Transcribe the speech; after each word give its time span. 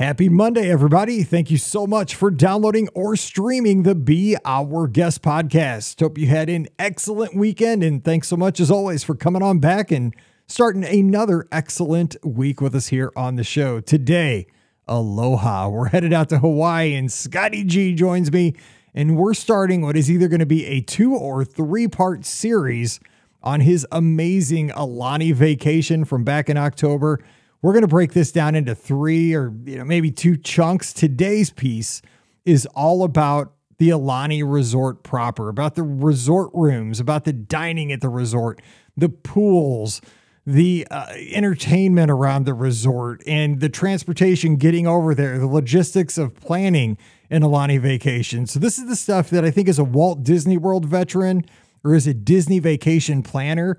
Happy 0.00 0.30
Monday, 0.30 0.70
everybody. 0.70 1.22
Thank 1.22 1.50
you 1.50 1.58
so 1.58 1.86
much 1.86 2.14
for 2.14 2.30
downloading 2.30 2.88
or 2.94 3.16
streaming 3.16 3.82
the 3.82 3.94
Be 3.94 4.34
Our 4.46 4.88
Guest 4.88 5.20
podcast. 5.20 6.00
Hope 6.00 6.16
you 6.16 6.26
had 6.26 6.48
an 6.48 6.68
excellent 6.78 7.36
weekend, 7.36 7.84
and 7.84 8.02
thanks 8.02 8.26
so 8.26 8.34
much, 8.38 8.60
as 8.60 8.70
always, 8.70 9.04
for 9.04 9.14
coming 9.14 9.42
on 9.42 9.58
back 9.58 9.90
and 9.90 10.14
starting 10.46 10.84
another 10.84 11.46
excellent 11.52 12.16
week 12.24 12.62
with 12.62 12.74
us 12.74 12.86
here 12.86 13.12
on 13.14 13.36
the 13.36 13.44
show. 13.44 13.78
Today, 13.78 14.46
aloha. 14.88 15.68
We're 15.68 15.90
headed 15.90 16.14
out 16.14 16.30
to 16.30 16.38
Hawaii, 16.38 16.94
and 16.94 17.12
Scotty 17.12 17.62
G 17.62 17.94
joins 17.94 18.32
me, 18.32 18.54
and 18.94 19.18
we're 19.18 19.34
starting 19.34 19.82
what 19.82 19.98
is 19.98 20.10
either 20.10 20.28
going 20.28 20.40
to 20.40 20.46
be 20.46 20.64
a 20.64 20.80
two 20.80 21.14
or 21.14 21.44
three 21.44 21.88
part 21.88 22.24
series 22.24 23.00
on 23.42 23.60
his 23.60 23.86
amazing 23.92 24.70
Aulani 24.70 25.34
vacation 25.34 26.06
from 26.06 26.24
back 26.24 26.48
in 26.48 26.56
October. 26.56 27.20
We're 27.62 27.72
going 27.72 27.82
to 27.82 27.88
break 27.88 28.14
this 28.14 28.32
down 28.32 28.54
into 28.54 28.74
three 28.74 29.34
or 29.34 29.52
you 29.64 29.76
know 29.76 29.84
maybe 29.84 30.10
two 30.10 30.36
chunks. 30.36 30.92
Today's 30.92 31.50
piece 31.50 32.00
is 32.44 32.66
all 32.66 33.04
about 33.04 33.52
the 33.78 33.90
Aulani 33.90 34.42
Resort 34.44 35.02
proper, 35.02 35.48
about 35.48 35.74
the 35.74 35.82
resort 35.82 36.50
rooms, 36.54 37.00
about 37.00 37.24
the 37.24 37.32
dining 37.32 37.92
at 37.92 38.00
the 38.00 38.08
resort, 38.08 38.60
the 38.96 39.08
pools, 39.08 40.00
the 40.46 40.86
uh, 40.90 41.06
entertainment 41.32 42.10
around 42.10 42.44
the 42.44 42.54
resort, 42.54 43.22
and 43.26 43.60
the 43.60 43.68
transportation 43.68 44.56
getting 44.56 44.86
over 44.86 45.14
there, 45.14 45.38
the 45.38 45.46
logistics 45.46 46.16
of 46.16 46.34
planning 46.40 46.96
an 47.28 47.42
Aulani 47.42 47.78
vacation. 47.78 48.46
So 48.46 48.58
this 48.58 48.78
is 48.78 48.86
the 48.86 48.96
stuff 48.96 49.28
that 49.30 49.44
I 49.44 49.50
think 49.50 49.68
as 49.68 49.78
a 49.78 49.84
Walt 49.84 50.22
Disney 50.22 50.56
World 50.56 50.86
veteran 50.86 51.44
or 51.84 51.94
as 51.94 52.06
a 52.06 52.14
Disney 52.14 52.58
vacation 52.58 53.22
planner 53.22 53.78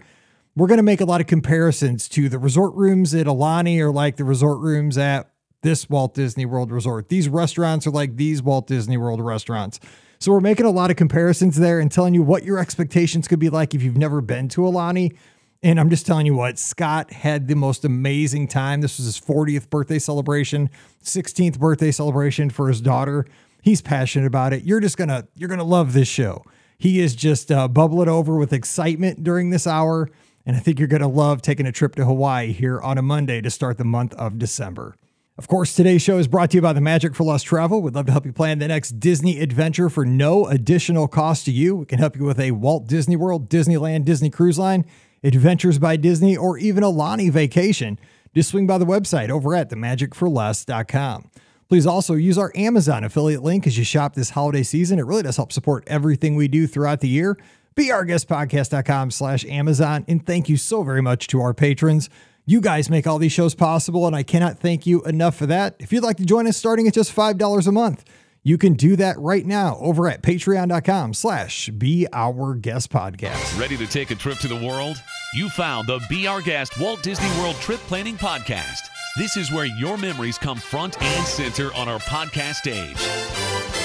we're 0.56 0.68
going 0.68 0.78
to 0.78 0.84
make 0.84 1.02
a 1.02 1.06
lot 1.06 1.22
of 1.22 1.28
comparisons 1.28 2.10
to 2.10 2.28
the 2.28 2.38
resort 2.38 2.74
rooms 2.76 3.16
at 3.16 3.26
Aulani 3.26 3.80
or 3.80 3.92
like 3.92 4.18
the 4.18 4.24
resort 4.24 4.60
rooms 4.60 4.98
at 4.98 5.32
this 5.62 5.90
Walt 5.90 6.14
Disney 6.14 6.46
World 6.46 6.72
resort. 6.72 7.10
These 7.10 7.30
restaurants 7.30 7.88
are 7.88 7.92
like 7.92 8.18
these 8.18 8.42
Walt 8.42 8.68
Disney 8.68 8.98
World 8.98 9.22
restaurants. 9.22 9.80
So 10.20 10.32
we're 10.32 10.42
making 10.42 10.66
a 10.66 10.72
lot 10.72 10.92
of 10.92 10.98
comparisons 10.98 11.58
there 11.58 11.80
and 11.80 11.92
telling 11.92 12.14
you 12.14 12.22
what 12.22 12.44
your 12.44 12.60
expectations 12.60 13.28
could 13.28 13.40
be 13.40 13.50
like 13.50 13.74
if 13.74 13.82
you've 13.82 13.98
never 13.98 14.22
been 14.22 14.50
to 14.50 14.62
Aulani. 14.62 15.16
And 15.64 15.80
I'm 15.80 15.90
just 15.90 16.06
telling 16.06 16.26
you 16.26 16.36
what, 16.36 16.58
Scott 16.58 17.12
had 17.12 17.48
the 17.48 17.56
most 17.56 17.86
amazing 17.86 18.48
time. 18.48 18.82
This 18.82 18.98
was 18.98 19.06
his 19.06 19.20
40th 19.20 19.70
birthday 19.70 20.00
celebration, 20.00 20.70
16th 21.04 21.60
birthday 21.60 21.92
celebration 21.92 22.50
for 22.50 22.68
his 22.68 22.82
daughter. 22.82 23.26
He's 23.62 23.82
passionate 23.82 24.26
about 24.26 24.54
it. 24.54 24.64
You're 24.64 24.80
just 24.80 24.98
gonna 24.98 25.28
you're 25.36 25.50
gonna 25.50 25.64
love 25.64 25.94
this 25.94 26.08
show. 26.08 26.44
He 26.80 27.00
is 27.00 27.16
just 27.16 27.52
uh, 27.52 27.68
bubbling 27.68 28.10
over 28.10 28.38
with 28.38 28.54
excitement 28.54 29.24
during 29.24 29.52
this 29.52 29.68
hour. 29.68 30.10
And 30.52 30.58
I 30.58 30.60
think 30.60 30.80
you're 30.80 30.90
going 30.90 31.02
to 31.02 31.08
love 31.08 31.42
taking 31.42 31.66
a 31.66 31.72
trip 31.72 31.96
to 31.96 32.04
Hawaii 32.04 32.52
here 32.52 32.82
on 32.82 32.98
a 32.98 33.02
Monday 33.02 33.40
to 33.40 33.50
start 33.50 33.78
the 33.78 33.86
month 33.86 34.14
of 34.16 34.38
December. 34.38 34.98
Of 35.38 35.48
course, 35.48 35.74
today's 35.74 36.02
show 36.02 36.18
is 36.18 36.28
brought 36.28 36.52
to 36.52 36.58
you 36.58 36.62
by 36.62 36.74
the 36.74 36.82
Magic 36.82 37.16
for 37.16 37.24
Less 37.24 37.42
Travel. 37.42 37.82
We'd 37.82 37.96
love 37.96 38.08
to 38.08 38.12
help 38.12 38.26
you 38.26 38.34
plan 38.34 38.60
the 38.60 38.68
next 38.68 39.00
Disney 39.00 39.40
adventure 39.40 39.90
for 39.90 40.04
no 40.06 40.48
additional 40.48 41.08
cost 41.08 41.46
to 41.46 41.54
you. 41.54 41.78
We 41.78 41.86
can 41.86 42.00
help 42.00 42.18
you 42.18 42.26
with 42.26 42.38
a 42.38 42.52
Walt 42.52 42.86
Disney 42.86 43.16
World, 43.16 43.50
Disneyland, 43.50 44.04
Disney 44.04 44.30
Cruise 44.30 44.60
Line, 44.60 44.84
Adventures 45.24 45.80
by 45.80 45.96
Disney, 45.96 46.36
or 46.36 46.58
even 46.58 46.84
a 46.84 46.88
Aulani 46.88 47.32
vacation. 47.32 47.98
Just 48.36 48.50
swing 48.50 48.68
by 48.68 48.78
the 48.78 48.86
website 48.86 49.30
over 49.30 49.56
at 49.56 49.70
themagicforless.com. 49.70 51.32
Please 51.70 51.88
also 51.88 52.16
use 52.16 52.38
our 52.38 52.52
Amazon 52.56 53.06
affiliate 53.06 53.42
link 53.42 53.66
as 53.66 53.78
you 53.78 53.86
shop 53.86 54.16
this 54.16 54.32
holiday 54.32 54.64
season. 54.64 55.00
It 55.00 55.06
really 55.06 55.24
does 55.24 55.38
help 55.38 55.54
support 55.54 55.86
everything 55.88 56.36
we 56.36 56.50
do 56.50 56.68
throughout 56.68 57.00
the 57.00 57.08
year 57.08 57.38
beourguestpodcast.com 57.76 59.12
slash 59.12 59.46
Amazon. 59.46 60.06
And 60.08 60.26
thank 60.26 60.50
you 60.50 60.58
so 60.58 60.84
very 60.84 61.02
much 61.02 61.28
to 61.28 61.42
our 61.42 61.54
patrons. 61.54 62.10
You 62.46 62.60
guys 62.60 62.90
make 62.90 63.06
all 63.06 63.20
these 63.20 63.32
shows 63.32 63.54
possible, 63.56 64.08
and 64.08 64.16
I 64.16 64.24
cannot 64.24 64.60
thank 64.60 64.86
you 64.86 65.04
enough 65.04 65.36
for 65.36 65.46
that. 65.46 65.76
If 65.80 65.94
you'd 65.94 66.04
like 66.04 66.18
to 66.18 66.26
join 66.26 66.48
us 66.48 66.58
starting 66.58 66.88
at 66.88 66.94
just 66.94 67.16
$5 67.16 67.68
a 67.68 67.72
month, 67.72 68.04
you 68.44 68.58
can 68.58 68.74
do 68.74 68.96
that 68.96 69.20
right 69.20 69.46
now 69.46 69.78
over 69.80 70.10
at 70.10 70.24
patreon.com 70.24 71.14
slash 71.14 71.70
be 71.70 72.08
our 72.12 72.56
guest 72.56 72.92
podcast. 72.92 73.60
Ready 73.60 73.78
to 73.78 73.86
take 73.86 74.10
a 74.10 74.16
trip 74.16 74.40
to 74.40 74.48
the 74.48 74.56
world? 74.56 74.98
You 75.36 75.50
found 75.50 75.88
the 75.88 76.02
Be 76.10 76.26
Our 76.26 76.42
Guest 76.42 76.80
Walt 76.80 77.04
Disney 77.04 77.30
World 77.40 77.56
Trip 77.58 77.80
Planning 77.82 78.18
Podcast. 78.18 78.82
This 79.18 79.38
is 79.38 79.52
where 79.52 79.66
your 79.66 79.98
memories 79.98 80.38
come 80.40 80.58
front 80.58 81.00
and 81.02 81.28
center 81.28 81.74
on 81.76 81.88
our 81.88 82.00
podcast 82.00 82.56
stage. 82.56 83.81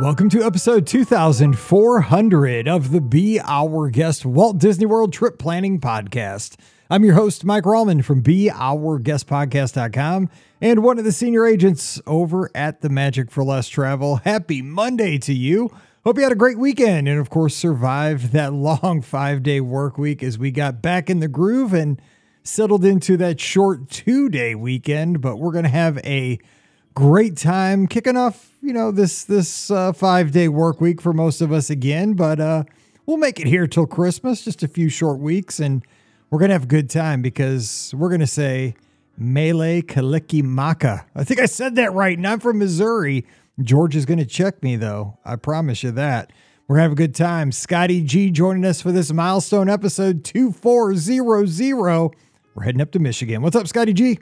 Welcome 0.00 0.30
to 0.30 0.42
episode 0.42 0.86
2400 0.86 2.66
of 2.66 2.92
the 2.92 3.02
Be 3.02 3.38
Our 3.40 3.90
Guest 3.90 4.24
Walt 4.24 4.56
Disney 4.58 4.86
World 4.86 5.12
Trip 5.12 5.38
Planning 5.38 5.80
Podcast. 5.80 6.56
I'm 6.90 7.04
your 7.04 7.14
host, 7.14 7.44
Mike 7.44 7.64
Rallman 7.64 8.02
from 8.02 8.22
BeOurGuestPodcast.com 8.22 10.30
and 10.62 10.82
one 10.82 10.98
of 10.98 11.04
the 11.04 11.12
senior 11.12 11.46
agents 11.46 12.00
over 12.06 12.50
at 12.54 12.80
the 12.80 12.88
Magic 12.88 13.30
for 13.30 13.44
Less 13.44 13.68
Travel. 13.68 14.16
Happy 14.16 14.62
Monday 14.62 15.18
to 15.18 15.34
you. 15.34 15.70
Hope 16.04 16.16
you 16.16 16.22
had 16.22 16.32
a 16.32 16.36
great 16.36 16.58
weekend 16.58 17.06
and, 17.06 17.20
of 17.20 17.28
course, 17.28 17.54
survived 17.54 18.32
that 18.32 18.52
long 18.54 19.02
five 19.02 19.42
day 19.42 19.60
work 19.60 19.98
week 19.98 20.22
as 20.22 20.38
we 20.38 20.50
got 20.50 20.80
back 20.80 21.10
in 21.10 21.20
the 21.20 21.28
groove 21.28 21.74
and 21.74 22.00
settled 22.42 22.82
into 22.84 23.18
that 23.18 23.38
short 23.38 23.90
two 23.90 24.30
day 24.30 24.54
weekend. 24.54 25.20
But 25.20 25.36
we're 25.36 25.52
going 25.52 25.64
to 25.64 25.70
have 25.70 25.98
a 25.98 26.38
great 26.94 27.36
time 27.36 27.86
kicking 27.86 28.16
off 28.16 28.50
you 28.60 28.72
know 28.72 28.90
this 28.90 29.24
this 29.24 29.70
uh, 29.70 29.92
five 29.92 30.30
day 30.30 30.48
work 30.48 30.80
week 30.80 31.00
for 31.00 31.12
most 31.12 31.40
of 31.40 31.50
us 31.50 31.70
again 31.70 32.12
but 32.12 32.38
uh 32.38 32.62
we'll 33.06 33.16
make 33.16 33.40
it 33.40 33.46
here 33.46 33.66
till 33.66 33.86
christmas 33.86 34.44
just 34.44 34.62
a 34.62 34.68
few 34.68 34.88
short 34.90 35.18
weeks 35.18 35.58
and 35.58 35.82
we're 36.30 36.38
gonna 36.38 36.52
have 36.52 36.64
a 36.64 36.66
good 36.66 36.90
time 36.90 37.22
because 37.22 37.94
we're 37.96 38.10
gonna 38.10 38.26
say 38.26 38.74
mele 39.16 39.82
kalikimaka. 39.82 41.04
I 41.14 41.24
think 41.24 41.40
i 41.40 41.46
said 41.46 41.76
that 41.76 41.92
right 41.92 42.16
and 42.16 42.26
i'm 42.26 42.40
from 42.40 42.58
missouri. 42.58 43.26
George 43.60 43.94
is 43.94 44.06
gonna 44.06 44.24
check 44.24 44.62
me 44.62 44.76
though. 44.76 45.18
I 45.24 45.36
promise 45.36 45.82
you 45.82 45.90
that. 45.92 46.32
We're 46.66 46.76
gonna 46.76 46.84
have 46.84 46.92
a 46.92 46.96
good 46.96 47.14
time. 47.14 47.52
Scotty 47.52 48.02
g 48.02 48.30
joining 48.30 48.64
us 48.64 48.80
for 48.80 48.92
this 48.92 49.12
milestone 49.12 49.68
episode 49.68 50.24
2400 50.24 52.16
we're 52.54 52.64
heading 52.64 52.80
up 52.80 52.90
to 52.92 52.98
michigan. 52.98 53.42
What's 53.42 53.56
up 53.56 53.68
scotty 53.68 53.92
g 53.92 54.18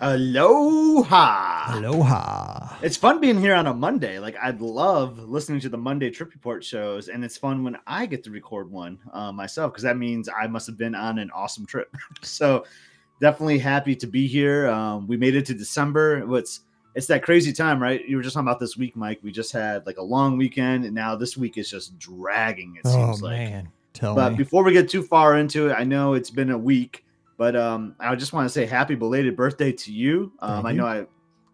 Aloha. 0.00 1.78
Aloha. 1.78 2.76
It's 2.82 2.98
fun 2.98 3.18
being 3.18 3.40
here 3.40 3.54
on 3.54 3.66
a 3.66 3.72
Monday. 3.72 4.18
Like 4.18 4.36
I'd 4.42 4.60
love 4.60 5.18
listening 5.18 5.60
to 5.60 5.70
the 5.70 5.78
Monday 5.78 6.10
Trip 6.10 6.32
Report 6.34 6.62
shows, 6.62 7.08
and 7.08 7.24
it's 7.24 7.38
fun 7.38 7.64
when 7.64 7.78
I 7.86 8.04
get 8.04 8.22
to 8.24 8.30
record 8.30 8.70
one 8.70 8.98
uh, 9.12 9.32
myself 9.32 9.72
because 9.72 9.84
that 9.84 9.96
means 9.96 10.28
I 10.28 10.46
must 10.48 10.66
have 10.66 10.76
been 10.76 10.94
on 10.94 11.18
an 11.18 11.30
awesome 11.30 11.64
trip. 11.64 11.94
so 12.22 12.64
definitely 13.20 13.58
happy 13.58 13.96
to 13.96 14.06
be 14.06 14.26
here. 14.26 14.68
Um, 14.68 15.06
we 15.06 15.16
made 15.16 15.34
it 15.34 15.46
to 15.46 15.54
December. 15.54 16.22
It's 16.36 16.60
it's 16.94 17.06
that 17.06 17.22
crazy 17.22 17.52
time, 17.52 17.82
right? 17.82 18.06
You 18.06 18.16
were 18.16 18.22
just 18.22 18.34
talking 18.34 18.48
about 18.48 18.60
this 18.60 18.76
week, 18.76 18.96
Mike. 18.96 19.20
We 19.22 19.32
just 19.32 19.52
had 19.52 19.86
like 19.86 19.96
a 19.96 20.02
long 20.02 20.36
weekend, 20.36 20.84
and 20.84 20.94
now 20.94 21.16
this 21.16 21.38
week 21.38 21.56
is 21.56 21.70
just 21.70 21.98
dragging. 21.98 22.76
It 22.76 22.86
seems 22.86 23.22
oh, 23.22 23.26
like. 23.26 23.38
man. 23.38 23.68
Tell 23.94 24.14
me. 24.14 24.16
but 24.16 24.30
me. 24.32 24.36
before 24.36 24.62
we 24.62 24.74
get 24.74 24.90
too 24.90 25.02
far 25.02 25.38
into 25.38 25.70
it, 25.70 25.72
I 25.72 25.84
know 25.84 26.12
it's 26.12 26.30
been 26.30 26.50
a 26.50 26.58
week. 26.58 27.05
But 27.36 27.54
um, 27.54 27.94
I 28.00 28.14
just 28.14 28.32
want 28.32 28.46
to 28.46 28.50
say 28.50 28.66
happy 28.66 28.94
belated 28.94 29.36
birthday 29.36 29.72
to 29.72 29.92
you. 29.92 30.32
Um, 30.40 30.64
I 30.64 30.72
know 30.72 30.86
I, 30.86 31.06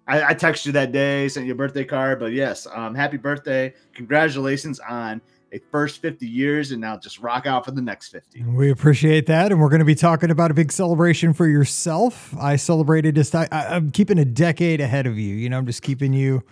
I, 0.06 0.30
I 0.30 0.34
texted 0.34 0.66
you 0.66 0.72
that 0.72 0.92
day, 0.92 1.28
sent 1.28 1.46
you 1.46 1.52
a 1.52 1.56
birthday 1.56 1.84
card. 1.84 2.20
But 2.20 2.32
yes, 2.32 2.66
um, 2.72 2.94
happy 2.94 3.16
birthday! 3.16 3.74
Congratulations 3.94 4.78
on 4.80 5.20
a 5.52 5.58
first 5.70 6.00
50 6.00 6.26
years, 6.26 6.72
and 6.72 6.80
now 6.80 6.96
just 6.96 7.18
rock 7.18 7.46
out 7.46 7.64
for 7.64 7.72
the 7.72 7.82
next 7.82 8.08
50. 8.08 8.42
We 8.44 8.70
appreciate 8.70 9.26
that, 9.26 9.52
and 9.52 9.60
we're 9.60 9.68
going 9.68 9.80
to 9.80 9.84
be 9.84 9.94
talking 9.94 10.30
about 10.30 10.50
a 10.50 10.54
big 10.54 10.72
celebration 10.72 11.32
for 11.32 11.46
yourself. 11.46 12.34
I 12.38 12.56
celebrated 12.56 13.14
just 13.16 13.34
I, 13.34 13.48
I'm 13.52 13.90
keeping 13.90 14.18
a 14.18 14.24
decade 14.24 14.80
ahead 14.80 15.06
of 15.06 15.18
you. 15.18 15.34
You 15.34 15.50
know, 15.50 15.58
I'm 15.58 15.66
just 15.66 15.82
keeping 15.82 16.12
you. 16.12 16.42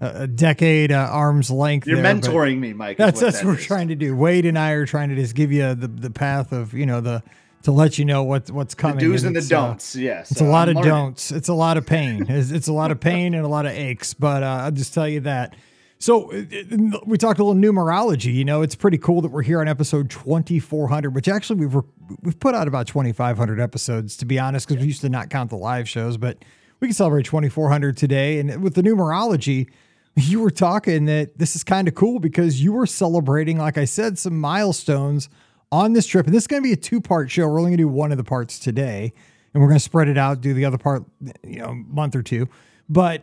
A 0.00 0.28
decade 0.28 0.92
uh, 0.92 1.08
arm's 1.10 1.50
length. 1.50 1.88
You're 1.88 2.00
there, 2.00 2.14
mentoring 2.14 2.60
me, 2.60 2.72
Mike. 2.72 2.96
That's 2.96 3.20
what 3.20 3.26
that's 3.26 3.40
that 3.40 3.44
what 3.44 3.54
we're 3.54 3.58
is. 3.58 3.66
trying 3.66 3.88
to 3.88 3.96
do. 3.96 4.14
Wade 4.14 4.46
and 4.46 4.56
I 4.56 4.70
are 4.70 4.86
trying 4.86 5.08
to 5.08 5.16
just 5.16 5.34
give 5.34 5.50
you 5.50 5.74
the 5.74 5.88
the 5.88 6.10
path 6.10 6.52
of 6.52 6.72
you 6.74 6.86
know 6.86 7.00
the 7.00 7.24
to 7.62 7.72
let 7.72 7.98
you 7.98 8.04
know 8.04 8.22
what 8.22 8.50
what's 8.50 8.74
coming. 8.74 8.96
The 8.98 9.04
do's 9.06 9.24
and 9.24 9.34
the 9.36 9.40
it's, 9.40 9.52
uh, 9.52 9.68
don'ts. 9.68 9.96
yes, 9.96 10.30
It's 10.30 10.40
a 10.40 10.44
uh, 10.44 10.48
lot 10.48 10.68
I'm 10.68 10.76
of 10.76 10.84
learning. 10.84 10.90
don'ts. 10.90 11.30
It's 11.32 11.48
a 11.48 11.54
lot 11.54 11.76
of 11.76 11.86
pain. 11.86 12.26
It's, 12.28 12.50
it's 12.50 12.68
a 12.68 12.72
lot 12.72 12.90
of 12.90 13.00
pain 13.00 13.34
and 13.34 13.44
a 13.44 13.48
lot 13.48 13.66
of 13.66 13.72
aches. 13.72 14.14
But 14.14 14.42
uh, 14.42 14.46
I'll 14.64 14.70
just 14.70 14.94
tell 14.94 15.08
you 15.08 15.20
that. 15.20 15.56
So 15.98 16.32
uh, 16.32 16.36
uh, 16.38 17.00
we 17.04 17.18
talked 17.18 17.38
a 17.40 17.44
little 17.44 17.60
numerology. 17.60 18.32
You 18.32 18.44
know, 18.46 18.62
it's 18.62 18.74
pretty 18.74 18.96
cool 18.96 19.20
that 19.20 19.30
we're 19.30 19.42
here 19.42 19.60
on 19.60 19.68
episode 19.68 20.08
2400, 20.08 21.14
which 21.14 21.28
actually 21.28 21.60
we've 21.60 21.74
re- 21.74 21.82
we've 22.22 22.40
put 22.40 22.54
out 22.54 22.66
about 22.66 22.86
2500 22.86 23.60
episodes 23.60 24.16
to 24.16 24.24
be 24.24 24.38
honest, 24.38 24.66
because 24.66 24.80
we 24.80 24.86
used 24.86 25.02
to 25.02 25.10
not 25.10 25.28
count 25.28 25.50
the 25.50 25.56
live 25.56 25.86
shows, 25.88 26.16
but 26.16 26.38
we 26.80 26.88
can 26.88 26.94
celebrate 26.94 27.26
2400 27.26 27.96
today. 27.98 28.38
And 28.38 28.62
with 28.62 28.74
the 28.74 28.82
numerology, 28.82 29.68
you 30.16 30.40
were 30.40 30.50
talking 30.50 31.04
that 31.04 31.38
this 31.38 31.54
is 31.54 31.62
kind 31.62 31.86
of 31.86 31.94
cool 31.94 32.18
because 32.18 32.62
you 32.62 32.72
were 32.72 32.86
celebrating, 32.86 33.58
like 33.58 33.76
I 33.76 33.84
said, 33.84 34.18
some 34.18 34.40
milestones 34.40 35.28
on 35.72 35.92
this 35.92 36.06
trip. 36.06 36.26
And 36.26 36.34
this 36.34 36.44
is 36.44 36.46
going 36.46 36.62
to 36.62 36.66
be 36.66 36.72
a 36.72 36.76
two 36.76 37.00
part 37.00 37.30
show. 37.30 37.46
We're 37.46 37.58
only 37.58 37.70
going 37.70 37.78
to 37.78 37.82
do 37.84 37.88
one 37.88 38.12
of 38.12 38.18
the 38.18 38.24
parts 38.24 38.58
today, 38.58 39.12
and 39.54 39.62
we're 39.62 39.68
going 39.68 39.78
to 39.78 39.84
spread 39.84 40.08
it 40.08 40.18
out, 40.18 40.40
do 40.40 40.54
the 40.54 40.64
other 40.64 40.78
part, 40.78 41.04
you 41.44 41.58
know, 41.60 41.74
month 41.88 42.14
or 42.16 42.22
two. 42.22 42.48
But 42.88 43.22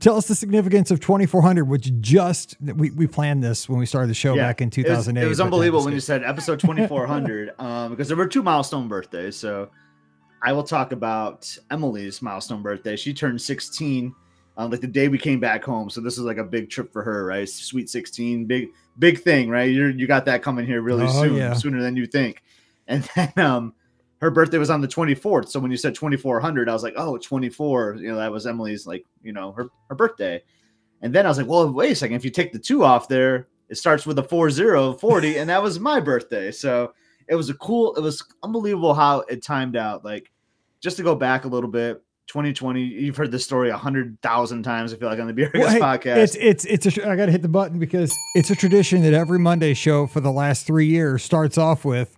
tell 0.00 0.16
us 0.16 0.28
the 0.28 0.34
significance 0.34 0.90
of 0.90 1.00
2400, 1.00 1.64
which 1.64 1.92
just 2.00 2.56
we, 2.60 2.90
we 2.90 3.06
planned 3.06 3.42
this 3.42 3.68
when 3.68 3.78
we 3.78 3.86
started 3.86 4.08
the 4.08 4.14
show 4.14 4.34
Yeah. 4.34 4.46
back 4.48 4.60
in 4.60 4.68
It 4.68 4.76
was, 4.76 5.06
2008. 5.06 5.24
it 5.24 5.28
was 5.28 5.40
unbelievable 5.40 5.78
was 5.80 5.84
when 5.86 5.94
you 5.94 6.00
said 6.00 6.22
episode 6.24 6.60
2400 6.60 7.54
um, 7.58 7.90
because 7.90 8.08
there 8.08 8.16
were 8.16 8.26
two 8.28 8.42
milestone 8.42 8.88
birthdays. 8.88 9.36
So 9.36 9.68
I 10.42 10.52
will 10.52 10.62
talk 10.64 10.92
about 10.92 11.54
Emily's 11.70 12.22
milestone 12.22 12.62
birthday. 12.62 12.96
She 12.96 13.12
turned 13.12 13.40
16 13.40 14.14
um, 14.56 14.70
like 14.70 14.80
the 14.80 14.86
day 14.86 15.08
we 15.08 15.18
came 15.18 15.40
back 15.40 15.64
home. 15.64 15.88
So 15.90 16.00
this 16.00 16.18
is 16.18 16.24
like 16.24 16.36
a 16.38 16.44
big 16.44 16.68
trip 16.70 16.92
for 16.92 17.02
her, 17.02 17.24
right? 17.24 17.48
Sweet 17.48 17.88
16, 17.88 18.44
big 18.46 18.68
big 18.98 19.20
thing, 19.20 19.48
right? 19.48 19.70
You 19.70 19.86
you 19.86 20.06
got 20.06 20.24
that 20.26 20.42
coming 20.42 20.66
here 20.66 20.82
really 20.82 21.06
Oh, 21.08 21.22
soon, 21.22 21.36
yeah. 21.36 21.54
sooner 21.54 21.80
than 21.80 21.96
you 21.96 22.06
think. 22.06 22.42
And 22.88 23.02
then 23.16 23.32
um, 23.36 23.74
her 24.20 24.30
birthday 24.30 24.58
was 24.58 24.70
on 24.70 24.80
the 24.80 24.88
24th. 24.88 25.48
So 25.48 25.58
when 25.60 25.70
you 25.70 25.76
said 25.76 25.94
2400, 25.94 26.68
I 26.68 26.72
was 26.72 26.82
like, 26.82 26.94
oh, 26.96 27.16
24. 27.18 27.96
You 28.00 28.10
know, 28.10 28.16
that 28.16 28.30
was 28.30 28.46
Emily's 28.46 28.86
like 28.86 29.04
you 29.22 29.32
know 29.32 29.52
her 29.52 29.68
her 29.88 29.94
birthday. 29.94 30.42
And 31.00 31.12
then 31.12 31.26
I 31.26 31.28
was 31.28 31.38
like, 31.38 31.48
well, 31.48 31.72
wait 31.72 31.92
a 31.92 31.94
second. 31.96 32.14
If 32.16 32.24
you 32.24 32.30
take 32.30 32.52
the 32.52 32.58
two 32.60 32.84
off 32.84 33.08
there, 33.08 33.48
it 33.68 33.76
starts 33.76 34.06
with 34.06 34.18
a 34.20 34.22
40, 34.22 34.98
40, 34.98 35.38
and 35.38 35.50
that 35.50 35.60
was 35.60 35.80
my 35.80 35.98
birthday. 35.98 36.52
So 36.52 36.92
it 37.26 37.34
was 37.34 37.50
a 37.50 37.54
cool, 37.54 37.94
it 37.96 38.00
was 38.02 38.22
unbelievable 38.44 38.94
how 38.94 39.20
it 39.22 39.42
timed 39.42 39.74
out. 39.74 40.04
Like, 40.04 40.30
just 40.80 40.96
to 40.98 41.02
go 41.02 41.16
back 41.16 41.44
a 41.44 41.48
little 41.48 41.70
bit, 41.70 42.00
2020, 42.32 42.80
you've 42.80 43.16
heard 43.18 43.30
this 43.30 43.44
story 43.44 43.68
a 43.68 43.76
hundred 43.76 44.18
thousand 44.22 44.62
times, 44.62 44.94
I 44.94 44.96
feel 44.96 45.10
like, 45.10 45.20
on 45.20 45.26
the 45.26 45.34
Beer 45.34 45.50
Well, 45.52 45.68
hey, 45.68 45.78
podcast. 45.78 46.16
It's 46.16 46.34
it's 46.36 46.64
it's 46.64 46.96
a. 46.96 47.06
I 47.06 47.14
got 47.14 47.26
to 47.26 47.32
hit 47.32 47.42
the 47.42 47.48
button 47.48 47.78
because 47.78 48.18
it's 48.34 48.48
a 48.50 48.56
tradition 48.56 49.02
that 49.02 49.12
every 49.12 49.38
Monday 49.38 49.74
show 49.74 50.06
for 50.06 50.20
the 50.20 50.32
last 50.32 50.66
three 50.66 50.86
years 50.86 51.22
starts 51.22 51.58
off 51.58 51.84
with. 51.84 52.16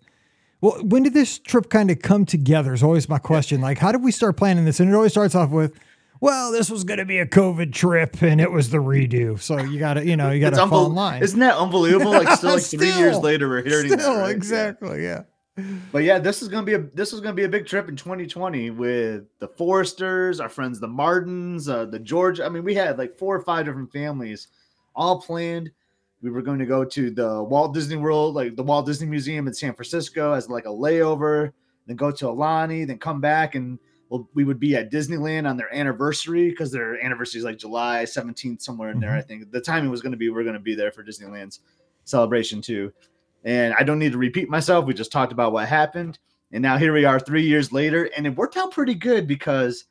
Well, 0.60 0.80
when 0.84 1.02
did 1.02 1.14
this 1.14 1.40
trip 1.40 1.68
kind 1.68 1.90
of 1.90 2.00
come 2.00 2.26
together? 2.26 2.72
Is 2.72 2.84
always 2.84 3.08
my 3.08 3.18
question. 3.18 3.60
Like, 3.60 3.78
how 3.78 3.90
did 3.90 4.04
we 4.04 4.12
start 4.12 4.36
planning 4.36 4.64
this? 4.64 4.78
And 4.78 4.88
it 4.88 4.94
always 4.94 5.10
starts 5.10 5.34
off 5.34 5.50
with, 5.50 5.76
"Well, 6.20 6.52
this 6.52 6.70
was 6.70 6.84
going 6.84 7.00
to 7.00 7.04
be 7.04 7.18
a 7.18 7.26
COVID 7.26 7.72
trip, 7.72 8.22
and 8.22 8.40
it 8.40 8.52
was 8.52 8.70
the 8.70 8.78
redo." 8.78 9.40
So 9.40 9.58
you 9.58 9.80
got 9.80 9.94
to, 9.94 10.06
you 10.06 10.16
know, 10.16 10.30
you 10.30 10.40
got 10.40 10.50
to 10.50 10.68
fall 10.68 10.86
in 10.86 10.94
line. 10.94 11.24
Isn't 11.24 11.40
that 11.40 11.56
unbelievable? 11.56 12.12
Like, 12.12 12.28
still, 12.38 12.54
like 12.54 12.62
three 12.62 12.92
years 12.92 13.18
later, 13.18 13.48
we're 13.48 13.64
hearing 13.64 13.88
that. 13.88 14.00
Still, 14.00 14.16
right? 14.16 14.30
Exactly, 14.30 15.02
yeah. 15.02 15.22
But 15.92 16.02
yeah, 16.02 16.18
this 16.18 16.42
is 16.42 16.48
gonna 16.48 16.66
be 16.66 16.74
a 16.74 16.78
this 16.80 17.12
is 17.12 17.20
gonna 17.20 17.34
be 17.34 17.44
a 17.44 17.48
big 17.48 17.66
trip 17.66 17.88
in 17.88 17.94
2020 17.94 18.70
with 18.70 19.24
the 19.38 19.46
Foresters, 19.46 20.40
our 20.40 20.48
friends 20.48 20.80
the 20.80 20.88
Martins, 20.88 21.68
uh, 21.68 21.84
the 21.84 21.98
George. 21.98 22.40
I 22.40 22.48
mean, 22.48 22.64
we 22.64 22.74
had 22.74 22.98
like 22.98 23.16
four 23.16 23.36
or 23.36 23.42
five 23.42 23.64
different 23.64 23.92
families 23.92 24.48
all 24.96 25.20
planned. 25.20 25.70
We 26.22 26.30
were 26.30 26.42
going 26.42 26.58
to 26.58 26.66
go 26.66 26.84
to 26.84 27.10
the 27.10 27.42
Walt 27.42 27.74
Disney 27.74 27.96
World, 27.96 28.34
like 28.34 28.56
the 28.56 28.62
Walt 28.62 28.86
Disney 28.86 29.06
Museum 29.06 29.46
in 29.46 29.54
San 29.54 29.74
Francisco, 29.74 30.32
as 30.32 30.48
like 30.48 30.64
a 30.64 30.68
layover. 30.68 31.52
Then 31.86 31.96
go 31.96 32.10
to 32.10 32.24
Aulani, 32.26 32.86
then 32.86 32.98
come 32.98 33.20
back, 33.20 33.54
and 33.54 33.78
we'll, 34.08 34.28
we 34.32 34.44
would 34.44 34.58
be 34.58 34.74
at 34.74 34.90
Disneyland 34.90 35.48
on 35.48 35.58
their 35.58 35.72
anniversary 35.74 36.48
because 36.48 36.72
their 36.72 36.98
anniversary 37.04 37.40
is 37.40 37.44
like 37.44 37.58
July 37.58 38.04
17th, 38.04 38.62
somewhere 38.62 38.90
in 38.90 38.98
there. 38.98 39.14
I 39.14 39.20
think 39.20 39.50
the 39.50 39.60
timing 39.60 39.90
was 39.90 40.00
going 40.00 40.12
to 40.12 40.18
be 40.18 40.30
we're 40.30 40.44
going 40.44 40.54
to 40.54 40.60
be 40.60 40.74
there 40.74 40.90
for 40.90 41.04
Disneyland's 41.04 41.60
celebration 42.04 42.62
too. 42.62 42.90
And 43.44 43.74
I 43.78 43.82
don't 43.82 43.98
need 43.98 44.12
to 44.12 44.18
repeat 44.18 44.48
myself. 44.48 44.86
We 44.86 44.94
just 44.94 45.12
talked 45.12 45.32
about 45.32 45.52
what 45.52 45.68
happened. 45.68 46.18
And 46.52 46.62
now 46.62 46.78
here 46.78 46.92
we 46.92 47.04
are 47.04 47.20
three 47.20 47.46
years 47.46 47.72
later. 47.72 48.08
And 48.16 48.26
it 48.26 48.36
worked 48.36 48.56
out 48.56 48.70
pretty 48.70 48.94
good 48.94 49.26
because, 49.26 49.84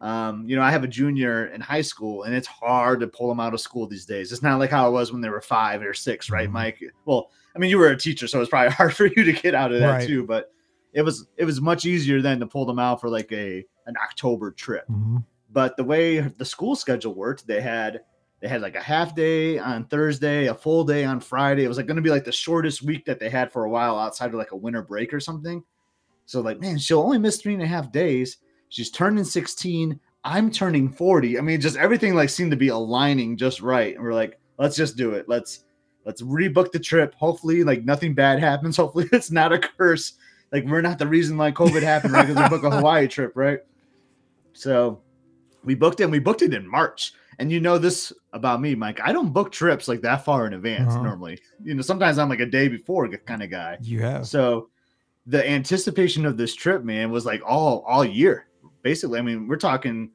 um, 0.00 0.44
you 0.48 0.56
know, 0.56 0.62
I 0.62 0.70
have 0.70 0.84
a 0.84 0.88
junior 0.88 1.46
in 1.46 1.60
high 1.60 1.80
school 1.82 2.24
and 2.24 2.34
it's 2.34 2.46
hard 2.48 3.00
to 3.00 3.06
pull 3.06 3.28
them 3.28 3.40
out 3.40 3.54
of 3.54 3.60
school 3.60 3.86
these 3.86 4.04
days. 4.04 4.32
It's 4.32 4.42
not 4.42 4.58
like 4.58 4.70
how 4.70 4.88
it 4.88 4.92
was 4.92 5.12
when 5.12 5.20
they 5.20 5.28
were 5.28 5.40
five 5.40 5.80
or 5.82 5.94
six, 5.94 6.28
right, 6.28 6.48
Mhm. 6.48 6.52
Mike? 6.52 6.82
Well, 7.04 7.30
I 7.54 7.58
mean, 7.58 7.70
you 7.70 7.78
were 7.78 7.88
a 7.88 7.96
teacher, 7.96 8.26
so 8.26 8.40
it's 8.40 8.50
probably 8.50 8.70
hard 8.72 8.94
for 8.94 9.06
you 9.06 9.24
to 9.24 9.32
get 9.32 9.54
out 9.54 9.72
of 9.72 9.80
that 9.80 9.90
Right. 9.90 10.06
too. 10.06 10.24
But 10.26 10.50
it 10.92 11.02
was 11.02 11.26
it 11.38 11.44
was 11.46 11.60
much 11.60 11.86
easier 11.86 12.20
then 12.20 12.40
to 12.40 12.46
pull 12.46 12.66
them 12.66 12.78
out 12.78 13.00
for 13.00 13.08
like 13.08 13.30
a 13.32 13.64
an 13.86 13.94
October 14.02 14.50
trip 14.50 14.86
Mhm. 14.90 15.24
but 15.50 15.76
the 15.76 15.82
way 15.84 16.20
the 16.20 16.44
school 16.44 16.76
schedule 16.76 17.14
worked, 17.14 17.46
they 17.46 17.60
had 17.62 18.02
they 18.42 18.48
had 18.48 18.60
like 18.60 18.74
a 18.74 18.82
half 18.82 19.14
day 19.14 19.56
on 19.58 19.84
Thursday, 19.84 20.46
a 20.46 20.54
full 20.54 20.82
day 20.82 21.04
on 21.04 21.20
Friday. 21.20 21.64
It 21.64 21.68
was 21.68 21.76
like 21.76 21.86
going 21.86 21.96
to 21.96 22.02
be 22.02 22.10
like 22.10 22.24
the 22.24 22.32
shortest 22.32 22.82
week 22.82 23.04
that 23.04 23.20
they 23.20 23.30
had 23.30 23.52
for 23.52 23.64
a 23.64 23.70
while 23.70 23.96
outside 23.96 24.26
of 24.26 24.34
like 24.34 24.50
a 24.50 24.56
winter 24.56 24.82
break 24.82 25.14
or 25.14 25.20
something. 25.20 25.62
So 26.26 26.40
like, 26.40 26.60
man, 26.60 26.76
she'll 26.76 27.00
only 27.00 27.18
miss 27.18 27.40
three 27.40 27.54
and 27.54 27.62
a 27.62 27.66
half 27.68 27.92
days. 27.92 28.38
She's 28.68 28.90
turning 28.90 29.22
16. 29.22 29.98
I'm 30.24 30.50
turning 30.50 30.90
40. 30.90 31.38
I 31.38 31.40
mean, 31.40 31.60
just 31.60 31.76
everything 31.76 32.16
like 32.16 32.30
seemed 32.30 32.50
to 32.50 32.56
be 32.56 32.68
aligning 32.68 33.36
just 33.36 33.60
right. 33.60 33.94
And 33.94 34.02
we're 34.02 34.12
like, 34.12 34.40
let's 34.58 34.76
just 34.76 34.96
do 34.96 35.12
it. 35.12 35.28
Let's 35.28 35.62
let's 36.04 36.20
rebook 36.22 36.72
the 36.72 36.80
trip. 36.80 37.14
Hopefully, 37.14 37.62
like 37.62 37.84
nothing 37.84 38.12
bad 38.12 38.40
happens. 38.40 38.76
Hopefully, 38.78 39.08
it's 39.12 39.30
not 39.30 39.52
a 39.52 39.58
curse. 39.58 40.14
Like 40.50 40.64
we're 40.64 40.80
not 40.80 40.98
the 40.98 41.06
reason 41.06 41.36
like 41.36 41.54
COVID 41.54 41.82
happened, 41.82 42.12
right? 42.12 42.26
Because 42.26 42.42
we 42.42 42.48
book 42.48 42.64
a 42.64 42.76
Hawaii 42.76 43.06
trip, 43.06 43.32
right? 43.36 43.60
So 44.52 45.00
we 45.64 45.74
booked 45.74 46.00
it 46.00 46.04
and 46.04 46.12
we 46.12 46.18
booked 46.18 46.42
it 46.42 46.54
in 46.54 46.66
March. 46.66 47.12
And 47.38 47.50
you 47.50 47.60
know 47.60 47.78
this 47.78 48.12
about 48.32 48.60
me, 48.60 48.74
Mike. 48.74 49.00
I 49.02 49.12
don't 49.12 49.32
book 49.32 49.50
trips 49.50 49.88
like 49.88 50.02
that 50.02 50.24
far 50.24 50.46
in 50.46 50.52
advance 50.52 50.92
Uh-huh. 50.94 51.02
normally. 51.02 51.38
You 51.64 51.74
know, 51.74 51.82
sometimes 51.82 52.18
I'm 52.18 52.28
like 52.28 52.40
a 52.40 52.46
day 52.46 52.68
before 52.68 53.08
kind 53.08 53.42
of 53.42 53.50
guy. 53.50 53.78
You 53.80 54.00
have. 54.00 54.26
So 54.26 54.68
the 55.26 55.48
anticipation 55.48 56.26
of 56.26 56.36
this 56.36 56.54
trip, 56.54 56.84
man, 56.84 57.10
was 57.10 57.24
like 57.24 57.40
all 57.46 57.84
all 57.86 58.04
year. 58.04 58.46
Basically, 58.82 59.18
I 59.18 59.22
mean, 59.22 59.46
we're 59.48 59.56
talking 59.56 60.10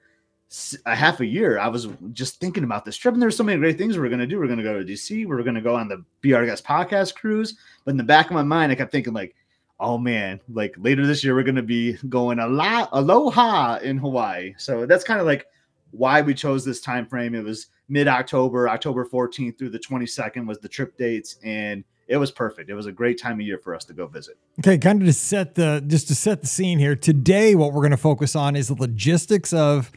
a 0.85 0.95
half 0.95 1.19
a 1.19 1.25
year. 1.25 1.59
I 1.59 1.67
was 1.67 1.87
just 2.13 2.39
thinking 2.39 2.63
about 2.63 2.85
this 2.85 2.95
trip, 2.95 3.13
and 3.13 3.21
there's 3.21 3.35
so 3.35 3.43
many 3.43 3.59
great 3.59 3.77
things 3.77 3.97
we 3.97 4.05
are 4.05 4.09
gonna 4.09 4.27
do. 4.27 4.39
We're 4.39 4.47
gonna 4.47 4.63
go 4.63 4.77
to 4.79 4.85
DC. 4.85 5.25
We're 5.25 5.43
gonna 5.43 5.61
go 5.61 5.75
on 5.75 5.87
the 5.89 6.03
BR 6.21 6.45
Guys 6.45 6.61
podcast 6.61 7.15
cruise. 7.15 7.57
But 7.83 7.91
in 7.91 7.97
the 7.97 8.03
back 8.03 8.27
of 8.27 8.33
my 8.33 8.43
mind, 8.43 8.71
I 8.71 8.75
kept 8.75 8.91
thinking 8.91 9.13
like, 9.13 9.35
oh 9.79 9.97
man, 9.97 10.39
like 10.49 10.75
later 10.77 11.05
this 11.05 11.23
year 11.23 11.35
we're 11.35 11.43
gonna 11.43 11.61
be 11.61 11.93
going 12.09 12.39
a 12.39 12.47
lot 12.47 12.89
aloha 12.91 13.77
in 13.77 13.97
Hawaii. 13.97 14.53
So 14.57 14.85
that's 14.85 15.03
kind 15.03 15.19
of 15.19 15.25
like 15.25 15.47
why 15.91 16.21
we 16.21 16.33
chose 16.33 16.65
this 16.65 16.81
time 16.81 17.05
frame. 17.07 17.35
It 17.35 17.43
was 17.43 17.67
mid 17.89 18.07
October, 18.07 18.69
October 18.69 19.05
14th 19.05 19.57
through 19.57 19.69
the 19.69 19.79
22nd 19.79 20.47
was 20.47 20.59
the 20.59 20.69
trip 20.69 20.97
dates, 20.97 21.37
and 21.43 21.83
it 22.07 22.17
was 22.17 22.31
perfect. 22.31 22.69
It 22.69 22.73
was 22.73 22.85
a 22.85 22.91
great 22.91 23.19
time 23.19 23.39
of 23.39 23.41
year 23.41 23.57
for 23.57 23.75
us 23.75 23.85
to 23.85 23.93
go 23.93 24.07
visit. 24.07 24.37
Okay, 24.59 24.77
kind 24.77 25.01
of 25.01 25.07
to 25.07 25.13
set 25.13 25.55
the 25.55 25.83
just 25.87 26.07
to 26.07 26.15
set 26.15 26.41
the 26.41 26.47
scene 26.47 26.79
here. 26.79 26.95
Today, 26.95 27.55
what 27.55 27.73
we're 27.73 27.81
going 27.81 27.91
to 27.91 27.97
focus 27.97 28.35
on 28.35 28.55
is 28.55 28.69
the 28.69 28.75
logistics 28.75 29.53
of 29.53 29.91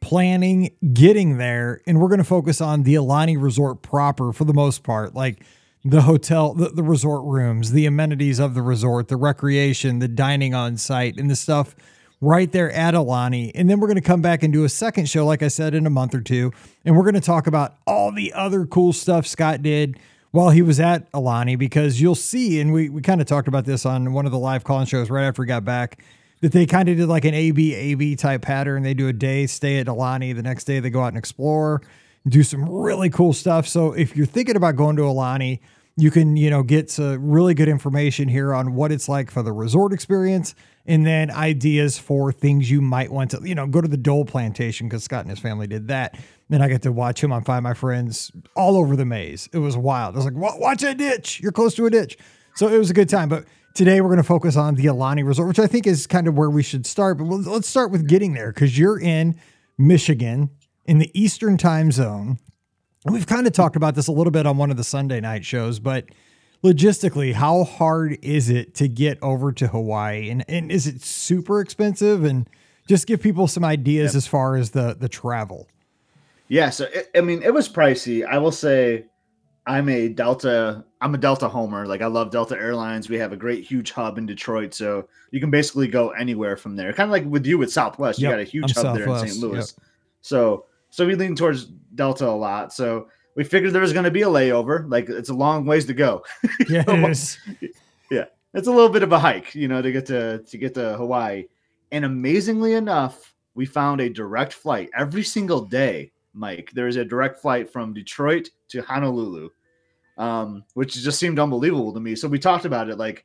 planning, 0.00 0.70
getting 0.92 1.38
there, 1.38 1.80
and 1.86 2.00
we're 2.00 2.08
going 2.08 2.18
to 2.18 2.24
focus 2.24 2.60
on 2.60 2.84
the 2.84 2.94
Aulani 2.94 3.40
Resort 3.40 3.82
proper 3.82 4.32
for 4.32 4.44
the 4.44 4.54
most 4.54 4.82
part, 4.82 5.14
like 5.14 5.42
the 5.88 6.02
hotel, 6.02 6.52
the, 6.52 6.68
the 6.70 6.82
resort 6.82 7.24
rooms, 7.24 7.70
the 7.70 7.86
amenities 7.86 8.40
of 8.40 8.54
the 8.54 8.62
resort, 8.62 9.06
the 9.06 9.16
recreation, 9.16 10.00
the 10.00 10.08
dining 10.08 10.52
on 10.52 10.76
site, 10.76 11.16
and 11.16 11.30
the 11.30 11.36
stuff 11.36 11.76
right 12.20 12.50
there 12.50 12.72
at 12.72 12.94
Aulani. 12.94 13.52
And 13.54 13.70
then 13.70 13.78
we're 13.78 13.86
going 13.86 13.96
to 13.96 14.02
come 14.02 14.20
back 14.20 14.42
and 14.42 14.52
do 14.52 14.64
a 14.64 14.68
second 14.68 15.08
show, 15.08 15.24
like 15.24 15.44
I 15.44 15.48
said, 15.48 15.74
in 15.74 15.86
a 15.86 15.90
month 15.90 16.12
or 16.14 16.20
two, 16.20 16.52
and 16.84 16.96
we're 16.96 17.04
going 17.04 17.14
to 17.14 17.20
talk 17.20 17.46
about 17.46 17.76
all 17.86 18.10
the 18.10 18.32
other 18.32 18.66
cool 18.66 18.92
stuff 18.92 19.28
Scott 19.28 19.62
did 19.62 19.98
while 20.32 20.50
he 20.50 20.60
was 20.60 20.80
at 20.80 21.10
Aulani 21.12 21.56
because 21.56 22.00
you'll 22.00 22.16
see, 22.16 22.60
and 22.60 22.72
we, 22.72 22.88
we 22.88 23.00
kind 23.00 23.20
of 23.20 23.28
talked 23.28 23.46
about 23.46 23.64
this 23.64 23.86
on 23.86 24.12
one 24.12 24.26
of 24.26 24.32
the 24.32 24.38
live 24.38 24.64
calling 24.64 24.86
shows 24.86 25.08
right 25.08 25.24
after 25.24 25.42
we 25.42 25.46
got 25.46 25.64
back, 25.64 26.02
that 26.40 26.50
they 26.50 26.66
kind 26.66 26.88
of 26.88 26.96
did 26.96 27.08
like 27.08 27.24
an 27.24 27.32
AB 27.32 27.74
AB 27.74 28.16
type 28.16 28.42
pattern. 28.42 28.82
They 28.82 28.92
do 28.92 29.06
a 29.06 29.12
day 29.12 29.46
stay 29.46 29.78
at 29.78 29.86
Aulani, 29.86 30.34
the 30.34 30.42
next 30.42 30.64
day 30.64 30.80
they 30.80 30.90
go 30.90 31.02
out 31.02 31.08
and 31.08 31.16
explore, 31.16 31.80
do 32.26 32.42
some 32.42 32.68
really 32.68 33.08
cool 33.08 33.32
stuff. 33.32 33.68
So 33.68 33.92
if 33.92 34.16
you're 34.16 34.26
thinking 34.26 34.56
about 34.56 34.74
going 34.74 34.96
to 34.96 35.02
Aulani, 35.02 35.60
you 35.96 36.10
can, 36.10 36.36
you 36.36 36.50
know, 36.50 36.62
get 36.62 36.90
some 36.90 37.30
really 37.30 37.54
good 37.54 37.68
information 37.68 38.28
here 38.28 38.54
on 38.54 38.74
what 38.74 38.92
it's 38.92 39.08
like 39.08 39.30
for 39.30 39.42
the 39.42 39.52
resort 39.52 39.92
experience 39.92 40.54
and 40.84 41.06
then 41.06 41.30
ideas 41.30 41.98
for 41.98 42.30
things 42.30 42.70
you 42.70 42.82
might 42.82 43.10
want 43.10 43.30
to, 43.30 43.40
you 43.42 43.54
know, 43.54 43.66
go 43.66 43.80
to 43.80 43.88
the 43.88 43.96
Dole 43.96 44.26
plantation 44.26 44.88
because 44.88 45.02
Scott 45.02 45.22
and 45.22 45.30
his 45.30 45.38
family 45.38 45.66
did 45.66 45.88
that. 45.88 46.18
Then 46.50 46.60
I 46.60 46.68
get 46.68 46.82
to 46.82 46.92
watch 46.92 47.24
him 47.24 47.32
on 47.32 47.44
Find 47.44 47.64
My 47.64 47.72
Friends 47.74 48.30
all 48.54 48.76
over 48.76 48.94
the 48.94 49.06
maze. 49.06 49.48
It 49.52 49.58
was 49.58 49.76
wild. 49.76 50.14
I 50.14 50.18
was 50.18 50.26
like, 50.26 50.34
watch 50.60 50.82
a 50.82 50.94
ditch. 50.94 51.40
You're 51.40 51.50
close 51.50 51.74
to 51.76 51.86
a 51.86 51.90
ditch. 51.90 52.18
So 52.54 52.68
it 52.68 52.78
was 52.78 52.90
a 52.90 52.94
good 52.94 53.08
time. 53.08 53.30
But 53.30 53.46
today 53.74 54.00
we're 54.02 54.08
going 54.08 54.18
to 54.18 54.22
focus 54.22 54.56
on 54.56 54.74
the 54.74 54.84
Aulani 54.84 55.26
Resort, 55.26 55.48
which 55.48 55.58
I 55.58 55.66
think 55.66 55.86
is 55.86 56.06
kind 56.06 56.28
of 56.28 56.36
where 56.36 56.50
we 56.50 56.62
should 56.62 56.86
start. 56.86 57.16
But 57.18 57.24
let's 57.24 57.68
start 57.68 57.90
with 57.90 58.06
getting 58.06 58.34
there 58.34 58.52
because 58.52 58.78
you're 58.78 59.00
in 59.00 59.40
Michigan 59.78 60.50
in 60.84 60.98
the 60.98 61.10
Eastern 61.18 61.56
time 61.56 61.90
zone. 61.90 62.38
We've 63.10 63.26
kind 63.26 63.46
of 63.46 63.52
talked 63.52 63.76
about 63.76 63.94
this 63.94 64.08
a 64.08 64.12
little 64.12 64.30
bit 64.30 64.46
on 64.46 64.56
one 64.56 64.70
of 64.70 64.76
the 64.76 64.84
Sunday 64.84 65.20
night 65.20 65.44
shows, 65.44 65.78
but 65.78 66.06
logistically, 66.64 67.32
how 67.32 67.64
hard 67.64 68.18
is 68.22 68.50
it 68.50 68.74
to 68.76 68.88
get 68.88 69.18
over 69.22 69.52
to 69.52 69.68
Hawaii? 69.68 70.30
And, 70.30 70.44
and 70.48 70.70
is 70.70 70.86
it 70.86 71.02
super 71.02 71.60
expensive? 71.60 72.24
And 72.24 72.48
just 72.86 73.06
give 73.06 73.20
people 73.20 73.48
some 73.48 73.64
ideas 73.64 74.14
as 74.14 74.26
far 74.26 74.56
as 74.56 74.70
the 74.70 74.96
the 74.98 75.08
travel. 75.08 75.68
Yeah, 76.48 76.70
so 76.70 76.84
it, 76.84 77.10
I 77.14 77.20
mean, 77.20 77.42
it 77.42 77.52
was 77.52 77.68
pricey. 77.68 78.24
I 78.24 78.38
will 78.38 78.52
say, 78.52 79.06
I'm 79.66 79.88
a 79.88 80.08
Delta. 80.08 80.84
I'm 81.00 81.14
a 81.14 81.18
Delta 81.18 81.48
homer. 81.48 81.86
Like 81.86 82.02
I 82.02 82.06
love 82.06 82.30
Delta 82.30 82.56
Airlines. 82.56 83.08
We 83.08 83.18
have 83.18 83.32
a 83.32 83.36
great, 83.36 83.64
huge 83.64 83.90
hub 83.90 84.18
in 84.18 84.26
Detroit, 84.26 84.72
so 84.72 85.08
you 85.32 85.40
can 85.40 85.50
basically 85.50 85.88
go 85.88 86.10
anywhere 86.10 86.56
from 86.56 86.76
there. 86.76 86.92
Kind 86.92 87.08
of 87.08 87.12
like 87.12 87.24
with 87.24 87.46
you 87.46 87.58
with 87.58 87.72
Southwest, 87.72 88.20
you 88.20 88.28
got 88.28 88.38
a 88.38 88.44
huge 88.44 88.76
I'm 88.76 88.84
hub 88.84 88.96
there 88.96 89.08
in 89.08 89.28
St. 89.28 89.42
Louis. 89.42 89.74
So, 90.20 90.66
so 90.90 91.06
we 91.06 91.14
lean 91.14 91.34
towards 91.34 91.66
Delta 91.96 92.26
a 92.28 92.30
lot. 92.30 92.72
So 92.72 93.08
we 93.34 93.44
figured 93.44 93.72
there 93.72 93.82
was 93.82 93.92
going 93.92 94.04
to 94.04 94.10
be 94.10 94.22
a 94.22 94.26
layover. 94.28 94.88
Like 94.90 95.08
it's 95.08 95.28
a 95.30 95.34
long 95.34 95.64
ways 95.66 95.84
to 95.86 95.94
go. 95.94 96.22
Yeah, 96.68 96.84
it 96.86 97.10
is. 97.10 97.38
it's 98.54 98.68
a 98.68 98.70
little 98.72 98.88
bit 98.88 99.02
of 99.02 99.12
a 99.12 99.18
hike, 99.18 99.54
you 99.54 99.68
know, 99.68 99.82
to 99.82 99.92
get 99.92 100.06
to 100.06 100.38
to 100.38 100.58
get 100.58 100.74
to 100.74 100.96
Hawaii. 100.96 101.44
And 101.92 102.04
amazingly 102.04 102.74
enough, 102.74 103.34
we 103.54 103.66
found 103.66 104.00
a 104.00 104.08
direct 104.08 104.52
flight 104.54 104.88
every 104.96 105.22
single 105.22 105.62
day, 105.64 106.10
Mike. 106.32 106.70
there 106.74 106.88
is 106.88 106.96
a 106.96 107.04
direct 107.04 107.40
flight 107.40 107.70
from 107.70 107.92
Detroit 107.94 108.48
to 108.68 108.82
Honolulu, 108.82 109.50
um, 110.18 110.64
which 110.74 110.94
just 110.94 111.18
seemed 111.18 111.38
unbelievable 111.38 111.92
to 111.92 112.00
me. 112.00 112.14
So 112.16 112.28
we 112.28 112.38
talked 112.38 112.64
about 112.64 112.88
it 112.88 112.96
like, 112.98 113.24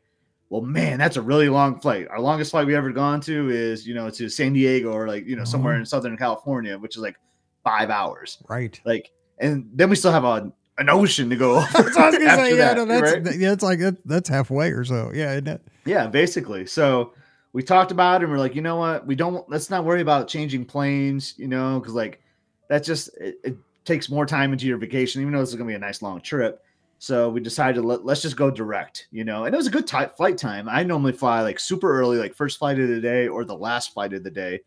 well, 0.49 0.61
man, 0.61 0.99
that's 0.99 1.15
a 1.17 1.21
really 1.21 1.47
long 1.49 1.79
flight. 1.79 2.07
Our 2.09 2.19
longest 2.19 2.51
flight 2.51 2.67
we 2.67 2.75
ever 2.75 2.91
gone 2.91 3.21
to 3.21 3.49
is, 3.49 3.87
you 3.87 3.93
know, 3.95 4.09
to 4.09 4.27
San 4.29 4.51
Diego 4.53 4.91
or 4.91 5.07
like, 5.07 5.25
you 5.25 5.35
know, 5.37 5.45
somewhere 5.45 5.75
Mhm. 5.75 5.79
in 5.79 5.85
Southern 5.85 6.17
California, 6.17 6.77
which 6.77 6.97
is 6.97 7.01
like 7.01 7.15
five 7.63 7.89
hours. 7.89 8.37
Right. 8.49 8.79
Like, 8.85 9.11
and 9.39 9.69
then 9.73 9.89
we 9.89 9.95
still 9.95 10.11
have 10.11 10.23
a, 10.23 10.51
an 10.77 10.89
ocean 10.89 11.29
to 11.29 11.35
go 11.35 11.51
over. 11.57 11.77
I 11.77 11.81
was 11.81 11.95
gonna 11.95 12.19
say. 12.19 12.57
Yeah, 12.57 12.73
that, 12.73 12.77
no, 12.77 12.85
that's 12.85 13.11
right? 13.13 13.37
yeah, 13.37 13.51
it's 13.51 13.63
like 13.63 13.79
that's 14.05 14.29
halfway 14.29 14.71
or 14.71 14.83
so. 14.83 15.11
Yeah? 15.13 15.57
Yeah, 15.85 16.07
basically. 16.07 16.65
So 16.65 17.13
we 17.53 17.63
talked 17.63 17.91
about 17.91 18.21
it 18.21 18.25
and 18.25 18.31
we're 18.31 18.39
like, 18.39 18.55
you 18.55 18.61
know 18.61 18.77
what? 18.77 19.05
We 19.05 19.15
don't 19.15 19.47
let's 19.49 19.69
not 19.69 19.85
worry 19.85 20.01
about 20.01 20.27
changing 20.27 20.65
planes, 20.65 21.35
you 21.37 21.47
know, 21.47 21.79
because 21.79 21.93
like 21.93 22.21
that 22.69 22.83
just 22.83 23.09
it, 23.17 23.35
it 23.43 23.57
takes 23.85 24.09
more 24.09 24.25
time 24.25 24.53
into 24.53 24.65
your 24.65 24.77
vacation, 24.77 25.21
even 25.21 25.33
though 25.33 25.39
this 25.39 25.49
is 25.49 25.55
gonna 25.55 25.67
be 25.67 25.75
a 25.75 25.79
nice 25.79 26.01
long 26.01 26.21
trip. 26.21 26.63
So 26.99 27.29
we 27.29 27.41
decided 27.41 27.81
to 27.81 27.87
let, 27.87 28.05
let's 28.05 28.21
just 28.21 28.37
go 28.37 28.51
direct, 28.51 29.07
you 29.11 29.23
know, 29.23 29.45
and 29.45 29.55
it 29.55 29.57
was 29.57 29.65
a 29.65 29.71
good 29.71 29.87
ti 29.87 30.05
flight 30.15 30.37
time. 30.37 30.69
I 30.69 30.83
normally 30.83 31.13
fly 31.13 31.41
like 31.41 31.59
super 31.59 31.91
early, 31.99 32.17
like 32.17 32.35
first 32.35 32.59
flight 32.59 32.79
of 32.79 32.89
the 32.89 33.01
day 33.01 33.27
or 33.27 33.43
the 33.43 33.57
last 33.57 33.93
flight 33.93 34.13
of 34.13 34.23
the 34.23 34.29
day, 34.29 34.59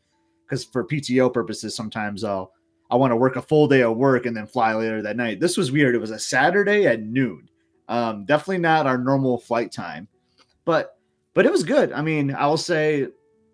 because 0.45 0.65
for 0.65 0.85
PTO 0.85 1.33
purposes, 1.33 1.77
sometimes 1.77 2.25
I'll 2.25 2.53
I 2.91 2.97
want 2.97 3.13
to 3.13 3.17
work 3.17 3.37
a 3.37 3.43
full 3.43 3.67
day 3.67 3.83
of 3.83 3.97
work 3.97 4.27
and 4.27 4.37
then 4.37 4.47
fly 4.47 4.75
later 4.75 5.03
that 5.03 5.17
night. 5.17 5.41
This 5.41 5.57
was 5.57 5.73
weird. 5.73 5.95
It 5.95 6.01
was 6.01 6.11
a 6.11 6.19
Saturday 6.19 6.87
at 6.87 7.03
noon. 7.03 7.49
Um, 7.89 8.25
definitely 8.25 8.59
not 8.59 8.87
our 8.87 8.99
normal 8.99 9.39
flight 9.39 9.73
time, 9.73 10.09
but 10.65 10.99
but 11.35 11.45
it 11.47 11.53
was 11.53 11.63
good. 11.65 11.93
I 11.93 12.03
mean, 12.03 12.33
I 12.33 12.47
will 12.47 12.57
say 12.57 13.09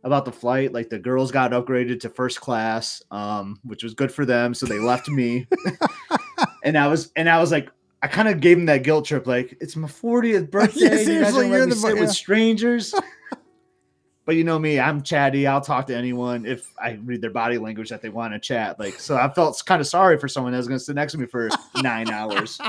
about 0.05 0.25
the 0.25 0.33
flight, 0.33 0.73
like 0.73 0.89
the 0.89 0.99
girls 0.99 1.31
got 1.31 1.51
upgraded 1.53 2.01
to 2.01 2.09
first 2.09 2.41
class, 2.41 3.03
um, 3.11 3.59
which 3.65 3.83
was 3.83 3.95
good 3.95 4.13
for 4.13 4.25
them. 4.25 4.55
So 4.55 4.67
they 4.67 4.79
left 4.79 5.09
me, 5.09 5.47
and 6.65 6.79
I 6.79 6.87
was 6.87 7.11
and 7.17 7.29
I 7.29 7.41
was 7.41 7.51
like, 7.51 7.71
I 8.03 8.07
kind 8.07 8.29
of 8.29 8.41
gave 8.41 8.57
them 8.57 8.67
that 8.67 8.83
guilt 8.83 9.05
trip, 9.07 9.27
like 9.27 9.57
it's 9.61 9.77
my 9.77 9.89
40th 9.89 10.51
birthday. 10.53 10.81
Yeah, 10.81 10.91
you 10.91 10.97
guys 10.97 11.07
seriously, 11.07 11.43
don't 11.43 11.51
you're 11.51 11.61
let 11.61 11.69
me 11.69 11.75
the- 11.75 11.81
sit 11.81 11.95
yeah. 11.97 12.01
with 12.01 12.11
strangers. 12.11 12.95
But 14.27 14.37
you 14.37 14.45
know 14.45 14.59
me, 14.59 14.79
I'm 14.79 15.03
chatty. 15.03 15.47
I'll 15.47 15.61
talk 15.63 15.87
to 15.89 15.97
anyone 15.97 16.45
if 16.47 16.73
I 16.81 16.99
read 17.05 17.21
their 17.21 17.31
body 17.31 17.59
language 17.59 17.89
that 17.89 18.03
they 18.03 18.11
want 18.11 18.33
to 18.35 18.39
chat. 18.39 18.79
Like, 18.79 18.95
so 19.01 19.17
I 19.17 19.33
felt 19.33 19.61
kind 19.67 19.81
of 19.81 19.87
sorry 19.87 20.19
for 20.19 20.29
someone 20.29 20.53
that 20.53 20.59
was 20.59 20.69
going 20.69 20.79
to 20.79 20.85
sit 20.85 20.95
next 20.95 21.13
to 21.13 21.19
me 21.19 21.27
for 21.27 21.49
nine 21.83 22.11
hours. 22.11 22.61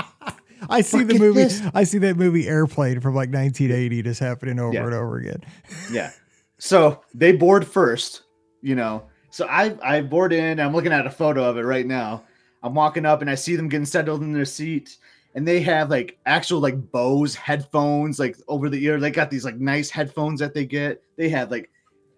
I 0.69 0.81
see 0.81 0.99
Look 0.99 1.09
the 1.09 1.19
movie. 1.19 1.43
this. 1.43 1.61
I 1.73 1.83
see 1.83 1.97
that 1.99 2.15
movie 2.17 2.47
Airplane 2.47 2.99
from 3.01 3.13
like 3.15 3.29
1980 3.33 4.01
just 4.03 4.19
happening 4.19 4.59
over 4.59 4.73
Yeah. 4.73 4.85
and 4.85 4.93
over 4.93 5.17
again. 5.17 5.41
Yeah. 5.91 6.11
So 6.57 7.01
they 7.13 7.31
board 7.31 7.67
first, 7.67 8.21
you 8.61 8.75
know. 8.75 9.03
So 9.31 9.47
I 9.47 9.75
I 9.83 10.01
board 10.01 10.31
in. 10.33 10.59
I'm 10.59 10.73
looking 10.73 10.91
at 10.93 11.05
a 11.07 11.09
photo 11.11 11.43
of 11.43 11.57
it 11.57 11.63
right 11.63 11.85
now. 11.85 12.23
I'm 12.63 12.75
walking 12.75 13.05
up 13.05 13.21
and 13.21 13.29
I 13.29 13.35
see 13.35 13.55
them 13.55 13.67
getting 13.67 13.85
settled 13.85 14.21
in 14.21 14.31
their 14.31 14.45
seat, 14.45 14.97
and 15.35 15.47
they 15.47 15.61
have 15.61 15.89
like 15.89 16.17
actual 16.25 16.59
like 16.59 16.91
Bose 16.91 17.35
headphones 17.35 18.19
like 18.19 18.37
over 18.47 18.69
the 18.69 18.83
ear. 18.83 18.99
They 18.99 19.11
got 19.11 19.29
these 19.29 19.45
like 19.45 19.57
nice 19.57 19.89
headphones 19.89 20.39
that 20.39 20.53
they 20.53 20.65
get. 20.65 21.01
They 21.17 21.29
have 21.29 21.51
like 21.51 21.69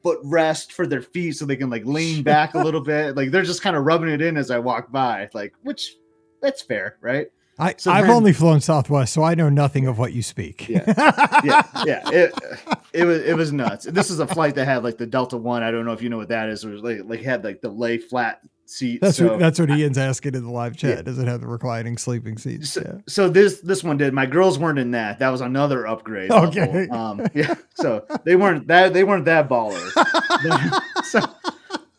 foot 0.04 0.20
rest 0.24 0.74
for 0.74 0.86
their 0.88 1.02
feet 1.02 1.34
so 1.34 1.46
they 1.46 1.56
can 1.56 1.70
like 1.70 1.86
lean 1.86 2.24
back 2.34 2.54
a 2.56 2.60
little 2.60 2.82
bit. 2.82 3.16
Like 3.16 3.32
they're 3.32 3.44
just 3.44 3.62
kind 3.62 3.76
of 3.76 3.86
rubbing 3.86 4.10
it 4.10 4.22
in 4.22 4.38
as 4.38 4.52
I 4.52 4.60
walk 4.60 4.92
by. 4.92 5.30
Like 5.34 5.54
which 5.64 5.96
that's 6.42 6.62
fair, 6.62 6.98
right? 7.02 7.28
I, 7.60 7.76
So 7.78 7.92
I've 7.92 8.06
then- 8.08 8.16
only 8.16 8.34
flown 8.34 8.62
Southwest, 8.62 9.14
so 9.14 9.22
I 9.22 9.36
know 9.36 9.48
nothing 9.48 9.86
of 9.86 10.00
what 10.00 10.12
you 10.12 10.24
speak. 10.24 10.68
Yeah. 10.68 10.84
yeah, 11.44 11.62
yeah. 11.86 12.10
It, 12.10 12.34
it 12.94 13.06
was 13.06 13.22
it 13.22 13.38
was 13.38 13.54
nuts. 13.54 13.86
This 13.86 14.10
is 14.10 14.20
a 14.20 14.26
flight 14.26 14.56
that 14.56 14.66
had 14.66 14.84
like 14.84 14.98
the 14.98 15.06
Delta 15.06 15.38
One. 15.38 15.62
I 15.62 15.70
don't 15.70 15.86
know 15.86 15.94
if 15.94 16.02
you 16.02 16.10
know 16.10 16.18
what 16.18 16.30
that 16.30 16.50
is. 16.50 16.64
It 16.64 16.70
was 16.70 16.82
like 16.82 17.02
like 17.06 17.22
had 17.22 17.44
like 17.44 17.62
the 17.62 17.70
lay 17.70 18.00
flat 18.00 18.42
seat. 18.74 19.02
That's 19.02 19.18
so, 19.18 19.28
what 19.30 19.40
that's 19.40 19.60
what 19.60 19.70
Ian's 19.70 19.98
asking 19.98 20.36
in 20.36 20.44
the 20.44 20.52
live 20.52 20.76
chat. 20.76 20.98
Yeah. 20.98 21.02
Does 21.04 21.20
it 21.20 21.28
have 21.28 21.42
the 21.42 21.48
reclining 21.48 21.98
sleeping 21.98 22.38
seats? 22.38 22.72
so, 22.74 22.82
Yeah. 22.86 23.02
so 23.08 23.30
this 23.30 23.62
this 23.62 23.84
one 23.84 23.98
did. 23.98 24.14
My 24.14 24.26
girls 24.26 24.58
weren't 24.60 24.80
in 24.80 24.92
that. 24.92 25.20
That 25.20 25.30
was 25.30 25.42
another 25.42 25.86
upgrade. 25.88 26.32
Okay. 26.32 26.88
Um. 26.90 27.26
Yeah. 27.34 27.56
So 27.76 28.06
they 28.26 28.36
weren't 28.36 28.68
that 28.68 28.94
they 28.94 29.04
weren't 29.04 29.26
that 29.26 29.48
baller. 29.50 29.80
But- 29.96 30.84
so, 31.06 31.22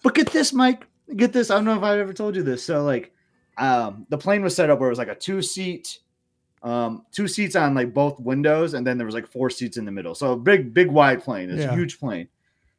but 0.03 0.15
get 0.15 0.31
this, 0.33 0.53
Mike. 0.53 0.87
Get 1.17 1.33
this. 1.33 1.51
I 1.51 1.55
don't 1.55 1.65
know 1.65 1.77
if 1.77 1.83
I've 1.83 1.99
ever 1.99 2.13
told 2.13 2.37
you 2.37 2.43
this. 2.43 2.65
So 2.65 2.83
like, 2.83 3.13
um, 3.59 4.07
the 4.09 4.19
plane 4.19 4.43
was 4.43 4.55
set 4.57 4.71
up 4.71 4.79
where 4.81 4.89
it 4.89 4.93
was 4.93 4.99
like 4.99 5.09
a 5.09 5.15
two 5.15 5.43
seat, 5.43 5.99
um, 6.63 7.05
two 7.13 7.29
seats 7.29 7.57
on 7.57 7.75
like 7.75 7.93
both 7.95 8.19
windows, 8.21 8.75
and 8.75 8.87
then 8.87 8.97
there 8.99 9.07
was 9.07 9.15
like 9.15 9.27
four 9.27 9.51
seats 9.51 9.77
in 9.77 9.85
the 9.85 9.93
middle. 9.93 10.15
So 10.15 10.33
a 10.33 10.37
big, 10.37 10.73
big 10.75 10.91
wide 10.91 11.23
plane. 11.23 11.51
It's 11.51 11.61
Yeah. 11.63 11.73
a 11.73 11.75
huge 11.77 11.99
plane. 12.01 12.29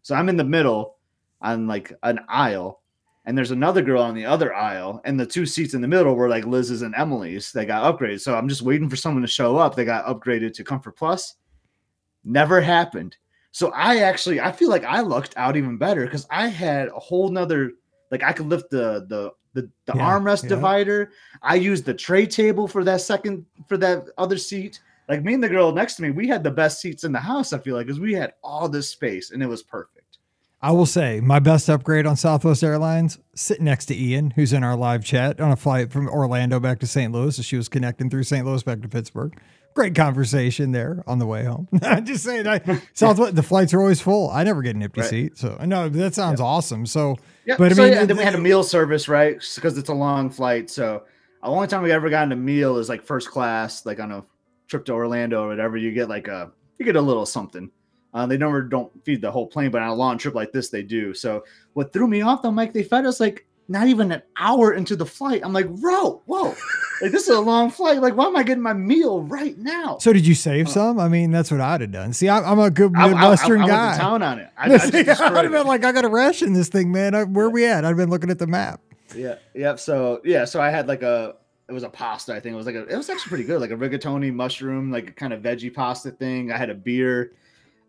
So 0.02 0.16
I'm 0.16 0.28
in 0.30 0.38
the 0.38 0.44
middle 0.44 0.96
on 1.42 1.68
like 1.68 1.94
an 2.04 2.20
aisle, 2.28 2.82
and 3.26 3.38
there's 3.38 3.52
another 3.52 3.82
girl 3.82 4.02
on 4.02 4.14
the 4.16 4.26
other 4.26 4.54
aisle, 4.54 5.02
and 5.06 5.20
the 5.20 5.26
two 5.26 5.46
seats 5.46 5.74
in 5.74 5.82
the 5.82 5.88
middle 5.88 6.16
were 6.16 6.30
like 6.30 6.46
Liz's 6.46 6.82
and 6.84 6.94
Emily's. 6.96 7.52
They 7.52 7.66
got 7.66 7.84
upgraded. 8.00 8.22
So 8.22 8.36
I'm 8.36 8.48
just 8.48 8.62
waiting 8.62 8.90
for 8.90 8.96
someone 8.96 9.22
to 9.24 9.28
show 9.28 9.58
up. 9.58 9.76
They 9.76 9.86
got 9.86 10.06
upgraded 10.06 10.54
to 10.54 10.64
Comfort 10.64 10.96
Plus. 10.96 11.36
Never 12.24 12.62
happened. 12.62 13.18
So 13.52 13.72
I 13.72 14.00
actually 14.00 14.42
I 14.42 14.52
feel 14.52 14.70
like 14.70 14.84
I 14.84 15.00
lucked 15.00 15.34
out 15.38 15.56
even 15.56 15.78
better 15.78 16.06
because 16.06 16.28
I 16.30 16.48
had 16.48 16.90
a 16.90 17.00
whole 17.00 17.30
nother 17.30 17.72
like 18.12 18.22
I 18.22 18.34
could 18.34 18.48
lift 18.48 18.70
the 18.70 19.06
the 19.08 19.32
the, 19.54 19.70
the 19.86 19.94
Yeah, 19.96 20.10
armrest 20.20 20.44
yeah. 20.44 20.50
divider. 20.50 21.12
I 21.42 21.56
used 21.56 21.86
the 21.86 21.94
tray 21.94 22.26
table 22.26 22.68
for 22.68 22.84
that 22.84 23.00
second 23.02 23.46
for 23.70 23.78
that 23.78 24.08
other 24.18 24.38
seat. 24.38 24.82
Like 25.08 25.24
me 25.24 25.36
and 25.36 25.44
the 25.44 25.48
girl 25.48 25.72
next 25.72 25.96
to 25.96 26.02
me, 26.02 26.12
we 26.12 26.28
had 26.28 26.44
the 26.44 26.52
best 26.52 26.82
seats 26.82 27.06
in 27.06 27.14
the 27.14 27.20
house. 27.20 27.54
I 27.54 27.60
feel 27.60 27.76
like 27.76 27.86
because 27.88 28.00
we 28.00 28.14
had 28.14 28.34
all 28.44 28.68
this 28.68 28.90
space 28.90 29.32
and 29.32 29.42
it 29.42 29.48
was 29.48 29.64
perfect. 29.64 29.95
I 30.66 30.72
will 30.72 30.88
say 30.88 31.20
my 31.22 31.38
best 31.38 31.70
upgrade 31.70 32.08
on 32.08 32.16
Southwest 32.18 32.64
Airlines, 32.64 33.20
sitting 33.36 33.66
next 33.66 33.86
to 33.86 33.96
Ian, 33.96 34.32
who's 34.32 34.52
in 34.52 34.64
our 34.64 34.76
live 34.76 35.06
chat 35.06 35.40
on 35.40 35.52
a 35.52 35.56
flight 35.56 35.92
from 35.92 36.10
Orlando 36.10 36.60
back 36.60 36.80
to 36.80 36.88
St. 36.88 37.14
Louis. 37.14 37.38
as 37.38 37.46
she 37.46 37.56
was 37.56 37.70
connecting 37.70 38.10
through 38.10 38.24
St. 38.24 38.44
Louis 38.44 38.64
back 38.64 38.82
to 38.82 38.88
Pittsburgh. 38.90 39.40
Great 39.76 39.94
conversation 39.94 40.72
there 40.72 41.04
on 41.06 41.20
the 41.20 41.28
way 41.28 41.44
home. 41.44 41.68
I'm 41.84 42.04
just 42.04 42.24
saying, 42.24 42.48
I, 42.48 42.82
Southwest, 42.96 43.36
the 43.36 43.44
flights 43.44 43.76
are 43.76 43.80
always 43.80 44.02
full. 44.02 44.32
I 44.32 44.44
never 44.44 44.64
get 44.64 44.76
an 44.76 44.82
empty 44.82 45.02
Right. 45.02 45.10
seat. 45.12 45.38
So 45.38 45.56
no, 45.64 45.88
that 45.88 46.16
sounds 46.16 46.42
awesome. 46.42 46.88
So 46.88 47.18
Yeah, 47.46 47.58
But 47.60 47.72
I 47.72 47.76
mean, 47.76 47.94
yeah, 47.94 48.00
and 48.00 48.10
then 48.10 48.18
we 48.18 48.24
had 48.24 48.34
a 48.34 48.40
meal 48.40 48.64
service, 48.64 49.08
right? 49.08 49.38
Because 49.54 49.78
it's 49.78 49.90
a 49.90 49.94
long 49.94 50.32
flight. 50.32 50.72
So 50.72 51.04
the 51.44 51.48
only 51.48 51.68
time 51.68 51.84
we 51.84 51.92
ever 51.92 52.10
gotten 52.10 52.32
a 52.32 52.36
meal 52.36 52.78
is 52.80 52.90
like 52.90 53.04
first 53.04 53.30
class, 53.30 53.86
like 53.86 54.00
on 54.00 54.12
a 54.12 54.26
trip 54.68 54.84
to 54.86 54.94
Orlando 54.94 55.44
or 55.44 55.48
whatever. 55.50 55.78
You 55.78 55.92
get 55.92 56.10
like 56.10 56.28
a 56.28 56.52
you 56.80 56.86
get 56.86 56.96
a 56.96 57.02
little 57.02 57.28
something. 57.28 57.70
Uh, 58.16 58.26
they 58.26 58.38
never 58.38 58.62
don't 58.62 58.90
feed 59.04 59.20
the 59.20 59.30
whole 59.30 59.46
plane, 59.46 59.70
but 59.70 59.82
on 59.82 59.90
a 59.90 59.94
long 59.94 60.18
trip 60.18 60.34
like 60.34 60.54
this, 60.54 60.70
they 60.70 60.82
do. 60.82 61.14
So 61.14 61.44
what 61.74 61.92
threw 61.92 62.08
me 62.08 62.22
off 62.22 62.42
though, 62.42 62.50
Mike, 62.52 62.72
they 62.72 62.82
fed 62.82 63.06
us 63.06 63.20
like 63.20 63.46
not 63.68 63.88
even 63.88 64.10
an 64.14 64.22
hour 64.38 64.74
into 64.74 64.96
the 64.96 65.06
flight. 65.06 65.42
I'm 65.44 65.52
like, 65.52 65.68
bro, 65.68 66.22
whoa, 66.26 66.56
like 67.02 67.12
this 67.12 67.24
is 67.28 67.36
a 67.36 67.42
long 67.42 67.70
flight. 67.70 68.00
Like, 68.02 68.16
why 68.16 68.26
am 68.28 68.38
I 68.38 68.44
getting 68.44 68.64
my 68.64 68.72
meal 68.72 69.24
right 69.24 69.58
now? 69.58 69.98
so 69.98 70.14
did 70.14 70.26
you 70.26 70.34
save 70.34 70.70
some? 70.70 70.98
I 70.98 71.10
mean, 71.10 71.32
that's 71.32 71.52
what 71.52 71.60
I'd 71.60 71.82
have 71.82 71.92
done. 71.92 72.14
See, 72.14 72.30
I'm, 72.30 72.46
I'm 72.46 72.60
a 72.60 72.72
good 72.72 72.94
I- 72.96 73.02
I- 73.02 73.04
I- 73.06 73.08
Midwestern 73.10 73.62
I, 73.64 73.68
guy. 73.68 73.98
town 73.98 74.24
on 74.24 74.40
it. 74.40 74.50
I, 74.58 74.66
I 74.66 74.68
just 74.78 74.92
See, 74.94 75.00
I'd 75.00 75.06
destroyed 75.08 75.34
have 75.44 75.52
been 75.52 75.68
like, 75.68 75.84
I 75.84 75.92
got 75.92 76.02
to 76.04 76.08
ration 76.10 76.54
this 76.54 76.70
thing, 76.70 76.94
man. 76.94 77.14
I, 77.16 77.24
where 77.26 77.50
we 77.50 77.66
at? 77.66 77.84
I'd 77.84 77.98
been 77.98 78.10
looking 78.10 78.30
at 78.30 78.40
the 78.40 78.48
map. 78.48 78.80
Yeah, 79.14 79.36
yep. 79.54 79.78
So 79.80 80.22
yeah, 80.24 80.46
so 80.46 80.62
I 80.62 80.70
had 80.70 80.88
like 80.88 81.04
a 81.04 81.36
it 81.68 81.74
was 81.74 81.84
a 81.84 81.90
pasta, 81.90 82.34
I 82.34 82.40
think. 82.40 82.54
It 82.54 82.58
was 82.58 82.66
like 82.66 82.76
a 82.76 82.86
it 82.88 82.96
was 82.96 83.10
actually 83.10 83.30
pretty 83.30 83.44
good, 83.44 83.60
like 83.60 83.72
a 83.72 83.76
rigatoni 83.76 84.34
mushroom, 84.34 84.90
like 84.90 85.10
a 85.10 85.12
kind 85.12 85.34
of 85.34 85.42
veggie 85.42 85.74
pasta 85.74 86.12
thing. 86.12 86.52
I 86.52 86.58
had 86.58 86.70
a 86.70 86.76
beer. 86.76 87.34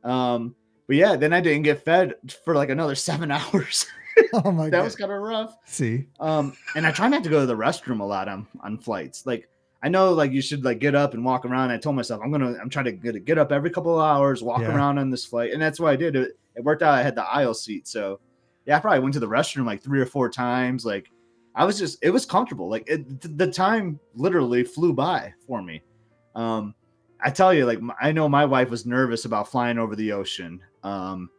Um, 0.07 0.55
but 0.87 0.97
yeah, 0.97 1.17
then 1.17 1.33
I 1.33 1.41
didn't 1.41 1.63
get 1.65 1.85
fed 1.85 2.15
for 2.45 2.55
like 2.55 2.71
another 2.71 2.95
seven 3.09 3.31
hours. 3.31 3.87
Oh 4.33 4.51
my 4.51 4.65
that 4.65 4.71
god. 4.71 4.79
That 4.79 4.85
was 4.85 4.97
kind 4.97 5.13
of 5.13 5.21
rough. 5.21 5.55
See, 5.67 6.07
Um, 6.21 6.57
and 6.75 6.87
I 6.87 6.91
try 6.91 7.07
not 7.07 7.23
to 7.25 7.29
go 7.29 7.41
to 7.41 7.47
the 7.47 7.55
restroom 7.55 8.01
a 8.01 8.05
lot 8.05 8.29
on 8.29 8.47
on 8.61 8.79
flights. 8.79 9.27
Like 9.27 9.47
I 9.83 9.91
know 9.91 10.15
like 10.15 10.33
you 10.33 10.41
should 10.41 10.65
like 10.65 10.79
get 10.79 10.95
up 10.95 11.13
and 11.13 11.23
walk 11.23 11.45
around. 11.45 11.71
I 11.71 11.77
told 11.77 11.97
myself 11.97 12.23
I'm 12.25 12.31
gonna 12.33 12.55
I'm 12.59 12.71
trying 12.71 12.87
to 12.87 12.93
get 12.93 13.27
get 13.27 13.37
up 13.37 13.53
every 13.53 13.69
couple 13.69 13.95
of 13.95 14.01
hours, 14.03 14.43
walk 14.43 14.63
Yeah. 14.63 14.75
around 14.75 14.97
on 14.97 15.11
this 15.11 15.27
flight, 15.27 15.53
and 15.53 15.61
that's 15.61 15.79
what 15.79 15.91
I 15.93 15.97
did. 15.97 16.17
It, 16.17 16.39
it 16.55 16.65
worked 16.65 16.83
out. 16.83 16.95
I 16.95 17.03
had 17.03 17.15
the 17.15 17.25
aisle 17.25 17.53
seat, 17.53 17.87
so 17.87 18.19
yeah, 18.65 18.79
I 18.79 18.81
probably 18.81 19.01
went 19.01 19.13
to 19.15 19.21
the 19.21 19.29
restroom 19.29 19.67
like 19.67 19.83
three 19.83 20.01
or 20.01 20.07
four 20.07 20.31
times. 20.31 20.87
Like 20.87 21.11
I 21.55 21.67
was 21.67 21.79
just 21.79 21.99
it 22.03 22.09
was 22.09 22.25
comfortable. 22.25 22.71
Like 22.71 22.85
it, 22.89 23.21
th- 23.21 23.37
the 23.37 23.51
time 23.51 24.01
literally 24.15 24.65
flew 24.65 24.95
by 24.95 25.35
for 25.47 25.61
me. 25.61 25.83
Um, 26.35 26.75
I 27.21 27.31
tell 27.31 27.53
you, 27.55 27.67
like 27.67 27.81
I 28.01 28.13
know 28.13 28.29
my 28.29 28.45
wife 28.45 28.71
was 28.71 28.87
nervous 28.87 29.25
about 29.25 29.51
flying 29.51 29.79
over 29.79 29.97
the 29.97 30.13
ocean. 30.13 30.61
Um, 30.83 31.31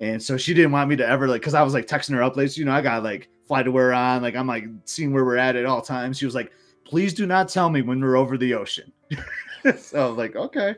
and 0.00 0.22
so 0.22 0.36
she 0.36 0.54
didn't 0.54 0.72
want 0.72 0.88
me 0.88 0.96
to 0.96 1.06
ever 1.06 1.28
like 1.28 1.40
because 1.42 1.54
I 1.54 1.62
was 1.62 1.74
like 1.74 1.86
texting 1.86 2.14
her 2.14 2.22
up 2.22 2.36
late. 2.36 2.52
So, 2.52 2.60
you 2.60 2.64
know, 2.64 2.72
I 2.72 2.80
got 2.80 3.02
like 3.02 3.28
FlightAware 3.48 3.96
on, 3.96 4.22
like 4.22 4.34
I'm 4.34 4.46
like 4.46 4.64
seeing 4.84 5.12
where 5.12 5.24
we're 5.24 5.36
at 5.36 5.56
at 5.56 5.66
all 5.66 5.82
times. 5.82 6.18
She 6.18 6.24
was 6.24 6.34
like, 6.34 6.52
please 6.84 7.12
do 7.12 7.26
not 7.26 7.48
tell 7.48 7.68
me 7.68 7.82
when 7.82 8.00
we're 8.00 8.16
over 8.16 8.38
the 8.38 8.54
ocean. 8.54 8.92
so 9.76 10.04
I 10.04 10.08
was 10.08 10.16
like, 10.16 10.36
okay. 10.36 10.74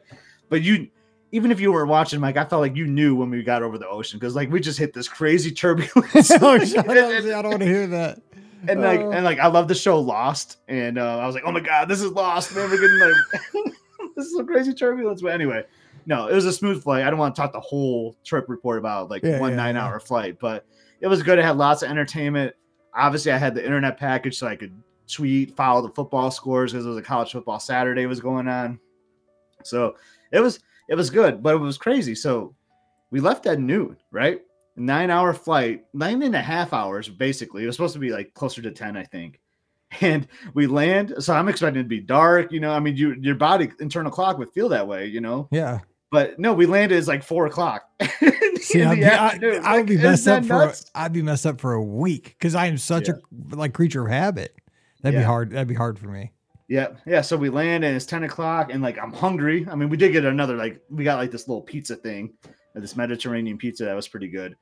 But 0.48 0.62
you 0.62 0.88
even 1.30 1.50
if 1.50 1.60
you 1.60 1.72
were 1.72 1.86
watching, 1.86 2.20
Mike, 2.20 2.36
I 2.36 2.44
felt 2.44 2.60
like 2.60 2.76
you 2.76 2.86
knew 2.86 3.14
when 3.14 3.30
we 3.30 3.42
got 3.42 3.62
over 3.62 3.78
the 3.78 3.88
ocean 3.88 4.18
because 4.18 4.34
like 4.36 4.50
we 4.50 4.60
just 4.60 4.78
hit 4.78 4.92
this 4.92 5.08
crazy 5.08 5.50
turbulence. 5.52 6.30
oh. 6.42 6.50
I 6.50 6.58
don't 6.58 7.44
want 7.48 7.60
to 7.60 7.66
hear 7.66 7.86
that. 7.86 8.20
and 8.68 8.80
like 8.80 9.00
Oh. 9.00 9.12
and 9.12 9.24
like 9.24 9.38
I 9.38 9.46
love 9.46 9.68
the 9.68 9.74
show 9.74 10.00
Lost, 10.00 10.58
and 10.68 10.98
uh, 10.98 11.18
I 11.18 11.26
was 11.26 11.34
like, 11.34 11.44
oh 11.46 11.52
my 11.52 11.60
god, 11.60 11.88
this 11.88 12.00
is 12.02 12.10
Lost, 12.10 12.54
man. 12.54 12.68
We're 12.70 12.80
getting 12.80 12.98
like 12.98 13.74
this 14.16 14.26
is 14.26 14.38
a 14.38 14.44
crazy 14.44 14.72
turbulence. 14.74 15.22
But 15.22 15.32
anyway, 15.32 15.64
no, 16.06 16.28
it 16.28 16.34
was 16.34 16.44
a 16.46 16.52
smooth 16.52 16.82
flight. 16.82 17.04
I 17.04 17.10
don't 17.10 17.18
want 17.18 17.34
to 17.34 17.40
talk 17.40 17.52
the 17.52 17.60
whole 17.60 18.16
trip 18.24 18.48
report 18.48 18.78
about 18.78 19.10
like 19.10 19.22
Yeah, 19.22 19.40
one 19.40 19.50
yeah, 19.50 19.56
nine 19.56 19.74
yeah. 19.74 19.86
hour 19.86 20.00
flight, 20.00 20.38
but 20.40 20.66
it 21.00 21.06
was 21.08 21.22
good. 21.22 21.38
It 21.38 21.44
had 21.44 21.56
lots 21.56 21.82
of 21.82 21.90
entertainment. 21.90 22.54
obviously 22.94 23.32
I 23.32 23.38
had 23.38 23.54
the 23.54 23.64
internet 23.64 23.96
package 23.98 24.36
so 24.38 24.46
I 24.46 24.56
could 24.56 24.72
tweet, 25.10 25.56
follow 25.56 25.82
the 25.82 25.92
football 25.94 26.30
scores 26.30 26.72
because 26.72 26.86
it 26.86 26.88
was 26.88 26.98
a 26.98 27.02
college 27.02 27.32
football 27.32 27.58
Saturday 27.60 28.06
was 28.06 28.20
going 28.20 28.48
on. 28.48 28.78
So 29.64 29.96
it 30.32 30.40
was 30.40 30.60
it 30.88 30.94
was 30.94 31.10
good, 31.10 31.42
but 31.42 31.54
it 31.54 31.58
was 31.58 31.78
crazy. 31.78 32.14
So 32.14 32.54
we 33.10 33.20
left 33.20 33.46
at 33.46 33.60
noon, 33.60 33.96
right? 34.10 34.42
Nine 34.76 35.10
hour 35.10 35.34
flight, 35.34 35.84
nine 35.92 36.22
and 36.22 36.34
a 36.34 36.40
half 36.40 36.72
hours 36.72 37.08
basically. 37.08 37.62
It 37.62 37.66
was 37.66 37.76
supposed 37.76 37.92
to 37.94 38.00
be 38.00 38.10
like 38.10 38.32
closer 38.34 38.62
to 38.62 38.70
10, 38.70 38.96
I 38.96 39.04
think. 39.04 39.38
And 40.00 40.26
we 40.54 40.66
land. 40.66 41.14
So 41.18 41.34
I'm 41.34 41.48
expecting 41.48 41.80
it 41.80 41.84
to 41.84 41.88
be 41.88 42.00
dark, 42.00 42.50
you 42.50 42.60
know. 42.60 42.72
I 42.72 42.80
mean, 42.80 42.96
you, 42.96 43.14
your 43.20 43.34
body 43.34 43.70
internal 43.78 44.10
clock 44.10 44.38
would 44.38 44.50
feel 44.50 44.68
that 44.70 44.86
way, 44.88 45.06
you 45.06 45.20
know. 45.20 45.48
Yeah. 45.50 45.80
But 46.10 46.38
no, 46.38 46.52
we 46.52 46.66
landed 46.66 46.96
it's 46.96 47.08
like 47.08 47.22
four 47.22 47.46
o'clock. 47.46 47.82
See, 48.60 48.82
I'd 48.82 48.98
be, 48.98 49.04
I, 49.04 49.76
would 49.76 49.86
be 49.86 49.96
messed 49.96 50.28
up 50.28 50.44
for 50.44 50.64
a, 50.64 50.74
I'd 50.94 51.12
be 51.12 51.22
messed 51.22 51.46
up 51.46 51.60
for 51.60 51.72
a 51.74 51.82
week 51.82 52.36
because 52.38 52.54
I 52.54 52.66
am 52.66 52.78
such 52.78 53.08
yeah. 53.08 53.14
a 53.52 53.56
like 53.56 53.74
creature 53.74 54.04
of 54.04 54.10
habit. 54.10 54.54
That'd 55.02 55.14
yeah. 55.14 55.20
be 55.20 55.26
hard. 55.26 55.50
That'd 55.50 55.68
be 55.68 55.74
hard 55.74 55.98
for 55.98 56.08
me. 56.08 56.32
Yeah, 56.68 56.88
yeah. 57.06 57.20
So 57.20 57.36
we 57.36 57.50
land 57.50 57.84
and 57.84 57.96
it's 57.96 58.06
10 58.06 58.24
o'clock, 58.24 58.72
and 58.72 58.82
like 58.82 58.98
I'm 58.98 59.12
hungry. 59.12 59.66
I 59.70 59.74
mean, 59.74 59.88
we 59.88 59.96
did 59.96 60.12
get 60.12 60.24
another, 60.24 60.56
like, 60.56 60.80
we 60.90 61.04
got 61.04 61.18
like 61.18 61.30
this 61.30 61.48
little 61.48 61.62
pizza 61.62 61.96
thing, 61.96 62.32
this 62.74 62.96
Mediterranean 62.96 63.58
pizza 63.58 63.84
that 63.84 63.94
was 63.94 64.08
pretty 64.08 64.28
good. 64.28 64.56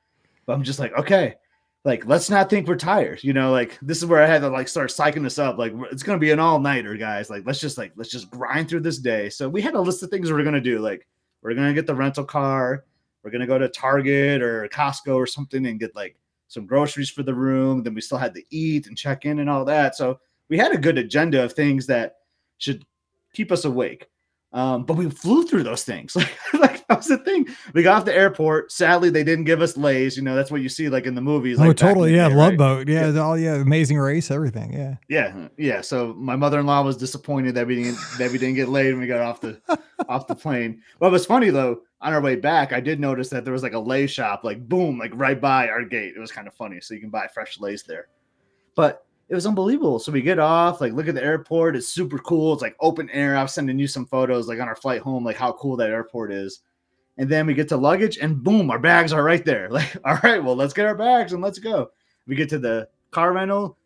But 0.45 0.53
I'm 0.53 0.63
just 0.63 0.79
like, 0.79 0.93
okay, 0.97 1.35
like 1.83 2.05
let's 2.05 2.29
not 2.29 2.49
think 2.49 2.67
we're 2.67 2.75
tired. 2.75 3.23
You 3.23 3.33
know, 3.33 3.51
like 3.51 3.77
this 3.81 3.97
is 3.97 4.05
where 4.05 4.21
I 4.21 4.27
had 4.27 4.41
to 4.41 4.49
like 4.49 4.67
start 4.67 4.89
psyching 4.91 5.23
this 5.23 5.39
up. 5.39 5.57
Like 5.57 5.73
it's 5.91 6.03
gonna 6.03 6.19
be 6.19 6.31
an 6.31 6.39
all-nighter, 6.39 6.95
guys. 6.95 7.29
Like, 7.29 7.43
let's 7.45 7.59
just 7.59 7.77
like 7.77 7.93
let's 7.95 8.11
just 8.11 8.29
grind 8.29 8.69
through 8.69 8.81
this 8.81 8.99
day. 8.99 9.29
So 9.29 9.49
we 9.49 9.61
had 9.61 9.73
a 9.73 9.81
list 9.81 10.03
of 10.03 10.09
things 10.09 10.29
we 10.29 10.37
we're 10.37 10.43
gonna 10.43 10.61
do. 10.61 10.79
Like, 10.79 11.07
we're 11.41 11.55
gonna 11.55 11.73
get 11.73 11.87
the 11.87 11.95
rental 11.95 12.23
car, 12.23 12.85
we're 13.23 13.31
gonna 13.31 13.47
go 13.47 13.57
to 13.57 13.67
Target 13.69 14.41
or 14.41 14.67
Costco 14.69 15.15
or 15.15 15.25
something 15.25 15.65
and 15.65 15.79
get 15.79 15.95
like 15.95 16.15
some 16.47 16.67
groceries 16.67 17.09
for 17.09 17.23
the 17.23 17.33
room. 17.33 17.81
Then 17.81 17.95
we 17.95 18.01
still 18.01 18.17
had 18.17 18.35
to 18.35 18.43
eat 18.51 18.87
and 18.87 18.97
check 18.97 19.25
in 19.25 19.39
and 19.39 19.49
all 19.49 19.65
that. 19.65 19.95
So 19.95 20.19
we 20.49 20.57
had 20.57 20.73
a 20.73 20.77
good 20.77 20.97
agenda 20.97 21.43
of 21.43 21.53
things 21.53 21.87
that 21.87 22.17
should 22.57 22.85
keep 23.33 23.51
us 23.51 23.65
awake. 23.65 24.07
Um, 24.53 24.83
but 24.83 24.97
we 24.97 25.09
flew 25.09 25.45
through 25.45 25.63
those 25.63 25.83
things. 25.83 26.15
Like, 26.53 26.59
like 26.59 26.80
that 26.95 26.97
was 26.97 27.07
the 27.07 27.17
thing. 27.19 27.47
We 27.73 27.83
got 27.83 27.99
off 27.99 28.05
the 28.05 28.13
airport. 28.13 28.69
Sadly, 28.69 29.09
they 29.09 29.23
didn't 29.23 29.45
give 29.45 29.61
us 29.61 29.77
leis. 29.77 30.17
You 30.17 30.23
know, 30.23 30.35
that's 30.35 30.51
what 30.51 30.59
you 30.59 30.67
see 30.67 30.89
like 30.89 31.05
in 31.05 31.15
the 31.15 31.21
movies. 31.21 31.57
Oh, 31.57 31.63
like 31.63 31.77
totally. 31.77 32.13
Yeah, 32.13 32.27
day, 32.27 32.35
love 32.35 32.49
right? 32.49 32.57
boat. 32.57 32.89
Yeah, 32.89 33.11
yeah, 33.11 33.19
all 33.21 33.37
yeah, 33.37 33.55
amazing 33.55 33.97
race, 33.97 34.29
everything. 34.29 34.73
Yeah. 34.73 34.95
Yeah, 35.07 35.47
yeah. 35.57 35.79
So 35.79 36.13
my 36.17 36.35
mother-in-law 36.35 36.83
was 36.83 36.97
disappointed 36.97 37.55
that 37.55 37.65
we 37.65 37.75
didn't 37.83 37.97
that 38.17 38.29
we 38.29 38.37
didn't 38.37 38.55
get 38.55 38.67
laid 38.67 38.91
when 38.91 38.99
we 38.99 39.07
got 39.07 39.21
off 39.21 39.39
the 39.39 39.61
off 40.09 40.27
the 40.27 40.35
plane. 40.35 40.81
But 40.99 41.07
it 41.07 41.11
was 41.11 41.25
funny 41.25 41.49
though. 41.49 41.81
On 42.01 42.13
our 42.13 42.21
way 42.21 42.35
back, 42.35 42.73
I 42.73 42.81
did 42.81 42.99
notice 42.99 43.29
that 43.29 43.45
there 43.45 43.53
was 43.53 43.63
like 43.63 43.73
a 43.73 43.79
lei 43.79 44.07
shop, 44.07 44.43
like 44.43 44.67
boom, 44.67 44.97
like 44.97 45.11
right 45.13 45.39
by 45.39 45.69
our 45.69 45.85
gate. 45.85 46.13
It 46.17 46.19
was 46.19 46.31
kind 46.31 46.47
of 46.47 46.53
funny. 46.55 46.81
So 46.81 46.93
you 46.93 46.99
can 46.99 47.11
buy 47.11 47.27
fresh 47.33 47.59
leis 47.59 47.83
there. 47.83 48.07
But 48.75 49.05
it 49.29 49.35
was 49.35 49.45
unbelievable. 49.45 49.97
So 49.97 50.11
we 50.11 50.21
get 50.21 50.39
off, 50.39 50.81
like 50.81 50.91
look 50.91 51.07
at 51.07 51.15
the 51.15 51.23
airport. 51.23 51.77
It's 51.77 51.87
super 51.87 52.17
cool. 52.17 52.51
It's 52.51 52.61
like 52.61 52.75
open 52.81 53.09
air. 53.11 53.37
I 53.37 53.43
was 53.43 53.53
sending 53.53 53.79
you 53.79 53.87
some 53.87 54.05
photos 54.05 54.49
like 54.49 54.59
on 54.59 54.67
our 54.67 54.75
flight 54.75 55.01
home, 55.01 55.23
like 55.23 55.37
how 55.37 55.53
cool 55.53 55.77
that 55.77 55.89
airport 55.89 56.33
is. 56.33 56.63
And 57.17 57.29
then 57.29 57.45
we 57.45 57.53
get 57.53 57.69
to 57.69 57.77
luggage 57.77 58.17
and 58.17 58.41
boom, 58.43 58.71
our 58.71 58.79
bags 58.79 59.13
are 59.13 59.23
right 59.23 59.43
there. 59.43 59.69
Like, 59.71 59.95
all 60.05 60.17
right, 60.23 60.43
well, 60.43 60.55
let's 60.55 60.73
get 60.73 60.85
our 60.85 60.95
bags 60.95 61.33
and 61.33 61.41
let's 61.41 61.59
go. 61.59 61.91
We 62.27 62.35
get 62.35 62.49
to 62.49 62.59
the 62.59 62.87
car 63.11 63.33
rental. 63.33 63.77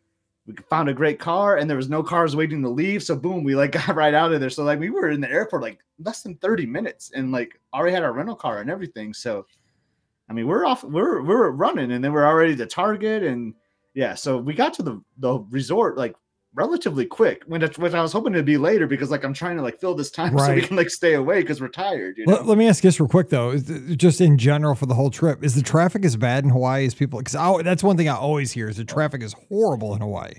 We 0.46 0.54
found 0.70 0.90
a 0.90 0.94
great 0.94 1.20
car 1.20 1.58
and 1.58 1.68
there 1.68 1.78
was 1.78 1.90
no 1.90 2.04
cars 2.04 2.36
waiting 2.36 2.62
to 2.62 2.70
leave. 2.70 3.02
So 3.02 3.16
boom, 3.16 3.44
we 3.44 3.56
like 3.56 3.72
got 3.88 3.96
right 3.96 4.14
out 4.14 4.32
of 4.32 4.40
there. 4.40 4.50
So 4.50 4.64
like 4.64 4.80
we 4.80 4.90
were 4.90 5.10
in 5.10 5.22
the 5.22 5.30
airport 5.30 5.64
like 5.64 5.80
less 6.00 6.22
than 6.22 6.36
30 6.36 6.66
minutes 6.66 7.12
and 7.16 7.32
like 7.32 7.60
already 7.74 7.94
had 7.94 8.04
our 8.04 8.14
rental 8.14 8.36
car 8.36 8.60
and 8.60 8.70
everything. 8.70 9.14
So 9.14 9.46
I 10.30 10.34
mean, 10.34 10.48
we're 10.48 10.66
off, 10.66 10.84
we're 10.84 11.22
we're 11.24 11.52
running 11.52 11.92
and 11.92 12.04
then 12.04 12.14
we're 12.14 12.28
already 12.28 12.56
to 12.56 12.66
Target 12.66 13.24
and 13.24 13.54
yeah, 13.94 14.14
so 14.14 14.38
we 14.38 14.54
got 14.54 14.74
to 14.76 14.84
the 14.84 15.02
the 15.18 15.40
resort 15.50 15.98
like 15.98 16.16
relatively 16.56 17.06
quick, 17.06 17.44
when 17.46 17.62
it, 17.62 17.78
which 17.78 17.94
I 17.94 18.02
was 18.02 18.14
hoping 18.14 18.34
to 18.34 18.44
be 18.44 18.58
later 18.58 18.88
because 18.88 19.12
like 19.12 19.24
I'm 19.24 19.34
trying 19.34 19.58
to 19.58 19.62
like 19.62 19.80
fill 19.80 19.94
this 19.94 20.10
time 20.10 20.34
right. 20.34 20.46
so 20.48 20.56
we 20.56 20.62
can 20.62 20.78
like 20.78 20.90
stay 20.90 21.14
away 21.14 21.42
because 21.42 21.62
we're 21.62 21.68
tired. 21.68 22.18
You 22.18 22.26
know? 22.26 22.34
let, 22.34 22.46
let, 22.48 22.58
me 22.58 22.68
ask 22.68 22.82
this 22.82 23.00
real 23.00 23.10
quick 23.10 23.30
though, 23.30 23.58
just 23.58 24.22
in 24.22 24.38
general 24.38 24.76
for 24.76 24.86
the 24.86 24.96
whole 24.96 25.12
trip, 25.12 25.44
is 25.44 25.56
the 25.56 25.62
traffic 25.62 26.06
as 26.06 26.16
bad 26.16 26.44
in 26.44 26.50
Hawaii 26.50 26.86
as 26.86 26.96
people? 26.96 27.20
Because 27.20 27.64
that's 27.64 27.84
one 27.84 27.98
thing 27.98 28.10
I 28.10 28.16
always 28.16 28.52
hear 28.52 28.70
is 28.70 28.78
the 28.78 28.86
traffic 28.86 29.22
is 29.22 29.36
horrible 29.50 29.94
in 29.94 30.02
Hawaii. 30.02 30.34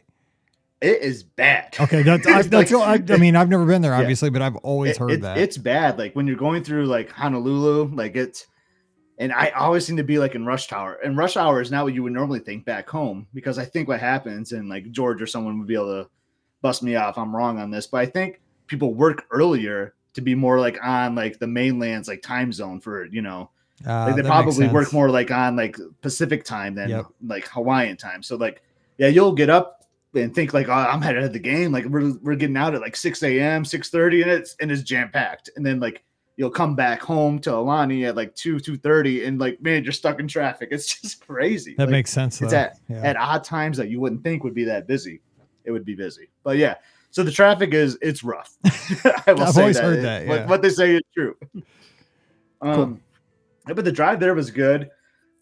It 0.81 1.01
is 1.01 1.23
bad. 1.23 1.75
Okay, 1.81 2.03
that's, 2.03 2.27
I, 2.27 2.43
that's 2.43 2.71
like, 2.71 3.11
I, 3.11 3.15
I, 3.15 3.17
mean 3.17 3.35
I've 3.35 3.49
never 3.49 3.65
been 3.65 3.83
there 3.83 3.95
obviously, 3.95 4.29
yeah. 4.29 4.35
but 4.35 4.43
I've 4.43 4.57
always 4.57 4.93
it, 4.93 4.99
heard 4.99 5.11
it, 5.13 5.21
that 5.23 5.39
it's 5.39 5.57
bad. 5.57 5.99
Like 5.99 6.15
when 6.15 6.27
you're 6.27 6.37
going 6.37 6.63
through 6.63 6.87
like 6.87 7.11
Honolulu, 7.11 7.95
like 7.95 8.17
it's 8.17 8.47
and 9.19 9.33
I 9.33 9.51
always 9.51 9.87
seem 9.87 9.97
to 9.97 10.05
be 10.05 10.19
like 10.19 10.35
in 10.35 10.45
rush 10.45 10.71
hour. 10.73 10.95
And 11.05 11.17
rush 11.17 11.37
hour 11.37 11.61
is 11.61 11.71
not 11.71 11.85
what 11.85 11.95
you 11.95 12.03
would 12.03 12.13
normally 12.13 12.41
think 12.41 12.65
back 12.65 12.89
home 12.89 13.27
because 13.33 13.59
I 13.59 13.65
think 13.65 13.89
what 13.89 14.01
happens, 14.01 14.53
and 14.53 14.69
like 14.69 14.91
George 14.91 15.23
or 15.23 15.27
someone 15.27 15.59
would 15.59 15.69
be 15.69 15.75
able 15.75 16.05
to 16.05 16.11
bust 16.63 16.83
me 16.83 16.97
off. 16.97 17.17
I'm 17.17 17.35
wrong 17.35 17.59
on 17.59 17.71
this, 17.71 17.87
but 17.87 17.99
I 17.99 18.07
think 18.07 18.41
people 18.67 18.95
work 18.95 19.25
earlier 19.31 19.95
to 20.15 20.21
be 20.21 20.35
more 20.35 20.59
like 20.59 20.79
on 20.83 21.15
like 21.15 21.39
the 21.39 21.47
mainland's 21.47 22.09
like 22.09 22.23
time 22.23 22.53
zone 22.53 22.81
for 22.81 23.07
you 23.07 23.23
know. 23.23 23.51
Uh, 23.87 24.07
like 24.07 24.17
they 24.17 24.23
probably 24.23 24.69
work 24.69 24.93
more 24.93 25.11
like 25.11 25.31
on 25.31 25.55
like 25.55 25.77
Pacific 26.01 26.45
time 26.45 26.75
than 26.75 26.89
yep. 26.89 27.07
like 27.27 27.47
Hawaiian 27.49 27.99
time. 27.99 28.23
So 28.23 28.37
like, 28.37 28.63
yeah, 28.97 29.09
you'll 29.09 29.35
get 29.35 29.51
up 29.51 29.85
and 30.15 30.35
think 30.35 30.55
like, 30.55 30.69
oh, 30.69 30.73
I'm 30.73 31.03
headed 31.03 31.23
to 31.23 31.29
the 31.29 31.39
game. 31.39 31.73
Like 31.73 31.85
we're 31.85 32.15
we're 32.23 32.37
getting 32.37 32.57
out 32.57 32.75
at 32.75 32.81
like 32.81 32.97
6 32.97 33.23
a.m., 33.23 33.65
6 33.65 33.91
30, 33.91 34.23
and 34.23 34.31
it's 34.31 34.57
and 34.61 34.73
it's 34.73 34.83
jam 34.83 35.11
packed. 35.11 35.51
And 35.57 35.65
then 35.65 35.79
like 35.79 36.05
you'll 36.37 36.51
come 36.51 36.75
back 36.75 37.01
home 37.01 37.39
to 37.41 37.51
Aulani 37.51 38.07
at 38.07 38.17
like 38.17 38.35
2 38.35 38.57
2.30 38.57 39.27
and 39.27 39.41
like 39.41 39.61
man 39.61 39.83
you're 39.83 39.93
stuck 39.93 40.21
in 40.21 40.29
traffic 40.29 40.69
it's 40.71 41.01
just 41.01 41.27
crazy 41.27 41.75
that 41.77 41.85
like, 41.85 41.91
makes 41.91 42.11
sense 42.11 42.41
it's 42.41 42.53
at, 42.53 42.79
yeah. 42.89 43.01
at 43.03 43.17
odd 43.17 43.43
times 43.43 43.77
that 43.77 43.89
you 43.89 44.01
wouldn't 44.01 44.23
think 44.23 44.45
would 44.45 44.55
be 44.55 44.65
that 44.65 44.87
busy 44.87 45.21
it 45.65 45.71
would 45.71 45.85
be 45.85 45.95
busy 45.95 46.29
but 46.43 46.57
yeah 46.57 46.75
so 47.11 47.23
the 47.23 47.33
traffic 47.33 47.75
is 47.75 47.99
it's 48.03 48.23
rough 48.23 48.57
I 49.27 49.33
will 49.33 49.43
I've 49.43 49.59
always 49.59 49.77
that. 49.77 49.85
heard 49.85 50.05
that 50.05 50.23
yeah. 50.25 50.29
what, 50.29 50.49
what, 50.49 50.63
they 50.63 50.71
say 50.71 50.97
is 50.97 51.03
true 51.15 51.35
um 52.61 53.01
cool. 53.67 53.75
but 53.75 53.85
the 53.85 53.93
drive 53.93 54.21
there 54.21 54.35
was 54.35 54.51
good 54.51 54.91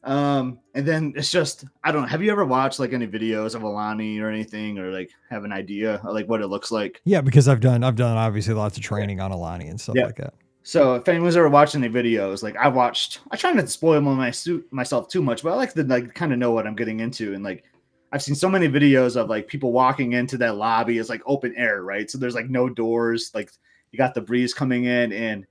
um 0.05 0.59
and 0.75 0.87
then 0.87 1.15
it's 1.17 1.31
just 1.31 1.65
i 1.83 1.91
don't 1.91 2.03
know 2.03 2.09
have 2.09 2.23
you 2.23 2.31
ever 2.31 2.45
watched 2.45 2.79
like 2.79 2.93
any 2.93 3.07
videos 3.07 3.55
of 3.55 3.63
Aulani 3.63 4.21
or 4.21 4.29
anything 4.29 4.79
or 4.79 4.93
like 4.93 5.11
have 5.31 5.45
an 5.45 5.53
idea 5.53 5.95
of, 5.95 6.05
like 6.13 6.29
what 6.29 6.43
it 6.43 6.49
looks 6.49 6.71
like 6.71 7.01
yeah 7.05 7.23
because 7.23 7.49
i've 7.49 7.61
done 7.61 7.83
i've 7.83 7.97
done 7.97 8.15
obviously 8.17 8.53
lots 8.53 8.77
of 8.77 8.83
training 8.83 9.19
on 9.21 9.33
Aulani 9.33 9.71
and 9.71 9.81
stuff 9.81 9.97
yeah. 9.97 10.05
like 10.05 10.17
that 10.17 10.35
so 10.67 10.95
if 10.95 11.07
anyone's 11.07 11.37
ever 11.37 11.51
watching 11.51 11.83
the 11.83 11.91
videos, 11.91 12.43
like 12.43 12.57
I 12.57 12.69
watched, 12.69 13.21
I 13.31 13.37
try 13.37 13.53
not 13.53 13.61
to 13.61 13.67
spoil 13.69 14.01
my 14.01 14.31
suit 14.31 14.67
myself 14.73 15.09
too 15.09 15.23
much, 15.23 15.43
but 15.43 15.53
I 15.53 15.57
like 15.57 15.75
to 15.75 15.85
like 15.85 16.15
kind 16.15 16.33
of 16.33 16.39
know 16.39 16.53
what 16.53 16.67
I'm 16.67 16.75
getting 16.75 17.01
into. 17.01 17.35
And 17.35 17.45
like 17.45 17.65
I've 18.13 18.23
seen 18.23 18.35
so 18.35 18.49
many 18.49 18.67
videos 18.67 19.15
of 19.15 19.29
like 19.29 19.47
people 19.47 19.73
walking 19.73 20.15
into 20.15 20.39
that 20.39 20.57
lobby. 20.57 20.97
It's 20.97 21.11
like 21.11 21.21
open 21.27 21.55
air, 21.57 21.83
right? 21.83 22.11
So 22.11 22.17
there's 22.17 22.35
like 22.35 22.49
no 22.49 22.71
doors. 22.71 23.31
Like 23.35 23.51
you 23.93 23.99
got 23.99 24.15
the 24.15 24.23
breeze 24.23 24.55
coming 24.55 24.85
in, 24.85 25.13
and 25.13 25.47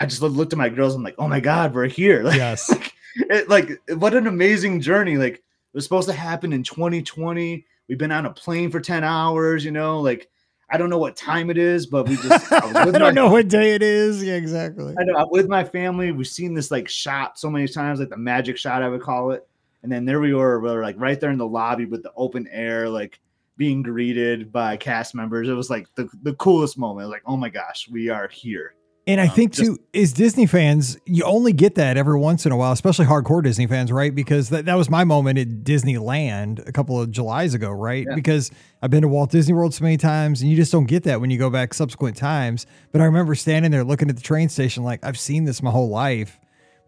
I 0.00 0.06
just 0.06 0.22
looked 0.22 0.52
at 0.52 0.58
my 0.58 0.68
girls. 0.68 0.96
I'm 0.96 1.04
like, 1.04 1.14
oh 1.18 1.28
my 1.28 1.38
god, 1.38 1.72
we're 1.72 1.86
here. 1.86 2.24
Like, 2.24 2.36
yes. 2.38 2.68
like, 2.68 2.92
it, 3.14 3.48
like 3.48 3.80
what 3.96 4.14
an 4.14 4.26
amazing 4.26 4.80
journey. 4.80 5.18
Like 5.18 5.34
it 5.34 5.42
was 5.72 5.84
supposed 5.84 6.08
to 6.08 6.14
happen 6.14 6.52
in 6.52 6.64
2020. 6.64 7.64
We've 7.88 7.98
been 7.98 8.10
on 8.10 8.26
a 8.26 8.32
plane 8.32 8.72
for 8.72 8.80
10 8.80 9.04
hours. 9.04 9.64
You 9.64 9.70
know, 9.70 10.00
like 10.00 10.28
I 10.72 10.78
don't 10.78 10.88
know 10.88 10.98
what 10.98 11.16
time 11.16 11.50
it 11.50 11.58
is, 11.58 11.86
but 11.86 12.08
we 12.08 12.16
just 12.16 12.50
I, 12.50 12.56
I 12.80 12.84
don't 12.86 13.00
my, 13.00 13.10
know 13.10 13.30
what 13.30 13.48
day 13.48 13.74
it 13.74 13.82
is. 13.82 14.24
Yeah, 14.24 14.34
exactly. 14.34 14.94
I 14.98 15.04
know 15.04 15.16
I'm 15.16 15.28
with 15.30 15.46
my 15.46 15.62
family. 15.62 16.12
We've 16.12 16.26
seen 16.26 16.54
this 16.54 16.70
like 16.70 16.88
shot 16.88 17.38
so 17.38 17.50
many 17.50 17.68
times, 17.68 18.00
like 18.00 18.08
the 18.08 18.16
magic 18.16 18.56
shot, 18.56 18.82
I 18.82 18.88
would 18.88 19.02
call 19.02 19.32
it. 19.32 19.46
And 19.82 19.92
then 19.92 20.06
there 20.06 20.20
we 20.20 20.32
were, 20.32 20.60
we 20.60 20.70
were 20.70 20.82
like 20.82 20.98
right 20.98 21.20
there 21.20 21.30
in 21.30 21.36
the 21.36 21.46
lobby 21.46 21.84
with 21.84 22.02
the 22.02 22.12
open 22.16 22.48
air, 22.50 22.88
like 22.88 23.20
being 23.58 23.82
greeted 23.82 24.50
by 24.50 24.78
cast 24.78 25.14
members. 25.14 25.46
It 25.48 25.52
was 25.52 25.68
like 25.68 25.88
the, 25.94 26.08
the 26.22 26.34
coolest 26.34 26.78
moment. 26.78 27.10
like, 27.10 27.22
oh 27.26 27.36
my 27.36 27.50
gosh, 27.50 27.88
we 27.90 28.08
are 28.08 28.28
here. 28.28 28.74
And 29.06 29.20
I 29.20 29.26
um, 29.26 29.34
think 29.34 29.52
just, 29.52 29.68
too, 29.68 29.78
is 29.92 30.12
Disney 30.12 30.46
fans, 30.46 30.96
you 31.06 31.24
only 31.24 31.52
get 31.52 31.74
that 31.74 31.96
every 31.96 32.18
once 32.18 32.46
in 32.46 32.52
a 32.52 32.56
while, 32.56 32.70
especially 32.70 33.06
hardcore 33.06 33.42
Disney 33.42 33.66
fans, 33.66 33.90
right? 33.90 34.14
Because 34.14 34.50
that, 34.50 34.66
that 34.66 34.76
was 34.76 34.88
my 34.88 35.02
moment 35.02 35.38
at 35.40 35.48
Disneyland 35.64 36.66
a 36.68 36.72
couple 36.72 37.00
of 37.00 37.10
Julys 37.10 37.54
ago, 37.54 37.70
right? 37.70 38.06
Yeah. 38.08 38.14
Because 38.14 38.52
I've 38.80 38.90
been 38.90 39.02
to 39.02 39.08
Walt 39.08 39.30
Disney 39.30 39.54
World 39.54 39.74
so 39.74 39.82
many 39.82 39.96
times 39.96 40.40
and 40.40 40.50
you 40.50 40.56
just 40.56 40.70
don't 40.70 40.86
get 40.86 41.02
that 41.04 41.20
when 41.20 41.30
you 41.30 41.38
go 41.38 41.50
back 41.50 41.74
subsequent 41.74 42.16
times. 42.16 42.66
But 42.92 43.00
I 43.00 43.04
remember 43.04 43.34
standing 43.34 43.72
there 43.72 43.82
looking 43.82 44.08
at 44.08 44.14
the 44.14 44.22
train 44.22 44.48
station, 44.48 44.84
like, 44.84 45.04
I've 45.04 45.18
seen 45.18 45.44
this 45.44 45.62
my 45.62 45.70
whole 45.70 45.88
life, 45.88 46.38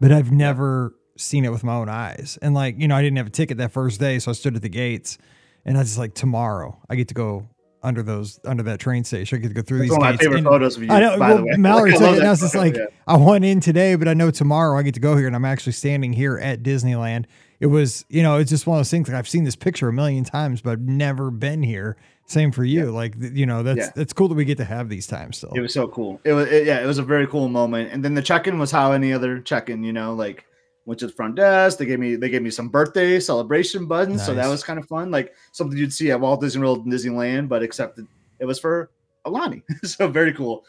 but 0.00 0.12
I've 0.12 0.30
never 0.30 0.94
seen 1.16 1.44
it 1.44 1.50
with 1.50 1.64
my 1.64 1.74
own 1.74 1.88
eyes. 1.88 2.38
And 2.42 2.54
like, 2.54 2.78
you 2.78 2.86
know, 2.86 2.94
I 2.94 3.02
didn't 3.02 3.16
have 3.16 3.26
a 3.26 3.30
ticket 3.30 3.58
that 3.58 3.72
first 3.72 3.98
day, 3.98 4.20
so 4.20 4.30
I 4.30 4.34
stood 4.34 4.54
at 4.54 4.62
the 4.62 4.68
gates 4.68 5.18
and 5.64 5.76
I 5.76 5.80
was 5.80 5.98
like, 5.98 6.14
tomorrow 6.14 6.80
I 6.88 6.94
get 6.94 7.08
to 7.08 7.14
go 7.14 7.48
under 7.84 8.02
those 8.02 8.40
under 8.44 8.62
that 8.64 8.80
train 8.80 9.04
station. 9.04 9.38
I 9.38 9.40
get 9.40 9.48
to 9.48 9.54
go 9.54 9.62
through 9.62 9.78
That's 9.78 9.90
these. 9.90 9.98
One 9.98 10.08
of 10.08 10.14
my 10.14 10.16
favorite 10.16 10.38
and, 10.38 10.46
photos 10.46 10.76
of 10.76 10.82
you. 10.82 10.90
I 10.90 11.00
know. 11.00 11.18
By 11.18 11.28
well, 11.28 11.36
the 11.38 11.44
way. 11.44 11.52
Mallory 11.58 11.90
like, 11.92 12.00
took 12.00 12.12
it, 12.12 12.18
and 12.18 12.26
I 12.26 12.30
was 12.30 12.40
just 12.40 12.54
like, 12.54 12.76
yeah. 12.76 12.86
I 13.06 13.16
went 13.16 13.44
in 13.44 13.60
today, 13.60 13.94
but 13.94 14.08
I 14.08 14.14
know 14.14 14.30
tomorrow 14.30 14.78
I 14.78 14.82
get 14.82 14.94
to 14.94 15.00
go 15.00 15.16
here, 15.16 15.26
and 15.26 15.36
I'm 15.36 15.44
actually 15.44 15.72
standing 15.72 16.12
here 16.12 16.38
at 16.38 16.62
Disneyland. 16.62 17.26
It 17.60 17.66
was, 17.66 18.04
you 18.08 18.22
know, 18.22 18.38
it's 18.38 18.50
just 18.50 18.66
one 18.66 18.76
of 18.76 18.80
those 18.80 18.90
things. 18.90 19.08
Like 19.08 19.16
I've 19.16 19.28
seen 19.28 19.44
this 19.44 19.56
picture 19.56 19.88
a 19.88 19.92
million 19.92 20.24
times, 20.24 20.60
but 20.60 20.72
I've 20.72 20.80
never 20.80 21.30
been 21.30 21.62
here. 21.62 21.96
Same 22.26 22.52
for 22.52 22.64
you. 22.64 22.86
Yeah. 22.86 22.90
Like 22.90 23.14
you 23.18 23.46
know, 23.46 23.62
that's 23.62 23.78
yeah. 23.78 23.90
that's 23.94 24.12
cool 24.12 24.28
that 24.28 24.34
we 24.34 24.44
get 24.44 24.58
to 24.58 24.64
have 24.64 24.88
these 24.88 25.06
times 25.06 25.36
still. 25.36 25.52
It 25.54 25.60
was 25.60 25.74
so 25.74 25.86
cool. 25.86 26.20
It 26.24 26.32
was 26.32 26.48
it, 26.48 26.66
yeah, 26.66 26.82
it 26.82 26.86
was 26.86 26.98
a 26.98 27.02
very 27.02 27.26
cool 27.26 27.48
moment. 27.48 27.92
And 27.92 28.04
then 28.04 28.14
the 28.14 28.22
check-in 28.22 28.58
was 28.58 28.70
how 28.70 28.92
any 28.92 29.12
other 29.12 29.40
check-in, 29.40 29.84
you 29.84 29.92
know, 29.92 30.14
like 30.14 30.46
Went 30.86 31.00
to 31.00 31.06
the 31.06 31.12
front 31.12 31.34
desk. 31.36 31.78
They 31.78 31.86
gave 31.86 31.98
me 31.98 32.16
they 32.16 32.28
gave 32.28 32.42
me 32.42 32.50
some 32.50 32.68
birthday 32.68 33.18
celebration 33.18 33.86
buttons, 33.86 34.22
so 34.24 34.34
that 34.34 34.48
was 34.48 34.62
kind 34.62 34.78
of 34.78 34.86
fun, 34.86 35.10
like 35.10 35.32
something 35.52 35.78
you'd 35.78 35.92
see 35.92 36.10
at 36.10 36.20
Walt 36.20 36.40
Disney 36.42 36.60
World 36.60 36.84
and 36.84 36.92
Disneyland, 36.92 37.48
but 37.48 37.62
except 37.62 37.98
it 38.38 38.44
was 38.44 38.58
for 38.58 38.90
Aulani, 39.26 39.62
so 39.84 40.08
very 40.08 40.32
cool. 40.34 40.64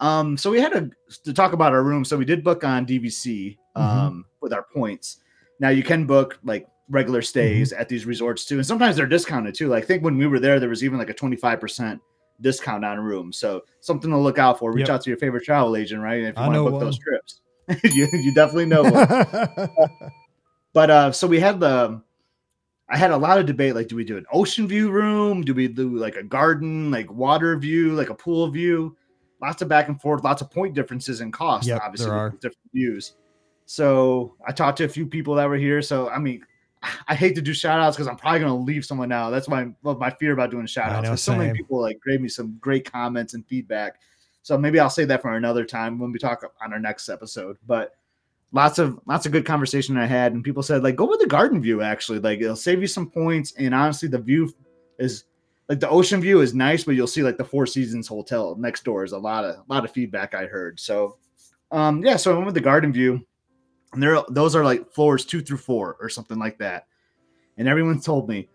Um, 0.00 0.36
so 0.38 0.50
we 0.50 0.60
had 0.60 0.72
to, 0.72 0.90
to 1.24 1.32
talk 1.34 1.52
about 1.52 1.72
our 1.72 1.82
room. 1.82 2.04
So 2.04 2.16
we 2.16 2.24
did 2.24 2.44
book 2.44 2.64
on 2.64 2.86
DVC 2.86 3.58
um, 3.76 4.24
with 4.40 4.52
our 4.52 4.62
points. 4.74 5.18
Now 5.60 5.68
you 5.70 5.82
can 5.82 6.06
book 6.06 6.38
like 6.44 6.66
regular 6.88 7.20
stays 7.20 7.72
at 7.74 7.88
these 7.88 8.06
resorts 8.06 8.46
too, 8.46 8.56
and 8.56 8.66
sometimes 8.66 8.96
they're 8.96 9.06
discounted 9.06 9.54
too. 9.54 9.68
Like 9.68 9.84
I 9.84 9.86
think 9.86 10.02
when 10.02 10.16
we 10.16 10.26
were 10.26 10.38
there, 10.40 10.58
there 10.60 10.68
was 10.70 10.82
even 10.82 10.98
like 10.98 11.10
a 11.10 11.14
twenty 11.14 11.36
five 11.36 11.60
percent 11.60 12.00
discount 12.40 12.84
on 12.84 12.96
a 12.96 13.02
room. 13.02 13.32
So 13.32 13.64
something 13.80 14.10
to 14.10 14.16
look 14.16 14.38
out 14.38 14.58
for. 14.58 14.72
Reach 14.72 14.88
Yep. 14.88 14.94
out 14.94 15.02
to 15.02 15.10
your 15.10 15.18
favorite 15.18 15.44
travel 15.44 15.76
agent, 15.76 16.00
right? 16.00 16.22
If 16.22 16.36
you 16.36 16.42
I 16.42 16.46
want 16.46 16.54
to 16.54 16.70
book 16.70 16.80
those 16.80 16.98
trips, 16.98 17.40
you, 17.84 18.08
you 18.12 18.34
definitely 18.34 18.66
know 18.66 18.82
one. 18.82 19.70
But 20.74 20.90
uh, 20.90 21.12
so 21.12 21.26
we 21.26 21.40
had 21.40 21.60
the, 21.60 22.00
I 22.88 22.96
had 22.96 23.10
a 23.10 23.16
lot 23.16 23.38
of 23.38 23.46
debate. 23.46 23.74
Like, 23.74 23.88
do 23.88 23.96
we 23.96 24.04
do 24.04 24.16
an 24.16 24.26
ocean 24.32 24.68
view 24.68 24.90
room? 24.90 25.42
Do 25.42 25.54
we 25.54 25.66
do 25.66 25.96
like 25.96 26.14
a 26.16 26.22
garden, 26.22 26.90
like 26.90 27.10
water 27.10 27.56
view, 27.56 27.94
like 27.94 28.10
a 28.10 28.14
pool 28.14 28.48
view? 28.50 28.96
Lots 29.40 29.62
of 29.62 29.68
back 29.68 29.88
and 29.88 30.00
forth, 30.00 30.24
lots 30.24 30.42
of 30.42 30.50
point 30.50 30.74
differences 30.74 31.20
in 31.20 31.32
cost, 31.32 31.66
Yep, 31.66 31.80
obviously, 31.82 32.10
there 32.10 32.14
are. 32.14 32.30
different 32.30 32.70
views. 32.72 33.14
So 33.66 34.34
I 34.46 34.52
talked 34.52 34.78
to 34.78 34.84
a 34.84 34.88
few 34.88 35.06
people 35.06 35.34
that 35.36 35.48
were 35.48 35.56
here. 35.56 35.80
So 35.82 36.08
I 36.10 36.18
mean, 36.18 36.44
I 37.08 37.14
hate 37.14 37.34
to 37.36 37.42
do 37.42 37.54
shout 37.54 37.80
outs 37.80 37.96
because 37.96 38.08
I'm 38.08 38.16
probably 38.16 38.40
gonna 38.40 38.56
leave 38.56 38.84
someone 38.84 39.10
out. 39.10 39.30
That's 39.30 39.48
my 39.48 39.68
my 39.82 40.10
fear 40.10 40.32
about 40.32 40.50
doing 40.50 40.66
shout 40.66 41.06
outs. 41.06 41.22
so 41.22 41.34
many 41.36 41.52
people 41.56 41.80
like 41.80 41.98
gave 42.06 42.20
me 42.20 42.28
some 42.28 42.56
great 42.60 42.90
comments 42.90 43.34
and 43.34 43.46
feedback. 43.46 44.00
So 44.48 44.56
maybe 44.56 44.80
I'll 44.80 44.88
save 44.88 45.08
that 45.08 45.20
for 45.20 45.36
another 45.36 45.62
time 45.62 45.98
when 45.98 46.10
we 46.10 46.18
talk 46.18 46.42
on 46.62 46.72
our 46.72 46.80
next 46.80 47.10
episode. 47.10 47.58
But 47.66 47.94
lots 48.50 48.78
of 48.78 48.98
lots 49.04 49.26
of 49.26 49.32
good 49.32 49.44
conversation 49.44 49.98
I 49.98 50.06
had, 50.06 50.32
and 50.32 50.42
people 50.42 50.62
said 50.62 50.82
like 50.82 50.96
go 50.96 51.04
with 51.04 51.20
the 51.20 51.26
garden 51.26 51.60
view. 51.60 51.82
Actually, 51.82 52.18
like 52.20 52.40
it'll 52.40 52.56
save 52.56 52.80
you 52.80 52.86
some 52.86 53.10
points, 53.10 53.52
and 53.58 53.74
honestly, 53.74 54.08
the 54.08 54.18
view 54.18 54.50
is 54.98 55.24
like 55.68 55.80
the 55.80 55.90
ocean 55.90 56.22
view 56.22 56.40
is 56.40 56.54
nice, 56.54 56.82
but 56.82 56.94
you'll 56.94 57.06
see 57.06 57.22
like 57.22 57.36
the 57.36 57.44
Four 57.44 57.66
Seasons 57.66 58.08
hotel 58.08 58.56
next 58.56 58.84
door 58.84 59.04
is 59.04 59.12
a 59.12 59.18
lot 59.18 59.44
of 59.44 59.56
a 59.56 59.64
lot 59.68 59.84
of 59.84 59.90
feedback 59.90 60.34
I 60.34 60.46
heard. 60.46 60.80
So, 60.80 61.18
um, 61.70 62.02
yeah, 62.02 62.16
so 62.16 62.30
I 62.30 62.34
went 62.34 62.46
with 62.46 62.54
the 62.54 62.62
garden 62.62 62.90
view, 62.90 63.22
and 63.92 64.02
there 64.02 64.18
those 64.30 64.56
are 64.56 64.64
like 64.64 64.90
floors 64.94 65.26
two 65.26 65.42
through 65.42 65.58
four 65.58 65.98
or 66.00 66.08
something 66.08 66.38
like 66.38 66.56
that, 66.56 66.86
and 67.58 67.68
everyone 67.68 68.00
told 68.00 68.30
me. 68.30 68.48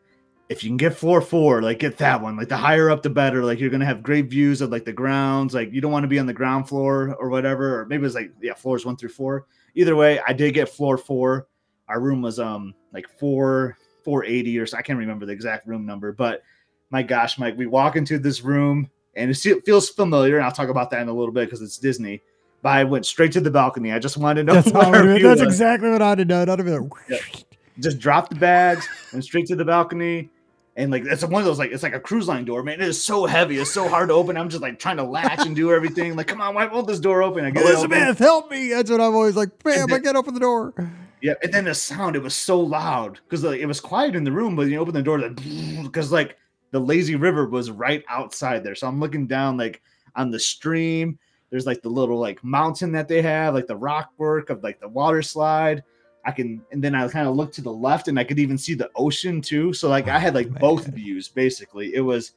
If 0.53 0.63
you 0.63 0.69
can 0.69 0.77
get 0.77 0.95
floor 0.95 1.19
four, 1.19 1.61
like 1.61 1.79
get 1.79 1.97
that 1.97 2.21
one. 2.21 2.37
Like 2.37 2.47
the 2.47 2.57
higher 2.57 2.89
up, 2.89 3.01
the 3.01 3.09
better. 3.09 3.43
Like 3.43 3.59
you're 3.59 3.69
gonna 3.69 3.85
have 3.85 4.03
great 4.03 4.29
views 4.29 4.61
of 4.61 4.69
like 4.71 4.85
the 4.85 4.93
grounds. 4.93 5.53
Like 5.53 5.73
you 5.73 5.81
don't 5.81 5.91
want 5.91 6.03
to 6.03 6.07
be 6.07 6.19
on 6.19 6.25
the 6.25 6.33
ground 6.33 6.69
floor 6.69 7.15
or 7.19 7.29
whatever. 7.29 7.81
Or 7.81 7.85
maybe 7.85 8.05
it's 8.05 8.15
like 8.15 8.31
yeah, 8.41 8.53
floors 8.53 8.85
one 8.85 8.95
through 8.95 9.09
four 9.09 9.47
either 9.75 9.95
way, 9.95 10.19
I 10.25 10.33
did 10.33 10.53
get 10.53 10.69
floor 10.69 10.97
four. 10.97 11.47
Our 11.87 11.99
room 11.99 12.21
was 12.21 12.39
um 12.39 12.73
like 12.91 13.07
four 13.19 13.77
four 14.03 14.25
eighty 14.25 14.57
or 14.57 14.65
so. 14.65 14.77
I 14.77 14.81
can't 14.81 14.99
remember 14.99 15.25
the 15.25 15.33
exact 15.33 15.67
room 15.67 15.85
number, 15.85 16.11
but 16.11 16.43
my 16.89 17.03
gosh, 17.03 17.37
Mike, 17.39 17.57
we 17.57 17.65
walk 17.65 17.95
into 17.95 18.19
this 18.19 18.41
room 18.41 18.89
and 19.15 19.29
it 19.31 19.65
feels 19.65 19.89
familiar, 19.89 20.37
and 20.37 20.45
I'll 20.45 20.51
talk 20.51 20.69
about 20.69 20.89
that 20.91 21.01
in 21.01 21.09
a 21.09 21.13
little 21.13 21.33
bit 21.33 21.45
because 21.45 21.61
it's 21.61 21.77
Disney. 21.77 22.21
But 22.61 22.69
I 22.69 22.83
went 22.83 23.05
straight 23.05 23.31
to 23.33 23.41
the 23.41 23.51
balcony. 23.51 23.91
I 23.91 23.99
just 23.99 24.17
wanted 24.17 24.41
to 24.41 24.43
know 24.45 24.53
That's, 24.53 24.71
what 24.71 24.85
our 24.85 25.03
view 25.15 25.27
that's 25.27 25.41
exactly 25.41 25.89
what 25.89 26.01
I'd 26.01 26.19
have 26.19 26.27
done. 26.29 26.49
I'd 26.49 26.59
have 26.59 26.67
like, 26.67 27.45
just 27.79 27.99
dropped 27.99 28.29
the 28.29 28.37
bags 28.37 28.87
and 29.11 29.23
straight 29.23 29.47
to 29.47 29.55
the 29.55 29.65
balcony. 29.65 30.29
And 30.75 30.91
like 30.91 31.05
it's 31.05 31.23
one 31.23 31.41
of 31.41 31.45
those 31.45 31.59
like 31.59 31.71
it's 31.71 31.83
like 31.83 31.93
a 31.93 31.99
cruise 31.99 32.27
line 32.27 32.45
door, 32.45 32.63
man. 32.63 32.81
It 32.81 32.87
is 32.87 33.01
so 33.01 33.25
heavy, 33.25 33.59
it's 33.59 33.71
so 33.71 33.87
hard 33.87 34.09
to 34.09 34.15
open. 34.15 34.35
I'm 34.37 34.49
just 34.49 34.61
like 34.63 34.79
trying 34.79 34.97
to 34.97 35.03
latch 35.03 35.45
and 35.45 35.55
do 35.55 35.71
everything. 35.71 36.15
Like, 36.15 36.27
come 36.27 36.41
on, 36.41 36.55
why 36.55 36.65
won't 36.65 36.87
this 36.87 36.99
door 36.99 37.21
open? 37.21 37.45
I 37.45 37.51
get. 37.51 37.63
Elizabeth, 37.63 38.17
help 38.17 38.49
me. 38.49 38.69
That's 38.69 38.89
what 38.89 38.99
I'm 38.99 39.13
always 39.13 39.35
like, 39.35 39.61
bam, 39.63 39.83
I 39.83 39.85
then- 39.85 40.01
get 40.01 40.15
open 40.15 40.33
the 40.33 40.39
door. 40.39 40.73
Yeah, 41.21 41.35
and 41.41 41.53
then 41.53 41.65
the 41.65 41.73
sound 41.73 42.17
it 42.17 42.21
was 42.21 42.35
so 42.35 42.59
loud 42.59 43.19
because 43.23 43.43
like 43.43 43.61
it 43.61 43.65
was 43.65 43.79
quiet 43.79 44.15
in 44.15 44.23
the 44.23 44.31
room, 44.31 44.55
but 44.55 44.67
you 44.67 44.77
open 44.77 44.93
the 44.93 45.01
door 45.01 45.19
like 45.19 45.39
because 45.83 46.11
like 46.11 46.37
the 46.71 46.79
lazy 46.79 47.15
river 47.15 47.47
was 47.47 47.69
right 47.71 48.03
outside 48.09 48.63
there. 48.63 48.75
So 48.75 48.87
I'm 48.87 48.99
looking 48.99 49.27
down 49.27 49.55
like 49.57 49.81
on 50.15 50.31
the 50.31 50.39
stream. 50.39 51.17
There's 51.49 51.67
like 51.67 51.83
the 51.83 51.89
little 51.89 52.19
like 52.19 52.43
mountain 52.43 52.91
that 52.93 53.07
they 53.07 53.21
have, 53.21 53.53
like 53.53 53.67
the 53.67 53.75
rock 53.75 54.11
work 54.17 54.49
of 54.49 54.63
like 54.63 54.79
the 54.79 54.87
water 54.89 55.21
slide. 55.21 55.83
I 56.25 56.31
can 56.31 56.61
and 56.71 56.81
then 56.83 56.95
I 56.95 57.07
kind 57.09 57.27
of 57.27 57.35
looked 57.35 57.55
to 57.55 57.61
the 57.61 57.71
left 57.73 58.07
and 58.07 58.17
I 58.19 58.23
could 58.23 58.39
even 58.39 58.57
see 58.57 58.73
the 58.75 58.89
ocean 58.95 59.41
too. 59.41 59.73
So 59.73 59.89
like 59.89 60.07
I 60.07 60.19
had 60.19 60.33
like 60.35 60.47
Oh, 60.55 60.59
both 60.59 60.87
man. 60.87 60.95
views 60.95 61.27
basically. 61.29 61.93
It 61.95 62.01
was 62.01 62.33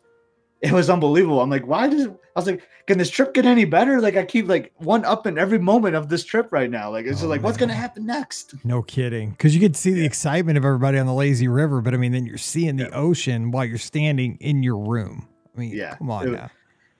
it 0.63 0.73
was 0.73 0.89
unbelievable. 0.89 1.41
I'm 1.43 1.51
like, 1.51 1.67
why 1.67 1.87
does 1.89 2.07
I 2.07 2.11
was 2.35 2.47
like, 2.47 2.63
can 2.87 2.97
this 2.99 3.11
trip 3.11 3.35
get 3.35 3.45
any 3.45 3.65
better? 3.67 4.01
Like 4.01 4.17
I 4.17 4.25
keep 4.25 4.49
like 4.49 4.73
one 4.79 5.05
up 5.05 5.27
in 5.27 5.39
every 5.39 5.59
moment 5.59 5.95
of 5.97 6.09
this 6.09 6.25
trip 6.25 6.49
right 6.51 6.71
now. 6.71 6.91
Like 6.91 7.05
it's 7.05 7.17
just 7.17 7.25
Oh, 7.25 7.29
like, 7.29 7.43
what's 7.43 7.59
gonna 7.59 7.75
happen 7.75 8.07
next? 8.07 8.55
No 8.65 8.83
kidding. 8.83 9.31
Because 9.31 9.55
you 9.55 9.61
could 9.61 9.77
see 9.77 9.93
the 9.93 10.05
excitement 10.05 10.57
of 10.59 10.65
everybody 10.65 10.99
on 10.99 11.07
the 11.07 11.15
lazy 11.15 11.47
river, 11.47 11.81
but 11.81 11.95
I 11.95 11.99
mean, 11.99 12.13
then 12.13 12.25
you're 12.27 12.39
seeing 12.39 12.77
the 12.77 12.85
Yeah. 12.85 12.95
ocean 12.97 13.51
while 13.51 13.65
you're 13.67 13.79
standing 13.79 14.37
in 14.41 14.63
your 14.63 14.79
room. 14.79 15.29
I 15.55 15.61
mean, 15.61 15.73
Yeah, 15.73 15.97
come 15.97 16.11
on 16.11 16.29
it- 16.29 16.33
now. 16.33 16.51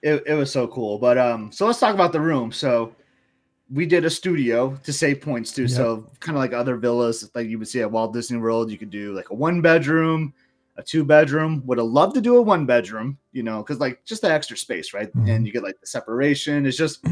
it, 0.03 0.23
it 0.27 0.33
was 0.35 0.51
so 0.51 0.67
cool. 0.67 0.99
But 0.99 1.17
um, 1.17 1.51
so 1.51 1.65
let's 1.65 1.79
talk 1.79 1.93
about 1.95 2.11
the 2.13 2.21
room. 2.21 2.51
So 2.51 2.93
we 3.71 3.85
did 3.85 4.05
a 4.05 4.09
studio 4.09 4.77
to 4.83 4.93
save 4.93 5.21
points 5.21 5.51
too. 5.51 5.63
Yep. 5.63 5.71
So 5.71 6.09
kind 6.19 6.37
of 6.37 6.41
like 6.41 6.53
other 6.53 6.77
villas, 6.77 7.29
like 7.35 7.47
you 7.47 7.59
would 7.59 7.67
see 7.67 7.81
at 7.81 7.91
Walt 7.91 8.13
Disney 8.13 8.37
World, 8.37 8.71
you 8.71 8.77
could 8.77 8.89
do 8.89 9.13
like 9.13 9.29
a 9.29 9.33
one 9.33 9.61
bedroom, 9.61 10.33
a 10.77 10.83
two 10.83 11.03
bedroom. 11.03 11.61
Would 11.65 11.77
have 11.77 11.87
loved 11.87 12.15
to 12.15 12.21
do 12.21 12.37
a 12.37 12.41
one 12.41 12.65
bedroom, 12.65 13.17
you 13.33 13.43
know, 13.43 13.57
because 13.63 13.79
like 13.79 14.03
just 14.05 14.21
the 14.21 14.31
extra 14.31 14.55
space, 14.55 14.93
right? 14.93 15.11
Mhm. 15.13 15.29
And 15.35 15.45
you 15.45 15.51
get 15.51 15.63
like 15.63 15.79
the 15.81 15.87
separation. 15.87 16.65
It's 16.65 16.77
just 16.77 17.03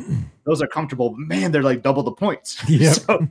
those 0.46 0.62
are 0.62 0.68
comfortable. 0.68 1.10
But 1.10 1.20
man, 1.20 1.52
they're 1.52 1.64
like 1.64 1.82
double 1.82 2.04
the 2.04 2.12
points. 2.14 2.58
Yep. 2.70 2.94
So- 2.96 3.28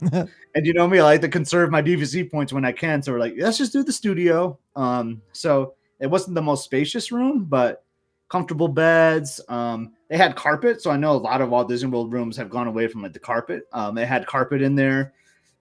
and 0.53 0.65
you 0.65 0.73
know 0.73 0.87
me, 0.87 0.99
I 0.99 1.03
like 1.03 1.21
to 1.21 1.27
conserve 1.29 1.71
my 1.71 1.81
DVC 1.81 2.29
points 2.29 2.53
when 2.53 2.63
I 2.63 2.71
can. 2.71 3.01
So 3.01 3.11
we're 3.11 3.19
like, 3.19 3.33
let's 3.37 3.57
just 3.57 3.73
do 3.73 3.81
the 3.83 3.91
studio. 3.93 4.57
Um, 4.75 5.21
so 5.31 5.73
it 5.99 6.07
wasn't 6.07 6.35
the 6.35 6.41
most 6.43 6.63
spacious 6.65 7.11
room, 7.11 7.45
but 7.45 7.83
comfortable 8.29 8.67
beds. 8.67 9.41
Um, 9.49 9.93
they 10.09 10.17
had 10.17 10.35
carpet, 10.35 10.81
so 10.81 10.91
I 10.91 10.97
know 10.97 11.13
a 11.13 11.17
lot 11.17 11.41
of 11.41 11.49
Walt 11.49 11.67
Disney 11.67 11.89
World 11.89 12.13
rooms 12.13 12.37
have 12.37 12.49
gone 12.49 12.67
away 12.67 12.87
from 12.87 13.01
like 13.01 13.13
the 13.13 13.19
carpet. 13.19 13.63
Um, 13.73 13.95
they 13.95 14.05
had 14.05 14.27
carpet 14.27 14.61
in 14.61 14.75
there, 14.75 15.13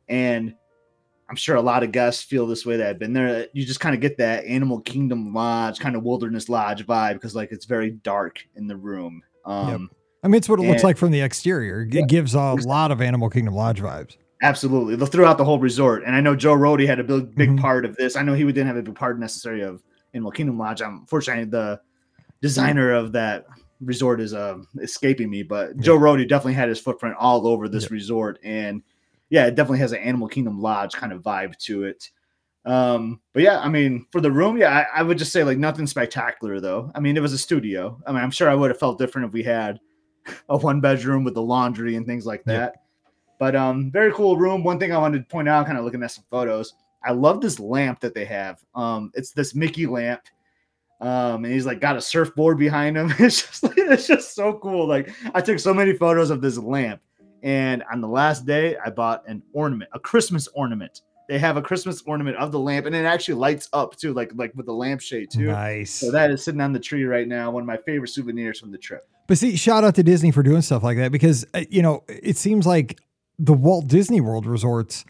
and 0.09 0.55
I'm 1.31 1.37
sure 1.37 1.57
a 1.57 1.63
lot 1.63 1.83
of 1.83 1.93
guests 1.93 2.23
feel 2.23 2.47
this 2.47 2.67
way 2.67 2.77
that 2.77 2.87
have 2.87 2.99
been 2.99 3.15
there. 3.15 3.47
You 3.55 3.65
just 3.65 3.81
kind 3.81 3.95
of 3.95 4.01
get 4.01 4.19
that 4.19 4.45
Animal 4.45 4.81
Kingdom 4.81 5.33
Lodge, 5.33 5.79
kind 5.81 5.97
of 5.97 6.03
Wilderness 6.03 6.49
Lodge 6.51 6.87
vibe 6.87 7.15
because 7.15 7.35
like 7.35 7.53
it's 7.53 7.65
very 7.65 7.91
dark 7.93 8.41
in 8.57 8.67
the 8.67 8.77
room. 8.77 9.23
Um, 9.47 9.91
I 10.23 10.29
mean, 10.29 10.37
it's 10.37 10.49
what 10.49 10.59
it 10.59 10.63
looks 10.63 10.83
like 10.85 10.97
from 10.97 11.11
the 11.11 11.21
exterior. 11.21 11.83
It 11.83 11.95
Yeah, 11.95 12.03
gives 12.07 12.35
a 12.35 12.55
lot 12.55 12.91
of 12.91 13.01
Animal 13.01 13.31
Kingdom 13.31 13.55
Lodge 13.55 13.81
vibes. 13.81 14.17
Absolutely. 14.43 15.07
Throughout 15.07 15.39
the 15.39 15.45
whole 15.45 15.59
resort. 15.59 16.03
And 16.05 16.15
I 16.15 16.21
know 16.21 16.37
Joe 16.37 16.55
Rohde 16.55 16.87
had 16.87 16.99
a 16.99 17.05
big, 17.05 17.35
big 17.35 17.51
Mhm. 17.51 17.61
part 17.61 17.87
of 17.87 17.97
this. 17.97 18.15
I 18.17 18.23
know 18.23 18.35
he 18.35 18.45
didn't 18.45 18.67
have 18.67 18.77
a 18.77 18.83
big 18.83 18.95
part 18.95 19.19
necessarily 19.19 19.63
of 19.63 19.83
Animal 20.13 20.33
Kingdom 20.33 20.59
Lodge. 20.59 20.83
Unfortunately, 20.83 21.45
the 21.45 21.81
designer 22.43 22.93
of 22.93 23.13
that 23.13 23.47
resort 23.81 24.21
is 24.21 24.35
uh, 24.35 24.59
escaping 24.81 25.31
me, 25.31 25.43
but 25.43 25.77
Joe 25.79 25.99
Rohde 25.99 26.29
definitely 26.29 26.55
had 26.55 26.69
his 26.69 26.81
footprint 26.81 27.17
all 27.19 27.47
over 27.47 27.69
this 27.69 27.85
Yep. 27.85 27.91
resort. 27.91 28.39
And 28.43 28.83
yeah, 29.31 29.47
it 29.47 29.55
definitely 29.55 29.79
has 29.81 29.93
an 29.93 29.99
Animal 29.99 30.29
Kingdom 30.29 30.61
Lodge 30.61 30.93
kind 30.93 31.13
of 31.13 31.23
vibe 31.23 31.57
to 31.59 31.85
it. 31.85 32.11
Um, 32.65 33.21
but 33.33 33.43
yeah, 33.43 33.61
I 33.61 33.69
mean, 33.69 34.07
for 34.11 34.21
the 34.21 34.31
room, 34.33 34.57
yeah, 34.57 34.87
I, 34.95 35.01
I 35.01 35.03
would 35.03 35.19
just 35.19 35.33
say 35.33 35.45
like 35.45 35.59
nothing 35.59 35.87
spectacular 35.87 36.61
though. 36.61 36.91
I 36.95 37.01
mean, 37.01 37.17
it 37.17 37.21
was 37.21 37.33
a 37.35 37.39
studio. 37.39 38.01
I 38.07 38.13
mean, 38.13 38.23
I'm 38.23 38.31
sure 38.31 38.49
I 38.49 38.55
would 38.55 38.71
have 38.71 38.79
felt 38.81 38.99
different 38.99 39.29
if 39.29 39.35
we 39.35 39.43
had 39.43 39.81
a 40.49 40.57
one 40.57 40.81
bedroom 40.81 41.25
with 41.25 41.35
the 41.35 41.43
laundry 41.43 41.97
and 41.97 42.07
things 42.07 42.25
like 42.27 42.45
that. 42.45 42.77
But 43.39 43.55
um, 43.57 43.91
very 43.91 44.13
cool 44.13 44.37
room. 44.37 44.63
One 44.65 44.79
thing 44.79 44.93
I 44.93 44.99
wanted 44.99 45.19
to 45.19 45.25
point 45.25 45.49
out, 45.49 45.67
kind 45.67 45.77
of 45.77 45.85
looking 45.85 46.03
at 46.03 46.13
some 46.13 46.25
photos, 46.31 46.73
I 47.05 47.13
love 47.13 47.41
this 47.43 47.61
lamp 47.61 48.01
that 48.01 48.15
they 48.15 48.25
have. 48.25 48.65
Um, 48.75 49.11
it's 49.15 49.33
this 49.33 49.55
Mickey 49.55 49.87
lamp. 49.87 50.23
Um, 51.01 51.45
and 51.45 51.53
he's 51.53 51.67
like 51.67 51.81
got 51.81 51.97
a 51.97 52.01
surfboard 52.01 52.59
behind 52.59 52.97
him. 52.97 53.13
It's 53.19 53.43
just 53.43 53.63
like 53.63 53.75
it's 53.77 54.07
just 54.07 54.35
so 54.35 54.55
cool. 54.55 54.87
Like 54.87 55.11
I 55.35 55.41
took 55.41 55.59
so 55.59 55.75
many 55.75 55.93
photos 55.93 56.31
of 56.31 56.41
this 56.41 56.59
lamp. 56.59 57.01
And 57.43 57.85
on 57.93 58.01
the 58.01 58.09
last 58.09 58.47
day, 58.47 58.77
I 58.85 58.89
bought 58.89 59.23
an 59.29 59.43
ornament, 59.53 59.91
a 59.93 59.99
Christmas 59.99 60.49
ornament. 60.55 61.03
They 61.29 61.39
have 61.39 61.59
a 61.59 61.63
Christmas 61.63 62.03
ornament 62.07 62.37
of 62.37 62.53
the 62.53 62.59
lamp, 62.59 62.87
and 62.87 62.95
it 62.95 63.05
actually 63.05 63.35
lights 63.35 63.69
up 63.73 63.97
too, 63.97 64.13
like 64.15 64.33
like 64.35 64.53
with 64.55 64.67
the 64.67 64.73
lampshade 64.73 65.31
too. 65.31 65.47
Nice. 65.47 65.91
So 65.91 66.11
that 66.11 66.31
is 66.31 66.43
sitting 66.43 66.61
on 66.61 66.73
the 66.73 66.81
tree 66.81 67.05
right 67.05 67.29
now. 67.29 67.51
One 67.51 67.63
of 67.63 67.67
my 67.67 67.79
favorite 67.79 68.09
souvenirs 68.09 68.61
from 68.61 68.71
the 68.71 68.79
trip. 68.79 69.07
But 69.27 69.39
see, 69.39 69.57
shout 69.57 69.85
out 69.85 69.95
to 69.95 70.03
Disney 70.03 70.31
for 70.31 70.43
doing 70.43 70.63
stuff 70.63 70.83
like 70.83 70.97
that 70.99 71.13
because 71.13 71.47
uh, 71.55 71.65
you 71.71 71.83
know 71.83 72.05
it 72.09 72.37
seems 72.37 72.67
like 72.67 73.01
the 73.39 73.55
Walt 73.55 73.89
Disney 73.89 74.21
World 74.21 74.47
resorts 74.47 75.05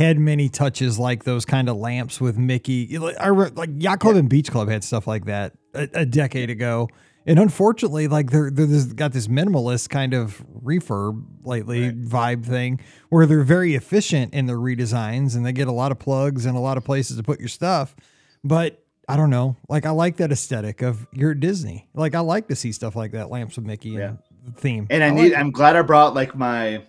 had 0.00 0.18
many 0.18 0.48
touches 0.48 0.98
like 0.98 1.24
those 1.24 1.44
kind 1.44 1.68
of 1.68 1.76
lamps 1.76 2.20
with 2.20 2.36
Mickey. 2.36 2.98
Like, 2.98 3.16
I 3.20 3.28
re- 3.28 3.50
like 3.54 3.70
Yacht 3.78 4.00
Club 4.00 4.16
and 4.16 4.28
Beach 4.28 4.50
Club 4.50 4.68
had 4.68 4.82
stuff 4.82 5.06
like 5.06 5.26
that 5.26 5.52
a, 5.74 5.88
a 5.94 6.06
decade 6.06 6.50
ago, 6.50 6.88
and 7.26 7.38
unfortunately, 7.38 8.08
like 8.08 8.30
they're 8.30 8.50
they're 8.50 8.66
this, 8.66 8.86
got 8.86 9.12
this 9.12 9.28
minimalist 9.28 9.88
kind 9.90 10.14
of 10.14 10.42
refurb 10.64 11.22
lately 11.44 11.84
Right. 11.88 12.02
vibe 12.02 12.44
thing 12.46 12.80
where 13.10 13.26
they're 13.26 13.42
very 13.44 13.74
efficient 13.74 14.34
in 14.34 14.46
their 14.46 14.56
redesigns 14.58 15.36
and 15.36 15.44
they 15.46 15.52
get 15.52 15.68
a 15.68 15.72
lot 15.72 15.92
of 15.92 15.98
plugs 15.98 16.46
and 16.46 16.56
a 16.56 16.60
lot 16.60 16.76
of 16.78 16.84
places 16.84 17.16
to 17.18 17.22
put 17.22 17.38
your 17.38 17.48
stuff, 17.48 17.94
but. 18.42 18.82
I 19.08 19.16
don't 19.16 19.30
know. 19.30 19.56
Like 19.68 19.86
I 19.86 19.90
like 19.90 20.18
that 20.18 20.30
aesthetic 20.30 20.82
of 20.82 21.04
you're 21.12 21.34
Disney. 21.34 21.88
Like 21.94 22.14
I 22.14 22.20
like 22.20 22.46
to 22.46 22.54
see 22.54 22.70
stuff 22.70 22.94
like 22.94 23.10
that, 23.10 23.28
lamps 23.28 23.56
with 23.56 23.66
Mickey 23.66 23.88
Yeah. 23.90 24.12
and 24.46 24.56
theme. 24.56 24.86
And 24.88 25.02
I, 25.02 25.08
like 25.08 25.16
need. 25.16 25.32
it. 25.32 25.36
I'm 25.36 25.50
glad 25.50 25.74
I 25.74 25.82
brought 25.82 26.14
like 26.14 26.36
my 26.36 26.84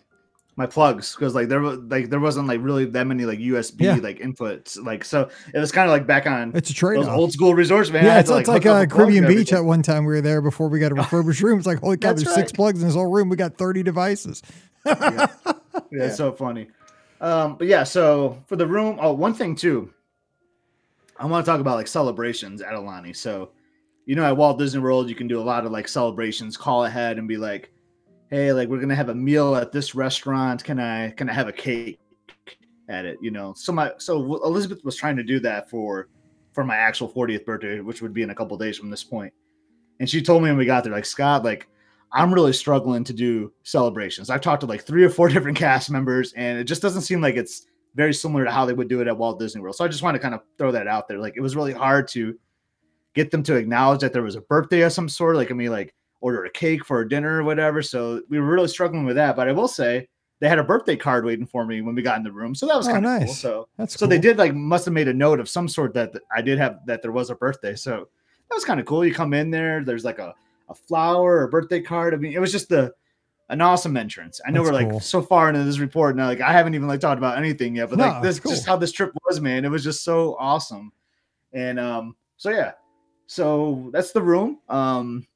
my 0.58 0.66
plugs 0.66 1.16
because 1.16 1.34
like 1.34 1.48
there 1.48 1.62
was 1.62 1.80
like 1.80 2.10
there 2.10 2.20
wasn't 2.20 2.46
like 2.48 2.60
really 2.62 2.86
that 2.86 3.08
many 3.08 3.26
like 3.26 3.40
USB 3.40 3.82
Yeah. 3.82 3.96
like 3.96 4.20
inputs 4.20 4.84
like 4.84 5.06
so 5.06 5.30
it 5.54 5.60
was 5.60 5.72
kind 5.72 5.90
of 5.90 5.94
like 5.94 6.06
back 6.06 6.28
on 6.28 6.52
It's 6.56 6.70
a 6.70 6.74
trade 6.74 6.98
those 6.98 7.08
old 7.08 7.32
school 7.32 7.56
resorts 7.56 7.90
man 7.90 8.04
Yeah, 8.04 8.20
it's, 8.20 8.30
to, 8.30 8.38
it's 8.38 8.50
like 8.50 8.66
uh, 8.66 8.82
a 8.84 8.88
Caribbean 8.88 9.28
Beach 9.28 9.54
at 9.54 9.64
one 9.64 9.82
time. 9.82 10.06
We 10.06 10.14
were 10.14 10.22
there 10.22 10.42
before 10.42 10.68
we 10.68 10.80
got 10.80 10.92
a 10.92 10.96
refurbished 11.02 11.42
room. 11.42 11.58
It's 11.58 11.68
like, 11.68 11.80
holy 11.80 11.98
cow, 11.98 12.14
there's 12.14 12.34
six 12.34 12.52
plugs 12.52 12.82
in 12.82 12.88
this 12.88 12.96
whole 12.96 13.08
room. 13.08 13.30
We 13.30 13.38
got 13.38 13.58
30 13.58 13.82
devices. 13.84 14.42
yeah, 14.86 15.28
it's 15.92 16.18
so 16.18 16.32
funny. 16.34 16.68
Um, 17.22 17.56
but 17.56 17.68
yeah, 17.68 17.84
so 17.84 18.42
for 18.48 18.56
the 18.56 18.68
room, 18.68 18.98
oh, 19.00 19.14
one 19.14 19.34
thing 19.34 19.56
too, 19.56 19.94
I 21.18 21.26
want 21.28 21.46
to 21.46 21.52
talk 21.52 21.62
about 21.62 21.76
like 21.76 21.88
celebrations 21.88 22.62
at 22.62 22.74
Aulani. 22.74 23.16
So, 23.16 23.52
you 24.06 24.16
know, 24.16 24.26
at 24.26 24.36
Walt 24.36 24.58
Disney 24.58 24.82
World, 24.82 25.08
you 25.08 25.16
can 25.16 25.28
do 25.28 25.40
a 25.40 25.44
lot 25.44 25.66
of 25.66 25.72
like 25.72 25.88
celebrations. 25.88 26.58
Call 26.58 26.86
ahead 26.86 27.20
and 27.20 27.28
be 27.28 27.38
like, 27.38 27.72
"Hey, 28.32 28.54
like 28.54 28.70
we're 28.70 28.80
gonna 28.80 28.96
have 28.96 29.10
a 29.10 29.16
meal 29.16 29.56
at 29.56 29.72
this 29.72 29.94
restaurant. 29.94 30.64
Can 30.64 30.80
I 30.80 31.12
can 31.12 31.30
I 31.30 31.34
have 31.34 31.48
a 31.48 31.54
cake 31.54 32.00
at 32.90 33.06
it?" 33.06 33.20
You 33.22 33.30
know, 33.30 33.54
so 33.56 33.72
my 33.72 33.92
so 33.98 34.42
Elizabeth 34.44 34.84
was 34.84 34.96
trying 34.96 35.18
to 35.18 35.24
do 35.24 35.40
that 35.42 35.70
for 35.70 36.08
for 36.54 36.64
my 36.64 36.76
actual 36.76 37.10
40th 37.10 37.46
birthday, 37.46 37.80
which 37.80 38.02
would 38.02 38.14
be 38.14 38.24
in 38.24 38.30
a 38.32 38.36
couple 38.36 38.58
days 38.58 38.78
from 38.78 38.90
this 38.90 39.04
point. 39.04 39.34
And 40.00 40.10
she 40.10 40.22
told 40.22 40.44
me 40.44 40.50
when 40.50 40.58
we 40.58 40.66
got 40.66 40.84
there, 40.84 40.94
like 40.94 41.06
Scott, 41.06 41.44
like 41.44 41.68
I'm 42.14 42.34
really 42.34 42.54
struggling 42.54 43.04
to 43.06 43.14
do 43.14 43.54
celebrations. 43.64 44.30
I've 44.30 44.42
talked 44.42 44.62
to 44.62 44.68
like 44.68 44.84
three 44.84 45.04
or 45.04 45.10
four 45.10 45.28
different 45.30 45.58
cast 45.58 45.90
members, 45.90 46.34
and 46.34 46.58
it 46.58 46.66
just 46.66 46.82
doesn't 46.82 47.04
seem 47.04 47.22
like 47.22 47.36
it's 47.36 47.68
very 47.96 48.14
similar 48.14 48.46
to 48.46 48.52
how 48.52 48.66
they 48.66 48.74
would 48.74 48.88
do 48.88 49.02
it 49.02 49.08
at 49.08 49.18
Walt 49.18 49.40
Disney 49.40 49.62
World. 49.62 49.76
So 49.76 49.86
I 49.86 49.88
just 49.88 50.04
want 50.04 50.16
to 50.16 50.20
kind 50.20 50.34
of 50.34 50.42
throw 50.58 50.72
that 50.72 50.88
out 50.88 51.08
there. 51.08 51.20
Like 51.20 51.36
it 51.36 51.42
was 51.42 51.56
really 51.56 51.74
hard 51.74 52.08
to 52.10 52.38
get 53.14 53.32
them 53.32 53.44
to 53.44 53.56
acknowledge 53.56 54.02
that 54.02 54.14
there 54.14 54.24
was 54.24 54.36
a 54.36 54.42
birthday 54.42 54.82
of 54.82 54.94
some 54.94 55.10
sort. 55.10 55.36
Like 55.36 55.52
I 55.52 55.54
mean, 55.54 55.72
like 55.72 55.94
order 56.22 56.46
a 56.46 56.50
cake 56.50 56.86
for 56.86 57.02
a 57.02 57.10
dinner 57.10 57.40
or 57.40 57.44
whatever. 57.44 57.82
So 57.82 58.22
we 58.30 58.40
were 58.40 58.48
really 58.48 58.68
struggling 58.68 59.06
with 59.06 59.16
that. 59.18 59.36
But 59.36 59.48
I 59.50 59.52
will 59.52 59.68
say 59.68 60.08
they 60.40 60.48
had 60.48 60.60
a 60.60 60.64
birthday 60.64 60.96
card 60.96 61.26
waiting 61.26 61.46
for 61.46 61.66
me 61.66 61.82
when 61.82 61.94
we 61.96 62.02
got 62.02 62.18
in 62.18 62.24
the 62.24 62.32
room. 62.32 62.56
So 62.56 62.66
that 62.68 62.76
was 62.78 62.88
Oh, 62.88 62.92
kind 62.94 63.06
of 63.06 63.12
cool. 63.12 63.20
nice. 63.28 63.40
So 63.40 63.68
That's 63.78 64.00
so 64.00 64.08
they 64.08 64.18
did 64.20 64.38
like 64.38 64.56
must 64.56 64.86
have 64.86 64.94
made 64.94 65.08
a 65.08 65.14
note 65.14 65.40
of 65.40 65.50
some 65.50 65.68
sort 65.68 65.94
that 65.96 66.14
I 66.36 66.42
did 66.42 66.58
have 66.58 66.80
that 66.86 67.02
there 67.02 67.12
was 67.12 67.30
a 67.30 67.36
birthday. 67.36 67.76
So 67.76 68.08
that 68.50 68.56
was 68.56 68.66
kind 68.66 68.80
of 68.80 68.86
cool. 68.86 69.06
You 69.06 69.14
come 69.14 69.34
in 69.34 69.52
there, 69.52 69.84
there's 69.84 70.04
like 70.06 70.20
a, 70.20 70.34
a 70.70 70.74
flower 70.74 71.38
or 71.38 71.44
a 71.44 71.50
birthday 71.50 71.82
card. 71.82 72.14
I 72.14 72.18
mean, 72.18 72.34
it 72.34 72.40
was 72.40 72.52
just 72.52 72.70
the 72.70 72.94
an 73.50 73.60
awesome 73.60 73.98
entrance. 73.98 74.40
I 74.48 74.52
know 74.52 74.64
That's 74.64 74.72
we're 74.74 74.80
like 74.82 74.90
cool. 74.92 75.00
so 75.02 75.22
far 75.22 75.50
into 75.50 75.64
this 75.66 75.80
report 75.80 76.16
now, 76.16 76.26
like 76.28 76.40
I 76.40 76.54
haven't 76.54 76.74
even 76.74 76.88
like 76.88 77.02
talked 77.02 77.18
about 77.18 77.38
anything 77.38 77.76
yet, 77.76 77.90
but 77.90 78.00
No, 78.00 78.06
like 78.08 78.24
this 78.24 78.40
cool. 78.40 78.52
just 78.52 78.66
how 78.66 78.78
this 78.78 78.94
trip 78.94 79.12
was, 79.28 79.42
man. 79.42 79.66
It 79.66 79.70
was 79.70 79.84
just 79.84 80.04
so 80.06 80.38
awesome. 80.40 80.92
And 81.54 81.78
um, 81.80 82.16
so 82.38 82.50
yeah, 82.50 82.72
so 83.28 83.90
that's 83.92 84.12
the 84.14 84.22
room. 84.22 84.60
Um, 84.70 85.28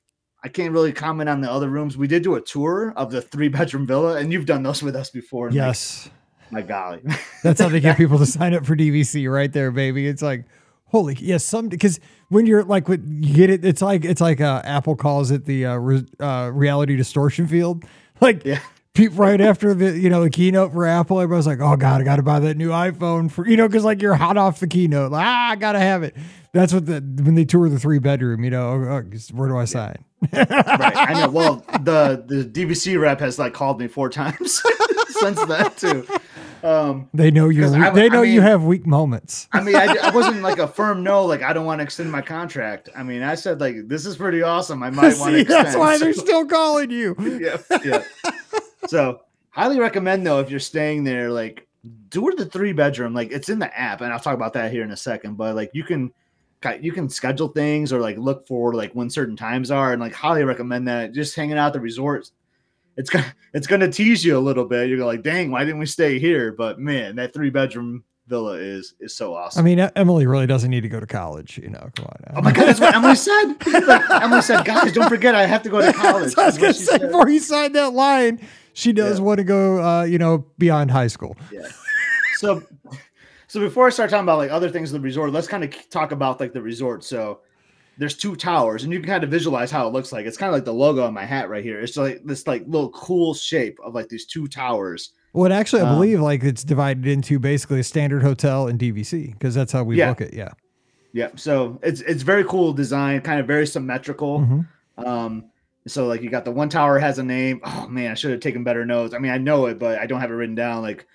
I 0.45 0.47
can't 0.47 0.71
really 0.73 0.93
comment 0.93 1.27
on 1.27 1.41
the 1.41 1.51
other 1.51 1.67
rooms. 1.69 1.97
We 1.97 2.07
did 2.07 2.21
do 2.21 2.35
a 2.35 2.41
tour 2.41 2.93
of 2.95 3.09
the 3.11 3.19
three 3.21 3.47
bedroom 3.47 3.87
villa, 3.87 4.17
and 4.17 4.31
you've 4.31 4.45
done 4.45 4.61
those 4.61 4.83
with 4.83 4.95
us 4.95 5.09
before. 5.09 5.47
and, 5.47 5.55
like, 5.57 5.65
Yes. 5.69 6.09
my 6.51 6.61
golly. 6.61 7.01
That's 7.43 7.59
how 7.59 7.67
they 7.69 7.79
get 7.79 7.97
people 7.97 8.19
to 8.19 8.27
sign 8.27 8.53
up 8.53 8.63
for 8.63 8.75
DVC 8.75 9.27
right 9.31 9.51
there, 9.51 9.71
baby. 9.71 10.05
It's 10.07 10.21
like, 10.21 10.45
holy, 10.85 11.15
yes, 11.19 11.43
some 11.43 11.67
because 11.67 11.99
when 12.29 12.45
you're 12.45 12.63
like, 12.63 12.87
when 12.87 13.23
you 13.23 13.33
get 13.35 13.49
it, 13.49 13.65
it's 13.65 13.81
like 13.81 14.05
it's 14.05 14.21
like 14.21 14.39
uh, 14.39 14.61
Apple 14.63 14.95
calls 14.95 15.31
it 15.31 15.45
the 15.45 15.65
uh, 15.65 15.75
re, 15.77 16.05
uh, 16.19 16.51
reality 16.53 16.95
distortion 16.95 17.47
field. 17.47 17.83
Like, 18.21 18.45
Yeah. 18.45 18.59
right 19.11 19.41
after 19.41 19.73
the 19.73 19.99
you 19.99 20.09
know 20.09 20.23
the 20.23 20.29
keynote 20.29 20.71
for 20.71 20.85
Apple, 20.85 21.19
everybody's 21.19 21.47
like, 21.47 21.59
oh 21.59 21.75
god, 21.75 21.99
I 21.99 22.03
got 22.05 22.15
to 22.15 22.23
buy 22.23 22.39
that 22.39 22.55
new 22.55 22.69
iPhone 22.69 23.29
for 23.29 23.45
you 23.45 23.57
know 23.57 23.67
because 23.67 23.83
like 23.83 24.01
you're 24.01 24.15
hot 24.15 24.37
off 24.37 24.61
the 24.61 24.67
keynote, 24.67 25.11
like 25.11 25.25
ah, 25.25 25.49
I 25.51 25.55
gotta 25.57 25.79
have 25.79 26.03
it. 26.03 26.15
That's 26.55 26.73
what 26.73 26.85
the 26.85 27.01
when 27.21 27.35
they 27.35 27.43
tour 27.43 27.67
the 27.67 27.77
three 27.77 27.99
bedroom, 27.99 28.45
you 28.45 28.49
know, 28.49 28.69
oh, 28.69 29.03
oh, 29.05 29.17
where 29.33 29.49
do 29.49 29.57
I 29.57 29.65
sign? 29.65 30.05
right. 30.31 30.47
I 30.49 31.13
know. 31.19 31.29
Well, 31.29 31.55
the 31.83 32.23
the 32.25 32.45
DVC 32.45 32.97
rep 32.97 33.19
has 33.19 33.37
like 33.37 33.53
called 33.53 33.77
me 33.77 33.87
four 33.89 34.09
times 34.21 34.63
since 35.09 35.43
that 35.47 35.73
too. 35.77 36.07
Um, 36.65 37.09
They 37.13 37.29
know 37.29 37.49
you. 37.49 37.61
'Cause 37.63 37.73
I- 37.73 37.89
They 37.89 38.05
I 38.05 38.07
know 38.07 38.21
you 38.21 38.39
have 38.39 38.63
weak 38.63 38.87
moments. 38.87 39.49
I 39.51 39.59
mean, 39.61 39.75
I, 39.75 39.97
I 40.01 40.11
wasn't 40.15 40.41
like 40.43 40.57
a 40.59 40.67
firm 40.67 41.03
no. 41.03 41.25
Like 41.25 41.41
I 41.41 41.51
don't 41.51 41.65
want 41.65 41.79
to 41.79 41.83
extend 41.83 42.09
my 42.09 42.21
contract. 42.21 42.87
I 42.95 43.03
mean, 43.03 43.21
I 43.21 43.35
said 43.35 43.59
like 43.59 43.89
this 43.89 44.05
is 44.05 44.15
pretty 44.15 44.41
awesome. 44.41 44.81
I 44.81 44.89
might 44.91 45.17
want 45.19 45.35
to 45.35 45.43
that's 45.43 45.75
why 45.75 45.97
they're 45.97 46.13
still 46.13 46.45
calling 46.45 46.89
you. 46.89 47.17
yeah, 47.41 47.57
yeah. 47.83 48.03
So 48.87 49.19
highly 49.49 49.77
recommend 49.77 50.25
though 50.25 50.39
if 50.39 50.49
you're 50.49 50.59
staying 50.61 51.03
there, 51.03 51.29
like 51.31 51.67
do 52.09 52.33
the 52.37 52.45
three 52.45 52.71
bedroom. 52.71 53.13
Like 53.13 53.31
it's 53.33 53.49
in 53.49 53.59
the 53.59 53.77
app, 53.77 53.99
and 53.99 54.13
I'll 54.13 54.19
talk 54.21 54.35
about 54.35 54.53
that 54.53 54.71
here 54.71 54.83
in 54.83 54.91
a 54.91 54.97
second. 54.97 55.35
But 55.35 55.55
like 55.55 55.69
you 55.73 55.83
can 55.83 56.13
you 56.83 56.91
can 56.91 57.09
schedule 57.09 57.47
things 57.49 57.93
or 57.93 57.99
like 57.99 58.17
look 58.17 58.47
for 58.47 58.73
like 58.73 58.91
when 58.93 59.09
certain 59.09 59.35
times 59.35 59.71
are, 59.71 59.91
and 59.93 60.01
like 60.01 60.13
highly 60.13 60.43
recommend 60.43 60.87
that. 60.87 61.13
Just 61.13 61.35
hanging 61.35 61.57
out 61.57 61.67
at 61.67 61.73
the 61.73 61.79
resorts. 61.79 62.31
It's 62.97 63.09
gonna 63.09 63.25
it's 63.53 63.67
gonna 63.67 63.91
tease 63.91 64.23
you 64.25 64.37
a 64.37 64.39
little 64.39 64.65
bit. 64.65 64.89
You're 64.89 65.05
like, 65.05 65.21
dang, 65.23 65.51
why 65.51 65.63
didn't 65.65 65.79
we 65.79 65.85
stay 65.85 66.19
here? 66.19 66.51
But 66.51 66.79
man, 66.79 67.15
that 67.17 67.33
three 67.33 67.49
bedroom 67.49 68.03
villa 68.27 68.53
is 68.53 68.95
is 68.99 69.13
so 69.15 69.35
awesome. 69.35 69.59
I 69.59 69.63
mean, 69.63 69.79
Emily 69.95 70.25
really 70.25 70.47
doesn't 70.47 70.69
need 70.71 70.81
to 70.81 70.89
go 70.89 70.99
to 70.99 71.05
college. 71.05 71.57
You 71.61 71.69
know, 71.69 71.89
come 71.95 72.05
on. 72.05 72.15
Now. 72.27 72.39
Oh 72.39 72.41
my 72.41 72.51
god, 72.51 72.67
that's 72.67 72.79
what 72.79 72.95
Emily 72.95 73.15
said. 73.15 73.53
Like, 73.85 74.09
Emily 74.23 74.41
said, 74.41 74.65
guys, 74.65 74.91
don't 74.93 75.09
forget 75.09 75.35
I 75.35 75.45
have 75.45 75.61
to 75.63 75.69
go 75.69 75.79
to 75.81 75.93
college. 75.93 76.33
I 76.37 76.45
was 76.45 76.57
gonna 76.57 76.73
say 76.73 76.85
said. 76.97 77.01
before 77.01 77.29
you 77.29 77.39
signed 77.39 77.75
that 77.75 77.93
line. 77.93 78.39
She 78.73 78.91
does 78.91 79.19
Yeah. 79.19 79.23
want 79.25 79.37
to 79.37 79.43
go, 79.45 79.81
uh, 79.81 80.03
you 80.03 80.17
know, 80.17 80.45
beyond 80.57 80.91
high 80.91 81.07
school. 81.07 81.37
Yeah. 81.49 81.67
So, 82.39 82.61
so 83.55 83.61
before 83.61 83.87
I 83.87 83.89
start 83.89 84.09
talking 84.09 84.25
about 84.25 84.37
like 84.37 84.51
other 84.51 84.69
things 84.69 84.91
in 84.91 85.01
the 85.01 85.03
resort, 85.03 85.31
let's 85.31 85.47
kind 85.47 85.63
of 85.63 85.89
talk 85.89 86.11
about 86.11 86.39
like 86.41 86.51
the 86.51 86.61
resort. 86.61 87.03
So, 87.05 87.39
there's 87.97 88.17
two 88.17 88.35
towers, 88.35 88.83
and 88.83 88.91
you 88.91 88.99
can 88.99 89.07
kind 89.07 89.23
of 89.23 89.29
visualize 89.29 89.71
how 89.71 89.87
it 89.87 89.93
looks 89.93 90.11
like. 90.11 90.25
It's 90.25 90.35
kind 90.35 90.49
of 90.49 90.53
like 90.53 90.65
the 90.65 90.73
logo 90.73 91.05
on 91.05 91.13
my 91.13 91.23
hat 91.23 91.47
right 91.47 91.63
here. 91.63 91.79
It's 91.79 91.95
like 91.95 92.21
this 92.25 92.45
like 92.45 92.63
little 92.67 92.89
cool 92.89 93.33
shape 93.33 93.77
of 93.85 93.95
like 93.95 94.09
these 94.09 94.25
two 94.25 94.47
towers. 94.49 95.11
Well, 95.31 95.53
actually, 95.53 95.81
I 95.83 95.87
Um, 95.89 95.95
believe 95.95 96.19
like 96.19 96.43
it's 96.43 96.65
divided 96.65 97.07
into 97.07 97.39
basically 97.39 97.79
a 97.79 97.83
standard 97.85 98.21
hotel 98.21 98.67
and 98.67 98.77
DVC 98.77 99.31
because 99.31 99.55
that's 99.55 99.71
how 99.71 99.83
we 99.85 99.97
Yeah. 99.97 100.09
look 100.09 100.19
at. 100.19 100.33
Yeah. 100.33 100.49
Yeah. 101.13 101.29
So 101.37 101.79
it's 101.83 102.01
it's 102.01 102.23
very 102.23 102.43
cool 102.43 102.73
design, 102.73 103.21
kind 103.21 103.39
of 103.39 103.47
very 103.47 103.65
symmetrical. 103.65 104.41
Mhm. 104.41 104.67
Um, 105.07 105.45
so 105.87 106.05
like 106.07 106.21
you 106.21 106.29
got 106.29 106.43
the 106.43 106.51
one 106.51 106.67
tower 106.67 106.99
has 106.99 107.17
a 107.19 107.23
name. 107.23 107.61
Oh 107.63 107.87
man, 107.87 108.11
I 108.11 108.15
should 108.15 108.31
have 108.31 108.41
taken 108.41 108.65
better 108.65 108.85
notes. 108.85 109.13
I 109.13 109.19
mean, 109.19 109.31
I 109.31 109.37
know 109.37 109.67
it, 109.67 109.79
but 109.79 109.99
I 109.99 110.05
don't 110.05 110.19
have 110.19 110.31
it 110.31 110.33
written 110.33 110.55
down. 110.55 110.81
Like 110.81 111.05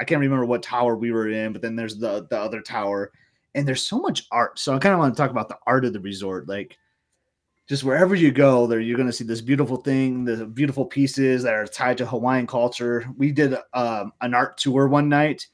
I 0.00 0.04
can't 0.04 0.20
remember 0.20 0.46
what 0.46 0.62
tower 0.62 0.96
we 0.96 1.12
were 1.12 1.28
in, 1.28 1.52
but 1.52 1.60
then 1.60 1.76
there's 1.76 1.98
the 1.98 2.26
the 2.30 2.40
other 2.40 2.62
tower, 2.62 3.12
and 3.54 3.68
there's 3.68 3.86
so 3.86 3.98
much 3.98 4.26
art. 4.32 4.58
So 4.58 4.74
I 4.74 4.78
kind 4.78 4.94
of 4.94 4.98
want 4.98 5.14
to 5.14 5.20
talk 5.20 5.30
about 5.30 5.50
the 5.50 5.58
art 5.66 5.84
of 5.84 5.92
the 5.92 6.00
resort. 6.00 6.48
Like 6.48 6.78
just 7.68 7.84
wherever 7.84 8.14
you 8.14 8.32
go, 8.32 8.66
there 8.66 8.80
you're 8.80 8.96
gonna 8.96 9.12
see 9.12 9.24
this 9.24 9.42
beautiful 9.42 9.76
thing, 9.76 10.24
the 10.24 10.46
beautiful 10.46 10.86
pieces 10.86 11.42
that 11.42 11.52
are 11.52 11.66
tied 11.66 11.98
to 11.98 12.06
Hawaiian 12.06 12.46
culture. 12.46 13.06
We 13.18 13.30
did 13.30 13.54
um, 13.74 14.12
an 14.22 14.32
art 14.34 14.56
tour 14.56 14.88
one 14.88 15.08
night. 15.08 15.46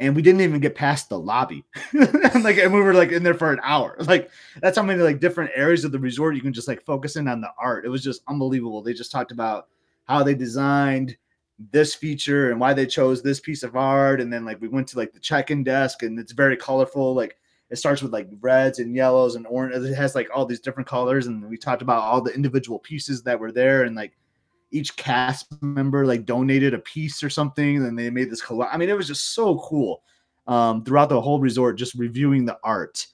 And 0.00 0.16
we 0.16 0.22
didn't 0.22 0.40
even 0.40 0.60
get 0.60 0.74
past 0.74 1.08
the 1.08 1.18
lobby, 1.18 1.64
like, 1.94 2.58
and 2.58 2.74
we 2.74 2.80
were 2.80 2.92
like 2.92 3.12
in 3.12 3.22
there 3.22 3.32
for 3.32 3.52
an 3.52 3.60
hour. 3.62 3.96
Like, 4.00 4.28
that's 4.60 4.76
how 4.76 4.82
many 4.82 5.00
like 5.00 5.20
different 5.20 5.52
areas 5.54 5.84
of 5.84 5.92
the 5.92 6.00
resort 6.00 6.34
you 6.34 6.42
can 6.42 6.52
just 6.52 6.66
like 6.66 6.84
focus 6.84 7.14
in 7.14 7.28
on 7.28 7.40
the 7.40 7.50
art. 7.58 7.86
It 7.86 7.90
was 7.90 8.02
just 8.02 8.22
unbelievable. 8.26 8.82
They 8.82 8.92
just 8.92 9.12
talked 9.12 9.30
about 9.30 9.68
how 10.06 10.24
they 10.24 10.34
designed 10.34 11.16
this 11.70 11.94
feature 11.94 12.50
and 12.50 12.58
why 12.60 12.72
they 12.74 12.86
chose 12.86 13.22
this 13.22 13.40
piece 13.40 13.62
of 13.62 13.76
art. 13.76 14.20
And 14.20 14.32
then 14.32 14.44
like 14.44 14.60
we 14.60 14.68
went 14.68 14.88
to 14.88 14.98
like 14.98 15.12
the 15.12 15.20
check-in 15.20 15.62
desk 15.64 16.02
and 16.02 16.18
it's 16.18 16.32
very 16.32 16.56
colorful. 16.56 17.14
Like 17.14 17.36
it 17.70 17.76
starts 17.76 18.02
with 18.02 18.12
like 18.12 18.28
reds 18.40 18.78
and 18.80 18.94
yellows 18.94 19.36
and 19.36 19.46
orange. 19.46 19.74
It 19.74 19.94
has 19.94 20.14
like 20.14 20.28
all 20.34 20.46
these 20.46 20.60
different 20.60 20.88
colors. 20.88 21.26
And 21.26 21.48
we 21.48 21.56
talked 21.56 21.82
about 21.82 22.02
all 22.02 22.20
the 22.20 22.34
individual 22.34 22.78
pieces 22.80 23.22
that 23.22 23.38
were 23.38 23.52
there 23.52 23.84
and 23.84 23.94
like 23.94 24.12
each 24.72 24.96
cast 24.96 25.46
member 25.62 26.04
like 26.04 26.26
donated 26.26 26.74
a 26.74 26.78
piece 26.80 27.22
or 27.22 27.30
something. 27.30 27.76
And 27.84 27.96
they 27.98 28.10
made 28.10 28.30
this 28.30 28.42
color. 28.42 28.66
I 28.66 28.76
mean, 28.76 28.88
it 28.88 28.96
was 28.96 29.06
just 29.06 29.34
so 29.34 29.58
cool. 29.60 30.02
Um, 30.46 30.84
throughout 30.84 31.08
the 31.08 31.20
whole 31.20 31.40
resort, 31.40 31.78
just 31.78 31.94
reviewing 31.94 32.44
the 32.44 32.58
art. 32.64 33.06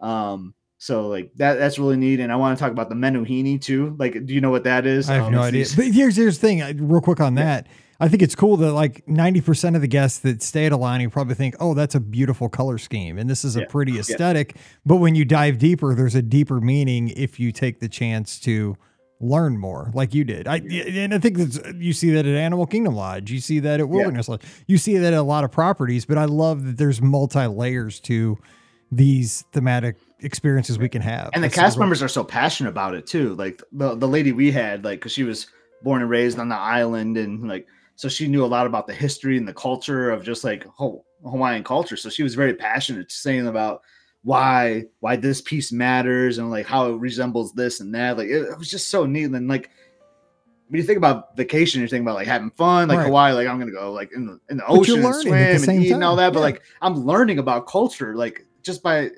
Um, 0.00 0.54
so 0.78 1.08
like 1.08 1.32
that 1.36 1.54
that's 1.54 1.78
really 1.78 1.96
neat. 1.96 2.20
And 2.20 2.30
I 2.30 2.36
want 2.36 2.56
to 2.56 2.62
talk 2.62 2.70
about 2.70 2.90
the 2.90 2.94
menehune 2.94 3.60
too. 3.60 3.96
Like, 3.98 4.26
do 4.26 4.34
you 4.34 4.40
know 4.42 4.50
what 4.50 4.64
that 4.64 4.86
is? 4.86 5.08
I 5.08 5.14
have 5.14 5.24
Um, 5.26 5.32
no 5.32 5.38
it's 5.40 5.48
idea. 5.48 5.64
these- 5.64 5.74
But 5.74 5.86
here's 5.86 6.16
here's 6.16 6.38
the 6.38 6.46
thing, 6.46 6.86
real 6.86 7.00
quick 7.00 7.20
on 7.20 7.34
that. 7.36 7.66
I 7.98 8.08
think 8.08 8.22
it's 8.22 8.34
cool 8.34 8.56
that 8.58 8.72
like 8.72 9.04
90% 9.06 9.74
of 9.74 9.80
the 9.80 9.86
guests 9.88 10.18
that 10.20 10.42
stay 10.42 10.66
at 10.66 10.72
Aulani 10.72 11.10
probably 11.10 11.34
think, 11.34 11.54
oh, 11.60 11.72
that's 11.74 11.94
a 11.94 12.00
beautiful 12.00 12.48
color 12.48 12.78
scheme 12.78 13.16
and 13.18 13.28
this 13.30 13.44
is 13.44 13.56
a 13.56 13.60
Yeah, 13.60 13.66
pretty 13.68 13.98
aesthetic. 13.98 14.56
But 14.84 14.96
when 14.96 15.14
you 15.14 15.24
dive 15.24 15.58
deeper, 15.58 15.94
there's 15.94 16.14
a 16.14 16.22
deeper 16.22 16.60
meaning 16.60 17.08
if 17.10 17.40
you 17.40 17.52
take 17.52 17.80
the 17.80 17.88
chance 17.88 18.38
to 18.40 18.76
learn 19.18 19.56
more, 19.56 19.90
like 19.94 20.12
you 20.12 20.24
did. 20.24 20.46
I 20.46 20.56
and 20.56 21.14
I 21.14 21.18
think 21.18 21.38
that's 21.38 21.58
you 21.76 21.94
see 21.94 22.10
that 22.10 22.26
at 22.26 22.34
Animal 22.34 22.66
Kingdom 22.66 22.94
Lodge, 22.94 23.30
you 23.30 23.40
see 23.40 23.60
that 23.60 23.80
at 23.80 23.88
Wilderness 23.88 24.28
Lodge, 24.28 24.42
you 24.66 24.76
see 24.76 24.98
that 24.98 25.14
at 25.14 25.18
a 25.18 25.22
lot 25.22 25.42
of 25.44 25.50
properties. 25.50 26.04
But 26.04 26.18
I 26.18 26.26
love 26.26 26.64
that 26.66 26.76
there's 26.76 27.00
multi 27.00 27.46
layers 27.46 27.98
to 28.00 28.36
these 28.92 29.44
thematic 29.52 29.96
experiences 30.20 30.78
we 30.78 30.88
can 30.88 31.02
have. 31.02 31.30
and 31.32 31.42
the 31.42 31.48
That's 31.48 31.54
cast 31.58 31.76
real- 31.76 31.84
members 31.84 32.02
are 32.02 32.08
so 32.08 32.24
passionate 32.24 32.70
about 32.70 32.94
it 32.94 33.06
too. 33.06 33.34
Like 33.34 33.62
the, 33.72 33.94
the 33.94 34.06
lady 34.08 34.32
we 34.32 34.50
had, 34.52 34.84
like, 34.84 35.00
because 35.00 35.12
she 35.12 35.24
was 35.24 35.46
born 35.82 36.02
and 36.02 36.10
raised 36.10 36.38
on 36.38 36.48
the 36.48 36.56
island, 36.56 37.16
and 37.16 37.48
like, 37.48 37.66
so 37.96 38.08
she 38.08 38.28
knew 38.28 38.44
a 38.44 38.46
lot 38.46 38.66
about 38.66 38.86
the 38.86 38.92
history 38.92 39.38
and 39.38 39.48
the 39.48 39.54
culture 39.54 40.10
of 40.10 40.22
just 40.22 40.44
like 40.44 40.66
Hawaiian 40.76 41.64
culture. 41.64 41.96
So 41.96 42.10
she 42.10 42.22
was 42.22 42.34
very 42.34 42.54
passionate, 42.54 43.10
saying 43.10 43.46
about 43.46 43.82
why 44.22 44.84
why 45.00 45.16
this 45.16 45.40
piece 45.40 45.72
matters 45.72 46.38
and 46.38 46.50
like 46.50 46.66
how 46.66 46.92
it 46.92 46.98
resembles 46.98 47.52
this 47.52 47.80
and 47.80 47.94
that. 47.94 48.18
Like, 48.18 48.28
it, 48.28 48.42
it 48.42 48.58
was 48.58 48.70
just 48.70 48.88
so 48.88 49.06
neat. 49.06 49.24
And 49.24 49.48
like, 49.48 49.70
when 50.68 50.78
you 50.78 50.86
think 50.86 50.98
about 50.98 51.36
vacation, 51.36 51.80
you're 51.80 51.88
thinking 51.88 52.06
about 52.06 52.16
like 52.16 52.26
having 52.26 52.50
fun, 52.50 52.88
like 52.88 52.98
Right. 52.98 53.06
Hawaii, 53.06 53.32
like 53.32 53.48
I'm 53.48 53.58
gonna 53.58 53.70
go 53.72 53.92
like 53.92 54.12
in 54.14 54.26
the 54.26 54.40
in 54.50 54.58
the 54.58 54.64
But 54.68 54.78
ocean 54.78 55.02
and 55.02 55.14
swim 55.14 55.34
and 55.34 55.84
eat 55.84 55.92
and 55.92 56.04
all 56.04 56.16
that. 56.16 56.34
But 56.34 56.40
yeah. 56.40 56.44
like 56.46 56.62
I'm 56.82 57.06
learning 57.06 57.38
about 57.38 57.66
culture, 57.66 58.14
like 58.14 58.44
just 58.62 58.82
by 58.82 59.10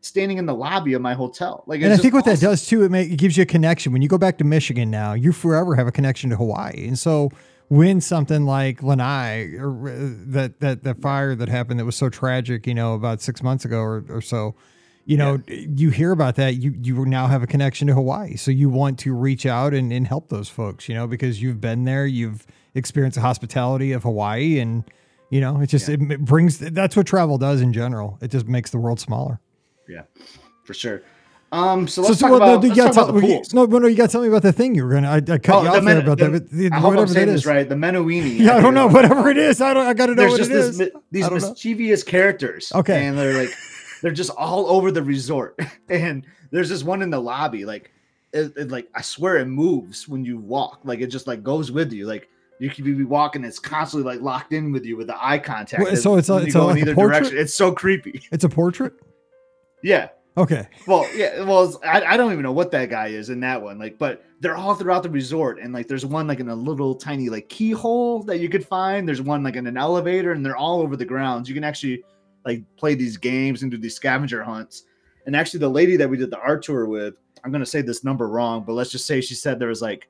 standing 0.00 0.38
in 0.38 0.46
the 0.46 0.54
lobby 0.54 0.94
of 0.94 1.02
my 1.02 1.14
hotel. 1.14 1.62
Like, 1.66 1.82
and 1.82 1.92
I 1.92 1.96
think 1.96 2.14
what 2.14 2.24
just 2.24 2.40
that 2.40 2.46
does 2.46 2.66
too, 2.66 2.84
it, 2.84 2.90
make, 2.90 3.10
it 3.10 3.16
gives 3.16 3.36
you 3.36 3.42
a 3.42 3.46
connection. 3.46 3.92
When 3.92 4.02
you 4.02 4.08
go 4.08 4.18
back 4.18 4.38
to 4.38 4.44
Michigan 4.44 4.90
now, 4.90 5.14
you 5.14 5.32
forever 5.32 5.74
have 5.74 5.86
a 5.86 5.92
connection 5.92 6.30
to 6.30 6.36
Hawaii. 6.36 6.86
And 6.86 6.98
so 6.98 7.30
when 7.68 8.00
something 8.00 8.44
like 8.44 8.82
Lanai 8.82 9.54
or 9.58 9.88
uh, 9.88 9.94
that 10.26 10.60
that 10.60 10.84
that 10.84 11.00
fire 11.00 11.34
that 11.34 11.48
happened 11.48 11.80
that 11.80 11.84
was 11.84 11.96
so 11.96 12.08
tragic, 12.08 12.66
you 12.66 12.74
know, 12.74 12.94
about 12.94 13.20
six 13.20 13.42
months 13.42 13.64
ago 13.64 13.78
or, 13.78 14.04
or 14.08 14.20
so, 14.20 14.54
you 15.04 15.16
know, 15.16 15.40
you 15.48 15.90
hear 15.90 16.12
about 16.12 16.36
that, 16.36 16.54
you 16.54 16.74
you 16.80 17.04
now 17.06 17.26
have 17.26 17.42
a 17.42 17.46
connection 17.46 17.88
to 17.88 17.94
Hawaii. 17.94 18.36
So 18.36 18.50
you 18.50 18.68
want 18.68 18.98
to 19.00 19.14
reach 19.14 19.46
out 19.46 19.74
and, 19.74 19.92
and 19.92 20.06
help 20.06 20.28
those 20.28 20.48
folks, 20.48 20.88
you 20.88 20.94
know, 20.94 21.06
because 21.06 21.42
you've 21.42 21.60
been 21.60 21.84
there, 21.84 22.06
you've 22.06 22.46
experienced 22.74 23.16
the 23.16 23.22
hospitality 23.22 23.92
of 23.92 24.02
Hawaii 24.02 24.58
and 24.58 24.84
you 25.30 25.40
know, 25.40 25.60
it 25.60 25.66
just 25.66 25.88
it 25.88 26.00
m- 26.00 26.24
brings 26.24 26.58
that's 26.58 26.94
what 26.96 27.06
travel 27.06 27.36
does 27.38 27.60
in 27.60 27.72
general. 27.72 28.18
It 28.20 28.28
just 28.28 28.46
makes 28.46 28.70
the 28.70 28.78
world 28.78 29.00
smaller. 29.00 29.40
Yeah, 29.88 30.02
for 30.64 30.74
sure. 30.74 31.02
Um, 31.56 31.88
so 31.88 32.02
let's 32.02 32.18
so 32.18 32.26
talk 32.28 32.30
what- 32.32 32.36
about, 32.60 32.62
you 32.62 32.82
let's 32.84 32.94
talk 32.96 33.08
about 33.08 33.20
the 33.20 33.26
you- 33.28 33.42
no, 33.54 33.66
but 33.66 33.80
no, 33.82 33.88
you 33.88 33.96
got 33.96 34.06
to 34.06 34.12
tell 34.12 34.20
me 34.22 34.28
about 34.28 34.42
the 34.42 34.52
thing 34.52 34.74
you 34.74 34.84
were 34.84 34.92
gonna. 34.92 35.08
I, 35.08 35.16
I 35.16 35.20
cut 35.38 35.48
Oh, 35.48 35.62
you 35.62 35.70
the 35.70 35.76
off 35.78 35.82
men- 35.84 35.96
there 35.96 36.04
about 36.04 36.18
the- 36.18 36.28
that. 36.40 36.50
The, 36.50 36.66
I 36.70 36.76
hope 36.76 36.84
I'm 36.90 36.90
whatever 36.96 37.12
saying 37.14 37.28
this 37.28 37.46
right. 37.46 37.68
The 37.68 37.74
menehune. 37.74 38.38
yeah, 38.38 38.56
I 38.56 38.60
don't 38.60 38.74
know. 38.74 38.86
Whatever 38.88 39.30
it 39.30 39.38
is, 39.38 39.60
I 39.60 39.72
don't. 39.72 39.86
I 39.86 39.94
got 39.94 40.06
to 40.06 40.14
know 40.14 40.22
There's 40.22 40.32
what 40.32 40.38
just 40.38 40.50
it 40.50 40.54
this, 40.54 40.80
is. 40.80 40.90
these 41.10 41.28
don't 41.28 41.40
know. 41.40 41.48
mischievous 41.50 42.02
characters. 42.02 42.70
Okay. 42.74 43.06
and 43.06 43.16
they're 43.16 43.32
like, 43.44 43.54
they're 44.02 44.10
just 44.12 44.30
all 44.30 44.66
over 44.68 44.90
the 44.90 45.02
resort. 45.02 45.58
And 45.88 46.26
there's 46.50 46.68
this 46.68 46.82
one 46.84 47.00
in 47.00 47.10
the 47.10 47.20
lobby. 47.20 47.64
Like, 47.64 47.90
it, 48.32 48.52
it, 48.56 48.70
like 48.70 48.88
I 48.94 49.00
swear 49.02 49.38
it 49.38 49.46
moves 49.46 50.06
when 50.08 50.24
you 50.24 50.36
walk. 50.38 50.80
Like 50.84 51.00
it 51.00 51.06
just 51.06 51.26
like 51.26 51.42
goes 51.42 51.70
with 51.72 51.92
you. 51.92 52.06
Like 52.06 52.28
you 52.58 52.68
could 52.70 52.84
be 52.84 53.02
walking, 53.04 53.44
it's 53.44 53.58
constantly 53.58 54.12
like 54.14 54.22
locked 54.22 54.52
in 54.52 54.72
with 54.72 54.84
you 54.84 54.96
with 54.96 55.06
the 55.06 55.16
eye 55.24 55.38
contact. 55.38 55.86
And 55.88 55.96
so 55.98 56.16
it's 56.16 56.28
a- 56.28 56.36
it's 56.38 56.54
a- 56.54 56.62
like 56.62 56.72
in 56.72 56.78
a 56.78 56.80
either 56.90 56.94
portrait? 56.94 57.18
direction. 57.20 57.38
It's 57.38 57.54
so 57.54 57.72
creepy. 57.72 58.22
It's 58.32 58.44
a 58.44 58.48
portrait. 58.48 58.94
Yeah. 59.82 60.08
Okay. 60.38 60.68
Well, 60.86 61.06
yeah, 61.14 61.42
well, 61.44 61.80
I, 61.82 62.02
I 62.02 62.16
don't 62.16 62.30
even 62.32 62.42
know 62.42 62.52
what 62.52 62.70
that 62.72 62.90
guy 62.90 63.08
is 63.08 63.30
in 63.30 63.40
that 63.40 63.60
one. 63.60 63.78
Like, 63.78 63.98
but 63.98 64.22
they're 64.40 64.56
all 64.56 64.74
throughout 64.74 65.02
the 65.02 65.08
resort, 65.10 65.58
and 65.58 65.72
like, 65.72 65.88
there's 65.88 66.04
one 66.04 66.26
like 66.26 66.40
in 66.40 66.48
a 66.50 66.54
little 66.54 66.94
tiny 66.94 67.30
like 67.30 67.48
keyhole 67.48 68.22
that 68.24 68.38
you 68.38 68.48
could 68.48 68.66
find. 68.66 69.08
There's 69.08 69.22
one 69.22 69.42
like 69.42 69.56
in 69.56 69.66
an 69.66 69.78
elevator, 69.78 70.32
and 70.32 70.44
they're 70.44 70.56
all 70.56 70.82
over 70.82 70.96
the 70.96 71.06
grounds. 71.06 71.48
You 71.48 71.54
can 71.54 71.64
actually 71.64 72.04
like 72.44 72.62
play 72.76 72.94
these 72.94 73.16
games 73.16 73.62
and 73.62 73.70
do 73.70 73.78
these 73.78 73.96
scavenger 73.96 74.42
hunts. 74.42 74.84
And 75.24 75.34
actually, 75.34 75.60
the 75.60 75.70
lady 75.70 75.96
that 75.96 76.08
we 76.08 76.18
did 76.18 76.30
the 76.30 76.38
art 76.38 76.62
tour 76.62 76.86
with, 76.86 77.14
I'm 77.42 77.50
gonna 77.50 77.64
say 77.64 77.80
this 77.80 78.04
number 78.04 78.28
wrong, 78.28 78.62
but 78.62 78.74
let's 78.74 78.90
just 78.90 79.06
say 79.06 79.20
she 79.22 79.34
said 79.34 79.58
there 79.58 79.68
was 79.68 79.82
like, 79.82 80.08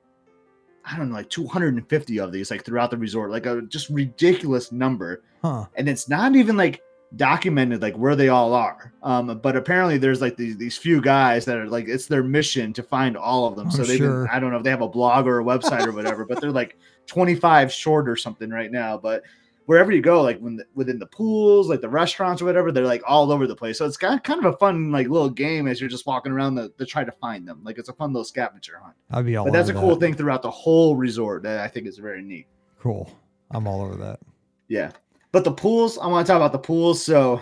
I 0.83 0.97
don't 0.97 1.09
know, 1.09 1.15
like 1.15 1.29
250 1.29 2.19
of 2.19 2.31
these 2.33 2.51
like 2.51 2.65
throughout 2.65 2.91
the 2.91 2.97
resort, 2.97 3.31
like 3.31 3.45
a 3.45 3.61
just 3.63 3.89
ridiculous 3.89 4.71
number 4.71 5.23
Huh. 5.41 5.65
and 5.75 5.87
it's 5.87 6.09
not 6.09 6.35
even 6.35 6.57
like 6.57 6.81
documented 7.15 7.81
like 7.81 7.95
where 7.95 8.15
they 8.15 8.27
all 8.27 8.53
are 8.53 8.91
um 9.01 9.39
but 9.39 9.55
apparently 9.55 9.97
there's 9.97 10.21
like 10.21 10.35
these, 10.35 10.57
these 10.57 10.77
few 10.77 10.99
guys 10.99 11.45
that 11.45 11.57
are 11.57 11.67
like 11.67 11.87
it's 11.87 12.05
their 12.05 12.23
mission 12.23 12.73
to 12.73 12.83
find 12.83 13.15
all 13.15 13.45
of 13.47 13.55
them 13.55 13.67
I'm 13.67 13.71
so 13.71 13.83
they 13.83 13.97
sure. 13.97 14.27
i 14.29 14.39
don't 14.39 14.51
know 14.51 14.57
if 14.57 14.63
they 14.63 14.69
have 14.69 14.81
a 14.81 14.89
blog 14.89 15.25
or 15.25 15.39
a 15.39 15.43
website 15.43 15.85
or 15.85 15.93
whatever 15.93 16.25
but 16.25 16.41
they're 16.41 16.51
like 16.51 16.77
25 17.07 17.71
short 17.71 18.09
or 18.09 18.17
something 18.17 18.49
right 18.49 18.71
now 18.71 18.97
but 18.97 19.23
wherever 19.67 19.91
you 19.93 20.01
go 20.01 20.21
like 20.21 20.37
when 20.39 20.57
the, 20.57 20.65
within 20.75 20.99
the 20.99 21.05
pools 21.05 21.69
like 21.69 21.79
the 21.79 21.87
restaurants 21.87 22.41
or 22.41 22.45
whatever 22.45 22.73
they're 22.73 22.85
like 22.85 23.03
all 23.07 23.31
over 23.31 23.47
the 23.47 23.55
place 23.55 23.77
so 23.77 23.85
it's 23.85 23.95
kind 23.95 24.21
kind 24.25 24.45
of 24.45 24.53
a 24.53 24.57
fun 24.57 24.91
like 24.91 25.07
little 25.07 25.29
game 25.29 25.65
as 25.65 25.79
you're 25.79 25.89
just 25.89 26.05
walking 26.05 26.33
around 26.33 26.55
the, 26.55 26.67
to 26.77 26.85
try 26.85 27.05
to 27.05 27.11
find 27.13 27.47
them 27.47 27.61
like 27.63 27.77
it's 27.77 27.89
a 27.89 27.93
fun 27.93 28.11
little 28.11 28.25
scavenger 28.25 28.79
hunt 28.83 28.95
I'd 29.11 29.25
be 29.25 29.37
all. 29.37 29.45
but 29.45 29.53
that's 29.53 29.69
a 29.69 29.73
cool 29.73 29.95
that. 29.95 30.01
thing 30.01 30.13
throughout 30.13 30.41
the 30.41 30.51
whole 30.51 30.97
resort 30.97 31.43
that 31.43 31.61
i 31.61 31.69
think 31.69 31.87
is 31.87 31.97
very 31.97 32.21
neat 32.21 32.47
Cool. 32.79 33.11
I'm 33.51 33.67
all 33.67 33.81
over 33.81 33.95
that. 33.95 34.19
Yeah. 34.67 34.91
But 35.37 35.43
the 35.43 35.51
pools, 35.51 35.99
I 35.99 36.07
want 36.07 36.25
to 36.25 36.33
talk 36.33 36.37
about 36.39 36.51
the 36.51 36.57
pools. 36.57 36.99
So 37.05 37.39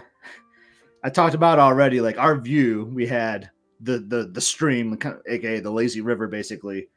I 1.01 1.09
talked 1.09 1.33
about 1.33 1.59
already, 1.59 2.01
like 2.01 2.17
our 2.17 2.35
view, 2.37 2.91
we 2.93 3.07
had 3.07 3.49
the 3.79 3.99
the 3.99 4.25
the 4.33 4.41
stream, 4.41 4.97
kind 4.97 5.15
of, 5.15 5.21
aka 5.25 5.61
the 5.61 5.71
lazy 5.71 6.01
river, 6.01 6.27
basically. 6.27 6.89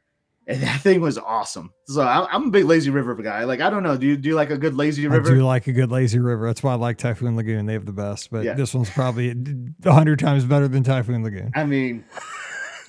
And 0.45 0.61
that 0.63 0.81
thing 0.81 0.99
was 0.99 1.17
awesome. 1.17 1.71
So 1.87 2.01
I'm, 2.01 2.27
I'm 2.29 2.47
a 2.49 2.51
big 2.51 2.65
lazy 2.65 2.89
river 2.89 3.15
guy. 3.15 3.45
Like, 3.45 3.61
I 3.61 3.69
don't 3.69 3.81
know. 3.81 3.95
Do 3.95 4.07
you 4.07 4.17
do 4.17 4.27
you 4.27 4.35
like 4.35 4.49
a 4.49 4.57
good 4.57 4.75
lazy 4.75 5.07
I 5.07 5.09
river? 5.11 5.29
do 5.35 5.41
like 5.45 5.67
a 5.67 5.71
good 5.71 5.89
lazy 5.89 6.19
river. 6.19 6.47
That's 6.47 6.63
why 6.63 6.73
I 6.73 6.75
like 6.75 6.97
Typhoon 6.97 7.37
Lagoon. 7.37 7.65
They 7.65 7.71
have 7.71 7.85
the 7.85 7.93
best, 7.93 8.29
but 8.29 8.43
Yeah. 8.43 8.55
this 8.55 8.73
one's 8.73 8.89
probably 8.89 9.33
a 9.85 9.93
hundred 9.93 10.19
times 10.19 10.43
better 10.43 10.67
than 10.67 10.83
Typhoon 10.83 11.23
Lagoon. 11.23 11.51
I 11.55 11.63
mean, 11.63 12.03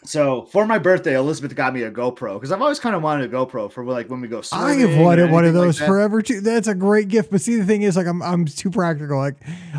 so 0.04 0.42
for 0.46 0.66
my 0.66 0.78
birthday, 0.78 1.14
Elizabeth 1.14 1.54
got 1.54 1.74
me 1.74 1.82
a 1.82 1.90
GoPro 1.90 2.34
because 2.34 2.52
I've 2.52 2.62
always 2.62 2.80
kind 2.80 2.96
of 2.96 3.02
wanted 3.02 3.32
a 3.32 3.36
GoPro 3.36 3.70
for 3.70 3.84
like 3.84 4.08
when 4.08 4.20
we 4.20 4.28
go 4.28 4.42
I 4.52 4.74
have 4.74 4.96
wanted 4.96 5.30
one 5.30 5.44
of 5.44 5.48
anything 5.50 5.54
like 5.54 5.66
those 5.66 5.78
forever 5.78 6.22
too. 6.22 6.40
That's 6.40 6.68
a 6.68 6.74
great 6.74 7.08
gift. 7.08 7.30
But 7.30 7.42
see, 7.42 7.56
the 7.56 7.64
thing 7.66 7.82
is, 7.82 7.96
like, 7.96 8.06
I'm 8.06 8.22
I'm 8.22 8.46
too 8.46 8.70
practical. 8.70 9.18
Like, 9.18 9.36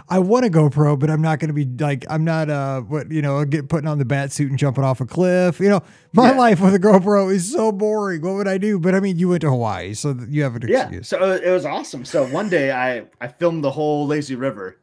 I 0.09 0.19
want 0.19 0.45
a 0.45 0.49
GoPro, 0.49 0.97
but 0.99 1.09
I'm 1.09 1.21
not 1.21 1.39
going 1.39 1.47
to 1.47 1.53
be 1.53 1.65
like, 1.83 2.05
I'm 2.09 2.23
not 2.23 2.49
uh, 2.49 2.81
what 2.81 3.11
you 3.11 3.21
know, 3.21 3.43
get 3.45 3.67
putting 3.67 3.87
on 3.87 3.97
the 3.97 4.05
bat 4.05 4.31
suit 4.31 4.49
and 4.49 4.59
jumping 4.59 4.83
off 4.83 5.01
a 5.01 5.05
cliff. 5.05 5.59
You 5.59 5.69
know, 5.69 5.81
my 6.13 6.31
Yeah. 6.31 6.37
life 6.37 6.61
with 6.61 6.75
a 6.75 6.79
GoPro 6.79 7.33
is 7.33 7.51
so 7.51 7.71
boring. 7.71 8.21
What 8.21 8.35
would 8.35 8.47
I 8.47 8.57
do? 8.59 8.79
But 8.79 8.93
I 8.95 8.99
mean, 8.99 9.17
you 9.17 9.29
went 9.29 9.41
to 9.41 9.49
Hawaii, 9.49 9.93
so 9.95 10.15
you 10.29 10.43
have 10.43 10.55
an 10.55 10.63
excuse. 10.69 10.91
yeah 10.91 11.01
so 11.19 11.31
it 11.31 11.49
was 11.51 11.65
awesome 11.65 12.05
so 12.05 12.25
one 12.27 12.47
day 12.49 12.71
i 12.71 13.03
i 13.19 13.27
filmed 13.27 13.63
the 13.63 13.71
whole 13.71 14.05
lazy 14.07 14.35
river 14.35 14.77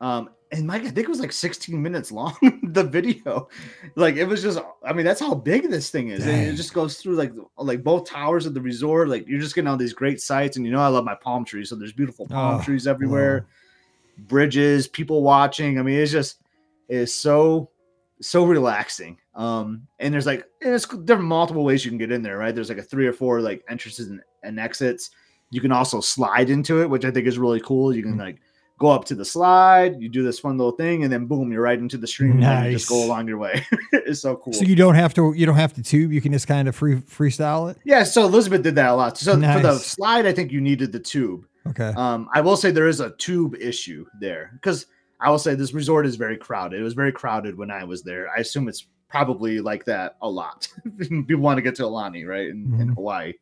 um 0.00 0.28
and 0.52 0.66
mike 0.66 0.82
i 0.82 0.90
think 0.90 0.98
it 0.98 1.08
was 1.08 1.18
like 1.20 1.32
16 1.32 1.80
minutes 1.82 2.12
long 2.12 2.36
the 2.62 2.84
video. 2.84 3.48
Like 3.96 4.16
it 4.16 4.26
was 4.26 4.42
just 4.42 4.58
i 4.84 4.92
mean 4.92 5.04
that's 5.04 5.20
how 5.20 5.34
big 5.34 5.70
this 5.70 5.90
thing 5.90 6.08
is. 6.10 6.26
It 6.26 6.54
just 6.54 6.74
goes 6.74 6.98
through 6.98 7.14
like 7.16 7.32
like 7.56 7.82
both 7.82 8.08
towers 8.08 8.46
of 8.46 8.54
the 8.54 8.60
resort. 8.60 9.08
Like 9.08 9.26
you're 9.26 9.40
just 9.40 9.54
getting 9.54 9.68
all 9.68 9.76
these 9.76 9.94
great 9.94 10.20
sights 10.20 10.56
and 10.56 10.64
you 10.66 10.72
know 10.72 10.80
i 10.80 10.88
love 10.88 11.04
my 11.04 11.14
palm 11.14 11.44
trees 11.44 11.68
so 11.70 11.76
there's 11.76 11.92
beautiful 11.92 12.26
palm 12.26 12.60
Oh, 12.60 12.62
trees 12.64 12.86
everywhere. 12.86 13.46
bridges 14.18 14.88
people 14.88 15.22
watching. 15.22 15.78
I 15.78 15.82
mean 15.82 15.98
it's 15.98 16.12
just 16.12 16.40
it's 16.88 17.14
so 17.14 17.70
so 18.20 18.44
relaxing. 18.44 19.18
Um 19.34 19.86
and 19.98 20.12
there's 20.12 20.26
like 20.26 20.44
and 20.60 20.74
it's 20.74 20.86
there 20.86 21.16
are 21.16 21.22
multiple 21.22 21.64
ways 21.64 21.84
you 21.84 21.90
can 21.90 21.98
get 21.98 22.12
in 22.12 22.22
there 22.22 22.38
right? 22.38 22.54
There's 22.54 22.68
like 22.68 22.78
a 22.78 22.82
three 22.82 23.06
or 23.06 23.12
four 23.12 23.40
like 23.40 23.64
entrances 23.68 24.08
and, 24.08 24.20
and 24.42 24.60
exits. 24.60 25.10
You 25.50 25.60
can 25.60 25.72
also 25.72 26.00
slide 26.00 26.50
into 26.50 26.82
it 26.82 26.88
which 26.90 27.04
i 27.04 27.10
think 27.10 27.26
is 27.26 27.38
really 27.38 27.60
cool. 27.60 27.94
You 27.94 28.02
can 28.02 28.14
Mm. 28.16 28.20
like 28.20 28.40
go 28.82 28.90
up 28.90 29.04
to 29.06 29.14
the 29.14 29.24
slide 29.24 29.92
you 30.02 30.08
do 30.08 30.22
this 30.22 30.38
fun 30.38 30.58
little 30.58 30.76
thing 30.82 31.04
and 31.04 31.10
then 31.12 31.24
boom 31.26 31.50
you're 31.52 31.62
right 31.62 31.78
into 31.78 31.96
the 31.96 32.06
stream 32.06 32.42
and 32.42 32.66
you 32.66 32.72
just 32.78 32.88
go 32.88 33.04
along 33.06 33.26
your 33.28 33.38
way 33.38 33.64
it's 33.92 34.20
so 34.20 34.36
cool 34.36 34.52
So 34.52 34.64
you 34.64 34.76
don't 34.76 34.96
have 34.96 35.14
to 35.14 35.32
you 35.34 35.46
don't 35.46 35.56
have 35.56 35.72
to 35.74 35.82
tube. 35.82 36.12
You 36.12 36.20
can 36.20 36.32
just 36.32 36.46
kind 36.46 36.66
of 36.68 36.74
free 36.76 36.96
freestyle 37.16 37.70
it. 37.70 37.78
yeah 37.84 38.02
so 38.02 38.24
elizabeth 38.24 38.62
did 38.62 38.74
that 38.74 38.90
a 38.90 38.94
lot 38.94 39.16
so 39.16 39.32
for 39.34 39.60
the 39.62 39.78
slide 39.78 40.26
i 40.26 40.32
think 40.32 40.52
you 40.52 40.60
needed 40.60 40.92
the 40.92 41.00
tube 41.00 41.46
Okay. 41.64 41.92
Um, 41.96 42.28
I 42.34 42.40
will 42.40 42.56
say 42.56 42.72
there 42.72 42.88
is 42.88 42.98
a 42.98 43.10
tube 43.26 43.54
issue 43.54 44.04
there 44.20 44.50
because 44.54 44.86
I 45.20 45.30
will 45.30 45.38
say 45.38 45.54
this 45.54 45.72
resort 45.72 46.06
is 46.06 46.16
very 46.16 46.36
crowded. 46.36 46.80
It 46.80 46.82
was 46.82 46.94
very 46.94 47.12
crowded 47.12 47.56
when 47.56 47.70
I 47.70 47.84
was 47.84 48.02
there. 48.02 48.28
I 48.36 48.40
assume 48.40 48.66
it's 48.66 48.88
probably 49.08 49.60
like 49.60 49.84
that 49.84 50.16
a 50.22 50.28
lot. 50.28 50.66
People 50.98 51.36
want 51.36 51.58
to 51.58 51.62
get 51.62 51.76
to 51.76 51.84
Aulani, 51.84 52.26
right, 52.26 52.48
in, 52.48 52.58
in 52.80 52.88
Mhm. 52.88 52.94
Hawaii. 52.96 53.34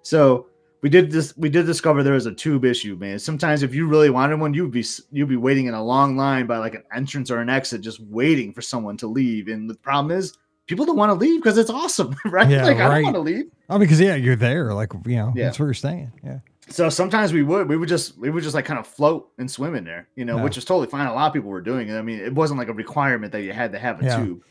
So 0.00 0.46
we 0.84 0.90
did 0.90 1.10
this. 1.10 1.34
We 1.38 1.48
did 1.48 1.64
discover 1.64 2.02
there 2.02 2.12
was 2.12 2.26
a 2.26 2.32
tube 2.34 2.66
issue, 2.66 2.94
man. 2.96 3.18
Sometimes 3.18 3.62
if 3.62 3.74
you 3.74 3.86
really 3.88 4.10
wanted 4.10 4.38
one, 4.38 4.52
you'd 4.52 4.70
be 4.70 4.84
you'd 5.10 5.30
be 5.30 5.36
waiting 5.36 5.64
in 5.64 5.72
a 5.72 5.82
long 5.82 6.14
line 6.14 6.44
by 6.46 6.58
like 6.58 6.74
an 6.74 6.82
entrance 6.94 7.30
or 7.30 7.38
an 7.40 7.48
exit, 7.48 7.80
just 7.80 8.00
waiting 8.00 8.52
for 8.52 8.60
someone 8.60 8.98
to 8.98 9.06
leave. 9.06 9.48
And 9.48 9.68
the 9.68 9.74
problem 9.76 10.10
is, 10.14 10.34
people 10.66 10.84
don't 10.84 10.98
want 10.98 11.08
to 11.08 11.14
leave 11.14 11.40
because 11.42 11.56
it's 11.56 11.70
awesome, 11.70 12.14
right? 12.26 12.50
Yeah, 12.50 12.64
like 12.66 12.76
I 12.76 12.88
don't 12.96 13.02
want 13.04 13.16
to 13.16 13.20
leave. 13.20 13.46
Oh, 13.70 13.78
because 13.78 13.98
yeah, 13.98 14.14
you're 14.14 14.36
there. 14.36 14.74
Like 14.74 14.92
you 15.06 15.16
know, 15.16 15.32
Yeah. 15.34 15.44
that's 15.46 15.58
where 15.58 15.68
you're 15.68 15.72
staying. 15.74 16.12
Yeah. 16.22 16.40
so 16.68 16.90
sometimes 16.90 17.32
we 17.32 17.42
would 17.42 17.66
we 17.66 17.78
would 17.78 17.88
just 17.88 18.18
we 18.18 18.28
would 18.28 18.42
just 18.42 18.54
like 18.54 18.66
kind 18.66 18.78
of 18.78 18.86
float 18.86 19.30
and 19.38 19.50
swim 19.50 19.74
in 19.74 19.84
there 19.84 20.08
you 20.16 20.24
know 20.24 20.36
Yeah. 20.36 20.44
which 20.44 20.56
is 20.58 20.64
totally 20.64 20.86
fine 20.86 21.06
a 21.06 21.12
lot 21.14 21.26
of 21.26 21.32
people 21.34 21.50
were 21.50 21.60
doing 21.60 21.90
it 21.90 21.96
i 21.98 22.00
mean 22.00 22.18
it 22.18 22.34
wasn't 22.34 22.58
like 22.58 22.68
a 22.68 22.72
requirement 22.72 23.32
that 23.32 23.42
you 23.42 23.52
had 23.52 23.72
to 23.72 23.78
have 23.78 24.00
a 24.00 24.04
Yeah. 24.06 24.16
tube 24.24 24.42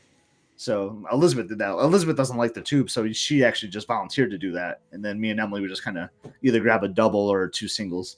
so 0.64 1.04
elizabeth 1.12 1.48
did 1.50 1.58
that. 1.60 1.72
Elizabeth 1.72 2.16
doesn't 2.16 2.38
like 2.38 2.54
the 2.54 2.62
tube 2.62 2.90
so 2.90 3.12
she 3.12 3.44
actually 3.44 3.70
just 3.70 3.88
volunteered 3.88 4.32
to 4.32 4.38
do 4.38 4.52
that. 4.54 4.82
And 4.92 5.04
then 5.04 5.20
me 5.20 5.30
and 5.30 5.40
emily 5.40 5.62
would 5.62 5.70
just 5.70 5.84
kind 5.84 5.98
of 5.98 6.10
either 6.42 6.60
grab 6.60 6.84
a 6.84 6.88
double 6.88 7.28
or 7.28 7.48
two 7.48 7.68
singles. 7.68 8.18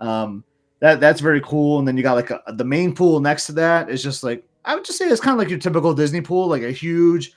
Um 0.00 0.44
that 0.80 1.00
that's 1.00 1.20
very 1.20 1.40
cool. 1.42 1.78
And 1.78 1.86
then 1.86 1.96
you 1.96 2.02
got 2.02 2.14
like 2.14 2.30
a, 2.30 2.42
the 2.54 2.64
main 2.64 2.94
pool 2.94 3.20
next 3.20 3.46
to 3.46 3.52
that 3.52 3.90
is 3.90 4.02
just 4.02 4.22
like 4.22 4.44
i 4.64 4.74
would 4.74 4.84
just 4.84 4.98
say 4.98 5.06
it's 5.06 5.20
kind 5.20 5.32
of 5.32 5.38
like 5.38 5.48
your 5.48 5.58
typical 5.58 5.94
disney 5.94 6.20
pool 6.20 6.46
like 6.46 6.62
a 6.62 6.70
huge 6.70 7.32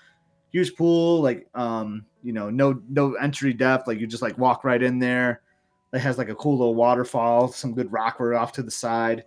huge 0.51 0.75
pool 0.75 1.21
like 1.21 1.47
um 1.55 2.05
you 2.21 2.31
know 2.33 2.49
no 2.49 2.81
no 2.89 3.13
entry 3.15 3.53
depth. 3.53 3.87
Like 3.87 3.99
you 3.99 4.07
just 4.07 4.23
like 4.23 4.37
walk 4.37 4.63
right 4.63 4.81
in 4.81 4.97
there. 4.97 5.41
It 5.93 5.99
has 5.99 6.17
like 6.17 6.29
a 6.29 6.35
cool 6.35 6.57
little 6.57 6.75
waterfall 6.75 7.49
some 7.49 7.73
good 7.73 7.91
rockwood 7.91 8.33
off 8.33 8.51
to 8.53 8.63
the 8.63 8.71
side 8.71 9.25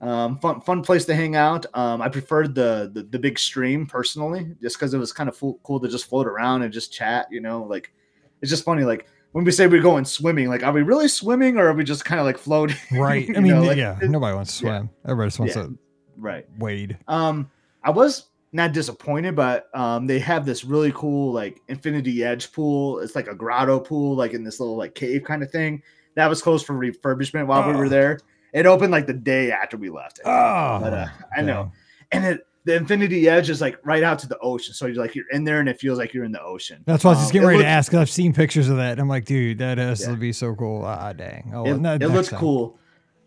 um 0.00 0.38
fun 0.38 0.60
fun 0.60 0.80
place 0.82 1.04
to 1.04 1.14
hang 1.14 1.34
out 1.34 1.66
um 1.74 2.00
i 2.00 2.08
preferred 2.08 2.54
the 2.54 2.88
the, 2.94 3.02
the 3.02 3.18
big 3.18 3.36
stream 3.38 3.84
personally 3.86 4.54
just 4.62 4.76
because 4.76 4.94
it 4.94 4.98
was 4.98 5.12
kind 5.12 5.28
of 5.28 5.36
cool 5.64 5.80
to 5.80 5.88
just 5.88 6.06
float 6.06 6.26
around 6.26 6.62
and 6.62 6.72
just 6.72 6.92
chat 6.92 7.26
you 7.32 7.40
know 7.40 7.64
like 7.64 7.92
it's 8.40 8.50
just 8.50 8.64
funny 8.64 8.84
like 8.84 9.06
when 9.32 9.44
we 9.44 9.50
say 9.50 9.66
we're 9.66 9.82
going 9.82 10.04
swimming 10.04 10.48
like 10.48 10.62
are 10.62 10.72
we 10.72 10.82
really 10.82 11.08
swimming 11.08 11.56
or 11.58 11.66
are 11.68 11.72
we 11.74 11.82
just 11.82 12.04
kind 12.04 12.20
of 12.20 12.26
like 12.26 12.38
floating 12.38 12.76
Right. 12.92 13.28
I 13.36 13.40
mean, 13.40 13.52
know, 13.54 13.62
like, 13.62 13.76
yeah. 13.76 13.98
it- 14.00 14.08
Nobody 14.10 14.34
wants 14.36 14.56
to 14.58 14.64
yeah. 14.66 14.78
swim. 14.78 14.90
Everybody 15.04 15.26
just 15.28 15.38
wants 15.40 15.56
Yeah. 15.56 15.62
to 15.64 15.78
right 16.16 16.46
wade. 16.58 16.96
um, 17.08 17.50
I 17.82 17.90
was 17.90 18.26
not 18.52 18.72
disappointed, 18.72 19.36
but 19.36 19.68
um, 19.76 20.06
they 20.06 20.18
have 20.20 20.46
this 20.46 20.64
really 20.64 20.92
cool 20.92 21.32
like 21.32 21.60
infinity 21.68 22.24
edge 22.24 22.52
pool. 22.52 23.00
It's 23.00 23.14
like 23.14 23.26
a 23.28 23.34
grotto 23.34 23.78
pool, 23.80 24.16
like 24.16 24.32
in 24.32 24.42
this 24.44 24.58
little 24.60 24.76
like 24.76 24.94
cave 24.94 25.24
kind 25.24 25.42
of 25.42 25.50
thing. 25.50 25.82
That 26.14 26.28
was 26.28 26.40
closed 26.40 26.64
for 26.66 26.74
refurbishment 26.74 27.46
while 27.46 27.68
we 27.68 27.74
Oh. 27.74 27.78
were 27.78 27.88
there. 27.90 28.18
It 28.52 28.66
opened 28.66 28.92
like 28.92 29.06
the 29.06 29.12
day 29.14 29.52
after 29.52 29.76
we 29.76 29.90
left. 29.90 30.20
I. 30.24 30.28
Oh, 30.30 30.80
but 30.80 30.92
uh, 30.94 31.06
I 31.36 31.42
know, 31.42 31.72
and 32.12 32.24
it 32.24 32.40
the 32.64 32.74
infinity 32.76 33.28
edge 33.28 33.48
is 33.50 33.60
like 33.62 33.78
right 33.84 34.02
out 34.02 34.18
to 34.18 34.26
the 34.28 34.38
ocean. 34.40 34.74
So 34.74 34.86
you're 34.86 34.96
like 34.96 35.14
you're 35.14 35.28
in 35.32 35.44
there, 35.44 35.60
and 35.60 35.68
it 35.68 35.80
feels 35.80 35.98
like 35.98 36.12
you're 36.12 36.24
in 36.24 36.32
the 36.32 36.42
ocean. 36.42 36.82
That's 36.86 37.02
why 37.04 37.10
I 37.10 37.14
was 37.14 37.18
just 37.20 37.30
Um, 37.30 37.32
getting 37.34 37.48
it 37.48 37.52
ready 37.52 37.62
to 37.62 37.68
ask. 37.68 37.78
ask. 37.86 37.92
'cause 37.92 38.00
I've 38.00 38.10
seen 38.10 38.32
pictures 38.34 38.68
of 38.68 38.76
that. 38.76 38.92
And 38.92 39.00
I'm 39.00 39.08
like, 39.08 39.24
dude, 39.24 39.58
that 39.58 39.78
has 39.78 40.02
Yeah. 40.02 40.08
to 40.10 40.16
be 40.16 40.32
so 40.32 40.54
cool. 40.54 40.84
Ah, 40.84 41.12
dang. 41.14 41.50
Oh, 41.54 41.64
it, 41.66 41.78
no, 41.80 41.94
it 41.94 42.02
looks 42.08 42.28
time. 42.28 42.40
cool. 42.40 42.78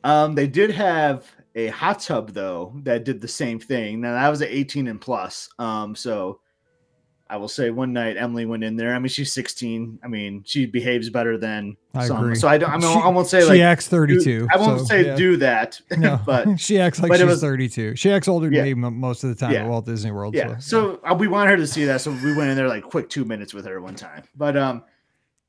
Um, 0.04 0.36
they 0.36 0.48
did 0.48 0.72
have 0.72 1.26
a 1.56 1.68
hot 1.68 2.00
tub 2.02 2.32
though 2.34 2.74
that 2.84 3.04
did 3.04 3.20
the 3.22 3.28
same 3.28 3.60
thing. 3.60 4.02
Now 4.02 4.14
that 4.14 4.30
was 4.30 4.42
at 4.42 4.50
18 4.50 4.88
and 4.88 5.02
plus. 5.02 5.50
Um, 5.60 5.96
so 5.96 6.40
I 7.32 7.38
will 7.38 7.48
say 7.48 7.70
one 7.70 7.94
night 7.94 8.18
Emily 8.18 8.46
went 8.46 8.64
in 8.64 8.76
there. 8.76 8.94
I 8.94 9.00
mean, 9.00 9.08
she's 9.08 9.32
16. 9.32 10.00
I 10.04 10.08
mean, 10.08 10.44
she 10.46 10.66
behaves 10.66 11.10
better 11.10 11.38
than 11.38 11.78
I 11.96 12.06
some. 12.08 12.18
agree. 12.18 12.36
So 12.36 12.48
I 12.50 12.58
don't. 12.58 12.70
I 12.70 12.78
mean, 12.78 12.82
She- 12.94 13.02
I 13.04 13.08
won't 13.08 13.28
say 13.28 13.40
she 13.40 13.48
like 13.48 13.62
acts 13.62 13.88
do- 13.88 13.96
32. 13.96 14.48
I 14.52 14.58
won't 14.58 14.80
so, 14.80 14.86
say 14.86 15.06
yeah. 15.06 15.16
do 15.16 15.38
that, 15.38 15.80
No, 15.98 16.20
but 16.26 16.60
she 16.60 16.78
acts 16.80 17.00
like 17.00 17.14
she's 17.16 17.24
was- 17.24 17.40
32. 17.42 17.96
She 17.96 18.12
acts 18.12 18.28
older 18.28 18.48
than 18.48 18.54
Yeah. 18.68 18.74
me 18.74 18.90
most 18.90 19.24
of 19.24 19.30
the 19.30 19.36
time 19.36 19.54
Yeah. 19.54 19.64
at 19.64 19.70
Walt 19.70 19.86
Disney 19.86 20.12
World. 20.12 20.36
yeah. 20.36 20.58
So, 20.58 21.00
So 21.00 21.00
uh, 21.10 21.16
we 21.16 21.28
wanted 21.30 21.52
her 21.52 21.58
to 21.58 21.68
see 21.68 21.86
that, 21.86 22.02
so 22.02 22.12
we 22.12 22.36
went 22.36 22.50
in 22.50 22.58
there 22.58 22.68
like 22.68 22.84
quick 22.84 23.10
two 23.10 23.24
minutes 23.24 23.54
with 23.54 23.66
her 23.66 23.80
one 23.82 23.96
time. 23.96 24.24
But 24.36 24.58
um, 24.58 24.84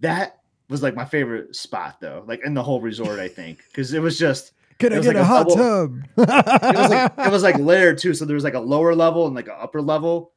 that 0.00 0.38
was 0.68 0.82
like 0.82 0.94
my 0.94 1.04
favorite 1.04 1.54
spot 1.56 1.96
though, 2.00 2.22
like 2.28 2.44
in 2.46 2.54
the 2.54 2.62
whole 2.62 2.80
resort, 2.80 3.18
I 3.18 3.26
think, 3.28 3.58
because 3.68 3.92
it 3.92 4.00
was 4.00 4.18
just 4.18 4.52
can 4.78 4.92
it 4.92 4.94
I 4.94 4.98
was 4.98 5.06
get 5.06 5.16
like 5.16 5.22
a 5.22 5.26
hot 5.26 5.48
tub? 5.52 5.98
it 6.16 6.76
was 6.78 6.90
like 6.90 7.12
it 7.26 7.30
was 7.32 7.42
like 7.42 7.58
layered 7.58 7.98
too. 7.98 8.14
So 8.14 8.24
there 8.24 8.34
was 8.34 8.44
like 8.44 8.54
a 8.54 8.60
lower 8.60 8.94
level 8.94 9.26
and 9.26 9.34
like 9.34 9.48
an 9.48 9.54
upper 9.58 9.82
level, 9.82 10.32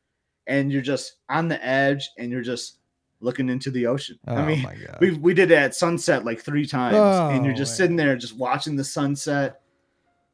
and 0.47 0.71
you're 0.71 0.81
just 0.81 1.15
on 1.29 1.47
the 1.47 1.63
edge 1.65 2.09
and 2.17 2.31
you're 2.31 2.41
just 2.41 2.77
looking 3.21 3.49
into 3.49 3.71
the 3.71 3.87
ocean. 3.87 4.19
oh 4.27 4.35
I 4.35 4.45
mean, 4.45 4.67
we 4.99 5.11
we 5.11 5.33
did 5.33 5.51
it 5.51 5.55
at 5.57 5.73
sunset 5.75 6.25
like 6.25 6.41
three 6.41 6.65
times, 6.65 6.95
and 6.97 7.45
you're 7.45 7.53
Oh, 7.53 7.57
just 7.57 7.71
man. 7.71 7.77
sitting 7.77 7.95
there 7.95 8.15
just 8.15 8.37
watching 8.37 8.75
the 8.75 8.83
sunset. 8.83 9.61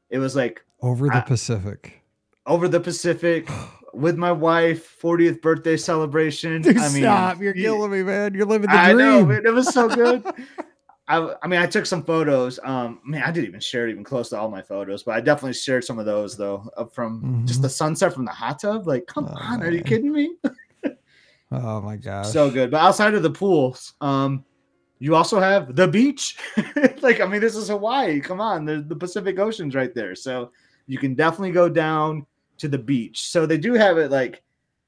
It 0.09 0.17
was 0.19 0.35
like 0.35 0.63
Over 0.81 1.07
the 1.07 1.17
I- 1.17 1.21
Pacific. 1.21 2.01
over 2.45 2.67
the 2.67 2.79
Pacific 2.79 3.47
with 3.93 4.17
my 4.17 4.31
wife, 4.31 4.99
40th 5.01 5.41
birthday 5.41 5.77
celebration. 5.77 6.61
Dude, 6.61 6.77
I 6.77 6.89
mean, 6.93 7.03
stop. 7.03 7.39
You're 7.41 7.53
killing 7.53 7.91
me, 7.91 8.03
man. 8.03 8.33
You're 8.33 8.45
living 8.45 8.69
the 8.69 8.75
I 8.75 8.93
dream. 8.93 8.97
know, 9.05 9.25
man, 9.25 9.45
it 9.45 9.53
was 9.53 9.73
so 9.73 9.87
good. 9.89 10.23
I, 11.11 11.35
I 11.43 11.47
mean, 11.47 11.59
I 11.59 11.65
took 11.67 11.85
some 11.85 12.03
photos. 12.03 12.57
Um, 12.63 13.01
man, 13.03 13.23
I 13.23 13.31
didn't 13.31 13.49
even 13.49 13.59
share 13.59 13.85
it 13.87 13.91
even 13.91 14.03
close 14.03 14.29
to 14.29 14.39
all 14.39 14.49
my 14.49 14.61
photos, 14.61 15.03
but 15.03 15.13
I 15.15 15.19
definitely 15.19 15.53
shared 15.53 15.83
some 15.83 15.99
of 15.99 16.05
those 16.05 16.37
though, 16.37 16.69
of 16.77 16.93
from 16.93 17.43
just 17.45 17.59
Mhm. 17.59 17.63
the 17.63 17.69
sunset 17.69 18.13
from 18.13 18.23
the 18.23 18.31
hot 18.31 18.59
tub. 18.59 18.87
Like, 18.87 19.07
come 19.07 19.25
Oh, 19.25 19.33
on, 19.35 19.61
are 19.61 19.71
you 19.71 19.83
kidding 19.83 20.13
me? 20.13 20.35
Oh 21.53 21.81
my 21.81 21.97
gosh. 21.97 22.27
So 22.27 22.49
good. 22.49 22.71
But 22.71 22.79
outside 22.79 23.13
of 23.13 23.23
the 23.23 23.29
pools, 23.29 23.93
um, 23.99 24.45
you 24.99 25.15
also 25.15 25.37
have 25.37 25.75
the 25.75 25.85
beach. 25.85 26.37
like, 27.01 27.19
I 27.19 27.25
mean, 27.25 27.41
this 27.41 27.57
is 27.57 27.67
Hawaii. 27.67 28.21
Come 28.21 28.39
on, 28.39 28.63
the, 28.63 28.81
the 28.87 28.95
Pacific 28.95 29.37
Ocean's 29.37 29.75
right 29.75 29.93
there. 29.93 30.15
So 30.15 30.51
you 30.87 30.97
can 30.97 31.13
definitely 31.13 31.51
go 31.51 31.67
down 31.67 32.25
to 32.59 32.69
the 32.69 32.77
beach. 32.77 33.27
So 33.27 33.45
they 33.45 33.57
do 33.57 33.73
have 33.73 33.97
it 33.97 34.11
like 34.11 34.43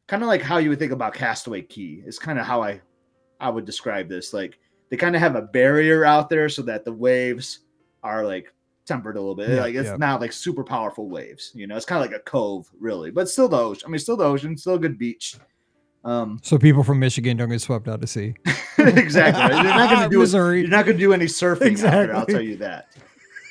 kind 0.08 0.24
of 0.24 0.28
like 0.28 0.42
how 0.42 0.58
you 0.58 0.70
would 0.70 0.80
think 0.80 0.94
about 0.94 1.16
Castaway 1.16 1.64
Cay. 1.64 2.02
It's 2.06 2.18
kind 2.20 2.40
of 2.40 2.46
how 2.46 2.64
I 2.64 2.80
I 3.42 3.50
would 3.50 3.66
describe 3.66 4.08
this. 4.08 4.34
Like 4.34 4.58
they 4.90 4.98
kind 4.98 5.16
of 5.16 5.22
have 5.22 5.36
a 5.36 5.42
barrier 5.42 6.06
out 6.06 6.30
there 6.30 6.50
so 6.50 6.62
that 6.64 6.86
the 6.86 6.94
waves 6.94 7.60
are 8.04 8.26
like 8.26 8.54
tempered 8.86 9.16
a 9.16 9.20
little 9.20 9.36
bit. 9.36 9.50
Yeah, 9.50 9.62
like 9.62 9.76
it's 9.76 9.90
yeah. 9.90 9.98
not 9.98 10.22
like 10.22 10.32
super 10.32 10.64
powerful 10.64 11.10
waves. 11.10 11.52
You 11.54 11.68
know, 11.68 11.76
it's 11.76 11.86
kind 11.86 12.04
of 12.04 12.12
like 12.12 12.20
a 12.20 12.24
cove, 12.24 12.70
really, 12.80 13.12
but 13.12 13.30
still 13.30 13.48
the 13.48 13.58
ocean. 13.58 13.84
I 13.88 13.90
mean, 13.90 14.00
still 14.00 14.18
the 14.18 14.26
ocean, 14.26 14.58
still 14.58 14.76
a 14.76 14.80
good 14.80 14.98
beach. 14.98 15.36
Um, 16.04 16.40
So 16.44 16.58
people 16.58 16.84
from 16.84 17.00
Michigan 17.00 17.38
don't 17.38 17.50
get 17.50 17.62
swept 17.62 17.88
out 17.88 18.02
to 18.02 18.08
sea. 18.08 18.36
exactly. 18.78 19.56
You're 19.56 19.64
not 19.64 19.90
going 19.90 20.04
to 20.10 20.10
do 20.10 20.20
Missouri. 20.20 20.62
You're 20.62 20.70
not 20.70 20.86
going 20.86 20.98
to 20.98 21.04
do 21.04 21.14
any 21.14 21.26
surfing 21.26 21.82
out 21.84 21.92
there. 21.92 22.16
I'll 22.16 22.26
tell 22.26 22.42
you 22.42 22.58
that. 22.58 22.90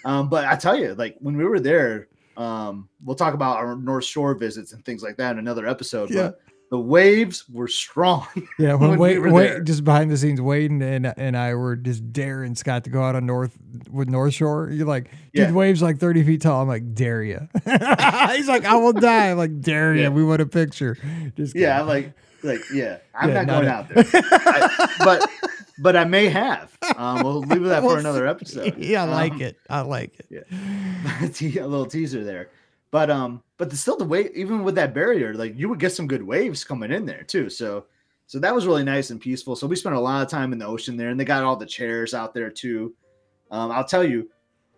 Um, 0.04 0.28
but 0.28 0.44
I 0.44 0.56
tell 0.56 0.76
you, 0.76 0.94
like 0.94 1.16
when 1.20 1.36
we 1.36 1.44
were 1.44 1.60
there, 1.60 2.08
um, 2.36 2.88
we'll 3.04 3.16
talk 3.16 3.34
about 3.34 3.58
our 3.58 3.76
North 3.76 4.04
Shore 4.04 4.34
visits 4.34 4.72
and 4.72 4.84
things 4.84 5.02
like 5.02 5.16
that 5.16 5.32
in 5.32 5.38
another 5.38 5.66
episode. 5.66 6.10
Yeah. 6.10 6.22
But 6.22 6.40
the 6.72 6.80
waves 6.80 7.46
were 7.50 7.68
strong. 7.68 8.26
Yeah, 8.58 8.74
when, 8.74 8.90
when 8.90 8.98
we 8.98 8.98
Wade, 8.98 9.18
were 9.18 9.30
Wade- 9.32 9.50
there. 9.50 9.60
just 9.60 9.84
behind 9.84 10.10
the 10.10 10.16
scenes, 10.16 10.40
Wade 10.40 10.70
and, 10.70 10.82
and 10.82 11.12
and 11.18 11.36
I 11.36 11.52
were 11.54 11.76
just 11.76 12.12
daring 12.12 12.54
Scott 12.54 12.84
to 12.84 12.90
go 12.90 13.02
out 13.02 13.14
on 13.14 13.26
North 13.26 13.56
with 13.90 14.08
North 14.08 14.32
Shore. 14.34 14.70
You're 14.70 14.86
like, 14.86 15.10
dude, 15.34 15.48
Yeah. 15.48 15.52
waves 15.52 15.82
like 15.82 15.98
30 15.98 16.22
feet 16.24 16.40
tall. 16.42 16.62
I'm 16.62 16.68
like, 16.68 16.94
dare 16.94 17.22
you. 17.22 17.46
He's 17.64 18.48
like, 18.48 18.64
I 18.64 18.76
will 18.76 18.92
die. 18.94 19.30
I'm 19.30 19.36
like, 19.38 19.60
dare 19.60 19.94
you. 19.94 20.02
Yeah. 20.02 20.08
We 20.08 20.24
want 20.24 20.40
a 20.40 20.46
picture. 20.46 20.96
Just 21.36 21.54
yeah. 21.54 21.80
I'm 21.80 21.86
like, 21.86 22.12
like, 22.42 22.60
yeah, 22.72 22.98
I'm 23.14 23.28
Yeah, 23.28 23.42
not, 23.42 23.46
not 23.46 23.54
going 23.54 23.68
a- 23.68 23.70
out 23.70 23.88
there. 23.88 24.04
I- 24.32 24.94
but, 24.98 25.30
but 25.78 25.96
I 25.96 26.04
may 26.04 26.28
have. 26.28 26.76
Um, 26.96 27.22
we'll 27.22 27.40
leave 27.40 27.64
that 27.64 27.82
for 27.82 27.98
another 27.98 28.26
episode. 28.26 28.76
Yeah, 28.78 29.02
I 29.02 29.06
like 29.08 29.32
Um, 29.32 29.40
it. 29.42 29.56
I 29.68 29.80
like 29.82 30.20
it. 30.30 31.34
te- 31.34 31.58
a 31.58 31.66
little 31.66 31.86
teaser 31.86 32.24
there. 32.24 32.48
But 32.90 33.10
um, 33.10 33.42
but 33.62 33.70
the, 33.70 33.76
still 33.76 33.96
the 33.96 34.04
way 34.04 34.28
even 34.34 34.64
with 34.64 34.74
that 34.74 34.92
barrier, 34.92 35.34
like 35.34 35.56
you 35.56 35.68
would 35.68 35.78
get 35.78 35.92
some 35.92 36.08
good 36.08 36.24
waves 36.24 36.64
coming 36.64 36.90
in 36.90 37.06
there 37.06 37.22
too. 37.22 37.48
So 37.48 37.84
so 38.26 38.40
that 38.40 38.52
was 38.52 38.66
really 38.66 38.82
nice 38.82 39.10
and 39.10 39.20
peaceful. 39.20 39.54
So 39.54 39.68
we 39.68 39.76
spent 39.76 39.94
a 39.94 40.00
lot 40.00 40.20
of 40.20 40.28
time 40.28 40.52
in 40.52 40.58
the 40.58 40.66
ocean 40.66 40.96
there, 40.96 41.10
and 41.10 41.20
they 41.20 41.24
got 41.24 41.44
all 41.44 41.54
the 41.54 41.64
chairs 41.64 42.12
out 42.12 42.34
there 42.34 42.50
too. 42.50 42.92
Um, 43.52 43.70
I'll 43.70 43.84
tell 43.84 44.02
you, 44.02 44.28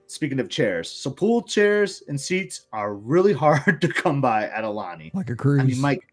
speaking 0.06 0.38
of 0.38 0.50
chairs, 0.50 0.90
so 0.90 1.10
pool 1.10 1.40
chairs 1.40 2.02
and 2.08 2.20
seats 2.20 2.66
are 2.74 2.92
really 2.92 3.32
hard 3.44 3.80
to 3.80 3.88
come 3.88 4.20
by 4.20 4.50
at 4.50 4.64
Aulani. 4.64 5.14
Like 5.14 5.30
a 5.30 5.34
cruise. 5.34 5.62
I 5.62 5.64
mean, 5.64 5.80
Mike, 5.80 6.06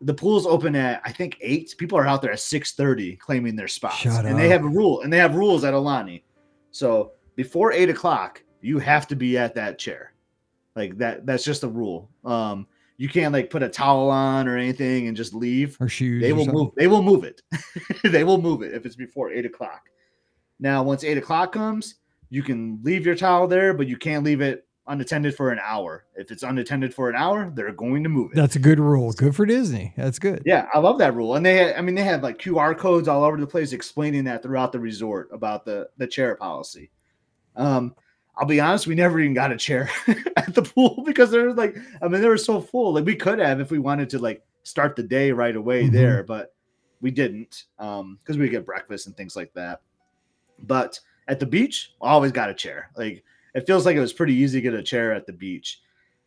the 0.00 0.12
pool's 0.12 0.46
open 0.46 0.74
at 0.74 1.00
I 1.04 1.12
think 1.12 1.38
eight. 1.40 1.76
People 1.78 1.96
are 1.96 2.08
out 2.08 2.22
there 2.22 2.32
at 2.32 2.40
six 2.40 2.72
thirty 2.72 3.14
claiming 3.14 3.54
their 3.54 3.68
spots, 3.68 3.98
Shut 3.98 4.26
and 4.26 4.36
they 4.36 4.48
have 4.48 4.64
a 4.64 4.68
rule, 4.68 5.02
and 5.02 5.12
they 5.12 5.18
have 5.18 5.36
rules 5.36 5.62
at 5.62 5.74
Aulani. 5.74 6.22
So 6.72 7.12
before 7.36 7.70
eight 7.70 7.88
o'clock, 7.88 8.42
you 8.62 8.80
have 8.80 9.06
to 9.06 9.14
be 9.14 9.38
at 9.38 9.54
that 9.54 9.78
chair. 9.78 10.09
Like 10.76 10.98
that. 10.98 11.26
That's 11.26 11.44
just 11.44 11.64
a 11.64 11.68
rule. 11.68 12.10
Um, 12.24 12.66
you 12.96 13.08
can't 13.08 13.32
like 13.32 13.48
put 13.48 13.62
a 13.62 13.68
towel 13.68 14.10
on 14.10 14.46
or 14.46 14.56
anything 14.58 15.08
and 15.08 15.16
just 15.16 15.32
leave. 15.32 15.76
or 15.80 15.88
shoes. 15.88 16.22
They 16.22 16.32
will 16.32 16.46
move. 16.46 16.72
They 16.76 16.86
will 16.86 17.02
move 17.02 17.24
it. 17.24 17.40
they 18.04 18.24
will 18.24 18.40
move 18.40 18.62
it 18.62 18.74
if 18.74 18.84
it's 18.84 18.96
before 18.96 19.32
eight 19.32 19.46
o'clock. 19.46 19.88
Now, 20.58 20.82
once 20.82 21.02
eight 21.02 21.16
o'clock 21.16 21.52
comes, 21.52 21.94
you 22.28 22.42
can 22.42 22.78
leave 22.82 23.06
your 23.06 23.14
towel 23.14 23.46
there, 23.46 23.72
but 23.72 23.88
you 23.88 23.96
can't 23.96 24.22
leave 24.22 24.42
it 24.42 24.66
unattended 24.86 25.34
for 25.34 25.50
an 25.50 25.60
hour. 25.62 26.04
If 26.14 26.30
it's 26.30 26.42
unattended 26.42 26.92
for 26.92 27.08
an 27.08 27.16
hour, 27.16 27.50
they're 27.54 27.72
going 27.72 28.02
to 28.02 28.08
move 28.08 28.32
it. 28.32 28.36
That's 28.36 28.56
a 28.56 28.60
good 28.60 28.78
rule. 28.78 29.12
Good 29.12 29.34
for 29.34 29.46
Disney. 29.46 29.94
That's 29.96 30.18
good. 30.18 30.42
Yeah, 30.44 30.68
I 30.74 30.78
love 30.78 30.98
that 30.98 31.14
rule. 31.14 31.36
And 31.36 31.46
they, 31.46 31.74
I 31.74 31.80
mean, 31.80 31.94
they 31.94 32.02
have 32.02 32.22
like 32.22 32.38
QR 32.38 32.76
codes 32.76 33.08
all 33.08 33.24
over 33.24 33.38
the 33.38 33.46
place 33.46 33.72
explaining 33.72 34.24
that 34.24 34.42
throughout 34.42 34.72
the 34.72 34.80
resort 34.80 35.30
about 35.32 35.64
the 35.64 35.88
the 35.96 36.06
chair 36.06 36.34
policy. 36.34 36.90
Um, 37.56 37.94
I'll 38.40 38.46
be 38.46 38.58
honest, 38.58 38.86
we 38.86 38.94
never 38.94 39.20
even 39.20 39.34
got 39.34 39.52
a 39.52 39.56
chair 39.56 39.90
at 40.36 40.54
the 40.54 40.62
pool 40.62 41.02
because 41.06 41.30
they're 41.30 41.52
like, 41.52 41.76
I 42.02 42.08
mean, 42.08 42.22
they 42.22 42.28
were 42.28 42.38
so 42.38 42.60
full. 42.60 42.94
Like 42.94 43.04
we 43.04 43.14
could 43.14 43.38
have 43.38 43.60
if 43.60 43.70
we 43.70 43.78
wanted 43.78 44.08
to 44.10 44.18
like 44.18 44.42
start 44.62 44.96
the 44.96 45.02
day 45.02 45.30
right 45.30 45.54
away 45.54 45.84
Mhm. 45.84 45.92
there, 45.92 46.22
but 46.24 46.54
we 47.02 47.10
didn't 47.10 47.64
um 47.78 48.18
because 48.20 48.36
we 48.38 48.48
get 48.48 48.64
breakfast 48.66 49.06
and 49.06 49.16
things 49.16 49.36
like 49.36 49.52
that. 49.54 49.82
But 50.58 50.98
at 51.28 51.38
the 51.38 51.46
beach, 51.46 51.92
always 52.00 52.32
got 52.32 52.50
a 52.50 52.54
chair. 52.54 52.90
Like 52.96 53.22
it 53.54 53.66
feels 53.66 53.84
like 53.86 53.96
it 53.96 54.00
was 54.00 54.12
pretty 54.12 54.34
easy 54.34 54.58
to 54.60 54.62
get 54.70 54.78
a 54.78 54.82
chair 54.82 55.12
at 55.12 55.26
the 55.26 55.32
beach. 55.32 55.80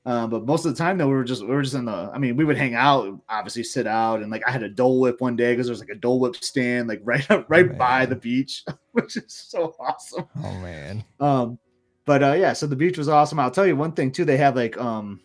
Um, 0.06 0.30
but 0.30 0.46
most 0.46 0.66
of 0.66 0.74
the 0.76 0.78
time, 0.78 0.98
though, 0.98 1.08
we 1.08 1.14
were 1.14 1.24
just 1.24 1.42
we 1.44 1.48
were 1.56 1.62
just 1.62 1.76
in 1.76 1.86
the. 1.86 2.12
I 2.14 2.18
mean, 2.18 2.36
we 2.36 2.44
would 2.44 2.58
hang 2.58 2.76
out, 2.76 3.18
obviously 3.30 3.64
sit 3.64 3.88
out, 3.88 4.22
and 4.22 4.30
like 4.30 4.46
I 4.46 4.52
had 4.52 4.62
a 4.62 4.68
Dole 4.68 5.00
Whip 5.00 5.22
one 5.22 5.38
day 5.38 5.54
because 5.54 5.66
there's 5.68 5.80
like 5.80 5.90
a 5.90 5.96
Dole 5.96 6.20
Whip 6.20 6.36
stand 6.36 6.90
like 6.90 7.00
right 7.06 7.30
up 7.32 7.46
right 7.50 7.78
by 7.78 8.06
the 8.06 8.16
beach, 8.18 8.66
which 8.92 9.16
is 9.16 9.24
so 9.34 9.74
awesome. 9.80 10.26
Oh 10.44 10.60
man. 10.60 11.06
Um, 11.22 11.58
but 12.06 12.24
uh, 12.24 12.34
yeah, 12.34 12.54
so 12.54 12.68
the 12.68 12.76
beach 12.76 12.98
was 12.98 13.08
awesome. 13.10 13.40
I'll 13.40 13.52
tell 13.52 13.66
you 13.68 13.76
one 13.76 13.92
thing 13.94 14.12
too. 14.12 14.26
They 14.26 14.38
have 14.38 14.56
like 14.56 14.78
um 14.78 15.20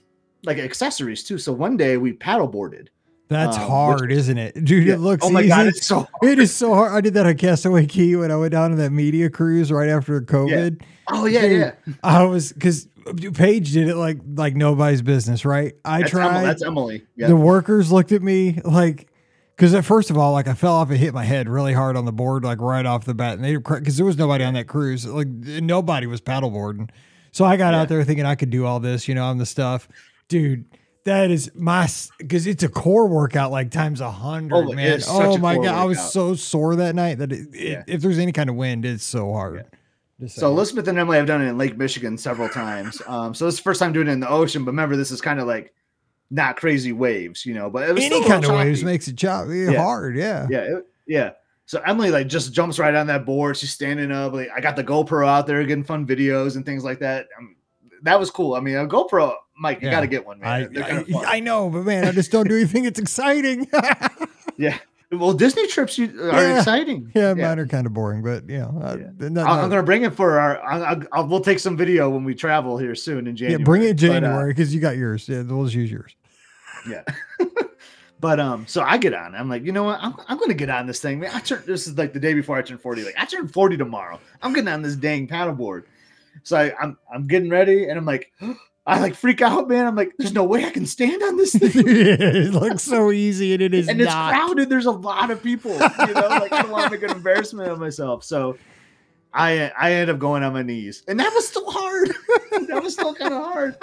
like 0.44 0.58
accessories 0.58 1.24
too. 1.24 1.38
So 1.38 1.52
one 1.52 1.76
day 1.76 1.96
we 1.96 2.12
paddleboarded. 2.12 2.88
That's 3.28 3.56
Um, 3.58 3.68
hard, 3.68 4.08
was- 4.10 4.20
isn't 4.20 4.38
it? 4.38 4.64
Dude, 4.64 4.86
Yeah. 4.86 4.94
it 4.94 5.00
looks 5.00 5.24
oh 5.24 5.30
my 5.30 5.40
easy. 5.40 5.48
god, 5.50 5.66
it's 5.66 5.86
so 5.86 6.06
It 6.22 6.38
is 6.38 6.54
so 6.54 6.72
hard. 6.74 6.92
I 6.92 7.00
did 7.02 7.12
that 7.14 7.26
on 7.26 7.36
Castaway 7.36 7.84
Cay 7.86 8.16
when 8.16 8.30
I 8.30 8.36
went 8.36 8.52
down 8.52 8.72
on 8.72 8.78
that 8.78 8.90
media 8.90 9.28
cruise 9.28 9.70
right 9.70 9.90
after 9.90 10.20
COVID. 10.22 10.80
oh 11.10 11.26
yeah 11.26 11.40
Dude, 11.42 11.60
yeah. 11.60 11.72
I 12.02 12.22
was 12.24 12.52
because 12.52 12.88
Paige 13.34 13.72
did 13.72 13.88
it 13.88 13.96
like 13.96 14.18
like 14.36 14.54
nobody's 14.54 15.02
business, 15.02 15.44
right? 15.44 15.74
I 15.84 16.00
That's, 16.00 16.10
tried. 16.10 16.44
that's 16.44 16.62
Emily. 16.62 17.04
Yeah. 17.16 17.28
The 17.28 17.36
workers 17.36 17.90
looked 17.92 18.12
at 18.12 18.22
me 18.22 18.60
like, 18.64 19.07
because 19.58 19.74
at 19.74 19.84
first 19.84 20.08
of 20.08 20.16
all, 20.16 20.32
like 20.32 20.46
I 20.46 20.54
fell 20.54 20.74
off 20.74 20.88
and 20.88 20.96
hit 20.98 21.12
my 21.12 21.24
head 21.24 21.48
really 21.48 21.72
hard 21.72 21.96
on 21.96 22.04
the 22.04 22.12
board, 22.12 22.44
like 22.44 22.60
right 22.60 22.86
off 22.86 23.04
the 23.04 23.12
bat, 23.14 23.34
and 23.34 23.44
they 23.44 23.56
because 23.56 23.96
there 23.96 24.06
was 24.06 24.16
nobody 24.16 24.44
on 24.44 24.54
that 24.54 24.68
cruise, 24.68 25.04
like 25.04 25.26
nobody 25.26 26.06
was 26.06 26.20
paddleboarding. 26.20 26.90
So 27.32 27.44
I 27.44 27.56
got 27.56 27.74
Yeah. 27.74 27.80
out 27.80 27.88
there 27.88 28.04
thinking 28.04 28.24
I 28.24 28.36
could 28.36 28.50
do 28.50 28.64
all 28.64 28.78
this, 28.78 29.08
you 29.08 29.16
know, 29.16 29.24
on 29.24 29.38
the 29.38 29.46
stuff, 29.46 29.88
dude. 30.28 30.64
That 31.04 31.30
is 31.32 31.50
my 31.56 31.88
because 32.18 32.46
it's 32.46 32.62
a 32.62 32.68
core 32.68 33.08
workout 33.08 33.50
like 33.50 33.70
times 33.72 34.00
a 34.00 34.10
hundred, 34.10 34.54
Oh, 34.54 34.72
man. 34.74 35.00
Oh 35.08 35.38
my 35.38 35.56
god, 35.56 35.66
I 35.74 35.84
was 35.86 35.98
so 36.12 36.34
sore 36.34 36.76
that 36.76 36.94
night 36.94 37.18
that 37.18 37.32
it, 37.32 37.48
it- 37.52 37.68
Yeah. 37.68 37.82
if 37.88 38.00
there's 38.02 38.18
any 38.18 38.30
kind 38.32 38.48
of 38.48 38.56
wind, 38.56 38.84
it's 38.84 39.04
so 39.04 39.32
hard. 39.32 39.64
Just 40.20 40.36
So. 40.36 40.48
Elizabeth 40.48 40.86
and 40.86 40.98
Emily 40.98 41.16
have 41.16 41.26
done 41.26 41.40
it 41.40 41.48
in 41.48 41.56
Lake 41.58 41.78
Michigan 41.78 42.18
several 42.18 42.48
times. 42.48 43.00
Um, 43.06 43.32
so 43.34 43.46
this 43.46 43.54
is 43.54 43.60
the 43.60 43.64
first 43.64 43.80
time 43.80 43.92
doing 43.92 44.08
it 44.08 44.12
in 44.12 44.20
the 44.20 44.28
ocean. 44.28 44.64
But 44.64 44.72
remember, 44.72 44.96
this 44.96 45.10
is 45.10 45.20
kind 45.20 45.40
of 45.40 45.46
like 45.46 45.72
not 46.30 46.56
crazy 46.56 46.92
waves, 46.92 47.44
you 47.46 47.54
know. 47.54 47.70
But 47.70 47.88
it 47.88 47.94
was 47.94 48.04
Any 48.04 48.24
kind 48.26 48.44
of 48.44 48.50
waves 48.52 48.84
makes 48.84 49.08
it 49.08 49.16
choppy 49.16 49.60
Yeah. 49.60 49.82
hard. 49.82 50.16
Yeah. 50.16 50.46
yeah, 50.50 50.58
it- 50.78 50.86
yeah. 51.06 51.30
So 51.66 51.80
Emily 51.86 52.10
like 52.10 52.28
just 52.28 52.52
jumps 52.52 52.78
right 52.78 52.94
on 52.94 53.06
that 53.08 53.26
board. 53.26 53.56
She's 53.56 53.72
standing 53.72 54.10
up. 54.10 54.32
Like 54.32 54.48
I 54.56 54.60
got 54.60 54.76
the 54.76 54.84
GoPro 54.84 55.26
out 55.28 55.46
there, 55.46 55.62
getting 55.64 55.84
fun 55.84 56.06
videos 56.06 56.56
and 56.56 56.64
things 56.64 56.82
like 56.84 56.98
that. 57.00 57.26
Um, 57.38 57.56
that 58.02 58.18
was 58.18 58.30
cool. 58.30 58.54
I 58.54 58.60
mean, 58.60 58.76
a 58.76 58.86
GoPro, 58.86 59.34
Mike, 59.58 59.80
you 59.82 59.88
Yeah. 59.88 59.94
got 59.94 60.00
to 60.00 60.06
get 60.06 60.24
one, 60.24 60.38
man. 60.38 60.70
I, 60.76 60.80
I. 61.18 61.36
I 61.36 61.40
know, 61.40 61.68
but 61.68 61.84
man, 61.84 62.06
I 62.06 62.12
just 62.12 62.30
don't 62.30 62.48
do 62.48 62.56
anything. 62.56 62.84
It's 62.86 62.98
exciting. 62.98 63.66
yeah. 64.56 64.78
Well, 65.10 65.32
Disney 65.32 65.66
trips 65.68 65.96
you 65.96 66.06
are 66.30 66.42
Yeah. 66.42 66.58
exciting. 66.58 67.10
yeah, 67.14 67.32
mine 67.32 67.58
are 67.58 67.66
kind 67.66 67.86
of 67.86 67.94
boring, 67.94 68.22
but 68.22 68.48
you 68.48 68.58
know, 68.58 68.78
uh, 68.82 68.96
Yeah. 69.00 69.06
not- 69.18 69.32
not- 69.32 69.48
I'm 69.64 69.70
gonna 69.70 69.82
bring 69.82 70.02
it 70.02 70.14
for 70.14 70.38
our. 70.38 70.62
I'll, 70.62 70.84
I'll, 70.84 71.02
I'll- 71.12 71.26
we'll 71.28 71.40
take 71.40 71.58
some 71.60 71.76
video 71.78 72.10
when 72.10 72.24
we 72.24 72.34
travel 72.34 72.76
here 72.76 72.94
soon 72.94 73.26
in 73.26 73.34
yeah, 73.36 73.48
January. 73.48 73.64
bring 73.64 73.82
it 73.84 73.90
uh, 73.92 73.94
January 73.94 74.50
because 74.52 74.74
you 74.74 74.80
got 74.80 74.96
yours. 74.98 75.26
Yeah, 75.28 75.42
we'll 75.42 75.64
just 75.64 75.76
use 75.76 75.90
yours. 75.90 76.14
yeah. 76.88 77.02
but 78.20 78.38
um, 78.38 78.66
so 78.66 78.82
I 78.82 78.98
get 78.98 79.14
on. 79.14 79.34
I'm 79.34 79.48
like, 79.48 79.64
you 79.64 79.72
know 79.72 79.84
what? 79.84 79.98
I'm, 80.02 80.14
I'm 80.28 80.38
gonna 80.38 80.52
get 80.52 80.68
on 80.68 80.86
this 80.86 81.00
thing, 81.00 81.20
man. 81.20 81.30
I 81.32 81.40
turn. 81.40 81.62
This 81.66 81.86
is 81.86 81.96
like 81.96 82.12
the 82.12 82.20
day 82.20 82.34
before 82.34 82.58
I 82.58 82.62
turn 82.62 82.76
40. 82.76 83.04
Like 83.04 83.14
I 83.16 83.24
turn 83.24 83.48
40 83.48 83.78
tomorrow. 83.78 84.20
I'm 84.42 84.52
getting 84.52 84.68
on 84.68 84.82
this 84.82 84.94
dang 84.96 85.26
paddleboard. 85.26 85.84
So 86.42 86.56
I, 86.58 86.74
I'm 86.82 86.98
I'm 87.12 87.26
getting 87.26 87.48
ready, 87.48 87.88
and 87.88 87.98
I'm 87.98 88.04
like, 88.04 88.30
I 88.88 89.00
like 89.00 89.14
freak 89.14 89.42
out, 89.42 89.68
man. 89.68 89.86
I'm 89.86 89.94
like, 89.94 90.14
there's 90.18 90.32
no 90.32 90.44
way 90.44 90.64
I 90.64 90.70
can 90.70 90.86
stand 90.86 91.22
on 91.22 91.36
this 91.36 91.52
thing. 91.52 91.70
it 91.74 92.54
looks 92.54 92.82
so 92.82 93.12
easy, 93.12 93.52
and 93.52 93.62
it 93.62 93.74
is 93.74 93.86
and 93.86 94.00
it's 94.00 94.10
not. 94.10 94.32
crowded. 94.32 94.70
There's 94.70 94.86
a 94.86 94.90
lot 94.90 95.30
of 95.30 95.42
people. 95.42 95.72
You 95.72 96.14
know, 96.14 96.28
like 96.28 96.52
I 96.52 96.62
don't 96.62 96.70
want 96.70 96.86
to 96.86 96.90
make 96.90 97.02
an 97.02 97.14
embarrassment 97.14 97.70
of 97.70 97.78
myself. 97.78 98.24
So 98.24 98.56
I 99.34 99.70
I 99.78 99.92
end 99.92 100.10
up 100.10 100.18
going 100.18 100.42
on 100.42 100.54
my 100.54 100.62
knees, 100.62 101.02
and 101.06 101.20
that 101.20 101.32
was 101.34 101.46
still 101.46 101.70
hard. 101.70 102.08
that 102.68 102.82
was 102.82 102.94
still 102.94 103.14
kind 103.14 103.34
of 103.34 103.42
hard. 103.42 103.76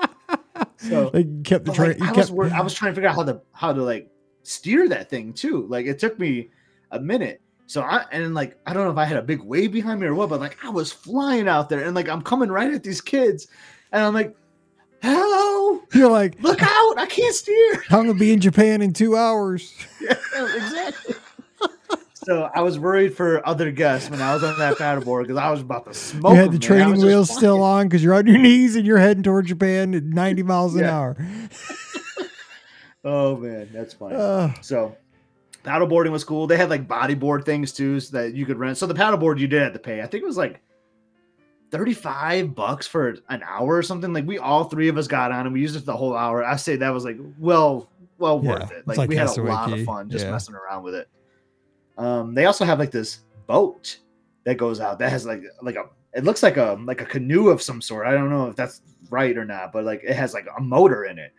So 0.78 1.10
They 1.12 1.26
kept 1.44 1.66
the 1.66 1.74
train. 1.74 1.92
like, 1.92 2.02
I 2.02 2.06
kept, 2.08 2.18
was 2.18 2.32
wor- 2.32 2.52
I 2.52 2.62
was 2.62 2.74
trying 2.74 2.92
to 2.92 2.96
figure 2.96 3.10
out 3.10 3.16
how 3.16 3.24
to 3.24 3.42
how 3.52 3.74
to 3.74 3.84
like 3.84 4.10
steer 4.42 4.90
that 4.90 5.10
thing 5.10 5.34
too. 5.34 5.68
Like 5.70 5.86
it 5.86 6.00
took 6.00 6.18
me 6.18 6.50
a 6.92 7.00
minute. 7.00 7.42
So 7.68 7.82
I 7.82 8.06
and 8.12 8.34
like 8.34 8.58
I 8.66 8.74
don't 8.74 8.86
know 8.86 8.92
if 8.92 8.98
I 8.98 9.06
had 9.06 9.18
a 9.18 9.22
big 9.22 9.42
wave 9.42 9.72
behind 9.72 10.00
me 10.00 10.08
or 10.08 10.16
what, 10.16 10.30
but 10.30 10.40
like 10.40 10.58
I 10.64 10.70
was 10.70 10.92
flying 10.92 11.48
out 11.48 11.70
there 11.70 11.84
and 11.84 11.96
like 11.96 12.10
I'm 12.10 12.22
coming 12.24 12.50
right 12.50 12.74
at 12.74 12.84
these 12.84 13.02
kids, 13.02 13.48
and 13.92 14.04
I'm 14.04 14.14
like, 14.14 14.36
"Hello, 15.06 15.82
You're 15.94 16.10
like, 16.12 16.42
look 16.42 16.62
out! 16.62 16.98
I 16.98 17.06
can't 17.10 17.34
steer." 17.36 17.84
I'm 17.90 18.06
gonna 18.08 18.14
be 18.16 18.34
in 18.34 18.40
Japan 18.42 18.82
in 18.82 18.94
two 18.94 19.16
hours. 19.16 19.74
Yeah, 20.02 20.16
exactly. 20.56 21.16
so 22.14 22.50
I 22.56 22.62
was 22.62 22.80
worried 22.80 23.16
for 23.16 23.46
other 23.48 23.72
guests 23.72 24.10
when 24.10 24.22
I 24.22 24.34
was 24.34 24.44
on 24.44 24.58
that 24.60 24.78
paddleboard 24.78 25.24
because 25.24 25.38
I 25.38 25.50
was 25.52 25.62
about 25.62 25.86
to 25.86 25.94
smoke. 25.94 26.34
you 26.34 26.38
had 26.40 26.52
the 26.52 26.60
training 26.60 27.00
wheels 27.02 27.30
still 27.36 27.62
on 27.62 27.88
because 27.88 28.04
you're 28.04 28.16
on 28.16 28.26
your 28.28 28.40
knees 28.40 28.76
and 28.76 28.86
you're 28.86 28.98
heading 28.98 29.24
toward 29.24 29.46
Japan 29.46 29.94
at 29.94 30.04
90 30.04 30.44
miles 30.52 30.74
an 30.76 30.82
Yeah. 30.82 30.96
hour. 30.98 31.18
Oh 33.04 33.38
man, 33.38 33.70
that's 33.72 33.94
funny. 33.94 34.16
Uh, 34.16 34.50
So 34.62 34.96
paddleboarding 35.64 36.12
was 36.12 36.24
cool. 36.24 36.48
They 36.48 36.58
had 36.58 36.70
like 36.70 36.88
bodyboard 36.88 37.46
things 37.46 37.72
too 37.72 38.00
so 38.00 38.18
that 38.18 38.34
you 38.34 38.46
could 38.46 38.58
rent. 38.58 38.78
So 38.78 38.88
the 38.88 38.94
paddleboard 38.96 39.38
you 39.40 39.48
did 39.48 39.62
have 39.62 39.74
to 39.74 39.80
pay. 39.80 40.02
I 40.02 40.08
think 40.08 40.24
it 40.24 40.28
was 40.28 40.38
like 40.38 40.62
35 41.72 42.56
bucks 42.56 42.88
for 42.88 43.18
an 43.30 43.44
hour 43.44 43.76
or 43.76 43.84
something. 43.84 44.14
Like 44.14 44.26
we 44.26 44.38
all 44.38 44.66
three 44.66 44.88
of 44.88 44.98
us 44.98 45.08
got 45.08 45.32
on 45.32 45.46
and 45.46 45.54
we 45.54 45.62
used 45.62 45.76
it 45.76 45.86
the 45.86 45.96
whole 45.96 46.16
hour. 46.16 46.44
I 46.44 46.56
say 46.56 46.76
that 46.78 46.94
was 46.94 47.04
like 47.06 47.18
well, 47.38 47.90
well 48.18 48.42
Yeah, 48.44 48.52
worth 48.52 48.72
it. 48.72 48.88
Like, 48.88 48.98
like 48.98 49.10
we 49.10 49.16
had 49.16 49.28
a 49.28 49.42
lot 49.42 49.74
of 49.74 49.84
fun 49.84 50.10
just 50.10 50.26
Yeah. 50.26 50.32
messing 50.32 50.56
around 50.56 50.84
with 50.84 50.96
it. 50.96 51.10
Um, 51.98 52.34
they 52.34 52.46
also 52.46 52.66
have 52.66 52.80
like 52.80 52.92
this 52.92 53.20
boat 53.48 53.98
that 54.46 54.58
goes 54.58 54.80
out 54.80 55.00
that 55.00 55.10
has 55.10 55.26
like 55.26 55.42
like 55.62 55.76
a 55.76 55.86
it 56.14 56.24
looks 56.24 56.44
like 56.44 56.58
a 56.58 56.78
like 56.86 57.02
a 57.02 57.06
canoe 57.06 57.50
of 57.50 57.62
some 57.62 57.82
sort. 57.82 58.08
I 58.08 58.14
don't 58.14 58.30
know 58.30 58.48
if 58.48 58.56
that's 58.56 58.82
right 59.10 59.38
or 59.38 59.46
not, 59.46 59.74
but 59.74 59.84
like 59.84 60.02
it 60.04 60.16
has 60.16 60.34
like 60.34 60.48
a 60.58 60.62
motor 60.62 61.06
in 61.06 61.20
it. 61.20 61.32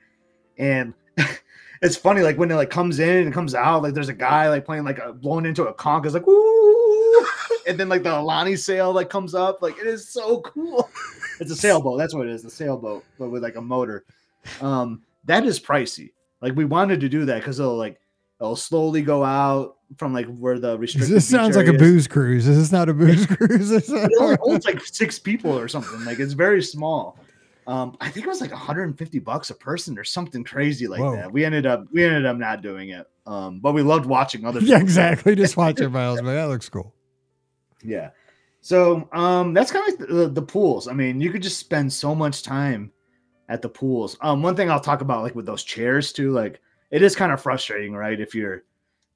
And 0.59 0.93
it's 1.83 1.97
funny, 1.97 2.23
like 2.23 2.37
when 2.39 2.51
it 2.51 2.57
like 2.57 2.71
comes 2.71 2.99
in 2.99 3.25
and 3.25 3.33
comes 3.33 3.55
out, 3.55 3.83
like 3.83 3.95
there's 3.95 4.09
a 4.09 4.15
guy 4.15 4.49
like 4.49 4.65
playing 4.65 4.85
like 4.85 4.99
a 4.99 5.13
blowing 5.13 5.47
into 5.47 5.67
a 5.67 5.73
conch, 5.75 6.07
is 6.07 6.15
like 6.15 6.27
woo, 6.27 7.27
and 7.67 7.79
then 7.79 7.89
like 7.89 8.03
the 8.03 8.11
Aulani 8.11 8.59
sail 8.59 8.93
like 8.93 9.11
comes 9.11 9.35
up, 9.35 9.63
like 9.63 9.79
it 9.79 9.87
is 9.87 10.09
so 10.09 10.41
cool. 10.43 10.91
It's 11.39 11.51
a 11.51 11.57
sailboat, 11.57 11.99
that's 11.99 12.15
what 12.15 12.27
it 12.27 12.33
is, 12.33 12.47
a 12.47 12.51
sailboat, 12.51 13.05
but 13.19 13.29
with 13.29 13.43
like 13.43 13.57
a 13.57 13.61
motor. 13.61 14.07
Um, 14.63 15.03
that 15.27 15.45
is 15.45 15.61
pricey. 15.61 16.13
Like 16.41 16.57
we 16.57 16.65
wanted 16.65 16.99
to 17.01 17.11
do 17.11 17.27
that 17.27 17.41
because 17.41 17.61
it'll 17.61 17.77
like 17.77 18.01
it'll 18.41 18.57
slowly 18.57 19.03
go 19.03 19.23
out 19.23 19.77
from 19.99 20.15
like 20.15 20.27
where 20.39 20.59
the 20.59 20.79
restricted. 20.79 21.15
this 21.15 21.29
beach 21.29 21.39
sounds 21.39 21.55
like 21.55 21.67
a 21.67 21.75
booze 21.75 22.09
cruise. 22.09 22.47
This 22.47 22.57
is 22.57 22.73
not 22.73 22.89
a 22.89 22.95
booze 22.95 23.27
cruise. 23.27 23.69
This 23.69 23.91
It 23.91 24.13
only 24.19 24.37
holds 24.41 24.65
like 24.65 24.83
six 24.83 25.19
people 25.19 25.59
or 25.59 25.69
something. 25.69 26.03
Like 26.07 26.21
it's 26.21 26.33
very 26.33 26.63
small. 26.63 27.19
Um, 27.67 27.97
I 28.01 28.09
think 28.09 28.25
it 28.25 28.29
was 28.29 28.41
like 28.41 28.53
150 28.53 29.19
bucks 29.19 29.51
a 29.51 29.55
person 29.55 29.99
or 29.99 30.05
something 30.05 30.43
crazy 30.43 30.87
like 30.87 31.01
Whoa. 31.01 31.17
that. 31.17 31.31
We 31.31 31.45
ended 31.45 31.67
up 31.67 31.85
we 31.93 32.03
ended 32.03 32.25
up 32.25 32.39
not 32.39 32.63
doing 32.63 32.91
it. 32.91 33.07
Um, 33.27 33.59
but 33.59 33.73
we 33.73 33.83
loved 33.83 34.07
watching 34.07 34.47
other 34.47 34.61
yeah, 34.63 34.77
people. 34.77 34.83
exactly. 34.83 35.35
Just 35.35 35.57
watch 35.59 35.81
it, 35.83 35.91
Miles. 35.91 36.23
Man, 36.23 36.35
that 36.35 36.49
looks 36.49 36.69
cool. 36.71 36.95
Yeah. 37.87 38.11
So 38.61 39.09
um 39.13 39.55
that's 39.55 39.71
kind 39.71 39.89
of 39.89 40.01
like 40.01 40.09
the, 40.09 40.29
the 40.29 40.43
pools. 40.43 40.89
I 40.89 40.93
mean, 40.93 41.21
you 41.21 41.31
could 41.31 41.43
just 41.43 41.59
spend 41.59 41.93
so 41.93 42.15
much 42.15 42.43
time 42.43 42.93
at 43.49 43.63
the 43.63 43.69
pools. 43.69 44.17
Um, 44.21 44.43
one 44.43 44.57
thing 44.57 44.71
I'll 44.71 44.81
talk 44.81 45.01
about 45.01 45.23
like 45.23 45.35
with 45.35 45.47
those 45.47 45.63
chairs 45.63 46.13
too, 46.13 46.33
like 46.33 46.61
it 46.91 47.03
is 47.03 47.17
kind 47.17 47.33
of 47.33 47.41
frustrating, 47.41 47.95
right? 47.95 48.21
If 48.21 48.35
you're 48.35 48.65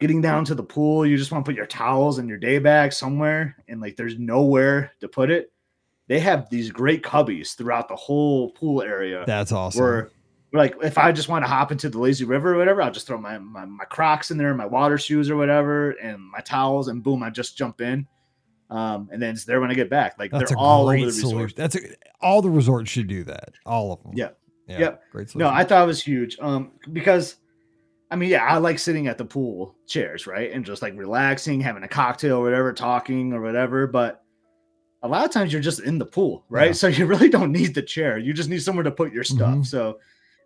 getting 0.00 0.20
down 0.20 0.44
to 0.46 0.54
the 0.54 0.62
pool, 0.62 1.06
you 1.06 1.16
just 1.16 1.30
want 1.30 1.44
to 1.44 1.48
put 1.48 1.56
your 1.56 1.66
towels 1.66 2.18
and 2.18 2.28
your 2.28 2.38
day 2.38 2.58
bag 2.58 2.92
somewhere, 2.92 3.56
and 3.68 3.80
like 3.80 3.96
there's 3.96 4.18
nowhere 4.18 4.92
to 5.00 5.08
put 5.08 5.30
it. 5.30 5.52
They 6.08 6.20
have 6.20 6.50
these 6.50 6.70
great 6.70 7.02
cubbies 7.02 7.54
throughout 7.54 7.88
the 7.88 7.94
whole 7.94 8.50
pool 8.50 8.82
area 8.82 9.22
That's 9.26 9.52
awesome. 9.52 9.80
where 9.80 10.10
like 10.52 10.74
if 10.82 10.98
I 10.98 11.12
just 11.12 11.28
want 11.28 11.44
to 11.44 11.48
hop 11.48 11.70
into 11.70 11.88
the 11.88 12.00
lazy 12.00 12.24
river 12.24 12.54
or 12.54 12.58
whatever, 12.58 12.82
I'll 12.82 12.90
just 12.90 13.06
throw 13.06 13.18
my, 13.18 13.38
my 13.38 13.64
my 13.64 13.84
Crocs 13.84 14.30
in 14.30 14.38
there, 14.38 14.54
my 14.54 14.66
water 14.66 14.98
shoes 14.98 15.30
or 15.30 15.36
whatever, 15.36 15.92
and 15.92 16.20
my 16.20 16.40
towels, 16.40 16.88
and 16.88 17.02
boom, 17.02 17.22
I 17.22 17.30
just 17.30 17.56
jump 17.56 17.80
in. 17.80 18.06
Um, 18.70 19.08
and 19.12 19.20
then 19.20 19.34
it's 19.34 19.44
there 19.44 19.60
when 19.60 19.70
I 19.70 19.74
get 19.74 19.90
back. 19.90 20.16
Like 20.18 20.30
That's 20.30 20.50
they're 20.50 20.58
all 20.58 20.88
over 20.88 20.96
the 20.96 21.04
resort. 21.06 21.30
solution. 21.30 21.54
That's 21.56 21.74
a, 21.76 21.80
all 22.20 22.40
the 22.40 22.50
resorts 22.50 22.90
should 22.90 23.08
do 23.08 23.24
that. 23.24 23.54
All 23.66 23.92
of 23.92 24.02
them. 24.02 24.12
Yeah. 24.14 24.30
Yeah. 24.68 24.78
Yep. 24.78 25.02
Great 25.10 25.34
No. 25.34 25.48
I 25.48 25.64
thought 25.64 25.82
it 25.82 25.86
was 25.86 26.02
huge. 26.02 26.38
Um, 26.40 26.72
because 26.92 27.36
I 28.12 28.16
mean, 28.16 28.30
yeah, 28.30 28.44
I 28.44 28.58
like 28.58 28.78
sitting 28.78 29.06
at 29.08 29.18
the 29.18 29.24
pool 29.24 29.74
chairs, 29.86 30.26
right? 30.26 30.52
And 30.52 30.64
just 30.64 30.82
like 30.82 30.96
relaxing, 30.96 31.60
having 31.60 31.82
a 31.82 31.88
cocktail 31.88 32.38
or 32.38 32.42
whatever, 32.42 32.72
talking 32.72 33.32
or 33.32 33.40
whatever. 33.40 33.86
But 33.86 34.22
a 35.02 35.08
lot 35.08 35.24
of 35.24 35.30
times 35.32 35.52
you're 35.52 35.62
just 35.62 35.80
in 35.80 35.98
the 35.98 36.06
pool, 36.06 36.44
right? 36.48 36.66
Yeah. 36.68 36.72
So 36.72 36.86
you 36.88 37.06
really 37.06 37.28
don't 37.28 37.52
need 37.52 37.74
the 37.74 37.82
chair. 37.82 38.18
You 38.18 38.32
just 38.32 38.48
need 38.48 38.62
somewhere 38.62 38.84
to 38.84 38.90
put 38.92 39.12
your 39.12 39.24
stuff. 39.24 39.56
Mhm. 39.58 39.66
So 39.66 39.98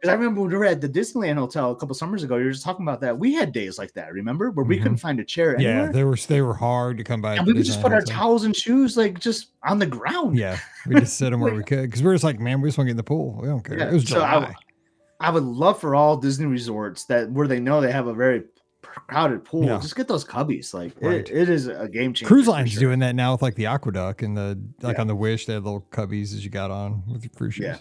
because 0.05 0.13
I 0.13 0.19
remember 0.19 0.43
when 0.43 0.51
we 0.51 0.57
were 0.59 0.67
at 0.67 0.83
the 0.83 0.89
Disneyland 0.89 1.37
hotel 1.39 1.71
a 1.71 1.77
couple 1.77 1.95
summers 1.95 2.23
ago, 2.23 2.37
you 2.37 2.45
were 2.45 2.51
just 2.53 2.63
talking 2.63 2.85
about 2.87 3.01
that. 3.01 3.19
We 3.19 3.33
had 3.33 3.53
days 3.53 3.79
like 3.79 3.95
that, 3.95 4.13
remember? 4.13 4.51
Where 4.51 4.65
we 4.65 4.77
Mhm. 4.79 4.83
couldn't 4.83 4.97
find 4.99 5.19
a 5.19 5.25
chair 5.25 5.59
yeah, 5.59 5.87
they 5.91 6.05
were 6.05 6.17
they 6.29 6.43
were 6.43 6.53
hard 6.55 6.99
to 6.99 7.05
come 7.05 7.23
by. 7.23 7.37
and 7.37 7.47
we 7.47 7.55
could 7.55 7.65
just 7.65 7.81
put 7.81 7.93
our 7.93 8.03
towels 8.03 8.45
and 8.45 8.55
shoes 8.55 8.99
like 8.99 9.19
just 9.19 9.53
on 9.63 9.79
the 9.79 9.87
ground. 9.87 10.37
Yeah, 10.37 10.59
we 10.87 10.97
just 11.01 11.17
sit 11.17 11.31
them 11.31 11.41
where 11.41 11.55
we 11.55 11.63
could 11.65 11.83
because 11.89 12.03
we 12.03 12.11
are 12.11 12.15
just 12.15 12.25
like, 12.25 12.39
man, 12.39 12.61
we 12.61 12.69
just 12.69 12.77
want 12.77 12.87
to 12.87 12.91
get 12.91 12.93
in 12.93 12.97
the 12.99 13.03
pool. 13.03 13.39
We 13.41 13.49
don't 13.49 13.63
care. 13.65 13.79
Yeah, 13.79 13.89
It 13.89 13.95
was 13.95 14.07
so 14.09 14.23
I- 14.23 14.35
July. 14.35 14.55
I 15.21 15.31
would 15.31 15.45
love 15.45 15.81
for 15.81 15.95
all 15.95 16.19
Disney 16.19 16.45
resorts 16.47 17.07
that 17.07 17.31
where 17.33 17.49
they 17.49 17.61
know 17.61 17.81
they 17.81 17.91
have 17.93 18.07
a 18.09 18.13
very 18.15 18.43
crowded 18.83 19.43
pool, 19.45 19.65
Yeah. 19.65 19.79
just 19.81 19.97
get 19.97 20.07
those 20.07 20.25
cubbies. 20.25 20.75
Like 20.75 20.95
it- 21.01 21.31
it 21.31 21.49
is 21.49 21.67
a 21.67 21.89
game 21.89 22.13
changer. 22.13 22.27
Cruise 22.29 22.47
lines 22.47 22.73
sure. 22.73 22.81
doing 22.81 22.99
that 22.99 23.15
now 23.15 23.33
with 23.33 23.41
like 23.41 23.55
the 23.55 23.65
AquaDuck 23.65 24.23
and 24.23 24.37
the 24.37 24.61
like 24.83 24.97
Yeah. 24.97 25.01
on 25.01 25.07
the 25.07 25.17
Wish. 25.17 25.47
They 25.47 25.55
had 25.55 25.65
little 25.65 25.87
cubbies 25.91 26.35
as 26.35 26.45
you 26.45 26.51
got 26.51 26.71
on 26.71 27.05
with 27.11 27.23
your 27.25 27.31
cruise 27.35 27.55
shoes. 27.55 27.65
Yeah. 27.65 27.77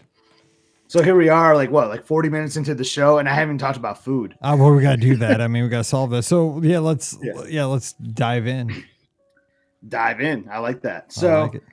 So 0.94 1.02
here 1.02 1.16
we 1.16 1.28
are, 1.28 1.56
like 1.56 1.72
what, 1.72 1.90
like 1.90 2.06
40 2.06 2.30
minutes 2.30 2.56
into 2.56 2.76
the 2.76 2.84
show, 2.84 3.18
and 3.18 3.28
I 3.28 3.34
haven't 3.34 3.58
talked 3.58 3.78
about 3.78 4.04
food. 4.04 4.36
Oh, 4.44 4.56
well, 4.56 4.76
we 4.76 4.84
got 4.84 4.92
to 4.92 5.02
do 5.02 5.16
that. 5.16 5.42
I 5.42 5.48
mean, 5.48 5.64
we 5.64 5.70
got 5.70 5.80
to 5.80 5.84
solve 5.84 6.12
this. 6.12 6.28
So 6.28 6.62
yeah, 6.62 6.78
let's 6.78 7.18
Yeah. 7.20 7.46
yeah, 7.50 7.66
let's 7.66 7.94
dive 7.94 8.46
in. 8.46 8.84
Dive 9.90 10.22
in. 10.22 10.48
I 10.52 10.60
like 10.60 10.84
that. 10.84 11.12
So 11.12 11.50
like 11.52 11.64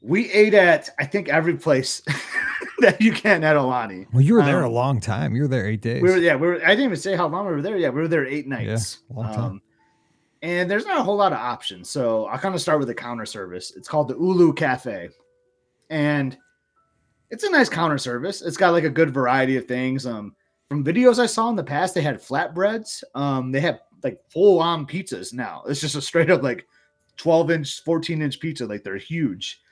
we 0.00 0.32
ate 0.32 0.54
at 0.54 0.88
I 0.98 1.04
think 1.04 1.28
every 1.28 1.58
place 1.58 2.00
that 2.78 2.98
you 2.98 3.12
can 3.12 3.44
at 3.44 3.56
Aulani. 3.56 4.06
well, 4.14 4.22
you 4.22 4.32
were 4.32 4.42
there 4.42 4.62
a 4.62 4.68
um, 4.68 4.72
long 4.72 5.00
time. 5.02 5.36
You 5.36 5.42
were 5.42 5.48
there 5.48 5.68
eight 5.68 5.82
days. 5.82 6.02
We 6.02 6.08
were, 6.08 6.16
yeah, 6.16 6.34
we 6.34 6.46
were. 6.46 6.64
I 6.64 6.68
didn't 6.68 6.86
even 6.86 6.96
say 6.96 7.14
how 7.14 7.28
long 7.28 7.44
we 7.44 7.52
were 7.52 7.60
there. 7.60 7.76
Yeah, 7.76 7.90
we 7.90 8.00
were 8.00 8.08
there 8.08 8.24
eight 8.24 8.48
nights. 8.48 9.00
Yeah, 9.10 9.16
long 9.16 9.34
time. 9.34 9.44
Um, 9.44 9.62
and 10.40 10.70
there's 10.70 10.86
not 10.86 10.98
a 10.98 11.02
whole 11.02 11.16
lot 11.16 11.34
of 11.34 11.38
options, 11.38 11.90
so 11.90 12.24
I'll 12.24 12.38
kind 12.38 12.54
of 12.54 12.62
start 12.62 12.78
with 12.78 12.88
the 12.88 12.94
counter 12.94 13.26
service. 13.26 13.74
It's 13.76 13.86
called 13.86 14.08
the 14.08 14.14
Ulu 14.14 14.54
Cafe, 14.54 15.10
and 15.90 16.38
it's 17.30 17.44
a 17.44 17.50
nice 17.50 17.68
counter 17.68 17.98
service. 17.98 18.42
It's 18.42 18.56
got 18.56 18.72
like 18.72 18.84
a 18.84 18.90
good 18.90 19.12
variety 19.12 19.56
of 19.56 19.66
things. 19.66 20.06
Um, 20.06 20.34
from 20.68 20.84
videos 20.84 21.18
I 21.18 21.26
saw 21.26 21.48
in 21.48 21.56
the 21.56 21.64
past, 21.64 21.94
they 21.94 22.02
had 22.02 22.22
flatbreads. 22.22 23.02
Um, 23.14 23.52
they 23.52 23.60
have 23.60 23.80
like 24.02 24.20
full 24.30 24.60
on 24.60 24.86
pizzas 24.86 25.32
now. 25.32 25.62
It's 25.68 25.80
just 25.80 25.96
a 25.96 26.00
straight 26.02 26.30
up 26.30 26.42
like 26.42 26.66
12 27.16 27.50
inch, 27.50 27.82
14 27.84 28.22
inch 28.22 28.40
pizza. 28.40 28.66
Like 28.66 28.84
they're 28.84 28.96
huge. 28.96 29.62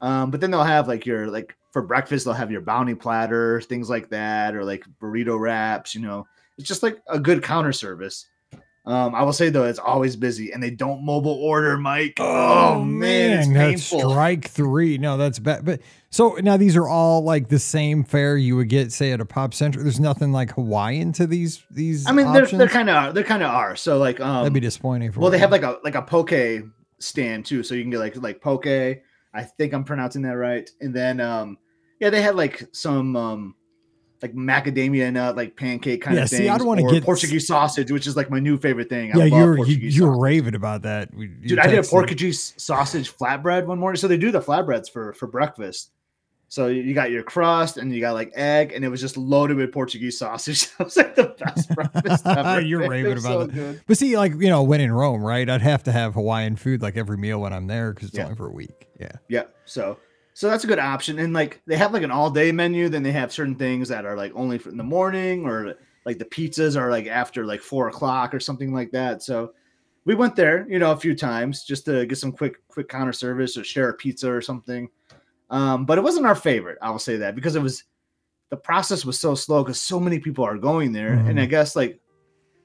Um, 0.00 0.30
but 0.30 0.40
then 0.40 0.50
they'll 0.50 0.62
have 0.62 0.88
like 0.88 1.06
your 1.06 1.28
like 1.28 1.56
for 1.72 1.82
breakfast, 1.82 2.24
they'll 2.24 2.34
have 2.34 2.50
your 2.50 2.60
bounty 2.60 2.94
platter, 2.94 3.60
things 3.60 3.90
like 3.90 4.08
that, 4.10 4.54
or 4.54 4.64
like 4.64 4.84
burrito 5.00 5.38
wraps, 5.38 5.94
you 5.94 6.00
know. 6.00 6.26
It's 6.56 6.68
just 6.68 6.82
like 6.82 6.98
a 7.08 7.20
good 7.20 7.42
counter 7.42 7.72
service. 7.72 8.26
Um, 8.88 9.14
I 9.14 9.22
will 9.22 9.34
say 9.34 9.50
though, 9.50 9.64
it's 9.64 9.78
always 9.78 10.16
busy, 10.16 10.50
and 10.50 10.62
they 10.62 10.70
don't 10.70 11.04
mobile 11.04 11.34
order, 11.34 11.76
Mike. 11.76 12.14
Oh, 12.18 12.82
man, 12.82 13.52
that's 13.52 13.82
strike 13.82 14.48
three. 14.48 14.96
No, 14.96 15.18
that's 15.18 15.38
bad. 15.38 15.66
But 15.66 15.82
so 16.08 16.38
now 16.40 16.56
these 16.56 16.74
are 16.74 16.88
all 16.88 17.22
like 17.22 17.50
the 17.50 17.58
same 17.58 18.02
fare 18.02 18.38
you 18.38 18.56
would 18.56 18.70
get, 18.70 18.90
say, 18.90 19.12
at 19.12 19.20
a 19.20 19.26
pop 19.26 19.52
center. 19.52 19.82
There's 19.82 20.00
nothing 20.00 20.32
like 20.32 20.52
Hawaiian 20.52 21.12
to 21.12 21.26
these 21.26 21.62
these. 21.70 22.08
I 22.08 22.12
mean, 22.12 22.32
they're 22.32 22.46
they're 22.46 22.66
kind 22.66 22.88
of 22.88 23.14
they're 23.14 23.24
kind 23.24 23.42
of 23.42 23.50
are. 23.50 23.76
So 23.76 23.98
like, 23.98 24.20
um, 24.20 24.36
that'd 24.36 24.54
be 24.54 24.60
disappointing. 24.60 25.12
For 25.12 25.20
well, 25.20 25.30
they 25.30 25.38
have 25.38 25.52
like 25.52 25.64
a 25.64 25.78
like 25.84 25.94
a 25.94 26.00
poke 26.00 26.32
stand 26.98 27.44
too, 27.44 27.62
so 27.62 27.74
you 27.74 27.82
can 27.82 27.90
get 27.90 27.98
like 27.98 28.16
like 28.16 28.40
poke. 28.40 28.66
I 28.66 29.42
think 29.58 29.74
I'm 29.74 29.84
pronouncing 29.84 30.22
that 30.22 30.38
right. 30.38 30.68
And 30.80 30.94
then 30.94 31.20
um, 31.20 31.58
yeah, 32.00 32.08
they 32.08 32.22
had 32.22 32.36
like 32.36 32.66
some 32.72 33.16
um 33.16 33.54
like 34.22 34.34
macadamia 34.34 35.12
nut, 35.12 35.36
like 35.36 35.56
pancake 35.56 36.02
kind 36.02 36.16
yeah, 36.16 36.24
of 36.24 36.30
thing. 36.30 36.40
See, 36.40 36.48
I 36.48 36.58
don't 36.58 36.66
want 36.66 36.80
to 36.80 36.90
get 36.90 37.04
Portuguese 37.04 37.46
sausage, 37.46 37.90
which 37.90 38.06
is 38.06 38.16
like 38.16 38.30
my 38.30 38.40
new 38.40 38.58
favorite 38.58 38.88
thing. 38.88 39.12
Yeah, 39.14 39.24
you're 39.24 39.64
you, 39.66 39.76
you 39.76 40.06
were 40.06 40.18
raving 40.18 40.54
about 40.54 40.82
that, 40.82 41.16
dude. 41.16 41.58
I 41.58 41.66
did 41.66 41.78
a 41.78 41.82
Portuguese 41.82 42.54
sausage 42.56 43.16
flatbread 43.16 43.66
one 43.66 43.78
morning. 43.78 43.98
So 43.98 44.08
they 44.08 44.16
do 44.16 44.30
the 44.30 44.40
flatbreads 44.40 44.90
for 44.90 45.12
for 45.14 45.26
breakfast. 45.26 45.90
So 46.50 46.68
you 46.68 46.94
got 46.94 47.10
your 47.10 47.22
crust 47.22 47.76
and 47.76 47.94
you 47.94 48.00
got 48.00 48.14
like 48.14 48.32
egg, 48.34 48.72
and 48.72 48.82
it 48.82 48.88
was 48.88 49.02
just 49.02 49.18
loaded 49.18 49.58
with 49.58 49.70
Portuguese 49.70 50.18
sausage. 50.18 50.68
That 50.78 50.84
was 50.84 50.96
like 50.96 51.14
the 51.14 51.34
best 51.38 51.68
breakfast 51.74 52.26
ever. 52.26 52.60
You're 52.66 52.88
raving 52.88 53.12
about 53.12 53.22
so 53.22 53.40
it. 53.42 53.52
Good. 53.52 53.82
But 53.86 53.98
see, 53.98 54.16
like 54.16 54.32
you 54.32 54.48
know, 54.48 54.62
when 54.62 54.80
in 54.80 54.90
Rome, 54.90 55.22
right? 55.22 55.48
I'd 55.48 55.60
have 55.60 55.82
to 55.84 55.92
have 55.92 56.14
Hawaiian 56.14 56.56
food 56.56 56.80
like 56.80 56.96
every 56.96 57.18
meal 57.18 57.40
when 57.40 57.52
I'm 57.52 57.66
there 57.66 57.92
because 57.92 58.08
it's 58.08 58.16
yeah. 58.16 58.24
only 58.24 58.36
for 58.36 58.46
a 58.46 58.52
week. 58.52 58.88
Yeah. 58.98 59.12
Yeah. 59.28 59.44
So 59.66 59.98
so 60.38 60.48
that's 60.48 60.62
a 60.62 60.68
good 60.68 60.78
option. 60.78 61.18
And 61.18 61.32
like 61.32 61.60
they 61.66 61.76
have 61.76 61.92
like 61.92 62.04
an 62.04 62.12
all 62.12 62.30
day 62.30 62.52
menu, 62.52 62.88
then 62.88 63.02
they 63.02 63.10
have 63.10 63.32
certain 63.32 63.56
things 63.56 63.88
that 63.88 64.06
are 64.06 64.16
like 64.16 64.30
only 64.36 64.56
for 64.56 64.68
in 64.68 64.76
the 64.76 64.84
morning 64.84 65.44
or 65.44 65.74
like 66.06 66.16
the 66.16 66.24
pizzas 66.24 66.80
are 66.80 66.92
like 66.92 67.08
after 67.08 67.44
like 67.44 67.60
four 67.60 67.88
o'clock 67.88 68.32
or 68.32 68.38
something 68.38 68.72
like 68.72 68.92
that. 68.92 69.20
So 69.20 69.52
we 70.04 70.14
went 70.14 70.36
there, 70.36 70.64
you 70.70 70.78
know, 70.78 70.92
a 70.92 70.96
few 70.96 71.16
times 71.16 71.64
just 71.64 71.86
to 71.86 72.06
get 72.06 72.18
some 72.18 72.30
quick 72.30 72.64
quick 72.68 72.88
counter 72.88 73.12
service 73.12 73.56
or 73.56 73.64
share 73.64 73.88
a 73.88 73.94
pizza 73.94 74.30
or 74.30 74.40
something. 74.40 74.88
Um, 75.50 75.84
but 75.84 75.98
it 75.98 76.04
wasn't 76.04 76.26
our 76.26 76.36
favorite, 76.36 76.78
I 76.80 76.90
will 76.90 77.00
say 77.00 77.16
that, 77.16 77.34
because 77.34 77.56
it 77.56 77.62
was 77.62 77.82
the 78.50 78.56
process 78.56 79.04
was 79.04 79.18
so 79.18 79.34
slow 79.34 79.64
because 79.64 79.80
so 79.80 79.98
many 79.98 80.20
people 80.20 80.44
are 80.44 80.56
going 80.56 80.92
there. 80.92 81.16
Mm-hmm. 81.16 81.30
And 81.30 81.40
I 81.40 81.46
guess 81.46 81.74
like 81.74 81.98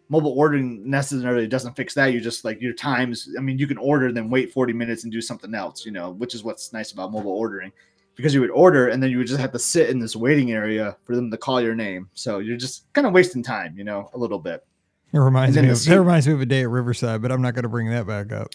mobile 0.10 0.34
ordering 0.38 0.90
necessarily 0.90 1.48
doesn't 1.48 1.76
fix 1.76 1.94
that. 1.96 2.14
You 2.14 2.22
just 2.22 2.46
like 2.46 2.62
your 2.62 2.74
times. 2.74 3.30
I 3.38 3.42
mean, 3.42 3.58
you 3.58 3.68
can 3.68 3.78
order, 3.78 4.12
then 4.12 4.30
wait 4.30 4.52
40 4.52 4.74
minutes 4.74 5.04
and 5.04 5.12
do 5.12 5.22
something 5.22 5.54
else, 5.56 5.86
you 5.86 5.92
know, 5.92 6.12
which 6.12 6.36
is 6.36 6.44
what's 6.44 6.74
nice 6.74 6.92
about 6.92 7.12
mobile 7.12 7.32
ordering 7.32 7.72
because 8.16 8.34
you 8.34 8.42
would 8.42 8.52
order 8.52 8.90
and 8.90 9.02
then 9.02 9.10
you 9.10 9.18
would 9.18 9.28
just 9.28 9.40
have 9.40 9.52
to 9.52 9.60
sit 9.60 9.90
in 9.90 10.00
this 10.00 10.16
waiting 10.16 10.52
area 10.52 10.96
for 11.04 11.16
them 11.16 11.32
to 11.32 11.38
call 11.38 11.62
your 11.62 11.76
name. 11.76 12.10
So 12.14 12.40
you're 12.40 12.58
just 12.58 12.92
kind 12.94 13.08
of 13.08 13.14
wasting 13.14 13.44
time, 13.44 13.78
you 13.78 13.84
know, 13.84 14.10
a 14.14 14.18
little 14.18 14.40
bit. 14.40 14.66
It 15.14 15.20
reminds 15.20 15.56
me. 15.58 15.70
Of, 15.70 15.78
seat, 15.78 15.96
reminds 15.96 16.28
me 16.28 16.34
of 16.34 16.42
a 16.42 16.46
day 16.46 16.62
at 16.64 16.70
Riverside, 16.70 17.22
but 17.22 17.32
I'm 17.32 17.42
not 17.42 17.54
going 17.54 17.64
to 17.64 17.70
bring 17.70 17.90
that 17.92 18.08
back 18.08 18.32
up. 18.32 18.50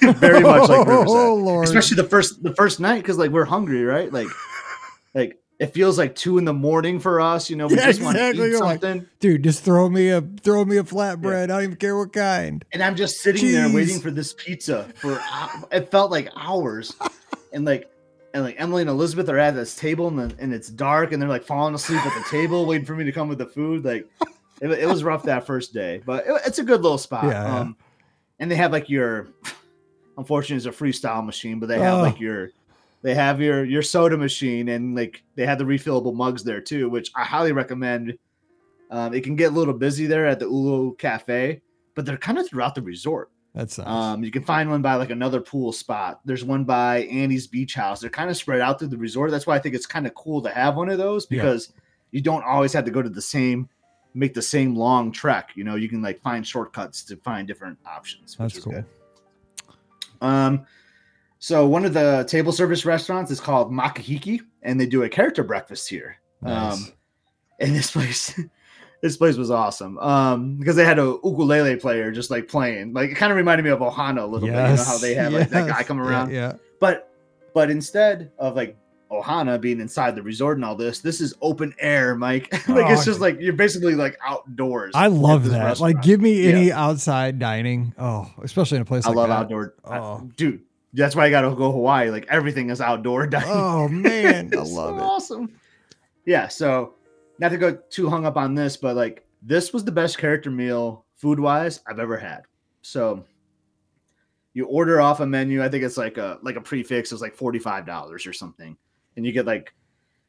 Very 0.18 0.40
much 0.40 0.68
like 0.68 0.70
oh, 0.78 0.84
Riverside, 0.84 1.16
oh, 1.16 1.34
Lord. 1.34 1.64
especially 1.64 1.96
the 1.96 2.04
first 2.04 2.40
the 2.42 2.54
first 2.54 2.78
night 2.78 3.02
because 3.02 3.18
like 3.18 3.32
we're 3.32 3.44
hungry, 3.44 3.84
right? 3.84 4.12
Like, 4.12 4.28
like 5.14 5.40
it 5.58 5.74
feels 5.74 5.98
like 5.98 6.14
two 6.14 6.38
in 6.38 6.44
the 6.44 6.52
morning 6.52 7.00
for 7.00 7.20
us. 7.20 7.50
You 7.50 7.56
know, 7.56 7.66
we 7.66 7.76
yeah, 7.76 7.86
just 7.86 7.98
exactly. 7.98 8.04
want 8.04 8.36
to 8.36 8.44
eat 8.44 8.48
You're 8.50 8.58
something. 8.58 8.98
Like, 8.98 9.18
Dude, 9.20 9.42
just 9.42 9.64
throw 9.64 9.88
me 9.88 10.10
a 10.10 10.20
throw 10.20 10.64
me 10.64 10.76
a 10.76 10.84
flatbread. 10.84 11.32
Yeah. 11.32 11.42
I 11.42 11.46
don't 11.46 11.62
even 11.64 11.76
care 11.76 11.96
what 11.96 12.12
kind. 12.12 12.64
And 12.72 12.82
I'm 12.82 12.96
just 12.96 13.20
sitting 13.20 13.44
Jeez. 13.44 13.52
there 13.52 13.74
waiting 13.74 14.00
for 14.00 14.10
this 14.10 14.32
pizza 14.32 14.84
for. 14.94 15.20
it 15.72 15.90
felt 15.90 16.10
like 16.10 16.28
hours, 16.36 16.94
and 17.52 17.64
like. 17.64 17.90
And 18.34 18.44
like 18.44 18.56
Emily 18.58 18.82
and 18.82 18.90
Elizabeth 18.90 19.26
are 19.30 19.38
at 19.38 19.54
this 19.54 19.74
table 19.74 20.06
and, 20.06 20.18
the, 20.18 20.36
and 20.38 20.52
it's 20.52 20.68
dark 20.68 21.12
and 21.12 21.20
they're 21.20 21.30
like 21.30 21.44
falling 21.44 21.74
asleep 21.74 22.04
at 22.04 22.12
the 22.12 22.28
table 22.28 22.66
waiting 22.66 22.84
for 22.84 22.94
me 22.94 23.04
to 23.04 23.10
come 23.10 23.26
with 23.26 23.38
the 23.38 23.46
food. 23.46 23.86
Like 23.86 24.06
it, 24.60 24.70
it 24.70 24.86
was 24.86 25.02
rough 25.02 25.22
that 25.24 25.46
first 25.46 25.72
day, 25.72 26.02
but 26.04 26.26
it, 26.26 26.42
it's 26.44 26.58
a 26.58 26.62
good 26.62 26.82
little 26.82 26.98
spot. 26.98 27.24
Yeah, 27.24 27.60
um, 27.60 27.76
and 28.38 28.50
they 28.50 28.54
have 28.56 28.70
like 28.70 28.90
your, 28.90 29.28
unfortunately, 30.18 30.56
it's 30.56 30.66
a 30.66 30.78
freestyle 30.78 31.24
machine, 31.24 31.58
but 31.58 31.68
they 31.70 31.78
have 31.78 32.00
oh. 32.00 32.02
like 32.02 32.20
your 32.20 32.50
they 33.02 33.14
have 33.14 33.40
your 33.40 33.64
your 33.64 33.82
soda 33.82 34.16
machine 34.16 34.68
and 34.68 34.96
like 34.96 35.22
they 35.36 35.46
have 35.46 35.58
the 35.58 35.64
refillable 35.64 36.14
mugs 36.14 36.42
there 36.44 36.60
too, 36.60 36.88
which 36.88 37.10
I 37.14 37.24
highly 37.24 37.52
recommend. 37.52 38.18
Um, 38.90 39.12
it 39.14 39.22
can 39.22 39.36
get 39.36 39.52
a 39.52 39.54
little 39.54 39.74
busy 39.74 40.06
there 40.06 40.26
at 40.26 40.38
the 40.38 40.46
Ulu 40.46 40.96
Cafe, 40.96 41.60
but 41.94 42.06
they're 42.06 42.16
kind 42.16 42.38
of 42.38 42.48
throughout 42.48 42.74
the 42.74 42.82
resort. 42.82 43.30
That's 43.54 43.78
nice. 43.78 43.86
Um, 43.86 44.24
you 44.24 44.30
can 44.30 44.44
find 44.44 44.70
one 44.70 44.82
by 44.82 44.94
like 44.94 45.10
another 45.10 45.40
pool 45.40 45.72
spot. 45.72 46.20
There's 46.24 46.44
one 46.44 46.64
by 46.64 47.00
Annie's 47.04 47.46
Beach 47.46 47.74
House. 47.74 48.00
They're 48.00 48.10
kind 48.10 48.30
of 48.30 48.36
spread 48.36 48.60
out 48.60 48.78
through 48.78 48.88
the 48.88 48.98
resort. 48.98 49.30
That's 49.30 49.46
why 49.46 49.56
I 49.56 49.58
think 49.58 49.74
it's 49.74 49.86
kind 49.86 50.06
of 50.06 50.14
cool 50.14 50.40
to 50.42 50.50
have 50.50 50.76
one 50.76 50.88
of 50.88 50.98
those 50.98 51.26
because 51.26 51.72
yeah. 51.74 51.80
you 52.12 52.20
don't 52.20 52.44
always 52.44 52.72
have 52.72 52.84
to 52.84 52.90
go 52.90 53.02
to 53.02 53.08
the 53.08 53.22
same, 53.22 53.68
make 54.14 54.32
the 54.32 54.42
same 54.42 54.74
long 54.74 55.10
trek. 55.12 55.50
You 55.54 55.64
know, 55.64 55.74
you 55.74 55.88
can 55.88 56.02
like 56.02 56.20
find 56.20 56.46
shortcuts 56.46 57.02
to 57.04 57.16
find 57.16 57.48
different 57.48 57.78
options. 57.86 58.36
That's 58.36 58.58
cool. 58.58 58.72
Good. 58.72 58.84
Um, 60.20 60.66
so 61.38 61.66
one 61.66 61.84
of 61.84 61.94
the 61.94 62.24
table 62.28 62.52
service 62.52 62.84
restaurants 62.84 63.30
is 63.30 63.40
called 63.40 63.70
Makahiki, 63.70 64.40
and 64.62 64.80
they 64.80 64.86
do 64.86 65.04
a 65.04 65.08
character 65.08 65.44
breakfast 65.44 65.88
here. 65.88 66.16
Nice. 66.42 66.74
Um, 66.74 66.92
and 67.60 67.74
this 67.74 67.90
place, 67.90 68.38
this 69.02 69.16
place 69.16 69.36
was 69.36 69.50
awesome. 69.50 69.98
Um, 69.98 70.56
because 70.56 70.76
they 70.76 70.84
had 70.84 70.98
a 70.98 71.16
ukulele 71.24 71.76
player 71.76 72.10
just 72.10 72.30
like 72.30 72.48
playing. 72.48 72.92
Like 72.92 73.10
it 73.10 73.14
kind 73.14 73.30
of 73.30 73.36
reminded 73.36 73.64
me 73.64 73.70
of 73.70 73.80
Ohana 73.80 74.22
a 74.22 74.26
little 74.26 74.48
yes. 74.48 74.56
bit. 74.56 74.70
You 74.70 74.76
know 74.76 74.84
how 74.84 74.98
they 74.98 75.14
have 75.14 75.32
yes. 75.32 75.50
that 75.50 75.68
guy 75.68 75.82
come 75.82 76.00
around. 76.06 76.30
Yeah, 76.30 76.36
yeah. 76.36 76.52
But 76.80 77.12
but 77.54 77.70
instead 77.70 78.32
of 78.38 78.56
like 78.56 78.76
Ohana 79.10 79.60
being 79.60 79.80
inside 79.80 80.16
the 80.16 80.22
resort 80.22 80.58
and 80.58 80.64
all 80.64 80.74
this, 80.74 81.00
this 81.00 81.20
is 81.20 81.34
open 81.40 81.72
air, 81.78 82.16
Mike. 82.16 82.52
like 82.68 82.86
oh, 82.86 82.92
it's 82.92 83.04
just 83.04 83.20
like 83.20 83.40
you're 83.40 83.52
basically 83.52 83.94
like 83.94 84.18
outdoors. 84.26 84.92
I 84.96 85.06
love 85.06 85.48
that. 85.50 85.64
Restaurant. 85.64 85.94
Like 85.94 86.02
give 86.04 86.20
me 86.20 86.48
any 86.48 86.68
yeah. 86.68 86.84
outside 86.84 87.38
dining. 87.38 87.94
Oh, 87.96 88.28
especially 88.42 88.76
in 88.76 88.82
a 88.82 88.84
place 88.84 89.06
I 89.06 89.10
like 89.10 89.16
love 89.16 89.28
that. 89.28 89.38
outdoor. 89.38 89.74
Oh. 89.84 89.92
I, 89.92 90.20
dude, 90.36 90.62
that's 90.92 91.14
why 91.14 91.26
I 91.26 91.30
got 91.30 91.42
to 91.42 91.54
go 91.54 91.70
Hawaii. 91.70 92.10
Like 92.10 92.26
everything 92.28 92.70
is 92.70 92.80
outdoor 92.80 93.26
dining. 93.28 93.48
Oh 93.50 93.88
man, 93.88 94.50
I 94.56 94.56
love 94.56 94.66
so 94.66 94.96
it. 94.96 95.00
Awesome. 95.00 95.60
Yeah. 96.24 96.48
So 96.48 96.94
not 97.38 97.50
to 97.50 97.58
go 97.58 97.78
too 97.90 98.08
hung 98.08 98.26
up 98.26 98.36
on 98.36 98.54
this, 98.54 98.76
but 98.76 98.96
like 98.96 99.24
this 99.42 99.72
was 99.72 99.84
the 99.84 99.92
best 99.92 100.18
character 100.18 100.50
meal 100.50 101.04
food 101.16 101.38
wise 101.38 101.80
I've 101.86 102.00
ever 102.00 102.16
had. 102.16 102.42
So 102.82 103.24
you 104.54 104.66
order 104.66 105.00
off 105.00 105.20
a 105.20 105.26
menu. 105.26 105.62
I 105.62 105.68
think 105.68 105.84
it's 105.84 105.96
like 105.96 106.18
a 106.18 106.38
like 106.42 106.56
a 106.56 106.60
prefix. 106.60 107.12
It's 107.12 107.22
like 107.22 107.34
forty 107.34 107.58
five 107.58 107.86
dollars 107.86 108.26
or 108.26 108.32
something, 108.32 108.76
and 109.16 109.26
you 109.26 109.32
get 109.32 109.46
like 109.46 109.72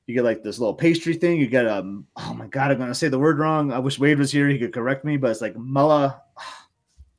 you 0.07 0.15
get 0.15 0.23
like 0.23 0.43
this 0.43 0.59
little 0.59 0.73
pastry 0.73 1.13
thing. 1.13 1.39
You 1.39 1.47
get 1.47 1.67
um 1.67 2.05
oh 2.17 2.33
my 2.33 2.47
god, 2.47 2.71
I'm 2.71 2.77
gonna 2.77 2.93
say 2.93 3.07
the 3.07 3.19
word 3.19 3.39
wrong. 3.39 3.71
I 3.71 3.79
wish 3.79 3.99
Wade 3.99 4.19
was 4.19 4.31
here. 4.31 4.47
He 4.47 4.59
could 4.59 4.73
correct 4.73 5.05
me, 5.05 5.17
but 5.17 5.31
it's 5.31 5.41
like 5.41 5.55
mulla. 5.55 6.21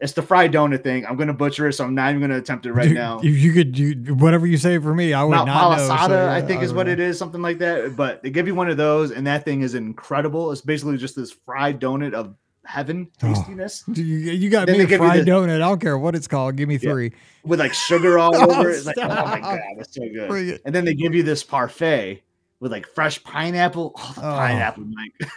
It's 0.01 0.15
the 0.15 0.23
fried 0.23 0.53
donut 0.53 0.83
thing. 0.83 1.05
I'm 1.05 1.17
gonna 1.17 1.35
butcher 1.35 1.69
it, 1.69 1.75
so 1.75 1.85
I'm 1.85 1.95
not 1.95 2.11
even 2.11 2.23
gonna 2.23 2.39
attempt 2.39 2.65
it 2.65 2.73
right 2.73 2.89
you, 2.89 2.95
now. 2.95 3.21
You 3.21 3.53
could 3.53 3.73
do 3.73 4.15
whatever 4.15 4.47
you 4.47 4.57
say 4.57 4.79
for 4.79 4.95
me. 4.95 5.13
I 5.13 5.23
would 5.23 5.35
not, 5.35 5.47
know, 5.47 5.77
so 5.77 6.15
yeah, 6.15 6.33
I 6.33 6.41
think 6.41 6.63
I 6.63 6.65
is 6.65 6.73
what 6.73 6.87
know. 6.87 6.93
it 6.95 7.01
is, 7.01 7.19
something 7.19 7.43
like 7.43 7.59
that. 7.59 7.97
But 7.97 8.23
they 8.23 8.31
give 8.31 8.47
you 8.47 8.55
one 8.55 8.71
of 8.71 8.79
those, 8.79 9.11
and 9.11 9.27
that 9.27 9.45
thing 9.45 9.61
is 9.61 9.75
incredible. 9.75 10.53
It's 10.53 10.63
basically 10.63 10.97
just 10.97 11.17
this 11.17 11.33
fried 11.33 11.81
donut 11.81 12.15
of 12.15 12.35
heaven 12.65 13.09
oh, 13.23 13.27
tastiness. 13.27 13.85
Oh, 13.89 13.93
you, 13.97 14.05
you 14.05 14.49
got 14.49 14.69
me 14.69 14.81
a 14.81 14.87
fried 14.87 15.27
the, 15.27 15.31
donut. 15.31 15.57
I 15.57 15.59
don't 15.59 15.81
care 15.81 15.99
what 15.99 16.15
it's 16.15 16.29
called. 16.29 16.57
Give 16.57 16.69
me 16.69 16.79
three 16.79 17.11
yeah, 17.11 17.19
with 17.45 17.61
like 17.61 17.75
sugar 17.75 18.19
all 18.19 18.35
oh, 18.37 18.59
over 18.59 18.71
it. 18.71 18.77
It's 18.77 18.87
like 18.87 18.97
oh 18.99 19.09
my 19.09 19.41
god, 19.41 19.61
that's 19.77 19.95
so 19.95 20.03
good. 20.09 20.61
And 20.65 20.75
then 20.75 20.85
they 20.85 20.95
give 20.95 21.15
you 21.15 21.23
this 21.23 21.43
parfait 21.43 22.23
with 22.61 22.73
like 22.73 22.87
fresh 22.87 23.23
pineapple. 23.23 23.93
Oh, 23.97 24.13
the 24.15 24.21
oh. 24.21 24.37
pineapple, 24.37 24.85
Mike. 24.85 25.13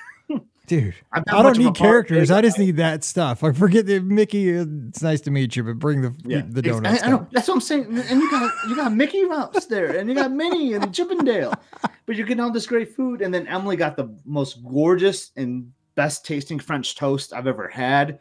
Dude, 0.65 0.95
I 1.11 1.19
don't 1.19 1.57
need 1.57 1.75
characters. 1.75 2.31
I 2.31 2.41
just 2.41 2.57
need 2.57 2.77
that 2.77 3.03
stuff. 3.03 3.43
Like, 3.43 3.55
forget 3.57 3.85
the 3.85 3.99
Mickey. 3.99 4.49
It's 4.49 5.01
nice 5.01 5.19
to 5.21 5.31
meet 5.31 5.57
you, 5.57 5.63
but 5.63 5.77
bring 5.77 6.01
the 6.01 6.15
yeah. 6.23 6.43
the 6.47 6.61
donuts. 6.61 7.03
I, 7.03 7.07
I 7.07 7.09
know, 7.09 7.27
that's 7.31 7.49
what 7.49 7.55
I'm 7.55 7.61
saying. 7.61 7.97
And 7.97 8.21
you 8.21 8.31
got 8.31 8.53
you 8.69 8.75
got 8.75 8.93
Mickey 8.93 9.25
Mouse 9.25 9.65
there, 9.65 9.97
and 9.97 10.07
you 10.07 10.15
got 10.15 10.31
Minnie 10.31 10.73
and 10.73 10.93
Chip 10.93 11.11
'n' 11.11 11.25
Dale, 11.25 11.53
but 12.05 12.15
you're 12.15 12.25
getting 12.25 12.41
all 12.41 12.51
this 12.51 12.65
great 12.65 12.95
food. 12.95 13.21
And 13.21 13.33
then 13.33 13.45
Emily 13.47 13.75
got 13.75 13.97
the 13.97 14.15
most 14.25 14.63
gorgeous 14.63 15.31
and 15.35 15.69
best 15.95 16.25
tasting 16.25 16.59
French 16.59 16.95
toast 16.95 17.33
I've 17.33 17.47
ever 17.47 17.67
had. 17.67 18.19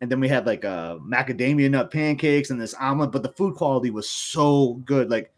And 0.00 0.10
then 0.10 0.18
we 0.18 0.28
had 0.28 0.46
like 0.46 0.64
a 0.64 0.68
uh, 0.68 0.98
macadamia 0.98 1.70
nut 1.70 1.92
pancakes 1.92 2.50
and 2.50 2.60
this 2.60 2.74
omelet, 2.74 3.12
but 3.12 3.22
the 3.22 3.32
food 3.32 3.54
quality 3.54 3.90
was 3.90 4.10
so 4.10 4.74
good. 4.84 5.10
Like 5.10 5.32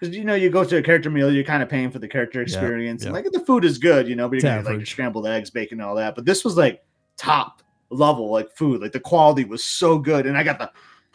because 0.00 0.16
you 0.16 0.24
know 0.24 0.34
you 0.34 0.48
go 0.48 0.64
to 0.64 0.78
a 0.78 0.82
character 0.82 1.10
meal, 1.10 1.30
you're 1.30 1.44
kind 1.44 1.62
of 1.62 1.68
paying 1.68 1.90
for 1.90 1.98
the 1.98 2.08
character 2.08 2.40
experience, 2.40 3.04
and 3.04 3.12
like 3.12 3.30
the 3.30 3.40
food 3.40 3.64
is 3.64 3.76
good, 3.78 4.08
you 4.08 4.16
know, 4.16 4.28
but 4.28 4.36
you 4.36 4.40
get 4.42 4.64
like 4.64 4.86
scrambled 4.86 5.26
eggs, 5.26 5.50
bacon, 5.50 5.80
and 5.80 5.88
all 5.88 5.94
that. 5.96 6.14
But 6.14 6.24
this 6.24 6.44
was 6.44 6.56
like 6.56 6.82
top 7.16 7.62
level 7.90 8.30
like 8.30 8.50
food, 8.52 8.80
like 8.80 8.92
the 8.92 9.00
quality 9.00 9.44
was 9.44 9.64
so 9.64 9.98
good, 9.98 10.26
and 10.26 10.36
I 10.36 10.42
got 10.42 10.58
the 10.58 10.70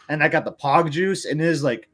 and 0.08 0.22
I 0.22 0.28
got 0.28 0.44
the 0.44 0.52
pog 0.52 0.90
juice, 0.90 1.24
and 1.24 1.40
it 1.40 1.46
is 1.46 1.64
like 1.64 1.88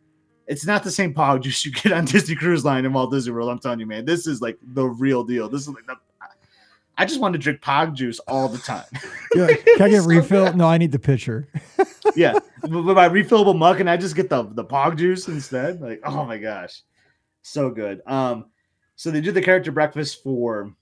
it's 0.47 0.67
not 0.67 0.85
the 0.85 0.91
same 0.91 1.15
pog 1.15 1.43
juice 1.43 1.65
you 1.65 1.73
get 1.73 1.93
on 1.93 2.05
Disney 2.05 2.35
Cruise 2.35 2.65
Line 2.65 2.85
and 2.85 2.95
Walt 2.95 3.11
Disney 3.11 3.33
World. 3.33 3.49
I'm 3.49 3.59
telling 3.59 3.81
you, 3.81 3.87
man, 3.87 4.05
this 4.05 4.27
is 4.27 4.43
like 4.43 4.59
the 4.63 4.87
real 4.87 5.25
deal. 5.25 5.49
This 5.49 5.63
is 5.63 5.69
like 5.69 5.87
the 5.87 5.97
I 6.99 7.05
just 7.05 7.21
want 7.21 7.33
to 7.33 7.39
drink 7.39 7.61
pog 7.61 7.95
juice 7.95 8.19
all 8.21 8.49
the 8.49 8.59
time. 8.59 8.85
Yeah, 9.35 9.47
can 9.77 9.83
I 9.83 9.89
get 9.89 10.03
so 10.03 10.09
refill? 10.09 10.45
Bad. 10.47 10.57
No, 10.57 10.67
I 10.67 10.79
need 10.79 10.93
the 10.93 10.99
pitcher. 10.99 11.49
yeah, 12.17 12.35
with 12.63 12.85
my 12.85 13.09
refillable 13.09 13.57
mug, 13.57 13.81
and 13.81 13.89
I 13.89 13.97
just 13.97 14.17
get 14.17 14.29
the 14.29 14.43
the 14.43 14.65
pog 14.65 14.99
juice 14.99 15.29
instead. 15.29 15.81
Like, 15.81 16.01
oh 16.05 16.25
my 16.25 16.39
gosh, 16.39 16.83
so 17.43 17.71
good. 17.71 18.03
Um, 18.07 18.47
so 18.97 19.11
they 19.11 19.21
do 19.21 19.33
the 19.33 19.43
character 19.43 19.73
breakfast 19.73 20.23
for 20.23 20.75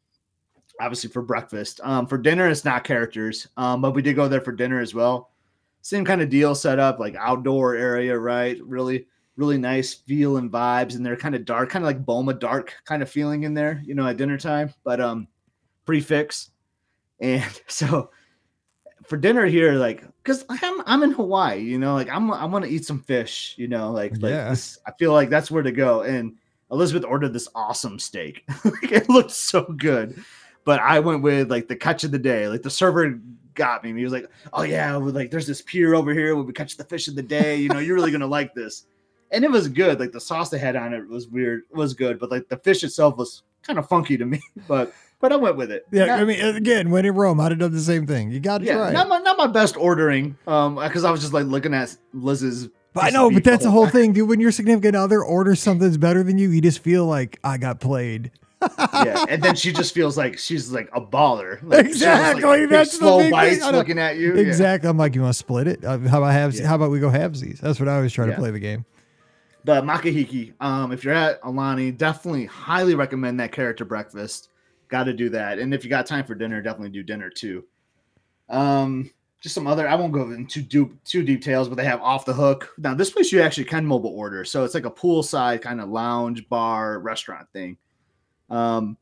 obviously 0.80 1.10
for 1.10 1.22
breakfast. 1.22 1.80
Um, 1.84 2.06
for 2.06 2.18
dinner, 2.18 2.48
it's 2.48 2.64
not 2.64 2.84
characters. 2.84 3.46
Um, 3.56 3.82
but 3.82 3.92
we 3.94 4.02
did 4.02 4.16
go 4.16 4.28
there 4.28 4.40
for 4.40 4.52
dinner 4.52 4.80
as 4.80 4.94
well. 4.94 5.30
same 5.82 6.04
kind 6.04 6.22
of 6.22 6.30
deal 6.30 6.54
set 6.54 6.78
up, 6.78 6.98
like 6.98 7.14
outdoor 7.16 7.76
area, 7.76 8.18
right? 8.18 8.58
Really, 8.64 9.06
really 9.36 9.58
nice 9.58 9.94
feel 9.94 10.38
and 10.38 10.50
vibes, 10.50 10.96
and 10.96 11.04
they're 11.04 11.16
kind 11.16 11.34
of 11.34 11.44
dark, 11.44 11.70
kind 11.70 11.84
of 11.84 11.86
like 11.86 12.04
Boma 12.04 12.34
dark 12.34 12.74
kind 12.84 13.02
of 13.02 13.10
feeling 13.10 13.44
in 13.44 13.54
there, 13.54 13.82
you 13.84 13.94
know, 13.94 14.06
at 14.06 14.16
dinner 14.16 14.38
time. 14.38 14.72
But 14.84 15.00
um, 15.00 15.28
prefix, 15.90 16.50
and 17.20 17.60
so 17.66 18.10
for 19.04 19.16
dinner 19.16 19.44
here, 19.46 19.72
like, 19.72 20.04
cause 20.22 20.44
I'm 20.48 20.82
I'm 20.86 21.02
in 21.02 21.10
Hawaii, 21.10 21.60
you 21.60 21.78
know, 21.78 21.94
like 21.94 22.08
I'm 22.08 22.30
I 22.30 22.44
want 22.44 22.64
to 22.64 22.70
eat 22.70 22.84
some 22.84 23.00
fish, 23.02 23.54
you 23.58 23.66
know, 23.66 23.90
like 23.90 24.12
like 24.22 24.30
Yeah. 24.30 24.50
this, 24.50 24.78
I 24.86 24.92
feel 24.98 25.12
like 25.12 25.30
that's 25.30 25.50
where 25.50 25.64
to 25.64 25.72
go. 25.72 26.02
And 26.02 26.36
Elizabeth 26.70 27.04
ordered 27.04 27.32
this 27.32 27.48
awesome 27.56 27.98
steak. 27.98 28.44
like, 28.64 28.92
it 28.92 29.08
looked 29.08 29.32
so 29.32 29.64
good, 29.64 30.22
but 30.64 30.78
I 30.78 31.00
went 31.00 31.22
with 31.22 31.50
like 31.50 31.66
the 31.66 31.74
catch 31.74 32.04
of 32.04 32.12
the 32.12 32.18
day. 32.20 32.46
Like 32.46 32.62
the 32.62 32.70
server 32.70 33.18
got 33.54 33.82
me. 33.82 33.92
He 33.92 34.04
was 34.04 34.12
like, 34.12 34.30
"Oh 34.52 34.62
yeah, 34.62 34.96
we're 34.96 35.10
like 35.10 35.32
there's 35.32 35.48
this 35.48 35.62
pier 35.62 35.96
over 35.96 36.12
here 36.14 36.36
where 36.36 36.44
we 36.44 36.52
catch 36.52 36.76
the 36.76 36.84
fish 36.84 37.08
of 37.08 37.16
the 37.16 37.22
day. 37.22 37.56
You 37.56 37.68
know, 37.70 37.80
you're 37.80 37.96
really 37.96 38.12
gonna 38.12 38.26
like 38.26 38.54
this." 38.54 38.84
And 39.32 39.44
it 39.44 39.50
was 39.52 39.68
good. 39.68 40.00
Like 40.00 40.10
the 40.10 40.20
sauce 40.20 40.50
they 40.50 40.58
had 40.58 40.74
on 40.74 40.92
it 40.92 41.06
was 41.08 41.28
weird, 41.28 41.62
was 41.70 41.94
good, 41.94 42.18
but 42.18 42.32
like 42.32 42.48
the 42.48 42.56
fish 42.56 42.82
itself 42.82 43.16
was 43.16 43.44
kind 43.62 43.78
of 43.78 43.88
funky 43.88 44.16
to 44.16 44.26
me. 44.26 44.40
But 44.66 44.92
but 45.20 45.32
I 45.32 45.36
went 45.36 45.56
with 45.56 45.70
it. 45.70 45.86
Yeah, 45.92 46.06
Not- 46.06 46.20
I 46.20 46.24
mean, 46.24 46.40
again, 46.40 46.90
when 46.90 47.04
in 47.04 47.14
Rome, 47.14 47.40
I'd 47.40 47.52
have 47.52 47.58
done 47.60 47.72
the 47.72 47.80
same 47.80 48.06
thing. 48.06 48.30
You 48.30 48.40
got 48.40 48.58
to 48.58 48.64
yeah, 48.64 48.74
try. 48.76 48.92
not 48.92 49.06
it. 49.06 49.08
my 49.10 49.18
not 49.18 49.38
my 49.38 49.46
best 49.46 49.76
ordering, 49.76 50.36
um, 50.46 50.76
because 50.76 51.04
I 51.04 51.10
was 51.10 51.20
just 51.20 51.32
like 51.32 51.46
looking 51.46 51.74
at 51.74 51.96
Liz's. 52.12 52.68
But 52.92 53.04
I 53.04 53.10
know, 53.10 53.30
but 53.30 53.44
that's 53.44 53.62
the 53.62 53.70
whole 53.70 53.86
thing, 53.88 54.12
dude. 54.12 54.28
When 54.28 54.40
your 54.40 54.50
significant 54.50 54.96
other 54.96 55.22
orders 55.22 55.60
something 55.60 55.86
that's 55.86 55.96
better 55.96 56.22
than 56.24 56.38
you, 56.38 56.50
you 56.50 56.60
just 56.60 56.80
feel 56.80 57.06
like 57.06 57.38
I 57.44 57.56
got 57.56 57.78
played. 57.80 58.32
yeah, 58.92 59.24
and 59.28 59.42
then 59.42 59.54
she 59.54 59.72
just 59.80 59.94
feels 59.94 60.18
like 60.18 60.38
she's 60.38 60.70
like 60.70 60.90
a 60.92 61.00
baller. 61.00 61.60
Like, 61.62 61.86
just, 61.86 62.02
like, 62.02 62.34
Exactly, 62.36 62.66
that's 62.66 62.90
the 62.90 62.96
slow 62.98 63.30
bites 63.30 63.64
looking 63.64 63.98
at 63.98 64.18
you. 64.18 64.34
Yeah. 64.34 64.42
Exactly. 64.42 64.90
I'm 64.90 64.98
like, 64.98 65.14
you 65.14 65.22
want 65.22 65.32
to 65.32 65.38
split 65.38 65.66
it? 65.66 65.82
Uh, 65.84 65.96
how 66.00 66.18
about 66.18 66.32
have? 66.32 66.54
Yeah. 66.54 66.66
How 66.66 66.74
about 66.74 66.90
we 66.90 66.98
go 67.00 67.08
halvesies? 67.08 67.58
That's 67.60 67.80
what 67.80 67.88
I 67.88 67.94
always 67.96 68.12
try 68.12 68.26
Yeah. 68.26 68.32
to 68.32 68.38
play 68.38 68.50
the 68.50 68.58
game. 68.58 68.84
The 69.64 69.80
makahiki. 69.80 70.52
Um, 70.60 70.92
if 70.92 71.04
you're 71.04 71.14
at 71.14 71.40
Aulani, 71.42 71.96
definitely 71.96 72.44
highly 72.46 72.94
recommend 72.94 73.40
that 73.40 73.50
character 73.52 73.86
breakfast. 73.86 74.49
Got 74.90 75.04
to 75.04 75.12
do 75.12 75.28
that, 75.30 75.58
and 75.58 75.72
if 75.72 75.84
you 75.84 75.90
got 75.90 76.04
time 76.04 76.24
for 76.24 76.34
dinner, 76.34 76.60
definitely 76.60 76.90
do 76.90 77.04
dinner 77.04 77.30
too. 77.30 77.64
Um, 78.48 79.10
just 79.40 79.54
some 79.54 79.68
other. 79.68 79.88
I 79.88 79.94
won't 79.94 80.12
go 80.12 80.32
into 80.32 80.60
do, 80.60 80.98
too 81.04 81.22
details, 81.22 81.68
but 81.68 81.76
they 81.76 81.84
have 81.84 82.02
off 82.02 82.24
the 82.24 82.32
hook. 82.32 82.70
Now 82.76 82.94
this 82.94 83.10
place 83.10 83.30
you 83.30 83.40
actually 83.40 83.64
can 83.64 83.86
mobile 83.86 84.10
order, 84.10 84.44
so 84.44 84.64
it's 84.64 84.74
like 84.74 84.86
a 84.86 84.90
poolside 84.90 85.62
kind 85.62 85.80
of 85.80 85.88
lounge 85.88 86.48
bar 86.48 86.98
restaurant 86.98 87.46
thing. 87.52 87.78
Um, 88.50 88.96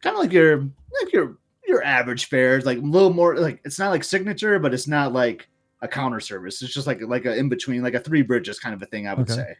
kind 0.00 0.16
of 0.16 0.22
like 0.22 0.32
your 0.32 0.60
like 0.60 1.12
your 1.12 1.36
your 1.66 1.82
average 1.82 2.26
fares, 2.26 2.64
like 2.64 2.78
a 2.78 2.80
little 2.80 3.12
more 3.12 3.36
like 3.36 3.60
it's 3.64 3.78
not 3.78 3.90
like 3.90 4.02
signature, 4.02 4.58
but 4.58 4.72
it's 4.72 4.88
not 4.88 5.12
like 5.12 5.48
a 5.82 5.88
counter 5.88 6.20
service. 6.20 6.62
It's 6.62 6.72
just 6.72 6.86
like 6.86 7.02
like 7.02 7.26
a 7.26 7.36
in 7.36 7.50
between, 7.50 7.82
like 7.82 7.94
a 7.94 8.00
three 8.00 8.22
bridges 8.22 8.58
kind 8.58 8.74
of 8.74 8.80
a 8.82 8.86
thing. 8.86 9.06
I 9.06 9.12
would 9.14 9.30
Okay. 9.30 9.54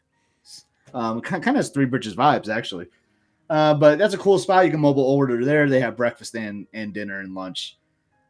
say. 0.47 0.63
Um, 0.95 1.21
kind 1.21 1.47
of 1.47 1.57
has 1.57 1.69
three 1.69 1.85
bridges 1.87 2.17
vibes 2.17 2.49
actually. 2.49 2.87
Uh, 3.55 3.73
but 3.75 3.99
that's 3.99 4.15
a 4.15 4.19
cool 4.19 4.39
spot. 4.39 4.65
You 4.65 4.71
can 4.73 4.81
mobile 4.81 5.05
order 5.05 5.45
there. 5.45 5.69
They 5.69 5.79
have 5.81 5.97
breakfast 5.97 6.35
and 6.35 6.67
and 6.73 6.93
dinner 6.93 7.21
and 7.21 7.35
lunch. 7.35 7.79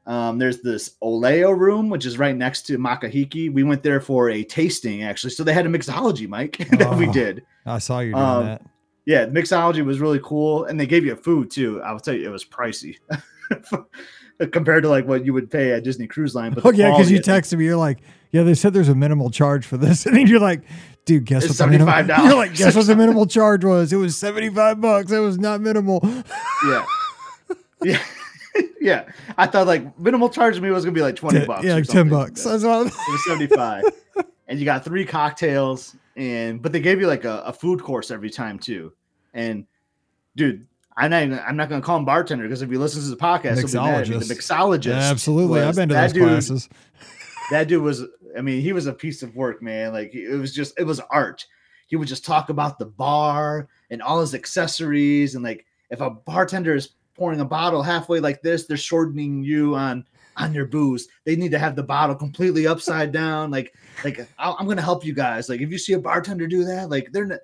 Um, 0.07 0.39
there's 0.39 0.61
this 0.61 0.97
Olelo 1.03 1.59
room, 1.59 1.89
which 1.89 2.05
is 2.05 2.19
right 2.19 2.37
next 2.37 2.63
to 2.67 2.77
Makahiki. 2.77 3.51
We 3.51 3.63
went 3.63 3.83
there 3.83 4.01
for 4.01 4.29
a 4.29 4.45
tasting 4.45 5.03
actually. 5.03 5.31
So 5.31 5.43
they 5.45 5.55
had 5.55 5.65
a 5.65 5.71
mixology 5.71 6.29
mic 6.29 6.59
that 6.79 6.95
we 6.99 7.09
Oh. 7.09 7.13
did. 7.13 7.43
I 7.65 7.79
saw 7.79 8.01
you 8.01 8.13
doing 8.13 8.23
Um, 8.23 8.45
that. 8.45 8.63
Yeah, 9.07 9.25
the 9.25 9.33
mixology 9.41 9.83
was 9.85 9.99
really 10.01 10.21
cool, 10.23 10.65
and 10.67 10.79
they 10.79 10.87
gave 10.87 11.05
you 11.07 11.13
a 11.13 11.17
food 11.17 11.51
too. 11.51 11.81
I 11.83 11.93
will 11.93 12.01
tell 12.01 12.15
you, 12.15 12.27
it 12.27 12.33
was 12.33 12.45
pricey 12.45 12.97
compared 14.53 14.83
to 14.83 14.89
like 14.89 15.07
what 15.07 15.25
you 15.25 15.33
would 15.33 15.51
pay 15.51 15.73
at 15.73 15.85
Disney 15.85 16.07
Cruise 16.07 16.35
Line. 16.35 16.53
But 16.53 16.65
Oh 16.67 16.71
yeah, 16.71 16.91
because 16.91 17.11
you 17.11 17.21
texted 17.21 17.59
me. 17.59 17.65
You're 17.65 17.77
like, 17.77 18.01
yeah, 18.33 18.43
they 18.43 18.55
said 18.55 18.73
there's 18.73 18.89
a 18.89 18.95
minimal 18.95 19.31
charge 19.31 19.65
for 19.67 19.77
this, 19.77 20.07
and 20.07 20.17
then 20.17 20.27
you're 20.27 20.41
like, 20.41 20.63
dude, 21.05 21.25
guess 21.25 21.45
It's 21.45 21.59
what 21.61 21.67
the 21.67 21.71
minimum? 21.73 21.93
$75. 21.95 22.25
You're 22.25 22.35
like, 22.37 22.55
guess 22.55 22.75
what 22.77 22.87
the 22.87 22.97
minimal 22.97 23.27
charge 23.27 23.65
was? 23.65 23.93
It 23.93 23.97
was 23.97 24.17
seventy 24.17 24.49
five 24.51 24.81
bucks. 24.81 25.11
It 25.13 25.19
was 25.19 25.39
not 25.39 25.61
minimal. 25.61 26.01
yeah, 26.67 26.85
yeah, 27.83 28.03
yeah. 28.81 29.05
I 29.37 29.47
thought 29.47 29.67
like 29.67 29.99
minimal 29.99 30.29
charge 30.31 30.57
to 30.57 30.61
me 30.61 30.71
was 30.71 30.85
gonna 30.85 30.95
be 30.95 31.03
like 31.03 31.17
twenty 31.17 31.45
bucks. 31.45 31.65
yeah, 31.65 31.75
like 31.75 31.85
ten 31.85 32.09
something. 32.09 32.11
bucks. 32.19 32.45
That's 32.45 32.65
what 32.65 32.87
It 32.87 32.93
was 33.09 33.25
75. 33.27 33.85
and 34.49 34.59
you 34.59 34.65
got 34.65 34.85
three 34.85 35.05
cocktails 35.05 35.97
and 36.17 36.63
but 36.63 36.73
they 36.73 36.81
gave 36.81 37.01
you 37.01 37.07
like 37.07 37.25
a, 37.25 37.39
a 37.47 37.53
food 37.53 37.83
course 37.83 38.11
every 38.11 38.31
time 38.31 38.59
too. 38.59 38.93
And 39.33 39.67
dude, 40.37 40.67
I'm 40.97 41.11
not 41.11 41.23
even, 41.25 41.41
I'm 41.41 41.57
not 41.57 41.69
gonna 41.69 41.83
call 41.83 41.97
him 41.99 42.05
bartender 42.05 42.45
because 42.45 42.63
if 42.63 42.71
he 42.71 42.77
listens 42.77 43.05
to 43.05 43.11
the 43.11 43.17
podcast, 43.17 43.59
he'll 43.59 43.67
be 43.83 43.91
mad 43.91 44.03
at 44.03 44.09
me. 44.09 44.19
the 44.19 44.35
mixologist. 44.35 45.01
Absolutely, 45.11 45.61
I've 45.61 45.75
been 45.75 45.89
to 45.89 45.95
those 45.95 46.13
dude, 46.13 46.23
classes. 46.29 46.69
That 47.51 47.69
dude 47.69 47.83
was 47.83 48.03
I 48.37 48.41
mean, 48.41 48.61
he 48.61 48.73
was 48.73 48.87
a 48.87 48.93
piece 48.93 49.23
of 49.23 49.37
work, 49.37 49.63
man. 49.63 49.93
Like 49.93 50.15
it 50.15 50.37
was 50.37 50.55
just 50.55 50.79
it 50.79 50.85
was 50.85 51.01
art. 51.11 51.47
He 51.87 51.97
would 51.97 52.09
just 52.09 52.25
talk 52.25 52.49
about 52.49 52.79
the 52.79 52.87
bar 52.87 53.69
and 53.91 54.03
all 54.03 54.21
his 54.21 54.35
accessories 54.35 55.35
and 55.35 55.45
like 55.45 55.67
if 55.91 56.01
a 56.01 56.11
bartender 56.11 56.75
is 56.75 56.91
pouring 57.15 57.41
a 57.41 57.45
bottle 57.45 57.83
halfway 57.83 58.21
like 58.21 58.43
this, 58.43 58.67
they're 58.67 58.77
shortening 58.77 59.43
you 59.43 59.75
on 59.75 60.05
on 60.37 60.53
your 60.53 60.67
booze. 60.67 61.09
They 61.25 61.37
need 61.37 61.53
to 61.53 61.59
have 61.59 61.77
the 61.77 61.83
bottle 61.83 62.17
completely 62.17 62.67
upside 62.67 63.13
down. 63.13 63.51
Like, 63.51 63.75
like 64.03 64.27
I'll, 64.39 64.57
I'm 64.59 64.67
gonna 64.67 64.83
help 64.83 65.05
you 65.05 65.15
guys. 65.15 65.49
Like, 65.49 65.61
if 65.61 65.71
you 65.71 65.79
see 65.79 65.93
a 65.93 65.99
bartender 65.99 66.47
do 66.47 66.65
that, 66.65 66.91
like 66.91 67.13
they're 67.13 67.27
not, 67.27 67.41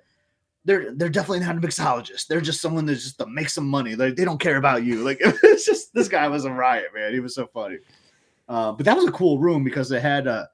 they're 0.65 0.93
they're 0.93 1.09
definitely 1.09 1.45
not 1.45 1.57
a 1.57 1.61
mixologist. 1.61 2.27
They're 2.27 2.41
just 2.41 2.61
someone 2.61 2.85
that's 2.85 3.03
just 3.03 3.17
to 3.19 3.25
make 3.27 3.49
some 3.49 3.67
money. 3.67 3.95
Like 3.95 4.15
they 4.15 4.25
don't 4.25 4.39
care 4.39 4.57
about 4.57 4.83
you. 4.83 5.03
Like 5.03 5.17
it's 5.21 5.65
just 5.65 5.93
this 5.93 6.07
guy 6.07 6.27
was 6.27 6.45
a 6.45 6.51
riot, 6.51 6.87
man. 6.93 7.13
He 7.13 7.19
was 7.19 7.35
so 7.35 7.47
funny. 7.47 7.77
Uh, 8.51 8.73
but 8.73 8.85
that 8.85 8.97
was 8.97 9.07
a 9.07 9.11
cool 9.13 9.39
room 9.39 9.63
because 9.63 9.87
they 9.87 10.01
had 10.01 10.27
a 10.27 10.49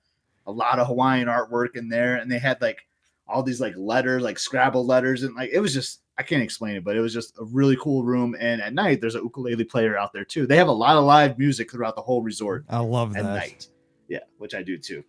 a 0.46 0.52
lot 0.52 0.78
of 0.78 0.86
Hawaiian 0.86 1.28
artwork 1.28 1.76
in 1.76 1.90
there, 1.90 2.18
and 2.18 2.32
they 2.32 2.38
had 2.38 2.62
like 2.62 2.86
all 3.28 3.42
these 3.42 3.60
like 3.60 3.74
letters, 3.76 4.22
like 4.22 4.38
Scrabble 4.38 4.86
letters, 4.86 5.24
and 5.24 5.36
like 5.36 5.50
it 5.52 5.60
was 5.60 5.74
just 5.74 6.02
I 6.16 6.22
can't 6.22 6.44
explain 6.44 6.76
it, 6.76 6.84
but 6.84 6.96
it 6.96 7.02
was 7.02 7.12
just 7.12 7.36
a 7.40 7.44
really 7.46 7.76
cool 7.82 8.04
room. 8.04 8.36
And 8.40 8.62
at 8.62 8.76
night, 8.76 9.02
there's 9.02 9.16
a 9.16 9.20
ukulele 9.20 9.64
player 9.64 9.98
out 9.98 10.14
there 10.14 10.24
too. 10.24 10.46
They 10.46 10.58
have 10.58 10.68
a 10.68 10.72
lot 10.72 10.96
of 10.96 11.06
live 11.06 11.40
music 11.40 11.72
throughout 11.72 11.96
the 11.96 12.04
whole 12.04 12.22
resort 12.22 12.66
I 12.70 12.78
love 12.82 13.18
at 13.18 13.24
that. 13.24 13.34
night. 13.36 13.68
Yeah, 14.08 14.20
which 14.38 14.54
I 14.54 14.62
do 14.62 14.78
too. 14.78 15.04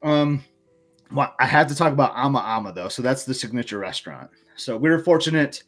Um, 0.00 0.44
well, 1.12 1.34
I 1.40 1.46
had 1.46 1.68
to 1.70 1.74
talk 1.74 1.92
about 1.92 2.12
Ama 2.14 2.38
Ama 2.38 2.72
though. 2.72 2.88
So 2.88 3.02
that's 3.02 3.24
the 3.24 3.34
signature 3.34 3.78
restaurant. 3.78 4.30
So 4.54 4.76
we 4.76 4.88
were 4.88 5.00
fortunate 5.00 5.64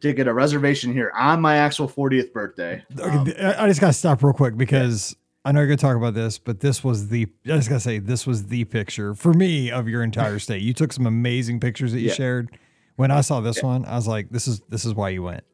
to 0.00 0.12
get 0.12 0.26
a 0.26 0.34
reservation 0.34 0.92
here 0.92 1.12
on 1.16 1.40
my 1.40 1.58
actual 1.58 1.88
40th 1.88 2.32
birthday. 2.32 2.82
Okay, 2.98 3.10
Um, 3.10 3.32
I 3.38 3.64
I 3.64 3.68
just 3.68 3.80
gotta 3.80 3.92
stop 3.92 4.24
real 4.24 4.32
quick 4.32 4.56
because 4.56 5.14
I 5.44 5.52
know 5.52 5.60
you're 5.60 5.68
gonna 5.68 5.76
talk 5.78 5.96
about 5.96 6.14
this, 6.14 6.38
but 6.38 6.60
this 6.60 6.84
was 6.84 7.08
the 7.08 7.26
I 7.46 7.56
just 7.56 7.68
gotta 7.68 7.80
say 7.80 7.98
this 7.98 8.26
was 8.26 8.46
the 8.46 8.64
picture 8.64 9.14
for 9.14 9.32
me 9.32 9.70
of 9.70 9.88
your 9.88 10.02
entire 10.02 10.38
stay. 10.38 10.58
You 10.58 10.74
took 10.74 10.92
some 10.92 11.06
amazing 11.06 11.60
pictures 11.60 11.92
that 11.92 12.00
you 12.00 12.08
Yeah. 12.08 12.14
shared. 12.14 12.58
When 12.96 13.10
I 13.10 13.22
saw 13.22 13.40
this 13.40 13.62
one, 13.62 13.86
I 13.86 13.94
was 13.96 14.06
like, 14.06 14.28
this 14.30 14.46
is 14.46 14.60
this 14.68 14.84
is 14.84 14.94
why 14.94 15.08
you 15.10 15.22
went. 15.22 15.44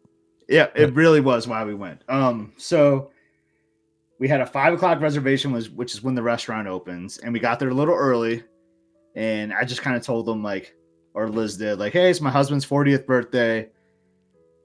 Yeah, 0.48 0.68
it 0.74 0.94
really 0.94 1.20
was 1.20 1.46
why 1.46 1.64
we 1.64 1.74
went. 1.74 2.02
Um, 2.08 2.52
so 2.56 3.10
we 4.18 4.26
had 4.28 4.40
a 4.40 4.46
five 4.46 4.72
o'clock 4.74 5.00
reservation, 5.00 5.52
was 5.52 5.70
which 5.70 5.94
is 5.94 6.02
when 6.02 6.14
the 6.16 6.22
restaurant 6.22 6.66
opens, 6.66 7.18
and 7.18 7.32
we 7.32 7.38
got 7.38 7.58
there 7.60 7.68
a 7.68 7.74
little 7.74 7.94
early. 7.94 8.42
And 9.14 9.52
I 9.52 9.64
just 9.64 9.82
kind 9.82 9.96
of 9.96 10.02
told 10.02 10.26
them 10.26 10.42
like, 10.42 10.74
or 11.14 11.28
Liz 11.28 11.56
did, 11.56 11.78
like, 11.78 11.92
hey, 11.92 12.10
it's 12.10 12.20
my 12.20 12.30
husband's 12.30 12.66
40th 12.66 13.06
birthday. 13.06 13.68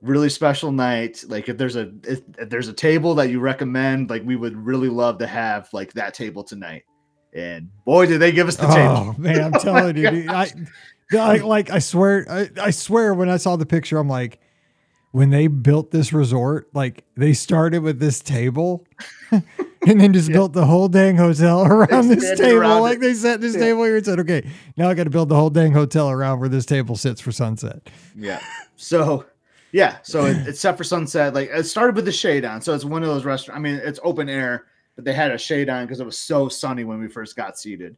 Really 0.02 0.30
special 0.30 0.72
night. 0.72 1.24
Like, 1.28 1.47
if 1.47 1.58
there's 1.58 1.76
a 1.76 1.91
if, 2.04 2.22
if 2.39 2.49
there's 2.49 2.68
a 2.68 2.74
table 2.74 3.14
that 3.16 3.30
you 3.30 3.39
recommend, 3.39 4.10
like, 4.10 4.24
we 4.26 4.36
would 4.36 4.56
really 4.58 4.89
love 4.89 5.20
to 5.20 5.28
have 5.28 5.70
like 5.74 5.93
that 5.93 6.14
table 6.14 6.43
tonight. 6.43 6.84
And 7.34 7.70
boy, 7.86 8.08
did 8.08 8.20
they 8.20 8.32
give 8.32 8.47
us 8.47 8.56
the 8.58 8.68
Oh 8.68 8.74
table. 8.74 9.16
man, 9.20 9.41
I'm 9.54 9.62
telling 9.62 9.95
you, 9.97 10.10
dude, 10.10 10.28
I, 10.30 10.52
I 11.14 11.38
like 11.43 11.70
I 11.70 11.80
swear 11.80 12.26
I, 12.30 12.49
I 12.60 12.72
swear 12.72 13.14
when 13.14 13.30
I 13.30 13.38
saw 13.38 13.56
the 13.58 13.66
picture, 13.66 13.97
I'm 13.99 14.10
like, 14.10 14.39
when 15.12 15.30
they 15.30 15.47
built 15.47 15.91
this 15.91 16.12
resort, 16.14 16.68
like 16.74 17.04
they 17.16 17.34
started 17.34 17.84
with 17.84 17.99
this 17.99 18.22
table 18.22 18.86
and 19.32 19.43
then 20.02 20.14
just 20.14 20.30
Yeah. 20.30 20.34
built 20.38 20.54
the 20.54 20.66
whole 20.66 20.88
dang 20.89 21.16
hotel 21.18 21.64
around 21.66 22.08
this 22.08 22.38
table. 22.39 22.58
around 22.60 22.82
like 22.82 22.97
it. 22.97 23.02
they 23.02 23.14
set 23.14 23.39
this 23.39 23.54
Yeah. 23.54 23.60
table 23.62 23.84
here 23.84 23.97
and 23.97 24.06
said, 24.06 24.20
okay, 24.22 24.49
now 24.78 24.89
I 24.89 24.93
got 24.93 25.04
to 25.04 25.10
build 25.10 25.30
the 25.30 25.36
whole 25.36 25.49
dang 25.52 25.74
hotel 25.74 26.10
around 26.10 26.39
where 26.39 26.49
this 26.49 26.66
table 26.66 26.95
sits 26.95 27.22
for 27.22 27.32
sunset. 27.32 27.89
Yeah. 28.16 28.39
So, 28.78 29.26
yeah. 29.72 29.97
So 30.03 30.26
it, 30.26 30.38
it's 30.47 30.59
set 30.59 30.78
for 30.78 30.84
sunset. 30.84 31.34
Like 31.34 31.49
it 31.49 31.63
started 31.65 31.95
with 31.95 32.05
the 32.05 32.11
shade 32.11 32.45
on. 32.45 32.61
So 32.61 32.74
it's 32.74 32.86
one 32.86 33.03
of 33.03 33.09
those 33.09 33.26
restaurants. 33.26 33.57
I 33.57 33.61
mean, 33.61 33.76
it's 33.76 33.99
open 34.03 34.30
air, 34.30 34.65
but 34.95 35.05
they 35.05 35.13
had 35.13 35.32
a 35.32 35.38
shade 35.38 35.69
on 35.69 35.86
because 35.86 35.99
it 35.99 36.05
was 36.05 36.17
so 36.17 36.49
sunny 36.49 36.84
when 36.84 36.99
we 36.99 37.07
first 37.07 37.36
got 37.36 37.57
seated. 37.57 37.95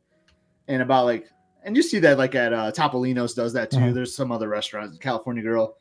And 0.67 0.82
about 0.82 1.05
like, 1.05 1.30
and 1.63 1.76
you 1.76 1.84
see 1.84 1.99
that 1.99 2.17
like 2.17 2.36
at 2.36 2.53
uh, 2.53 2.71
Topolino's 2.71 3.34
does 3.34 3.53
that 3.53 3.71
too. 3.71 3.78
Uh-huh. 3.78 3.91
There's 3.91 4.15
some 4.15 4.32
other 4.32 4.49
restaurants, 4.49 4.97
California 4.97 5.43
Grill. 5.43 5.78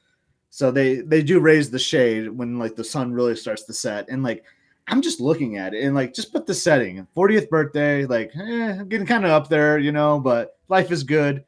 So 0.51 0.71
they 0.71 0.97
they 0.97 1.23
do 1.23 1.41
raise 1.41 1.71
the 1.71 1.79
shade 1.79 2.29
when 2.29 2.59
like 2.59 2.77
the 2.77 2.85
sun 2.85 3.13
really 3.13 3.37
starts 3.37 3.65
to 3.65 3.73
set. 3.73 4.09
And 4.09 4.23
like 4.23 4.45
I'm 4.89 5.01
just 5.01 5.21
looking 5.21 5.57
at 5.57 5.75
it 5.75 5.85
and 5.85 5.95
like 5.95 6.13
just 6.13 6.33
put 6.33 6.47
the 6.47 6.55
setting 6.55 7.07
40th 7.17 7.49
birthday, 7.49 8.05
like 8.05 8.33
eh, 8.37 8.77
I'm 8.81 8.89
getting 8.89 9.07
kind 9.07 9.25
of 9.25 9.31
up 9.31 9.49
there, 9.49 9.79
you 9.79 9.93
know, 9.93 10.21
but 10.21 10.59
life 10.69 10.91
is 10.91 11.05
good 11.05 11.45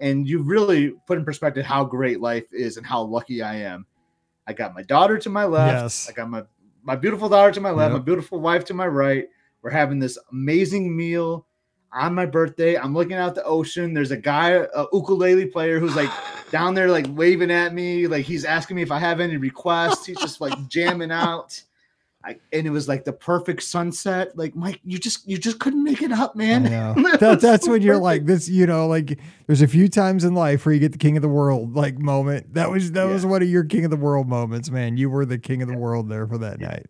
and 0.00 0.28
you 0.28 0.42
really 0.42 0.90
put 1.06 1.18
in 1.18 1.24
perspective 1.24 1.64
how 1.64 1.84
great 1.84 2.20
life 2.20 2.44
is 2.52 2.76
and 2.76 2.86
how 2.86 3.02
lucky 3.02 3.42
I 3.42 3.56
am. 3.56 3.86
I 4.46 4.52
got 4.52 4.74
my 4.74 4.82
daughter 4.82 5.18
to 5.18 5.28
my 5.28 5.44
left. 5.44 5.82
Yes. 5.82 6.08
I 6.08 6.12
got 6.12 6.30
my 6.30 6.42
my 6.82 6.96
beautiful 6.96 7.28
daughter 7.28 7.52
to 7.52 7.60
my 7.60 7.70
left, 7.70 7.92
Yep. 7.92 8.00
my 8.00 8.04
beautiful 8.04 8.40
wife 8.40 8.64
to 8.66 8.74
my 8.74 8.86
right. 8.86 9.26
We're 9.62 9.70
having 9.70 9.98
this 9.98 10.16
amazing 10.32 10.96
meal. 10.96 11.44
on 11.90 12.14
my 12.14 12.26
birthday. 12.26 12.76
I'm 12.76 12.92
looking 12.94 13.16
out 13.16 13.34
the 13.34 13.42
ocean. 13.44 13.94
There's 13.94 14.10
a 14.10 14.16
guy, 14.16 14.50
a 14.50 14.84
ukulele 14.92 15.46
player, 15.46 15.78
who's 15.78 15.96
like 15.96 16.10
down 16.50 16.74
there, 16.74 16.88
like 16.88 17.06
waving 17.10 17.50
at 17.50 17.72
me, 17.74 18.06
like 18.06 18.26
he's 18.26 18.44
asking 18.44 18.76
me 18.76 18.82
if 18.82 18.90
I 18.92 18.98
have 18.98 19.20
any 19.20 19.38
requests. 19.38 20.04
He's 20.04 20.18
just 20.18 20.40
like 20.40 20.52
jamming 20.68 21.10
out. 21.10 21.62
I, 22.24 22.36
and 22.52 22.66
it 22.66 22.70
was 22.70 22.88
like 22.88 23.04
the 23.04 23.12
perfect 23.12 23.62
sunset. 23.62 24.36
Like 24.36 24.56
Mike, 24.56 24.80
you 24.84 24.98
just 24.98 25.26
you 25.28 25.38
just 25.38 25.60
couldn't 25.60 25.84
make 25.84 26.02
it 26.02 26.12
up, 26.12 26.34
man. 26.34 26.64
that, 27.20 27.38
that's 27.40 27.66
so 27.66 27.72
when 27.72 27.82
you're 27.82 27.98
like 27.98 28.26
this. 28.26 28.48
You 28.48 28.66
know, 28.66 28.86
like 28.88 29.18
there's 29.46 29.62
a 29.62 29.68
few 29.68 29.88
times 29.88 30.24
in 30.24 30.34
life 30.34 30.66
where 30.66 30.72
you 30.72 30.80
get 30.80 30.92
the 30.92 30.98
king 30.98 31.16
of 31.16 31.22
the 31.22 31.28
world 31.28 31.74
like 31.74 31.98
moment. 31.98 32.54
That 32.54 32.70
was 32.70 32.92
that 32.92 33.06
yeah. 33.06 33.12
was 33.12 33.24
one 33.24 33.42
of 33.42 33.48
your 33.48 33.64
king 33.64 33.84
of 33.84 33.90
the 33.90 33.96
world 33.96 34.28
moments, 34.28 34.70
man. 34.70 34.96
You 34.96 35.10
were 35.10 35.24
the 35.24 35.38
king 35.38 35.62
of 35.62 35.68
the 35.68 35.76
world 35.76 36.08
there 36.08 36.26
for 36.26 36.38
that 36.38 36.60
yeah. 36.60 36.68
night 36.68 36.86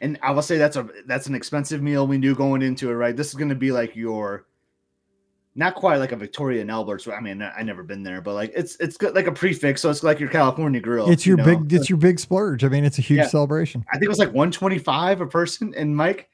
and 0.00 0.18
I 0.22 0.30
will 0.30 0.42
say 0.42 0.56
that's 0.56 0.76
a 0.76 0.88
that's 1.06 1.26
an 1.26 1.34
expensive 1.34 1.82
meal 1.82 2.06
we 2.06 2.18
knew 2.18 2.34
going 2.34 2.62
into 2.62 2.90
it, 2.90 2.94
right? 2.94 3.14
This 3.14 3.28
is 3.28 3.34
going 3.34 3.50
to 3.50 3.54
be 3.54 3.70
like 3.70 3.94
your 3.94 4.46
not 5.60 5.74
quite 5.74 5.98
like 5.98 6.10
a 6.10 6.16
Victoria 6.16 6.62
and 6.62 6.70
Albert's. 6.70 7.06
I 7.06 7.20
mean, 7.20 7.42
I 7.42 7.62
never 7.62 7.82
been 7.82 8.02
there, 8.02 8.22
but 8.22 8.32
like 8.32 8.50
it's 8.56 8.76
it's 8.80 9.00
like 9.00 9.26
a 9.26 9.32
prefix, 9.32 9.82
so 9.82 9.90
it's 9.90 10.02
like 10.02 10.18
your 10.18 10.30
California 10.30 10.80
grill. 10.80 11.10
It's 11.10 11.26
your 11.26 11.38
you 11.38 11.44
know? 11.44 11.58
big 11.58 11.72
it's 11.72 11.90
your 11.90 11.98
big 11.98 12.18
splurge. 12.18 12.64
I 12.64 12.68
mean, 12.68 12.82
it's 12.82 12.98
a 12.98 13.02
huge 13.02 13.18
yeah. 13.18 13.26
celebration. 13.26 13.84
I 13.90 13.92
think 13.92 14.04
it 14.04 14.08
was 14.08 14.18
like 14.18 14.28
125 14.28 15.20
a 15.20 15.26
person. 15.26 15.74
And 15.76 15.94
Mike, 15.94 16.30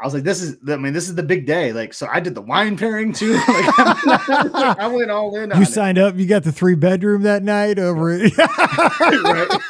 I 0.00 0.04
was 0.04 0.12
like, 0.12 0.24
this 0.24 0.42
is 0.42 0.56
I 0.68 0.76
mean, 0.76 0.92
this 0.92 1.08
is 1.08 1.14
the 1.14 1.22
big 1.22 1.46
day. 1.46 1.72
Like, 1.72 1.94
so 1.94 2.08
I 2.10 2.18
did 2.18 2.34
the 2.34 2.42
wine 2.42 2.76
pairing 2.76 3.12
too. 3.12 3.34
like, 3.34 3.46
I 3.48 4.90
went 4.92 5.08
all 5.08 5.36
in. 5.36 5.52
You 5.56 5.64
signed 5.64 5.96
it. 5.96 6.02
up. 6.02 6.18
You 6.18 6.26
got 6.26 6.42
the 6.42 6.52
three 6.52 6.74
bedroom 6.74 7.22
that 7.22 7.44
night 7.44 7.78
over 7.78 8.10
it. 8.10 8.36
right, 8.38 9.60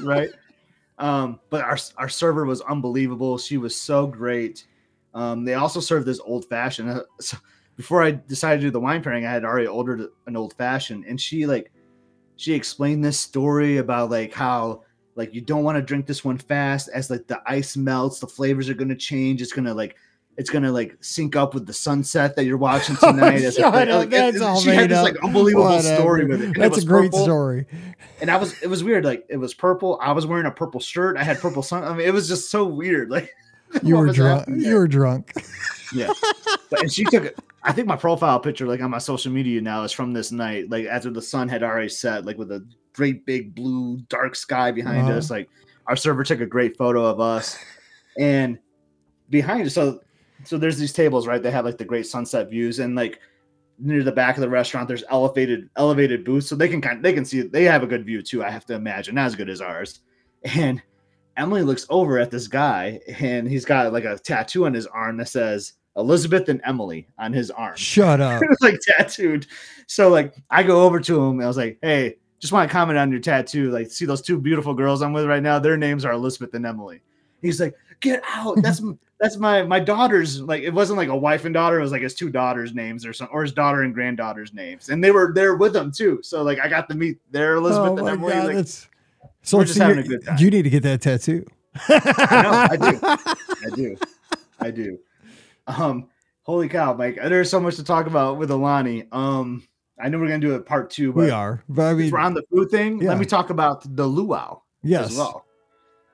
right. 0.00 0.30
Um, 0.98 1.40
but 1.48 1.62
our 1.62 1.78
our 1.96 2.10
server 2.10 2.44
was 2.44 2.60
unbelievable. 2.60 3.38
She 3.38 3.56
was 3.56 3.74
so 3.74 4.06
great. 4.06 4.66
Um, 5.14 5.46
they 5.46 5.54
also 5.54 5.80
served 5.80 6.04
this 6.04 6.20
old 6.20 6.44
fashioned. 6.44 6.90
Uh, 6.90 7.04
so 7.20 7.38
before 7.80 8.02
I 8.02 8.10
decided 8.10 8.60
to 8.60 8.66
do 8.66 8.70
the 8.70 8.78
wine 8.78 9.02
pairing, 9.02 9.24
I 9.24 9.30
had 9.30 9.42
already 9.42 9.66
ordered 9.66 10.10
an 10.26 10.36
old 10.36 10.52
fashioned, 10.52 11.06
and 11.06 11.18
she 11.18 11.46
like 11.46 11.72
she 12.36 12.52
explained 12.52 13.02
this 13.02 13.18
story 13.18 13.78
about 13.78 14.10
like 14.10 14.34
how 14.34 14.82
like 15.14 15.32
you 15.32 15.40
don't 15.40 15.64
want 15.64 15.76
to 15.76 15.82
drink 15.82 16.04
this 16.06 16.22
one 16.22 16.36
fast 16.36 16.90
as 16.92 17.08
like 17.08 17.26
the 17.26 17.40
ice 17.46 17.78
melts, 17.78 18.20
the 18.20 18.26
flavors 18.26 18.68
are 18.68 18.74
gonna 18.74 18.94
change. 18.94 19.40
It's 19.40 19.54
gonna 19.54 19.72
like 19.72 19.96
it's 20.36 20.50
gonna 20.50 20.70
like 20.70 20.94
sync 21.00 21.36
up 21.36 21.54
with 21.54 21.66
the 21.66 21.72
sunset 21.72 22.36
that 22.36 22.44
you're 22.44 22.58
watching 22.58 22.98
oh, 23.02 23.12
tonight. 23.12 23.42
oh, 23.42 23.50
shut 23.50 23.88
like, 23.88 24.10
that's 24.10 24.42
all 24.42 24.60
she 24.60 24.68
had 24.68 24.90
this 24.90 24.98
up. 24.98 25.04
like 25.04 25.24
unbelievable 25.24 25.64
Whatever. 25.64 26.02
story 26.02 26.26
with 26.26 26.42
it. 26.42 26.44
And 26.48 26.56
that's 26.56 26.76
it 26.76 26.84
a 26.84 26.86
great 26.86 27.12
purple. 27.12 27.24
story. 27.24 27.64
And 28.20 28.30
I 28.30 28.36
was 28.36 28.60
it 28.60 28.66
was 28.66 28.84
weird. 28.84 29.06
Like 29.06 29.24
it 29.30 29.38
was 29.38 29.54
purple. 29.54 29.98
I 30.02 30.12
was 30.12 30.26
wearing 30.26 30.44
a 30.44 30.50
purple 30.50 30.80
shirt. 30.80 31.16
I 31.16 31.24
had 31.24 31.38
purple 31.38 31.62
sun. 31.62 31.82
I 31.84 31.94
mean, 31.94 32.06
it 32.06 32.12
was 32.12 32.28
just 32.28 32.50
so 32.50 32.66
weird. 32.66 33.08
Like 33.10 33.34
you 33.82 33.96
were 33.96 34.12
drunk. 34.12 34.48
You 34.54 34.74
were 34.74 34.86
drunk. 34.86 35.32
Yeah. 35.94 36.12
But 36.68 36.82
and 36.82 36.92
she 36.92 37.02
took 37.02 37.24
it. 37.24 37.36
I 37.62 37.72
think 37.72 37.86
my 37.86 37.96
profile 37.96 38.40
picture, 38.40 38.66
like 38.66 38.80
on 38.80 38.90
my 38.90 38.98
social 38.98 39.30
media 39.32 39.60
now, 39.60 39.82
is 39.82 39.92
from 39.92 40.12
this 40.12 40.32
night, 40.32 40.70
like 40.70 40.86
after 40.86 41.10
the 41.10 41.22
sun 41.22 41.48
had 41.48 41.62
already 41.62 41.88
set, 41.88 42.24
like 42.24 42.38
with 42.38 42.50
a 42.52 42.66
great 42.92 43.26
big 43.26 43.54
blue 43.54 43.98
dark 44.08 44.34
sky 44.34 44.70
behind 44.70 45.08
uh-huh. 45.08 45.18
us. 45.18 45.30
Like 45.30 45.48
our 45.86 45.96
server 45.96 46.24
took 46.24 46.40
a 46.40 46.46
great 46.46 46.76
photo 46.76 47.04
of 47.04 47.20
us, 47.20 47.58
and 48.18 48.58
behind 49.28 49.66
us, 49.66 49.74
so 49.74 50.00
so 50.44 50.56
there's 50.56 50.78
these 50.78 50.92
tables, 50.92 51.26
right? 51.26 51.42
They 51.42 51.50
have 51.50 51.64
like 51.64 51.78
the 51.78 51.84
great 51.84 52.06
sunset 52.06 52.48
views, 52.48 52.78
and 52.78 52.94
like 52.94 53.20
near 53.78 54.02
the 54.02 54.12
back 54.12 54.36
of 54.36 54.40
the 54.42 54.48
restaurant, 54.48 54.88
there's 54.88 55.04
elevated 55.10 55.68
elevated 55.76 56.24
booths, 56.24 56.48
so 56.48 56.56
they 56.56 56.68
can 56.68 56.80
kind 56.80 56.98
of, 56.98 57.02
they 57.02 57.12
can 57.12 57.24
see 57.24 57.42
they 57.42 57.64
have 57.64 57.82
a 57.82 57.86
good 57.86 58.06
view 58.06 58.22
too. 58.22 58.42
I 58.42 58.50
have 58.50 58.64
to 58.66 58.74
imagine, 58.74 59.14
not 59.16 59.26
as 59.26 59.36
good 59.36 59.50
as 59.50 59.60
ours. 59.60 60.00
And 60.44 60.82
Emily 61.36 61.62
looks 61.62 61.86
over 61.90 62.18
at 62.18 62.30
this 62.30 62.48
guy, 62.48 63.00
and 63.18 63.48
he's 63.48 63.64
got 63.64 63.92
like 63.92 64.04
a 64.04 64.18
tattoo 64.18 64.64
on 64.64 64.72
his 64.72 64.86
arm 64.86 65.18
that 65.18 65.28
says 65.28 65.74
Elizabeth 65.96 66.48
and 66.48 66.60
Emily 66.64 67.06
on 67.18 67.32
his 67.32 67.50
arm. 67.50 67.76
Shut 67.76 68.20
up. 68.20 68.42
it 68.42 68.48
was 68.48 68.60
like 68.60 68.78
tattooed. 68.80 69.46
So 69.86 70.08
like 70.08 70.34
I 70.50 70.62
go 70.62 70.84
over 70.84 71.00
to 71.00 71.24
him 71.24 71.32
and 71.34 71.44
I 71.44 71.48
was 71.48 71.56
like, 71.56 71.78
hey, 71.82 72.16
just 72.38 72.52
want 72.52 72.68
to 72.68 72.72
comment 72.72 72.98
on 72.98 73.10
your 73.10 73.20
tattoo. 73.20 73.70
Like, 73.70 73.90
see 73.90 74.06
those 74.06 74.22
two 74.22 74.38
beautiful 74.38 74.74
girls 74.74 75.02
I'm 75.02 75.12
with 75.12 75.26
right 75.26 75.42
now? 75.42 75.58
Their 75.58 75.76
names 75.76 76.04
are 76.04 76.12
Elizabeth 76.12 76.54
and 76.54 76.66
Emily. 76.66 77.02
He's 77.42 77.60
like, 77.60 77.74
get 78.00 78.22
out. 78.26 78.60
That's 78.62 78.82
that's 79.20 79.36
my 79.36 79.62
my 79.62 79.78
daughter's 79.78 80.40
like 80.40 80.62
it 80.62 80.72
wasn't 80.72 80.96
like 80.96 81.10
a 81.10 81.16
wife 81.16 81.44
and 81.44 81.52
daughter, 81.52 81.78
it 81.78 81.82
was 81.82 81.92
like 81.92 82.02
his 82.02 82.14
two 82.14 82.30
daughters' 82.30 82.74
names 82.74 83.04
or 83.04 83.12
something, 83.12 83.34
or 83.34 83.42
his 83.42 83.52
daughter 83.52 83.82
and 83.82 83.94
granddaughter's 83.94 84.54
names. 84.54 84.88
And 84.88 85.04
they 85.04 85.10
were 85.10 85.32
there 85.34 85.56
with 85.56 85.76
him 85.76 85.92
too. 85.92 86.20
So 86.22 86.42
like 86.42 86.58
I 86.58 86.68
got 86.68 86.88
to 86.88 86.94
meet 86.94 87.18
their 87.30 87.56
Elizabeth 87.56 87.90
oh 87.90 87.98
and 87.98 88.08
Emily. 88.08 88.32
God, 88.32 88.46
like, 88.46 88.56
that's, 88.56 88.88
so 89.42 89.58
we're 89.58 89.64
just 89.66 89.78
having 89.78 89.98
a 89.98 90.02
good 90.02 90.24
time. 90.24 90.38
You 90.38 90.50
need 90.50 90.62
to 90.62 90.70
get 90.70 90.82
that 90.84 91.02
tattoo. 91.02 91.46
I 91.88 92.42
know, 92.42 92.50
I 92.52 92.76
do. 92.76 92.98
I 93.66 93.76
do. 93.76 93.96
I 94.60 94.70
do. 94.70 94.98
Um, 95.78 96.08
holy 96.42 96.68
cow, 96.68 96.94
Mike. 96.94 97.16
There's 97.16 97.50
so 97.50 97.60
much 97.60 97.76
to 97.76 97.84
talk 97.84 98.06
about 98.06 98.38
with 98.38 98.50
Aulani. 98.50 99.06
Um, 99.12 99.66
I 100.00 100.08
know 100.08 100.18
we're 100.18 100.26
gonna 100.26 100.40
do 100.40 100.54
a 100.54 100.60
part 100.60 100.90
two, 100.90 101.12
but 101.12 101.24
we 101.24 101.30
are. 101.30 101.62
But 101.68 101.82
I 101.90 101.94
mean, 101.94 102.10
we're 102.10 102.18
on 102.18 102.34
the 102.34 102.42
food 102.50 102.70
thing. 102.70 103.00
Yeah. 103.00 103.10
Let 103.10 103.18
me 103.18 103.26
talk 103.26 103.50
about 103.50 103.96
the 103.96 104.06
luau. 104.06 104.62
Yes. 104.82 105.10
As 105.10 105.16
well. 105.16 105.44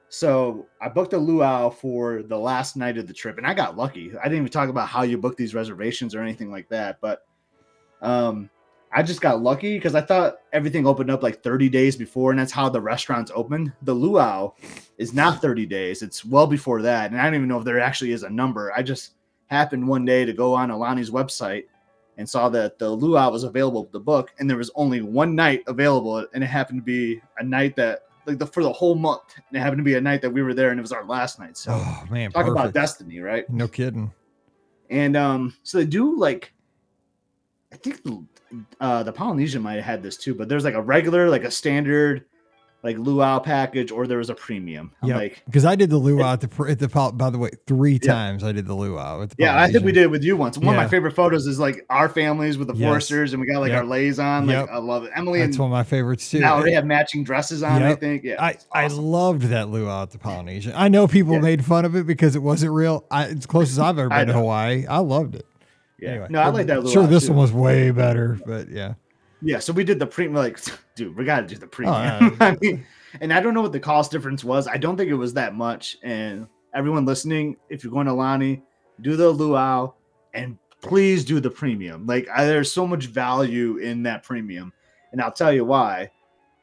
So 0.09 0.67
I 0.81 0.89
booked 0.89 1.13
a 1.13 1.19
luau 1.19 1.71
for 1.71 2.23
the 2.23 2.39
last 2.39 2.77
night 2.77 2.97
of 2.99 3.07
the 3.07 3.13
trip, 3.13 3.39
and 3.39 3.47
I 3.47 3.55
got 3.55 3.77
lucky. 3.77 4.13
I 4.19 4.25
didn't 4.25 4.39
even 4.39 4.49
talk 4.49 4.69
about 4.69 4.89
how 4.89 5.03
you 5.03 5.19
book 5.19 5.37
these 5.37 5.55
reservations 5.55 6.15
or 6.15 6.23
anything 6.23 6.51
like 6.51 6.69
that, 6.69 7.01
but 7.01 7.27
um, 8.03 8.49
I 8.93 9.03
just 9.03 9.21
got 9.21 9.43
lucky 9.43 9.77
because 9.77 9.95
I 9.95 10.01
thought 10.01 10.39
everything 10.53 10.87
opened 10.87 11.11
up 11.11 11.23
like 11.23 11.43
30 11.43 11.69
days 11.69 11.97
before, 11.97 12.31
and 12.31 12.39
that's 12.39 12.53
how 12.53 12.69
the 12.69 12.81
restaurants 12.81 13.33
open. 13.35 13.73
The 13.83 13.95
luau 13.95 14.53
is 14.97 15.13
not 15.13 15.43
30 15.43 15.67
days; 15.67 16.03
it's 16.03 16.25
well 16.25 16.47
before 16.47 16.83
that, 16.83 17.11
and 17.11 17.21
I 17.21 17.25
don't 17.25 17.35
even 17.35 17.49
know 17.49 17.59
if 17.59 17.65
there 17.65 17.81
actually 17.81 18.13
is 18.13 18.23
a 18.23 18.31
number. 18.31 18.73
I 18.73 18.83
just 18.83 19.16
happened 19.47 19.87
one 19.87 20.05
day 20.05 20.25
to 20.25 20.33
go 20.33 20.55
on 20.55 20.71
Aulani's 20.71 21.11
website 21.11 21.65
and 22.19 22.29
saw 22.29 22.49
that 22.49 22.79
the 22.79 22.89
luau 22.89 23.31
was 23.31 23.45
available 23.45 23.89
the 23.93 24.01
book, 24.01 24.33
and 24.39 24.49
there 24.49 24.57
was 24.57 24.71
only 24.75 25.03
one 25.03 25.35
night 25.35 25.63
available, 25.67 26.27
and 26.35 26.43
it 26.43 26.47
happened 26.47 26.81
to 26.81 26.85
be 26.85 27.21
a 27.39 27.45
night 27.45 27.77
that 27.77 28.01
like 28.27 28.39
the 28.39 28.47
for 28.47 28.63
the 28.63 28.73
whole 28.73 28.95
month. 28.95 29.23
And 29.37 29.57
it 29.57 29.61
happened 29.61 29.79
to 29.79 29.85
be 29.85 29.95
a 29.95 30.01
night 30.01 30.23
that 30.23 30.31
we 30.31 30.43
were 30.43 30.55
there, 30.55 30.71
and 30.71 30.79
it 30.79 30.83
was 30.83 30.93
our 30.93 31.05
last 31.05 31.39
night. 31.39 31.57
So, 31.57 31.73
oh 31.73 32.05
man, 32.11 32.33
talk 32.33 32.47
perfect. 32.47 32.59
about 32.59 32.75
destiny, 32.75 33.21
right? 33.21 33.49
No 33.51 33.69
kidding. 33.69 34.13
And 34.91 35.17
um, 35.17 35.57
so 35.63 35.79
they 35.79 35.85
do 35.85 36.17
like, 36.17 36.53
I 37.73 37.77
think 37.77 38.03
the 38.03 38.25
uh, 38.81 39.03
the 39.03 39.13
Polynesian 39.13 39.63
might 39.63 39.75
have 39.75 39.85
had 39.85 40.03
this 40.03 40.17
too, 40.17 40.35
but 40.35 40.49
there's 40.49 40.65
like 40.65 40.75
a 40.75 40.83
regular, 40.83 41.29
like 41.29 41.45
a 41.45 41.51
standard 41.51 42.25
like 42.87 42.99
luau 42.99 43.41
package 43.41 43.91
or 43.91 44.07
there 44.07 44.19
was 44.19 44.31
a 44.31 44.35
premium. 44.35 44.93
Yeah, 45.03 45.17
like 45.17 45.43
because 45.45 45.65
I 45.65 45.75
did 45.75 45.91
the 45.91 45.97
luau 45.97 46.33
at 46.33 46.41
the 46.41 46.65
at 46.71 46.79
the 46.79 46.89
by 47.15 47.31
the 47.31 47.39
way 47.39 47.51
three 47.67 47.99
times 47.99 48.45
I 48.45 48.53
did 48.53 48.67
the 48.67 48.75
luau. 48.75 49.27
The 49.27 49.35
yeah, 49.39 49.61
I 49.61 49.71
think 49.71 49.85
we 49.85 49.91
did 49.91 50.05
it 50.05 50.11
with 50.11 50.23
you 50.23 50.37
once. 50.37 50.57
One 50.57 50.67
yeah. 50.67 50.71
of 50.73 50.77
my 50.77 50.89
favorite 50.89 51.13
photos 51.13 51.47
is 51.47 51.59
like 51.59 51.85
our 51.91 52.09
families 52.09 52.59
with 52.59 52.69
the 52.69 52.75
yes. 52.75 52.89
Foresters 52.89 53.33
and 53.33 53.41
we 53.41 53.49
got 53.49 53.59
like 53.59 53.71
yep. 53.71 53.81
our 53.81 53.85
leis 53.85 54.21
on. 54.21 54.47
Like 54.47 54.55
yep. 54.55 54.69
I 54.71 54.79
love 54.79 55.03
it. 55.03 55.11
Emily, 55.17 55.41
that's 55.41 55.59
one 55.59 55.67
of 55.67 55.73
my 55.73 55.83
favorites 55.83 56.31
too. 56.31 56.39
Now 56.39 56.63
they 56.63 56.73
have 56.73 56.87
matching 56.87 57.25
dresses 57.25 57.65
on. 57.65 57.81
Yep. 57.81 57.91
I 57.91 57.95
think. 57.97 58.23
Yeah, 58.23 58.37
I 58.39 58.51
awesome. 58.51 58.67
I 58.73 58.87
loved 58.87 59.43
that 59.43 59.69
luau 59.69 60.05
at 60.05 60.13
the 60.13 60.19
Polynesian. 60.19 60.73
I 60.77 60.87
know 60.87 61.09
people 61.09 61.35
yeah. 61.35 61.41
made 61.41 61.65
fun 61.65 61.85
of 61.85 61.97
it 61.97 62.07
because 62.07 62.37
it 62.37 62.43
wasn't 62.43 62.73
real. 62.73 63.05
I, 63.11 63.27
as 63.27 63.47
close 63.47 63.71
as 63.71 63.81
I've 63.81 63.99
ever 63.99 64.09
been 64.11 64.29
to 64.29 64.33
Hawaii, 64.33 64.87
I 64.87 64.99
loved 64.99 65.35
it. 65.35 65.47
Yeah, 65.99 66.11
anyway, 66.11 66.27
no, 66.31 66.41
I 66.41 66.49
like 66.51 66.67
that. 66.69 66.89
Sure, 66.89 67.07
this 67.07 67.27
too. 67.27 67.33
one 67.33 67.41
was 67.41 67.53
way 67.53 67.91
better, 67.91 68.39
but 68.47 68.69
yeah. 68.69 68.95
Yeah, 69.43 69.59
so 69.59 69.73
we 69.73 69.85
did 69.85 69.99
the 69.99 70.07
premium. 70.07 70.37
Like, 70.37 70.59
dude, 70.95 71.17
we 71.17 71.25
got 71.25 71.41
to 71.41 71.47
do 71.47 71.57
the 71.57 71.67
premium. 71.67 71.97
Oh, 71.97 72.21
yeah. 72.21 72.37
I 72.41 72.57
mean, 72.61 72.87
and 73.21 73.33
I 73.33 73.41
don't 73.41 73.55
know 73.55 73.63
what 73.63 73.73
the 73.73 73.81
cost 73.81 74.11
difference 74.11 74.45
was. 74.45 74.67
I 74.67 74.77
don't 74.77 74.97
think 74.97 75.11
it 75.11 75.15
was 75.15 75.35
that 75.35 75.55
much. 75.55 75.99
And 76.03 76.47
everyone 76.75 77.05
listening, 77.05 77.57
if 77.69 77.83
you're 77.83 77.93
going 77.93 78.07
to 78.07 78.13
Lani, 78.13 78.63
do 79.01 79.17
the 79.17 79.29
luau 79.29 79.93
and 80.35 80.59
please 80.81 81.25
do 81.25 81.41
the 81.41 81.51
premium. 81.51 82.07
Like 82.07 82.29
I, 82.35 82.45
there's 82.45 82.73
so 82.73 82.87
much 82.87 83.07
value 83.07 83.79
in 83.79 84.03
that 84.05 84.23
premium, 84.23 84.73
and 85.13 85.21
I'll 85.21 85.33
tell 85.33 85.53
you 85.53 85.65
why. 85.65 86.11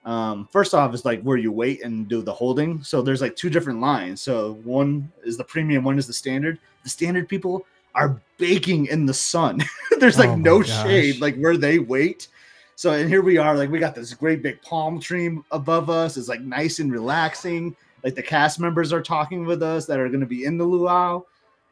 Um, 0.06 0.50
first 0.52 0.74
off, 0.74 0.94
is 0.94 1.06
like 1.06 1.22
where 1.22 1.38
you 1.38 1.52
wait 1.52 1.84
and 1.84 2.08
do 2.10 2.22
the 2.22 2.34
holding. 2.34 2.84
So 2.84 3.02
there's 3.02 3.22
like 3.22 3.36
two 3.36 3.50
different 3.50 3.80
lines. 3.80 4.22
So 4.22 4.60
one 4.64 5.12
is 5.24 5.38
the 5.38 5.46
premium, 5.46 5.84
one 5.84 5.98
is 5.98 6.08
the 6.08 6.14
standard. 6.14 6.60
The 6.84 6.90
standard 6.90 7.30
people 7.30 7.66
are 7.96 8.22
baking 8.38 8.88
in 8.88 9.06
the 9.06 9.14
sun. 9.14 9.64
there's 10.00 10.20
like 10.20 10.30
oh 10.30 10.36
no 10.36 10.60
gosh. 10.60 10.84
shade, 10.84 11.22
like 11.22 11.38
where 11.38 11.58
they 11.58 11.80
wait. 11.80 12.28
So 12.76 12.92
and 12.92 13.10
here 13.10 13.22
we 13.22 13.38
are, 13.38 13.56
like 13.56 13.70
we 13.70 13.80
got 13.80 13.96
this 13.96 14.14
great 14.14 14.42
big 14.42 14.62
palm 14.62 15.00
tree 15.00 15.38
above 15.52 15.90
us. 15.90 16.18
It's 16.18 16.28
like 16.28 16.42
nice 16.42 16.80
and 16.80 16.92
relaxing. 16.92 17.76
Like 18.04 18.16
the 18.16 18.24
cast 18.24 18.60
members 18.60 18.92
are 18.92 19.02
talking 19.02 19.46
with 19.46 19.64
us 19.64 19.86
that 19.86 20.00
are 20.00 20.10
going 20.10 20.20
to 20.20 20.26
be 20.26 20.46
in 20.46 20.58
the 20.58 20.66
luau, 20.66 21.24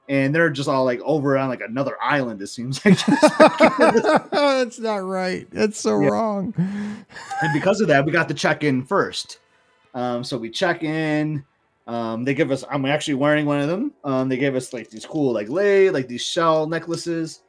and 0.07 0.33
they're 0.33 0.49
just 0.49 0.69
all 0.69 0.85
like 0.85 1.01
over 1.01 1.37
on 1.37 1.49
like 1.49 1.61
another 1.61 1.97
island. 2.01 2.41
It 2.41 2.47
seems 2.47 2.83
like 2.85 3.03
that's 4.31 4.79
not 4.79 4.97
right. 4.97 5.47
That's 5.51 5.79
so 5.79 5.99
yeah. 5.99 6.09
wrong. 6.09 6.53
And 6.57 7.53
because 7.53 7.81
of 7.81 7.87
that, 7.87 8.05
we 8.05 8.11
got 8.11 8.27
to 8.29 8.33
check 8.33 8.63
in 8.63 8.85
first. 8.85 9.39
Um, 9.93 10.23
so 10.23 10.37
we 10.37 10.49
check 10.49 10.83
in. 10.83 11.43
Um, 11.87 12.23
they 12.23 12.33
give 12.33 12.51
us. 12.51 12.63
I'm 12.69 12.85
actually 12.85 13.15
wearing 13.15 13.45
one 13.45 13.59
of 13.59 13.67
them. 13.67 13.91
Um, 14.03 14.29
they 14.29 14.37
gave 14.37 14.55
us 14.55 14.71
like 14.71 14.89
these 14.89 15.05
cool 15.05 15.33
like 15.33 15.49
lei, 15.49 15.89
like 15.89 16.07
these 16.07 16.23
shell 16.23 16.67
necklaces 16.67 17.41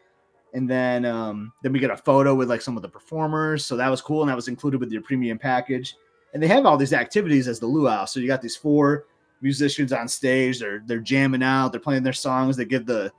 and 0.54 0.68
then 0.68 1.04
um, 1.04 1.52
then 1.62 1.72
we 1.72 1.78
get 1.78 1.90
a 1.90 1.96
photo 1.96 2.34
with 2.34 2.48
like 2.48 2.62
some 2.62 2.76
of 2.76 2.82
the 2.82 2.88
performers. 2.88 3.64
So 3.64 3.76
that 3.76 3.88
was 3.88 4.00
cool, 4.00 4.22
and 4.22 4.30
that 4.30 4.36
was 4.36 4.48
included 4.48 4.80
with 4.80 4.92
your 4.92 5.02
premium 5.02 5.38
package. 5.38 5.96
And 6.34 6.42
they 6.42 6.48
have 6.48 6.66
all 6.66 6.76
these 6.76 6.92
activities 6.92 7.48
as 7.48 7.60
the 7.60 7.66
luau. 7.66 8.04
So 8.06 8.20
you 8.20 8.26
got 8.26 8.42
these 8.42 8.56
four 8.56 9.06
musicians 9.40 9.92
on 9.92 10.08
stage. 10.08 10.60
They're 10.60 10.82
they're 10.86 11.00
jamming 11.00 11.42
out. 11.42 11.72
They're 11.72 11.80
playing 11.80 12.02
their 12.02 12.12
songs. 12.12 12.56
They 12.56 12.64
give 12.64 12.86
the 12.86 13.12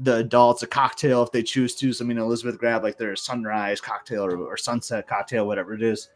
the 0.00 0.16
adults 0.16 0.62
a 0.62 0.66
cocktail 0.66 1.22
if 1.22 1.30
they 1.30 1.42
choose 1.42 1.74
to. 1.76 1.92
So 1.92 2.04
I 2.04 2.08
mean, 2.08 2.18
Elizabeth 2.18 2.58
grabbed 2.58 2.84
like 2.84 2.98
their 2.98 3.16
sunrise 3.16 3.80
cocktail 3.80 4.24
or, 4.24 4.36
or 4.36 4.56
sunset 4.56 5.06
cocktail, 5.06 5.46
whatever 5.46 5.74
it 5.74 5.82
is. 5.82 6.08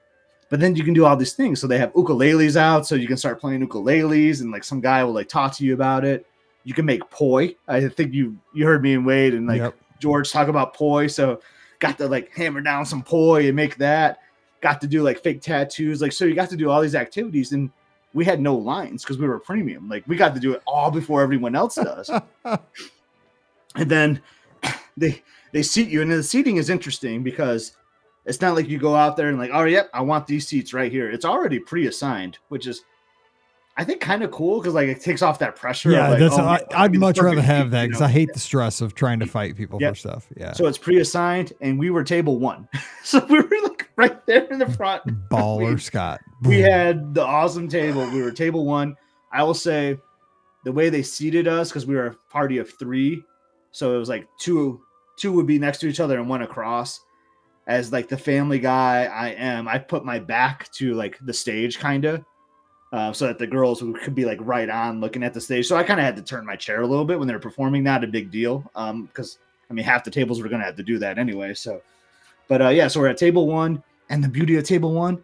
But 0.51 0.61
then 0.61 0.75
you 0.75 0.83
can 0.83 0.95
do 0.95 1.05
all 1.05 1.17
these 1.17 1.35
things. 1.35 1.61
So 1.61 1.67
they 1.67 1.79
have 1.79 1.93
ukuleles 1.93 2.57
out, 2.57 2.87
so 2.87 2.95
you 2.95 3.07
can 3.07 3.19
start 3.19 3.41
playing 3.41 3.67
ukuleles, 3.67 4.41
and 4.41 4.51
like 4.51 4.65
some 4.65 4.81
guy 4.81 5.05
will 5.05 5.13
like 5.13 5.29
talk 5.29 5.55
to 5.57 5.65
you 5.65 5.75
about 5.75 6.05
it. 6.05 6.27
You 6.65 6.75
can 6.75 6.87
make 6.87 7.09
poi. 7.11 7.55
I 7.67 7.87
think 7.89 8.15
you 8.15 8.37
you 8.55 8.65
heard 8.65 8.83
me 8.83 8.95
and 8.95 9.07
Wade 9.07 9.35
and 9.35 9.47
like 9.47 9.59
Yep. 9.59 9.77
George 10.01 10.31
talk 10.31 10.49
about 10.49 10.75
poi. 10.75 11.07
So 11.07 11.41
got 11.79 11.99
to 11.99 12.09
like 12.09 12.35
hammer 12.35 12.61
down 12.61 12.87
some 12.87 13.03
poi 13.03 13.47
and 13.47 13.57
make 13.57 13.77
that. 13.77 14.21
Got 14.61 14.81
to 14.81 14.87
do 14.87 15.03
like 15.03 15.23
fake 15.23 15.41
tattoos. 15.41 16.03
Like 16.03 16.13
so, 16.13 16.25
you 16.25 16.35
got 16.35 16.51
to 16.51 16.57
do 16.57 16.71
all 16.71 16.81
these 16.81 16.95
activities, 16.95 17.53
and 17.53 17.71
we 18.13 18.25
had 18.25 18.41
no 18.41 18.57
lines 18.57 19.03
because 19.03 19.19
we 19.19 19.29
were 19.29 19.39
premium. 19.39 19.89
Like 19.89 20.05
we 20.07 20.17
got 20.17 20.35
to 20.35 20.41
do 20.41 20.53
it 20.53 20.63
all 20.67 20.91
before 20.91 21.23
everyone 21.23 21.55
else 21.55 21.77
does. 21.77 22.11
and 22.45 23.91
then 23.91 24.21
they 24.97 25.23
they 25.53 25.63
seat 25.63 25.89
you, 25.89 26.03
and 26.03 26.11
the 26.11 26.23
seating 26.23 26.57
is 26.57 26.71
interesting 26.71 27.23
because 27.23 27.77
it's 28.25 28.41
not 28.41 28.55
like 28.55 28.69
you 28.69 28.79
go 28.79 28.95
out 28.95 29.17
there 29.17 29.29
and 29.29 29.39
like, 29.39 29.51
oh 29.53 29.65
yep, 29.65 29.89
I 29.95 30.03
want 30.03 30.27
these 30.27 30.47
seats 30.47 30.75
right 30.75 30.91
here. 30.93 31.11
It's 31.11 31.25
already 31.25 31.59
pre-assigned, 31.59 32.39
which 32.49 32.67
is 32.67 32.83
I 33.79 33.85
think 33.85 34.01
kind 34.01 34.25
of 34.25 34.33
cool 34.33 34.59
because 34.59 34.75
like 34.75 34.89
it 34.89 35.01
takes 35.01 35.23
off 35.23 35.39
that 35.39 35.55
pressure. 35.55 35.93
Yeah, 35.93 36.09
like, 36.09 36.19
that's 36.19 36.35
oh, 36.37 36.43
I, 36.43 36.61
I'd 36.75 36.99
much 36.99 37.19
rather 37.21 37.41
have 37.41 37.71
that 37.71 37.83
you 37.83 37.89
because 37.89 38.01
know? 38.01 38.07
I 38.07 38.11
hate 38.11 38.33
the 38.35 38.41
stress 38.41 38.81
of 38.81 38.97
trying 38.97 39.21
to 39.21 39.27
fight 39.27 39.57
people 39.57 39.81
Yep. 39.81 39.93
for 39.93 39.99
stuff. 39.99 40.29
Yeah, 40.37 40.53
So 40.53 40.67
it's 40.67 40.77
pre-assigned, 40.79 41.53
and 41.61 41.79
we 41.79 41.91
were 41.91 42.03
table 42.03 42.41
one, 42.41 42.69
so 43.05 43.25
we 43.27 43.39
were 43.41 43.49
like 43.63 43.89
right 43.97 44.27
there 44.27 44.45
in 44.47 44.59
the 44.59 44.69
front. 44.73 45.05
baller 45.31 45.75
we- 45.75 45.81
Scott. 45.81 46.21
We 46.43 46.59
had 46.59 47.15
the 47.15 47.25
awesome 47.25 47.69
table. 47.69 48.05
We 48.11 48.21
were 48.21 48.33
table 48.33 48.67
one. 48.67 48.97
I 49.33 49.45
will 49.45 49.55
say, 49.55 49.97
the 50.65 50.73
way 50.73 50.89
they 50.91 51.03
seated 51.03 51.47
us 51.47 51.69
because 51.69 51.87
we 51.87 51.95
were 51.95 52.07
a 52.07 52.15
party 52.31 52.59
of 52.59 52.69
three, 52.81 53.23
so 53.71 53.95
it 53.95 53.99
was 53.99 54.09
like 54.09 54.27
two 54.41 54.81
two 55.17 55.33
would 55.33 55.47
be 55.47 55.59
next 55.61 55.79
to 55.79 55.87
each 55.89 56.01
other 56.01 56.19
and 56.19 56.29
one 56.29 56.43
across. 56.43 57.01
As 57.69 57.93
like 57.93 58.09
the 58.09 58.17
family 58.19 58.59
guy 58.59 59.05
I 59.05 59.29
am, 59.29 59.69
I 59.69 59.79
put 59.79 60.05
my 60.05 60.19
back 60.19 60.73
to 60.73 60.95
like 60.95 61.19
the 61.25 61.35
stage, 61.35 61.79
kind 61.79 62.07
of, 62.07 62.25
uh, 62.93 63.13
so 63.13 63.27
that 63.27 63.39
the 63.39 63.47
girls 63.47 63.83
could 64.03 64.15
be 64.15 64.25
like 64.25 64.39
right 64.41 64.69
on 64.69 65.01
looking 65.01 65.23
at 65.23 65.35
the 65.35 65.41
stage. 65.41 65.67
So 65.67 65.77
I 65.77 65.83
kind 65.83 66.01
of 66.01 66.07
had 66.07 66.17
to 66.17 66.23
turn 66.23 66.47
my 66.47 66.57
chair 66.57 66.81
a 66.83 66.87
little 66.87 67.05
bit 67.05 67.19
when 67.19 67.29
they 67.29 67.35
were 67.35 67.41
performing. 67.41 67.83
Not 67.85 68.05
a 68.05 68.07
big 68.07 68.31
deal, 68.31 68.69
um, 68.75 69.05
because 69.07 69.39
I 69.71 69.75
mean 69.75 69.85
half 69.85 70.05
the 70.05 70.11
tables 70.11 70.41
were 70.43 70.49
gonna 70.49 70.65
have 70.65 70.77
to 70.77 70.83
do 70.83 70.99
that 70.99 71.19
anyway. 71.19 71.55
So, 71.55 71.83
but 72.49 72.63
uh, 72.63 72.69
yeah, 72.69 72.89
so 72.89 73.01
we're 73.01 73.09
at 73.09 73.19
table 73.19 73.47
one, 73.47 73.83
and 74.09 74.25
the 74.25 74.29
beauty 74.29 74.57
of 74.57 74.65
table 74.65 74.93
one, 74.95 75.23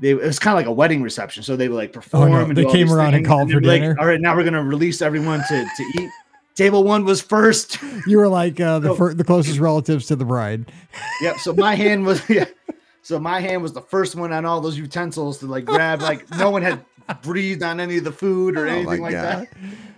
they 0.00 0.10
it 0.10 0.22
was 0.22 0.38
kind 0.38 0.54
of 0.54 0.58
like 0.58 0.66
a 0.66 0.72
wedding 0.72 1.02
reception. 1.02 1.42
So 1.42 1.54
they 1.56 1.68
would 1.68 1.76
like 1.76 1.92
perform. 1.92 2.32
Oh, 2.32 2.38
no, 2.38 2.44
and 2.48 2.56
they 2.56 2.64
came 2.64 2.90
around 2.92 3.14
and 3.14 3.26
called 3.26 3.48
they'd 3.48 3.54
for 3.54 3.60
be 3.60 3.66
like, 3.66 3.80
dinner? 3.82 3.96
All 4.00 4.06
right, 4.06 4.20
now 4.20 4.34
we're 4.34 4.44
gonna 4.44 4.64
release 4.64 5.02
everyone 5.02 5.40
to 5.48 5.64
to 5.76 5.82
eat. 6.00 6.10
Table 6.54 6.84
one 6.84 7.04
was 7.04 7.20
first. 7.22 7.78
You 8.06 8.18
were 8.18 8.28
like 8.28 8.58
uh, 8.60 8.78
the 8.80 8.88
So- 8.88 8.94
fir- 8.96 9.14
the 9.14 9.24
closest 9.24 9.58
relatives 9.60 10.06
to 10.06 10.16
the 10.16 10.24
bride. 10.24 10.72
Yep. 11.20 11.38
So 11.38 11.52
my 11.54 11.74
hand 11.74 12.04
was 12.04 12.20
yeah. 12.28 12.46
So 13.02 13.18
my 13.18 13.40
hand 13.40 13.62
was 13.62 13.72
the 13.72 13.80
first 13.80 14.16
one 14.16 14.32
on 14.32 14.44
all 14.44 14.60
those 14.60 14.76
utensils 14.78 15.38
to 15.38 15.46
like 15.46 15.64
grab. 15.64 16.00
Like 16.02 16.28
no 16.36 16.50
one 16.50 16.62
had 16.62 16.84
breathed 17.22 17.62
on 17.62 17.80
any 17.80 17.98
of 17.98 18.04
the 18.04 18.12
food 18.12 18.56
or 18.56 18.66
Oh 18.66 18.70
anything 18.70 19.00
like 19.00 19.12
that. 19.12 19.48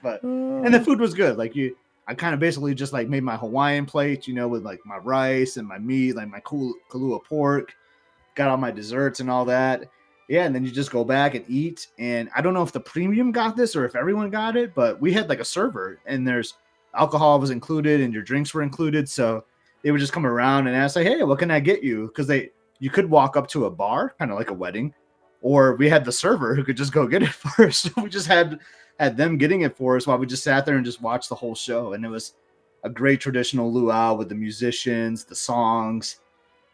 But 0.03 0.23
and 0.23 0.73
the 0.73 0.81
food 0.81 1.01
was 1.01 1.15
good. 1.15 1.37
Like 1.37 1.55
you, 1.57 1.77
I 2.07 2.15
kind 2.15 2.35
of 2.35 2.41
basically 2.41 2.75
just 2.75 2.93
like 2.93 3.09
made 3.09 3.23
my 3.23 3.37
Hawaiian 3.37 3.87
plate, 3.87 4.29
you 4.29 4.35
know, 4.35 4.49
with 4.49 4.65
like 4.65 4.81
my 4.85 4.99
rice 4.99 5.57
and 5.57 5.67
my 5.67 5.79
meat, 5.79 6.17
like 6.17 6.29
my 6.29 6.41
cool 6.41 6.75
Kalua 6.91 7.23
pork. 7.25 7.75
Got 8.35 8.49
all 8.49 8.57
my 8.57 8.71
desserts 8.71 9.21
and 9.21 9.31
all 9.31 9.45
that. 9.47 9.85
Yeah, 10.29 10.45
and 10.45 10.55
then 10.55 10.65
you 10.65 10.71
just 10.71 10.91
go 10.91 11.05
back 11.05 11.35
and 11.35 11.45
eat. 11.49 11.89
And 11.99 12.31
I 12.35 12.41
don't 12.41 12.55
know 12.55 12.63
if 12.63 12.73
the 12.73 12.81
premium 12.81 13.31
got 13.31 13.57
this 13.57 13.77
or 13.77 13.85
if 13.85 13.95
everyone 13.95 14.31
got 14.31 14.57
it, 14.57 14.75
but 14.75 15.01
we 15.01 15.13
had 15.13 15.29
like 15.29 15.41
a 15.41 15.45
server, 15.45 16.01
and 16.07 16.27
there's 16.27 16.55
alcohol 16.95 17.41
was 17.41 17.51
included 17.51 18.01
and 18.01 18.15
your 18.15 18.23
drinks 18.23 18.55
were 18.55 18.63
included. 18.63 19.09
So 19.09 19.45
they 19.83 19.91
would 19.91 20.01
just 20.01 20.13
come 20.13 20.27
around 20.27 20.67
and 20.67 20.77
ask, 20.77 20.97
like, 20.97 21.07
"Hey, 21.07 21.23
what 21.23 21.39
can 21.39 21.51
I 21.51 21.61
get 21.61 21.83
you?" 21.83 22.09
Because 22.09 22.27
they 22.27 22.51
you 22.81 22.91
could 22.91 23.09
walk 23.09 23.37
up 23.37 23.49
to 23.49 23.67
a 23.67 23.71
bar, 23.71 24.15
kind 24.19 24.31
of 24.31 24.39
like 24.39 24.51
a 24.51 24.55
wedding, 24.55 24.93
or 25.45 25.75
we 25.75 25.91
had 25.91 26.07
the 26.07 26.11
server 26.11 26.55
who 26.55 26.65
could 26.65 26.77
just 26.77 26.91
go 26.93 27.07
get 27.07 27.23
it 27.23 27.29
for 27.33 27.67
us. 27.67 27.89
We 27.97 28.09
just 28.09 28.27
had 28.27 28.59
had 28.99 29.17
them 29.17 29.37
getting 29.37 29.61
it 29.61 29.77
for 29.77 29.97
us 29.97 30.07
while 30.07 30.17
we 30.17 30.27
just 30.27 30.43
sat 30.43 30.65
there 30.65 30.77
and 30.77 30.85
just 30.85 31.03
watched 31.03 31.29
the 31.29 31.35
whole 31.35 31.55
show. 31.55 31.93
And 31.93 32.05
it 32.05 32.09
was 32.09 32.33
a 32.83 32.89
great 32.89 33.21
traditional 33.21 33.71
luau 33.71 34.15
with 34.15 34.31
the 34.31 34.35
musicians, 34.35 35.25
the 35.25 35.35
songs, 35.35 36.21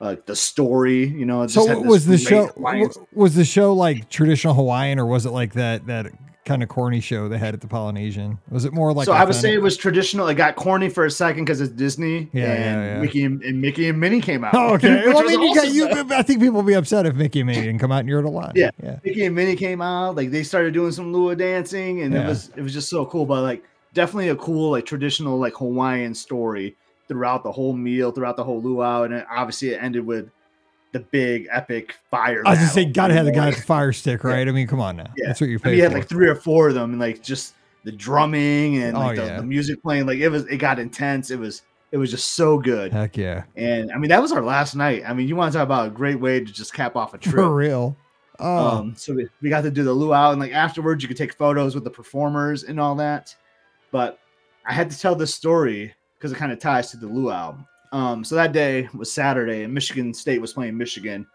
uh, 0.01 0.17
the 0.25 0.37
story. 0.37 1.05
You 1.05 1.27
know, 1.27 1.43
it 1.43 1.49
just 1.49 1.67
So 1.67 1.81
was 1.81 2.07
the 2.07 2.17
show 2.17 2.47
Hawaiian 2.47 2.91
was 3.13 3.35
the 3.35 3.45
show 3.45 3.73
like 3.73 4.09
traditional 4.09 4.55
Hawaiian 4.55 5.01
or 5.01 5.07
was 5.07 5.27
it 5.27 5.31
like 5.31 5.55
that 5.55 5.87
that 5.89 6.13
kind 6.45 6.63
of 6.63 6.69
corny 6.69 7.01
show 7.01 7.29
they 7.29 7.39
had 7.39 7.55
at 7.55 7.61
the 7.61 7.67
Polynesian? 7.67 8.39
Was 8.51 8.65
it 8.65 8.73
more 8.73 8.93
like 8.93 9.05
so 9.07 9.13
I 9.13 9.25
would 9.25 9.35
say 9.35 9.53
it 9.55 9.61
was 9.63 9.77
traditional. 9.77 10.27
It 10.29 10.35
got 10.35 10.57
corny 10.57 10.89
for 10.89 11.05
a 11.05 11.11
second 11.11 11.45
because 11.45 11.61
it's 11.61 11.73
Disney, 11.73 12.29
Yeah, 12.33 12.45
yeah, 12.45 12.53
and 12.53 12.85
yeah. 12.97 13.01
Mickey 13.03 13.25
and, 13.25 13.43
and 13.43 13.61
Mickey 13.61 13.89
and 13.89 14.01
Minnie 14.01 14.21
came 14.21 14.45
out. 14.45 14.55
Oh, 14.55 14.75
okay. 14.75 15.03
Well, 15.07 15.19
I 15.19 15.23
mean, 15.25 15.43
you 15.43 15.55
got 15.55 15.65
awesome, 15.65 15.75
you. 15.77 16.05
though. 16.05 16.17
I 16.17 16.23
think 16.23 16.41
people 16.41 16.57
would 16.57 16.67
be 16.67 16.75
upset 16.75 17.07
if 17.07 17.15
Mickey 17.15 17.41
and 17.41 17.47
Minnie 17.49 17.63
didn't 17.63 17.79
come 17.81 17.93
out 17.93 18.01
and 18.01 18.09
you're 18.09 18.23
the 18.23 18.29
line. 18.31 18.53
Yeah. 18.55 18.71
yeah. 18.83 18.99
Mickey 19.05 19.25
and 19.27 19.35
Minnie 19.35 19.57
came 19.57 19.81
out, 19.83 20.17
like 20.17 20.31
they 20.31 20.43
started 20.43 20.73
doing 20.75 20.93
some 20.93 21.13
lua 21.13 21.37
dancing, 21.37 22.03
and 22.03 22.15
Yeah. 22.15 22.25
it 22.25 22.27
was 22.29 22.51
it 22.57 22.63
was 22.63 22.73
just 22.73 22.89
so 22.89 23.05
cool. 23.07 23.27
But 23.27 23.43
like 23.43 23.65
definitely 23.93 24.29
a 24.29 24.37
cool 24.37 24.71
like 24.71 24.87
traditional 24.87 25.39
like 25.39 25.55
Hawaiian 25.57 26.15
story 26.15 26.77
throughout 27.09 27.43
the 27.43 27.53
whole 27.53 27.73
meal, 27.75 28.13
throughout 28.13 28.37
the 28.37 28.45
whole 28.45 28.61
luau, 28.63 29.03
and 29.03 29.13
it, 29.15 29.27
obviously 29.31 29.71
it 29.71 29.83
ended 29.83 30.07
with 30.07 30.31
the 30.93 31.01
big 31.01 31.47
epic 31.53 31.95
fire. 32.11 32.43
I 32.45 32.51
was 32.51 32.59
just 32.59 32.75
say, 32.75 32.85
gotta 32.85 33.15
have 33.15 33.25
the 33.27 33.33
guy 33.33 33.47
with 33.47 33.57
the 33.57 33.63
fire 33.63 33.93
stick, 33.93 34.25
right? 34.25 34.47
I 34.47 34.51
mean, 34.51 34.67
come 34.67 34.81
on 34.81 34.97
now. 34.97 35.11
Yeah. 35.17 35.29
That's 35.29 35.41
what 35.41 35.51
you 35.51 35.59
I 35.65 35.69
mean, 35.69 35.77
you 35.77 35.83
had 35.83 35.93
for. 35.93 35.99
like 35.99 36.09
three 36.09 36.29
or 36.29 36.35
four 36.35 36.69
of 36.69 36.75
them, 36.75 36.91
and 36.91 37.01
like 37.01 37.23
just 37.23 37.55
the 37.85 37.93
drumming 37.93 38.83
and 38.83 38.97
Oh, 38.97 39.01
like 39.01 39.17
the, 39.17 39.25
yeah. 39.25 39.37
the 39.37 39.43
music 39.43 39.83
playing. 39.83 40.07
Like 40.07 40.19
it 40.19 40.29
was, 40.29 40.45
it 40.47 40.57
got 40.59 40.79
intense. 40.79 41.31
It 41.31 41.39
was, 41.39 41.63
it 41.93 41.97
was 41.97 42.11
just 42.11 42.33
so 42.35 42.59
good. 42.59 42.93
Heck 42.93 43.17
yeah, 43.17 43.45
And 43.57 43.91
I 43.93 43.99
mean, 43.99 44.09
that 44.11 44.21
was 44.21 44.33
our 44.33 44.43
last 44.43 44.75
night. 44.75 45.03
I 45.07 45.13
mean, 45.15 45.29
you 45.29 45.37
want 45.37 45.53
to 45.53 45.59
talk 45.59 45.65
about 45.65 45.87
a 45.87 45.91
great 45.91 46.21
way 46.21 46.41
to 46.41 46.45
just 46.53 46.75
cap 46.75 46.95
off 46.97 47.15
a 47.15 47.19
trip. 47.19 47.35
for 47.35 47.55
real. 47.55 47.97
Oh, 48.39 48.79
Um, 48.79 48.95
so 48.97 49.15
we, 49.15 49.29
we 49.43 49.49
got 49.51 49.63
to 49.63 49.71
do 49.71 49.83
the 49.83 49.93
luau, 49.93 50.31
and 50.33 50.41
like 50.41 50.53
afterwards, 50.53 51.03
you 51.03 51.09
could 51.09 51.17
take 51.17 51.35
photos 51.35 51.75
with 51.75 51.85
the 51.85 51.91
performers 51.91 52.65
and 52.65 52.79
all 52.81 52.95
that. 52.97 53.35
But 53.93 54.19
I 54.67 54.73
had 54.73 54.91
to 54.91 54.99
tell 54.99 55.15
this 55.15 55.35
story 55.35 55.95
because 56.19 56.33
it 56.33 56.37
kind 56.37 56.53
of 56.53 56.59
ties 56.59 56.91
to 56.93 56.97
the 56.97 57.07
luau. 57.07 57.57
Um, 57.93 58.23
so 58.25 58.35
that 58.37 58.53
day 58.53 58.89
was 58.95 59.13
Saturday, 59.13 59.65
and 59.65 59.75
Michigan 59.75 60.15
State 60.15 60.41
was 60.41 60.53
playing 60.53 60.77
Michigan 60.77 61.27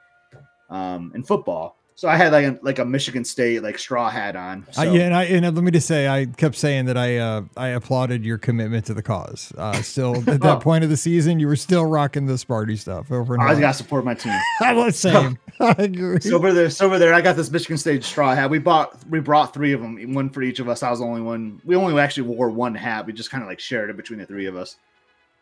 um, 0.69 1.11
in 1.15 1.23
football. 1.23 1.77
So 1.97 2.09
I 2.09 2.17
had 2.17 2.33
like 2.33 2.45
a, 2.45 2.59
like 2.61 2.79
a 2.79 2.83
Michigan 2.85 3.23
State 3.23 3.63
like 3.63 3.77
straw 3.79 4.09
hat 4.09 4.35
on. 4.35 4.67
So, 4.71 4.81
I, 4.81 4.85
yeah, 4.85 5.03
and 5.03 5.15
I 5.15 5.23
and 5.25 5.45
uh, 5.45 5.51
let 5.51 5.63
me 5.63 5.71
just 5.71 5.87
say, 5.87 6.09
I 6.09 6.25
kept 6.25 6.55
saying 6.57 6.85
that 6.85 6.97
I 6.97 7.17
uh, 7.19 7.43
I 7.55 7.69
applauded 7.69 8.25
your 8.25 8.37
commitment 8.37 8.85
to 8.87 8.93
the 8.93 9.01
cause. 9.01 9.53
Uh, 9.57 9.81
still, 9.81 10.17
at 10.29 10.41
that 10.41 10.43
Oh. 10.43 10.59
point 10.59 10.83
of 10.83 10.89
the 10.89 10.97
season, 10.97 11.39
you 11.39 11.47
were 11.47 11.55
still 11.55 11.85
rocking 11.85 12.25
the 12.25 12.33
Sparty 12.33 12.77
stuff 12.77 13.13
over 13.13 13.33
and 13.35 13.43
I 13.43 13.51
over. 13.53 13.61
got 13.61 13.71
to 13.71 13.77
support 13.77 14.03
my 14.03 14.13
team. 14.13 14.37
I 14.61 14.73
was 14.73 14.99
same. 14.99 15.37
I 15.61 15.69
agree. 15.77 16.19
So 16.19 16.35
over 16.35 16.51
there, 16.51 16.69
so 16.69 16.85
over 16.85 16.99
there, 16.99 17.13
I 17.13 17.21
got 17.21 17.37
this 17.37 17.49
Michigan 17.49 17.77
State 17.77 18.03
straw 18.03 18.35
hat. 18.35 18.49
We 18.49 18.59
bought, 18.59 18.97
we 19.09 19.21
brought 19.21 19.53
three 19.53 19.71
of 19.71 19.79
them, 19.79 20.13
one 20.13 20.29
for 20.29 20.41
each 20.41 20.59
of 20.59 20.67
us. 20.67 20.83
I 20.83 20.89
was 20.89 20.99
the 20.99 21.05
only 21.05 21.21
one. 21.21 21.61
We 21.63 21.77
only 21.77 21.97
actually 22.01 22.27
wore 22.27 22.49
one 22.49 22.75
hat. 22.75 23.05
We 23.05 23.13
just 23.13 23.31
kind 23.31 23.41
of 23.41 23.47
like 23.47 23.61
shared 23.61 23.89
it 23.89 23.95
between 23.95 24.19
the 24.19 24.25
three 24.25 24.47
of 24.47 24.57
us. 24.57 24.75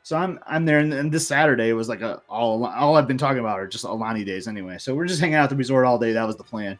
So 0.04 0.18
I'm, 0.18 0.40
I'm 0.46 0.66
there, 0.66 0.80
and, 0.80 0.94
and 0.94 1.12
this 1.12 1.28
Saturday 1.28 1.72
was 1.74 1.88
like 1.88 2.02
a 2.02 2.22
all, 2.30 2.66
all 2.66 2.98
I've 2.98 3.08
been 3.08 3.18
talking 3.18 3.40
about 3.40 3.60
are 3.60 3.68
just 3.68 3.86
Aulani 3.86 4.26
days 4.26 4.48
anyway. 4.48 4.78
So 4.78 4.94
we're 4.94 5.08
just 5.08 5.22
hanging 5.22 5.36
out 5.36 5.46
at 5.46 5.50
the 5.50 5.56
resort 5.56 5.86
all 5.86 5.98
day. 5.98 6.12
That 6.12 6.28
was 6.28 6.36
the 6.36 6.44
plan. 6.44 6.78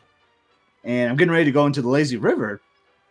And 0.84 1.10
I'm 1.10 1.16
getting 1.16 1.32
ready 1.32 1.46
to 1.46 1.52
go 1.52 1.66
into 1.66 1.82
the 1.82 1.88
lazy 1.88 2.18
river, 2.18 2.62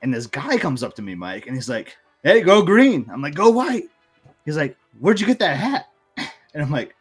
and 0.02 0.12
this 0.12 0.26
guy 0.26 0.58
comes 0.58 0.82
up 0.82 0.94
to 0.96 1.02
me, 1.02 1.14
Mike, 1.14 1.46
and 1.46 1.56
he's 1.56 1.68
like, 1.68 1.96
"Hey, 2.22 2.42
go 2.42 2.62
green." 2.62 3.08
I'm 3.10 3.22
like, 3.22 3.34
"Go 3.34 3.50
white." 3.50 3.84
He's 4.44 4.56
like, 4.56 4.76
"Where'd 5.00 5.18
you 5.18 5.26
get 5.26 5.38
that 5.40 5.56
hat?" 5.56 5.88
And 6.54 6.62
I'm 6.62 6.70
like, 6.70 6.94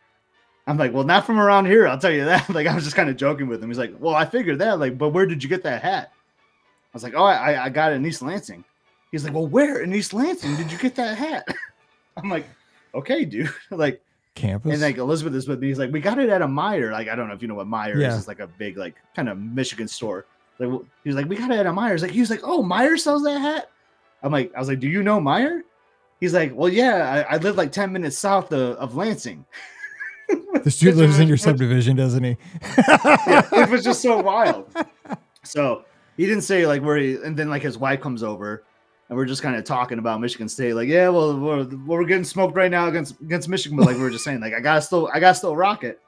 I'm 0.68 0.78
like, 0.78 0.93
well, 0.93 1.03
not 1.03 1.26
from 1.26 1.39
around 1.39 1.66
here. 1.66 1.88
I'll 1.88 1.97
tell 1.97 2.12
you 2.12 2.26
that. 2.26 2.49
Like, 2.53 2.68
I 2.68 2.74
was 2.74 2.84
just 2.84 2.95
kind 2.95 3.09
of 3.09 3.18
joking 3.18 3.47
with 3.47 3.62
him. 3.62 3.70
He's 3.70 3.78
like, 3.78 3.93
well, 3.99 4.16
I 4.16 4.26
figured 4.26 4.59
that. 4.59 4.80
Like, 4.80 4.97
but 4.97 5.09
where 5.09 5.26
did 5.26 5.43
you 5.43 5.49
get 5.49 5.64
that 5.64 5.82
hat? 5.82 6.12
I 6.16 6.89
was 6.93 7.03
like, 7.03 7.14
oh, 7.16 7.24
I, 7.24 7.66
I 7.66 7.70
got 7.70 7.91
it 7.91 7.95
in 7.95 8.05
East 8.05 8.22
Lansing. 8.22 8.64
He's 9.12 9.24
like, 9.24 9.34
well, 9.34 9.47
where 9.47 9.82
in 9.82 9.93
East 9.93 10.14
Lansing 10.14 10.55
did 10.55 10.72
you 10.72 10.78
get 10.78 10.95
that 10.95 11.18
hat? 11.18 11.47
I'm 12.18 12.30
like, 12.30 12.45
okay, 12.94 13.26
dude. 13.26 13.54
like, 13.72 14.02
Campus. 14.36 14.72
and 14.74 14.82
like 14.82 14.98
Elizabeth 14.98 15.34
is 15.36 15.48
with 15.48 15.60
me. 15.60 15.68
He's 15.68 15.80
like, 15.80 15.92
we 15.92 16.00
got 16.00 16.18
it 16.20 16.30
at 16.30 16.42
a 16.42 16.48
Meijer. 16.48 16.92
Like, 16.92 17.08
I 17.10 17.16
don't 17.16 17.28
know 17.28 17.34
if 17.34 17.42
you 17.42 17.48
know 17.48 17.56
what 17.56 17.68
Meijer 17.68 18.00
Yeah. 18.00 18.10
is. 18.14 18.20
It's 18.20 18.28
like 18.28 18.39
a 18.39 18.48
big, 18.48 18.78
like, 18.78 18.96
kind 19.16 19.28
of 19.30 19.38
Michigan 19.38 19.88
store. 19.88 20.26
Like, 20.60 20.70
he 21.04 21.10
was 21.10 21.16
like, 21.16 21.28
we 21.28 21.36
got 21.36 21.52
it 21.52 21.58
at 21.60 21.66
a 21.66 21.72
Meijers. 21.72 22.02
Like, 22.02 22.12
he 22.12 22.20
was 22.20 22.30
like, 22.30 22.42
oh, 22.44 22.64
Meijer 22.64 22.98
sells 22.98 23.24
that 23.24 23.39
hat. 23.39 23.70
I'm 24.24 24.32
like, 24.32 24.52
I 24.56 24.60
was 24.60 24.68
like, 24.70 24.80
do 24.80 24.88
you 24.88 25.04
know 25.04 25.20
Meijer? 25.20 25.62
He's 26.20 26.34
like, 26.34 26.54
well, 26.56 26.70
yeah, 26.70 27.26
I, 27.30 27.36
I 27.36 27.38
live 27.38 27.56
like 27.58 27.72
10 27.72 27.92
minutes 27.92 28.18
south 28.18 28.52
of, 28.54 28.78
of 28.78 28.96
Lansing. 28.96 29.44
this 30.64 30.78
dude 30.80 30.96
lives 30.96 31.20
in 31.20 31.28
your 31.28 31.34
Which- 31.36 31.42
subdivision, 31.42 31.96
doesn't 31.98 32.24
he? 32.24 32.38
it 32.78 33.70
was 33.70 33.84
just 33.84 34.02
so 34.02 34.22
wild. 34.22 34.68
So 35.44 35.84
he 36.18 36.26
didn't 36.26 36.44
say 36.44 36.68
like 36.68 36.84
where 36.84 36.98
he, 36.98 37.16
and 37.16 37.36
then 37.36 37.50
like 37.50 37.64
his 37.64 37.78
wife 37.78 38.00
comes 38.02 38.22
over, 38.24 38.64
and 39.12 39.18
we're 39.18 39.26
just 39.26 39.41
kind 39.41 39.57
of 39.57 39.66
talking 39.66 39.99
about 39.99 40.22
Michigan 40.22 40.47
State. 40.47 40.74
Like, 40.74 40.88
yeah, 40.88 41.09
well, 41.09 41.38
we're, 41.38 41.66
we're 41.86 42.05
getting 42.05 42.24
smoked 42.24 42.55
right 42.55 42.72
now 42.72 42.88
against 42.88 43.20
against 43.20 43.49
Michigan, 43.49 43.78
but 43.78 43.86
like 43.86 43.97
we 43.97 44.01
were 44.01 44.09
just 44.09 44.24
saying, 44.24 44.39
like 44.39 44.53
I 44.53 44.62
gotta 44.62 44.82
still, 44.82 45.09
I 45.14 45.20
gotta 45.20 45.36
still 45.36 45.53
rock 45.53 45.84
it. 45.84 45.99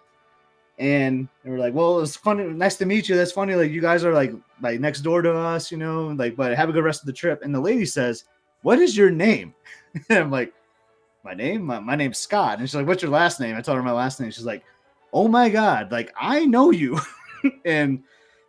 And 0.80 1.28
they 1.44 1.52
were 1.52 1.58
like, 1.58 1.74
well, 1.74 2.00
it's 2.00 2.16
funny, 2.16 2.46
nice 2.46 2.78
to 2.78 2.86
meet 2.86 3.10
you. 3.10 3.18
That's 3.18 3.34
funny. 3.34 3.56
Like 3.56 3.72
you 3.72 3.82
guys 3.82 4.06
are 4.06 4.14
like 4.14 4.32
like 4.62 4.80
next 4.80 5.02
door 5.02 5.22
to 5.22 5.36
us, 5.36 5.70
you 5.70 5.78
know. 5.78 6.08
Like, 6.18 6.38
but 6.38 6.56
have 6.56 6.70
a 6.70 6.72
good 6.72 6.86
rest 6.86 7.02
of 7.02 7.08
the 7.08 7.12
trip. 7.14 7.42
And 7.44 7.54
the 7.54 7.60
lady 7.60 7.86
says, 7.86 8.24
"What 8.62 8.80
is 8.80 8.96
your 8.96 9.10
name?" 9.10 9.54
and 10.10 10.20
I'm 10.20 10.32
like, 10.32 10.54
my 11.26 11.34
name, 11.34 11.64
my, 11.64 11.80
my 11.80 11.98
name's 11.98 12.20
Scott. 12.20 12.60
And 12.60 12.70
she's 12.70 12.76
like, 12.76 12.88
what's 12.88 13.02
your 13.02 13.12
last 13.12 13.40
name? 13.42 13.58
I 13.58 13.62
told 13.62 13.76
her 13.76 13.84
my 13.84 13.92
last 13.92 14.22
name. 14.22 14.32
She's 14.32 14.46
like, 14.46 14.64
oh 15.12 15.28
my 15.28 15.50
God, 15.50 15.92
like 15.92 16.14
I 16.18 16.46
know 16.46 16.72
you. 16.72 17.00
and 17.66 18.02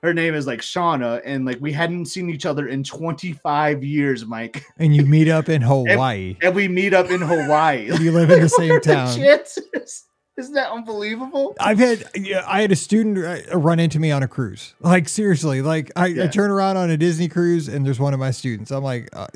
her 0.04 0.14
name 0.14 0.34
is 0.34 0.46
like 0.46 0.60
Shauna. 0.60 1.20
And 1.24 1.44
like 1.46 1.58
we 1.60 1.72
hadn't 1.72 2.06
seen 2.06 2.30
each 2.30 2.46
other 2.46 2.68
in 2.68 2.84
25 2.84 3.82
years, 3.82 4.24
Mike. 4.26 4.64
And 4.78 4.94
you 4.94 5.04
meet 5.06 5.28
up 5.28 5.48
in 5.48 5.62
Hawaii. 5.62 6.36
And 6.42 6.54
we 6.54 6.68
meet 6.68 6.92
up 6.94 7.10
in 7.10 7.20
Hawaii. 7.22 7.86
you 8.00 8.12
live 8.12 8.30
in 8.30 8.40
the 8.40 8.48
same 8.48 8.80
town. 8.92 9.16
Chances? 9.16 10.04
Isn't 10.36 10.54
that 10.54 10.70
unbelievable? 10.72 11.54
I've 11.60 11.78
had 11.78 12.04
yeah, 12.16 12.44
I 12.46 12.60
had 12.60 12.72
a 12.72 12.76
student 12.76 13.18
uh, 13.18 13.56
run 13.56 13.78
into 13.80 13.98
me 14.00 14.10
on 14.10 14.22
a 14.22 14.28
cruise. 14.28 14.74
Like 14.80 15.08
seriously, 15.08 15.62
like 15.62 15.90
I, 15.96 16.06
Yeah. 16.06 16.24
I 16.24 16.26
turn 16.26 16.50
around 16.50 16.76
on 16.76 16.90
a 16.90 16.96
Disney 16.96 17.28
cruise 17.28 17.68
and 17.68 17.86
there's 17.86 18.00
one 18.00 18.12
of 18.14 18.20
my 18.20 18.32
students. 18.32 18.70
I'm 18.72 18.82
like, 18.84 19.08
uh, 19.12 19.28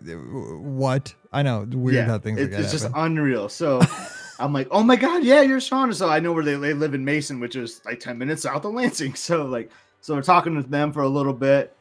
what? 0.61 1.15
I 1.33 1.43
know, 1.43 1.67
weird 1.71 2.07
how 2.07 2.19
things 2.19 2.41
it- 2.41 2.53
it's 2.53 2.73
just 2.73 2.85
happen. 2.85 3.01
unreal. 3.01 3.49
So 3.49 3.81
I'm 4.41 4.53
like, 4.53 4.69
oh 4.71 4.83
my 4.83 4.97
god, 4.97 5.25
yeah, 5.25 5.41
you're 5.43 5.59
Shauna. 5.61 5.95
So 5.95 6.09
I 6.09 6.21
know 6.21 6.33
where 6.33 6.45
they, 6.45 6.55
they 6.57 6.75
live 6.75 6.95
in 6.95 7.05
Mason, 7.05 7.41
which 7.41 7.57
is 7.57 7.81
like 7.85 8.01
10 8.01 8.19
minutes 8.19 8.43
south 8.43 8.65
of 8.65 8.73
Lansing. 8.75 9.15
So 9.15 9.45
like, 9.45 9.71
so 10.01 10.15
we're 10.15 10.23
talking 10.23 10.55
with 10.55 10.71
them 10.71 10.93
for 10.93 11.03
a 11.03 11.09
little 11.09 11.33
bit, 11.33 11.77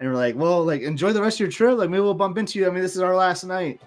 and 0.00 0.08
we're 0.08 0.16
like, 0.16 0.36
well, 0.36 0.64
like 0.64 0.82
enjoy 0.82 1.12
the 1.12 1.20
rest 1.20 1.36
of 1.36 1.40
your 1.40 1.50
trip. 1.50 1.78
Like 1.78 1.90
maybe 1.90 2.00
we'll 2.00 2.14
bump 2.14 2.38
into 2.38 2.58
you. 2.58 2.66
I 2.66 2.70
mean, 2.70 2.82
this 2.82 2.96
is 2.96 3.02
our 3.02 3.14
last 3.14 3.44
night. 3.44 3.80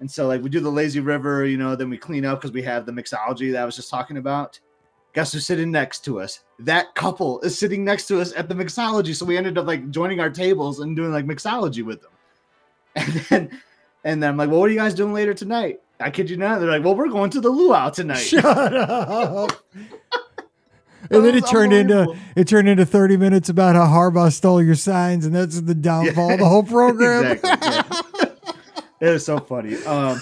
And 0.00 0.10
so 0.10 0.26
like 0.26 0.42
we 0.42 0.50
do 0.50 0.60
the 0.60 0.70
lazy 0.70 1.00
river, 1.00 1.46
you 1.46 1.56
know, 1.56 1.74
then 1.76 1.88
we 1.88 1.96
clean 1.96 2.24
up 2.24 2.40
because 2.40 2.52
we 2.52 2.62
have 2.62 2.84
the 2.84 2.92
mixology 2.92 3.52
that 3.52 3.62
I 3.62 3.64
was 3.64 3.76
just 3.76 3.90
talking 3.90 4.18
about. 4.18 4.60
Guess 5.14 5.32
who's 5.32 5.46
sitting 5.46 5.70
next 5.70 6.04
to 6.04 6.20
us? 6.20 6.40
That 6.58 6.94
couple 6.94 7.40
is 7.40 7.56
sitting 7.56 7.84
next 7.84 8.06
to 8.08 8.20
us 8.20 8.34
at 8.34 8.48
the 8.48 8.54
mixology. 8.54 9.14
So 9.14 9.24
we 9.24 9.36
ended 9.36 9.56
up 9.56 9.66
like 9.66 9.90
joining 9.90 10.20
our 10.20 10.28
tables 10.28 10.80
and 10.80 10.96
doing 10.96 11.12
like 11.12 11.26
mixology 11.26 11.84
with 11.84 12.02
them. 12.02 12.10
And 12.96 13.12
then 13.28 13.60
and 14.04 14.22
then 14.22 14.30
I'm 14.30 14.36
like, 14.36 14.50
well, 14.50 14.60
what 14.60 14.68
are 14.68 14.72
you 14.72 14.78
guys 14.78 14.94
doing 14.94 15.14
later 15.14 15.32
tonight? 15.34 15.80
I 15.98 16.10
kid 16.10 16.28
you 16.28 16.36
not. 16.36 16.60
They're 16.60 16.70
like, 16.70 16.84
well, 16.84 16.94
we're 16.94 17.08
going 17.08 17.30
to 17.30 17.40
the 17.40 17.48
luau 17.48 17.90
tonight. 17.90 18.18
Shut 18.18 18.44
up. 18.44 19.50
and 21.10 21.24
then 21.24 21.34
it 21.34 21.46
turned 21.46 21.72
into 21.72 22.16
it 22.36 22.48
turned 22.48 22.68
into 22.68 22.86
30 22.86 23.16
minutes 23.16 23.48
about 23.48 23.74
how 23.74 23.86
Harbaugh 23.86 24.32
stole 24.32 24.62
your 24.62 24.74
signs, 24.74 25.26
and 25.26 25.34
that's 25.34 25.60
the 25.60 25.74
downfall 25.74 26.32
of 26.32 26.38
the 26.38 26.48
whole 26.48 26.62
program. 26.64 27.32
Exactly, 27.32 27.70
yeah. 28.20 29.08
it 29.08 29.10
was 29.12 29.24
so 29.24 29.38
funny. 29.38 29.76
Um, 29.84 30.20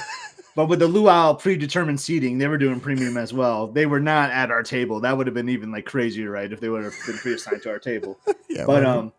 but 0.54 0.66
with 0.66 0.80
the 0.80 0.88
luau 0.88 1.34
predetermined 1.34 2.00
seating, 2.00 2.36
they 2.38 2.46
were 2.46 2.58
doing 2.58 2.78
premium 2.78 3.16
as 3.16 3.32
well. 3.32 3.68
They 3.68 3.86
were 3.86 4.00
not 4.00 4.30
at 4.30 4.50
our 4.50 4.62
table. 4.62 5.00
That 5.00 5.16
would 5.16 5.26
have 5.26 5.34
been 5.34 5.48
even 5.48 5.72
like 5.72 5.86
crazier, 5.86 6.30
right? 6.30 6.52
If 6.52 6.60
they 6.60 6.68
would 6.68 6.84
have 6.84 6.94
been 7.06 7.16
pre-assigned 7.16 7.62
to 7.62 7.70
our 7.70 7.78
table. 7.78 8.18
Yeah, 8.50 8.66
But 8.66 8.84
um, 8.84 9.14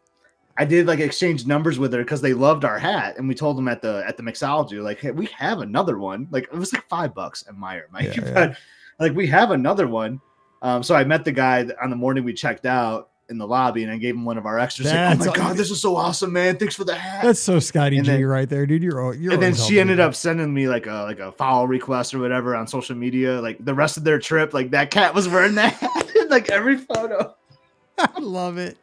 I 0.58 0.66
did 0.66 0.86
like 0.86 1.00
exchange 1.00 1.48
numbers 1.48 1.80
with 1.80 1.92
her 1.94 2.04
because 2.04 2.22
they 2.22 2.34
loved 2.34 2.66
our 2.66 2.78
hat, 2.78 3.18
and 3.18 3.28
we 3.28 3.34
told 3.34 3.58
them 3.58 3.68
at 3.68 3.82
the 3.82 4.04
at 4.08 4.16
the 4.16 4.22
mixology, 4.22 4.80
like, 4.82 5.00
hey, 5.00 5.10
we 5.10 5.26
have 5.38 5.60
another 5.60 5.98
one. 5.98 6.28
Like 6.30 6.44
it 6.44 6.54
was 6.54 6.72
like 6.72 6.88
five 6.88 7.16
bucks 7.16 7.44
at 7.48 7.56
Meijer, 7.56 7.86
Mike. 7.92 8.16
Yeah, 8.16 8.26
yeah. 8.26 8.34
but 8.34 8.58
like 9.00 9.14
we 9.14 9.26
have 9.28 9.50
another 9.50 9.88
one. 9.88 10.22
Um, 10.64 10.82
so 10.82 10.96
I 10.96 11.04
met 11.04 11.26
the 11.26 11.32
guy 11.32 11.68
on 11.82 11.90
the 11.90 11.96
morning 11.96 12.24
we 12.24 12.34
checked 12.34 12.66
out 12.66 13.10
in 13.30 13.38
the 13.38 13.46
lobby, 13.46 13.84
and 13.84 13.92
I 13.92 13.98
gave 13.98 14.16
him 14.16 14.26
one 14.26 14.38
of 14.38 14.46
our 14.46 14.58
extras. 14.58 14.88
Like, 14.88 15.20
oh 15.22 15.26
my 15.26 15.36
god, 15.36 15.58
this 15.58 15.70
is 15.70 15.82
so 15.82 15.96
awesome, 15.96 16.34
man! 16.34 16.58
Thanks 16.58 16.76
for 16.76 16.84
the 16.86 16.96
hat. 16.96 17.24
that's 17.24 17.40
so 17.40 17.60
Scotty 17.60 17.98
and 17.98 18.06
G 18.06 18.12
then- 18.14 18.26
right 18.26 18.50
there, 18.50 18.66
dude. 18.66 18.82
You're 18.82 19.14
you're 19.14 19.34
and 19.34 19.42
then 19.42 19.54
she 19.54 19.80
ended 19.80 20.00
up 20.00 20.16
sending 20.16 20.54
me 20.54 20.68
like 20.68 20.88
a 20.88 21.04
like 21.04 21.20
a 21.20 21.32
follow 21.34 21.66
request 21.66 22.14
or 22.14 22.20
whatever 22.20 22.56
on 22.56 22.68
social 22.68 22.96
media. 22.96 23.42
Like 23.42 23.64
the 23.64 23.74
rest 23.74 23.98
of 23.98 24.04
their 24.04 24.20
trip, 24.20 24.54
like 24.54 24.72
that 24.72 24.90
cat 24.90 25.14
was 25.14 25.28
wearing 25.28 25.56
that 25.56 25.74
hat 25.74 26.16
in 26.16 26.30
like 26.30 26.50
every 26.50 26.78
photo. 26.78 27.36
I 27.98 28.20
love 28.20 28.58
it. 28.58 28.78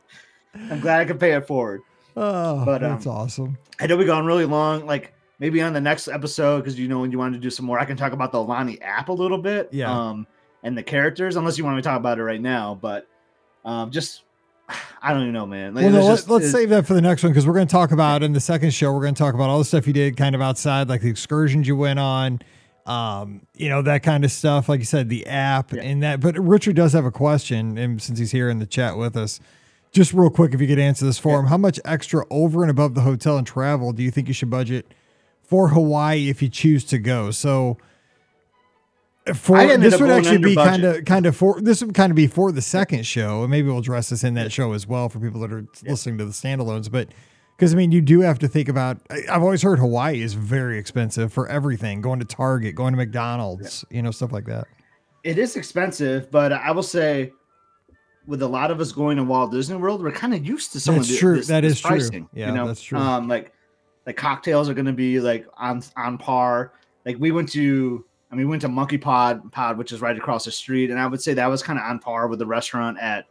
I'm 0.55 0.81
glad 0.81 1.01
I 1.01 1.05
could 1.07 1.19
pay 1.21 1.33
it 1.33 1.47
forward. 1.47 1.81
Oh, 2.17 2.65
But, 2.65 2.81
that's 2.81 3.07
um, 3.07 3.13
awesome. 3.15 3.59
I 3.81 3.87
know 3.87 3.97
we 3.97 4.05
gone 4.05 4.27
really 4.27 4.45
long. 4.45 4.85
Like 4.85 5.15
maybe 5.39 5.63
on 5.63 5.73
the 5.73 5.81
next 5.81 6.09
episode, 6.09 6.59
because 6.61 6.79
you 6.79 6.89
know 6.89 7.01
when 7.01 7.11
you 7.11 7.19
wanted 7.19 7.37
to 7.37 7.41
do 7.41 7.51
some 7.51 7.65
more, 7.67 7.79
I 7.79 7.85
can 7.85 7.97
talk 7.97 8.13
about 8.13 8.33
the 8.33 8.39
Aulani 8.39 8.79
app 8.83 9.09
a 9.09 9.13
little 9.13 9.39
bit. 9.39 9.69
Yeah. 9.73 9.91
Um, 9.91 10.27
and 10.63 10.77
the 10.77 10.83
characters, 10.83 11.37
unless 11.37 11.57
you 11.59 11.65
want 11.65 11.77
to 11.77 11.83
talk 11.83 11.99
about 11.99 12.19
it 12.19 12.23
right 12.25 12.41
now. 12.41 12.79
But 12.81 13.07
um, 13.65 13.91
just 13.91 14.23
I 15.03 15.13
don't 15.13 15.23
even 15.23 15.33
know, 15.35 15.47
man. 15.47 15.75
Like, 15.75 15.85
Well, 15.85 15.93
no, 15.93 16.09
just- 16.09 16.29
let's 16.29 16.51
save 16.51 16.69
that 16.71 16.87
for 16.87 16.95
the 16.95 17.01
next 17.03 17.23
one 17.23 17.33
because 17.33 17.47
we're 17.47 17.55
going 17.55 17.67
to 17.67 17.73
talk 17.73 17.93
about 17.93 18.23
in 18.23 18.33
the 18.33 18.41
second 18.41 18.73
show. 18.73 18.93
We're 18.93 19.01
going 19.03 19.15
to 19.15 19.19
talk 19.19 19.35
about 19.35 19.49
all 19.51 19.59
the 19.59 19.65
stuff 19.65 19.87
you 19.87 19.93
did 19.93 20.17
kind 20.17 20.35
of 20.35 20.41
outside, 20.41 20.89
like 20.89 21.01
the 21.01 21.11
excursions 21.11 21.67
you 21.67 21.77
went 21.77 21.99
on, 21.99 22.41
um, 22.87 23.47
you 23.57 23.69
know, 23.69 23.83
that 23.83 24.03
kind 24.03 24.25
of 24.25 24.31
stuff. 24.33 24.69
Like 24.69 24.81
you 24.81 24.87
said, 24.87 25.09
the 25.09 25.27
app 25.27 25.73
Yeah. 25.73 25.83
and 25.83 26.03
that. 26.03 26.21
But 26.21 26.39
Richard 26.39 26.77
does 26.77 26.93
have 26.93 27.05
a 27.05 27.11
question, 27.11 27.79
and 27.79 28.01
since 28.01 28.19
he's 28.19 28.31
here 28.33 28.49
in 28.51 28.59
the 28.59 28.67
chat 28.67 28.97
with 28.97 29.17
us, 29.17 29.41
just 29.93 30.13
real 30.13 30.31
quick, 30.31 30.55
if 30.55 30.61
you 30.61 30.69
could 30.69 30.79
answer 30.79 31.05
this 31.05 31.19
for 31.19 31.41
him, 31.41 31.47
how 31.47 31.57
much 31.57 31.81
extra 31.85 32.25
over 32.31 32.63
and 32.63 32.71
above 32.71 32.95
the 32.95 33.01
hotel 33.01 33.37
and 33.39 33.47
travel 33.47 33.93
do 33.93 34.03
you 34.05 34.11
think 34.13 34.29
you 34.29 34.35
should 34.35 34.51
budget 34.51 34.95
for 35.43 35.69
Hawaii 35.71 36.29
if 36.29 36.43
you 36.43 36.49
choose 36.49 36.85
to 36.85 36.99
go? 36.99 37.31
So. 37.33 37.77
For 39.35 39.77
this 39.77 40.01
would 40.01 40.11
actually 40.11 40.39
be 40.39 40.55
kind 40.55 40.85
of 40.85 41.05
kind 41.05 41.27
of 41.27 41.37
for 41.37 41.61
this 41.61 41.83
would 41.83 41.95
kind 41.95 42.11
of 42.11 42.17
be 42.17 42.27
for 42.27 42.53
the 42.53 42.63
second 42.63 43.05
show, 43.07 43.43
and 43.43 43.51
maybe 43.51 43.69
we'll 43.69 43.79
address 43.79 44.11
this 44.11 44.25
in 44.25 44.35
that 44.35 44.53
show 44.53 44.73
as 44.73 44.87
well 44.87 45.09
for 45.09 45.19
people 45.21 45.41
that 45.41 45.53
are 45.53 45.67
listening 45.85 46.19
to 46.19 46.25
the 46.25 46.33
standalones. 46.33 46.91
But 46.91 47.09
because 47.57 47.75
I 47.75 47.77
mean, 47.77 47.93
you 47.93 48.01
do 48.01 48.21
have 48.21 48.39
to 48.41 48.49
think 48.49 48.69
about. 48.69 48.99
I- 49.11 49.25
I've 49.31 49.43
always 49.43 49.63
heard 49.63 49.79
Hawaii 49.79 50.23
is 50.23 50.35
very 50.35 50.79
expensive 50.79 51.33
for 51.33 51.49
everything, 51.49 52.01
going 52.01 52.19
to 52.21 52.25
Target, 52.25 52.75
going 52.75 52.93
to 52.93 52.97
McDonald's, 52.97 53.85
you 53.91 54.03
know, 54.03 54.11
stuff 54.11 54.33
like 54.33 54.47
that. 54.47 54.67
it 55.25 55.39
is 55.39 55.57
expensive, 55.57 56.31
but 56.31 56.53
I 56.53 56.71
will 56.71 56.83
say, 56.83 57.31
with 58.27 58.43
a 58.43 58.49
lot 58.49 58.71
of 58.71 58.81
us 58.81 58.93
going 58.93 59.17
to 59.19 59.25
Walt 59.25 59.51
Disney 59.53 59.77
World, 59.77 60.03
we're 60.03 60.13
kind 60.13 60.33
of 60.35 60.47
used 60.47 60.73
to 60.73 60.81
some 60.81 60.95
That's 60.97 61.09
of 61.09 61.13
the, 61.15 61.19
true. 61.19 61.37
This, 61.37 61.47
That 61.49 61.61
this 61.61 61.73
is 61.75 61.81
true. 61.81 61.89
pricing. 61.91 62.29
Yeah, 62.33 62.49
you 62.49 62.55
know? 62.55 62.67
that's 62.67 62.81
true. 62.83 62.99
Um, 62.99 63.29
like, 63.29 63.53
like 64.07 64.17
cocktails 64.17 64.69
are 64.71 64.75
going 64.75 64.87
to 64.87 64.93
be 64.95 65.21
like 65.21 65.47
on 65.59 65.83
on 65.97 66.17
par. 66.17 66.73
Like 67.05 67.17
we 67.19 67.31
went 67.31 67.51
to, 67.53 68.05
I 68.31 68.37
mean, 68.37 68.47
we 68.47 68.51
went 68.51 68.63
to 68.63 68.69
Monkey 68.69 68.99
Pod 68.99 69.51
Pod, 69.53 69.77
which 69.77 69.93
is 69.93 70.01
right 70.01 70.17
across 70.17 70.45
the 70.45 70.53
street, 70.53 70.91
and 70.91 70.99
I 71.01 71.07
would 71.07 71.21
say 71.23 71.35
that 71.35 71.47
was 71.47 71.63
kind 71.63 71.79
of 71.79 71.85
on 71.85 71.99
par 71.99 72.29
with 72.29 72.39
the 72.39 72.47
restaurant 72.47 72.99
at 73.01 73.27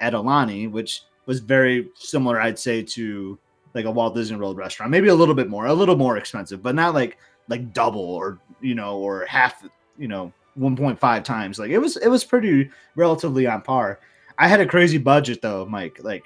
at 0.00 0.12
Aulani, 0.12 0.70
which 0.70 1.02
was 1.26 1.40
very 1.40 1.88
similar, 1.94 2.40
I'd 2.40 2.58
say, 2.58 2.82
to 2.82 3.38
like 3.74 3.84
a 3.86 3.90
Walt 3.90 4.14
Disney 4.14 4.36
World 4.36 4.56
restaurant. 4.56 4.90
Maybe 4.90 5.08
a 5.08 5.14
little 5.14 5.34
bit 5.34 5.48
more, 5.48 5.66
a 5.66 5.74
little 5.74 5.96
more 5.96 6.16
expensive, 6.16 6.62
but 6.62 6.74
not 6.74 6.94
like 6.94 7.18
like 7.48 7.72
double 7.72 8.00
or 8.00 8.38
you 8.60 8.74
know 8.74 8.98
or 8.98 9.24
half, 9.26 9.64
you 9.98 10.08
know, 10.08 10.32
1.5 10.58 11.24
times. 11.24 11.58
Like 11.58 11.70
it 11.70 11.78
was 11.78 11.96
it 11.96 12.08
was 12.08 12.22
pretty 12.24 12.70
relatively 12.94 13.46
on 13.46 13.62
par. 13.62 14.00
I 14.38 14.48
had 14.48 14.60
a 14.60 14.66
crazy 14.66 14.98
budget 14.98 15.42
though, 15.42 15.66
Mike. 15.66 15.98
Like 16.02 16.24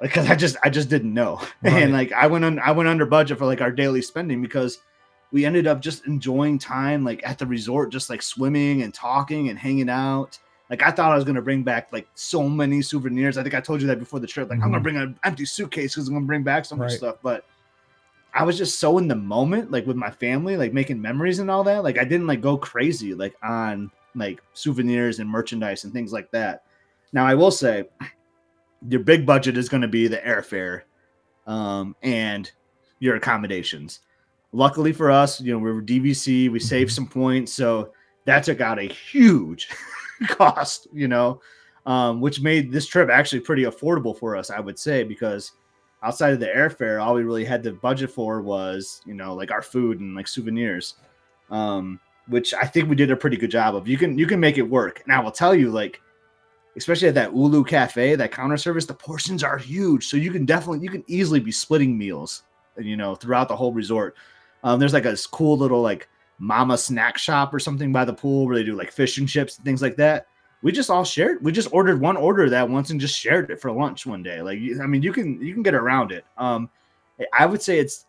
like 0.00 0.10
because 0.14 0.30
I 0.30 0.34
just 0.36 0.56
I 0.62 0.70
just 0.70 0.88
didn't 0.88 1.12
know, 1.12 1.40
Right. 1.62 1.82
and 1.82 1.92
like 1.92 2.12
I 2.12 2.26
went 2.28 2.44
on 2.46 2.58
I 2.60 2.70
went 2.72 2.88
under 2.88 3.04
budget 3.04 3.36
for 3.38 3.44
like 3.46 3.60
our 3.60 3.70
daily 3.70 4.00
spending 4.00 4.40
because 4.40 4.78
we 5.32 5.44
ended 5.44 5.66
up 5.66 5.80
just 5.80 6.06
enjoying 6.06 6.58
time 6.58 7.04
like 7.04 7.20
at 7.24 7.38
the 7.38 7.46
resort, 7.46 7.90
just 7.90 8.08
like 8.10 8.22
swimming 8.22 8.82
and 8.82 8.94
talking 8.94 9.48
and 9.48 9.58
hanging 9.58 9.88
out. 9.90 10.38
Like 10.70 10.82
I 10.82 10.90
thought 10.90 11.12
I 11.12 11.14
was 11.14 11.24
gonna 11.24 11.42
bring 11.42 11.62
back 11.62 11.92
like 11.92 12.08
so 12.14 12.48
many 12.48 12.82
souvenirs. 12.82 13.36
I 13.38 13.42
think 13.42 13.54
I 13.54 13.60
told 13.60 13.80
you 13.80 13.86
that 13.88 13.98
before 13.98 14.20
the 14.20 14.26
trip. 14.26 14.48
Like 14.50 14.58
I'm 14.58 14.70
gonna 14.70 14.80
Mhm. 14.80 14.82
bring 14.82 14.96
an 14.96 15.18
empty 15.24 15.44
suitcase 15.44 15.94
because 15.94 16.08
I'm 16.08 16.14
gonna 16.14 16.26
bring 16.26 16.42
back 16.42 16.64
so 16.64 16.76
much 16.76 16.90
Right. 16.90 16.98
stuff. 16.98 17.16
But 17.22 17.44
I 18.34 18.42
was 18.44 18.58
just 18.58 18.78
so 18.78 18.98
in 18.98 19.08
the 19.08 19.14
moment, 19.16 19.70
like 19.70 19.86
with 19.86 19.96
my 19.96 20.10
family, 20.10 20.56
like 20.56 20.72
making 20.72 21.00
memories 21.00 21.38
and 21.38 21.50
all 21.50 21.64
that. 21.64 21.82
Like 21.84 21.98
I 21.98 22.04
didn't 22.04 22.26
like 22.26 22.40
go 22.40 22.56
crazy 22.56 23.14
like 23.14 23.34
on 23.42 23.90
like 24.14 24.42
souvenirs 24.54 25.18
and 25.18 25.28
merchandise 25.28 25.84
and 25.84 25.92
things 25.92 26.12
like 26.12 26.30
that. 26.32 26.64
Now 27.12 27.26
I 27.26 27.34
will 27.34 27.50
say 27.50 27.84
your 28.88 29.00
big 29.00 29.24
budget 29.24 29.56
is 29.56 29.68
going 29.68 29.80
to 29.82 29.88
be 29.88 30.06
the 30.06 30.18
airfare 30.18 30.82
um, 31.46 31.94
and 32.02 32.50
your 32.98 33.16
accommodations. 33.16 34.00
Luckily 34.56 34.90
for 34.94 35.10
us, 35.10 35.38
you 35.38 35.52
know, 35.52 35.58
we 35.58 35.70
were 35.70 35.82
DVC, 35.82 36.50
we 36.50 36.58
saved 36.58 36.90
some 36.90 37.06
points, 37.06 37.52
so 37.52 37.92
that 38.24 38.42
took 38.42 38.62
out 38.62 38.78
a 38.78 38.88
huge 38.88 39.68
cost, 40.28 40.86
you 40.94 41.08
know, 41.08 41.42
um, 41.84 42.22
which 42.22 42.40
made 42.40 42.72
this 42.72 42.86
trip 42.86 43.10
actually 43.10 43.40
pretty 43.40 43.64
affordable 43.64 44.18
for 44.18 44.34
us, 44.34 44.48
I 44.48 44.60
would 44.60 44.78
say, 44.78 45.04
because 45.04 45.52
outside 46.02 46.32
of 46.32 46.40
the 46.40 46.46
airfare, 46.46 47.04
all 47.04 47.12
we 47.12 47.22
really 47.22 47.44
had 47.44 47.62
to 47.64 47.72
budget 47.72 48.10
for 48.10 48.40
was, 48.40 49.02
you 49.04 49.12
know, 49.12 49.34
like 49.34 49.50
our 49.50 49.60
food 49.60 50.00
and 50.00 50.14
like 50.14 50.26
souvenirs, 50.26 50.94
um, 51.50 52.00
which 52.28 52.54
I 52.54 52.64
think 52.64 52.88
we 52.88 52.96
did 52.96 53.10
a 53.10 53.16
pretty 53.16 53.36
good 53.36 53.50
job 53.50 53.76
of. 53.76 53.86
You 53.86 53.98
can 53.98 54.18
you 54.18 54.26
can 54.26 54.40
make 54.40 54.56
it 54.56 54.62
work, 54.62 55.02
and 55.04 55.12
I 55.12 55.20
will 55.20 55.30
tell 55.30 55.54
you, 55.54 55.70
like, 55.70 56.00
especially 56.78 57.08
at 57.08 57.14
that 57.14 57.34
Ulu 57.34 57.62
Cafe, 57.64 58.14
that 58.14 58.32
counter 58.32 58.56
service, 58.56 58.86
the 58.86 58.94
portions 58.94 59.44
are 59.44 59.58
huge, 59.58 60.06
so 60.06 60.16
you 60.16 60.30
can 60.30 60.46
definitely 60.46 60.80
you 60.80 60.88
can 60.88 61.04
easily 61.08 61.40
be 61.40 61.52
splitting 61.52 61.98
meals, 61.98 62.44
you 62.78 62.96
know, 62.96 63.14
throughout 63.14 63.48
the 63.48 63.56
whole 63.56 63.74
resort. 63.74 64.16
Um, 64.64 64.80
there's 64.80 64.92
like 64.92 65.06
a 65.06 65.16
cool 65.30 65.56
little 65.56 65.82
like 65.82 66.08
mama 66.38 66.76
snack 66.76 67.18
shop 67.18 67.54
or 67.54 67.58
something 67.58 67.92
by 67.92 68.04
the 68.04 68.12
pool 68.12 68.46
where 68.46 68.56
they 68.56 68.64
do 68.64 68.74
like 68.74 68.90
fish 68.90 69.18
and 69.18 69.28
chips 69.28 69.56
and 69.56 69.64
things 69.64 69.82
like 69.82 69.96
that. 69.96 70.26
We 70.62 70.72
just 70.72 70.90
all 70.90 71.04
shared. 71.04 71.42
We 71.44 71.52
just 71.52 71.72
ordered 71.72 72.00
one 72.00 72.16
order 72.16 72.44
of 72.44 72.50
that 72.50 72.68
once 72.68 72.90
and 72.90 73.00
just 73.00 73.18
shared 73.18 73.50
it 73.50 73.60
for 73.60 73.70
lunch 73.70 74.06
one 74.06 74.22
day. 74.22 74.40
Like, 74.42 74.58
I 74.82 74.86
mean, 74.86 75.02
you 75.02 75.12
can 75.12 75.40
you 75.40 75.52
can 75.54 75.62
get 75.62 75.74
around 75.74 76.12
it. 76.12 76.24
Um, 76.36 76.70
I 77.32 77.46
would 77.46 77.62
say 77.62 77.78
it's. 77.78 78.06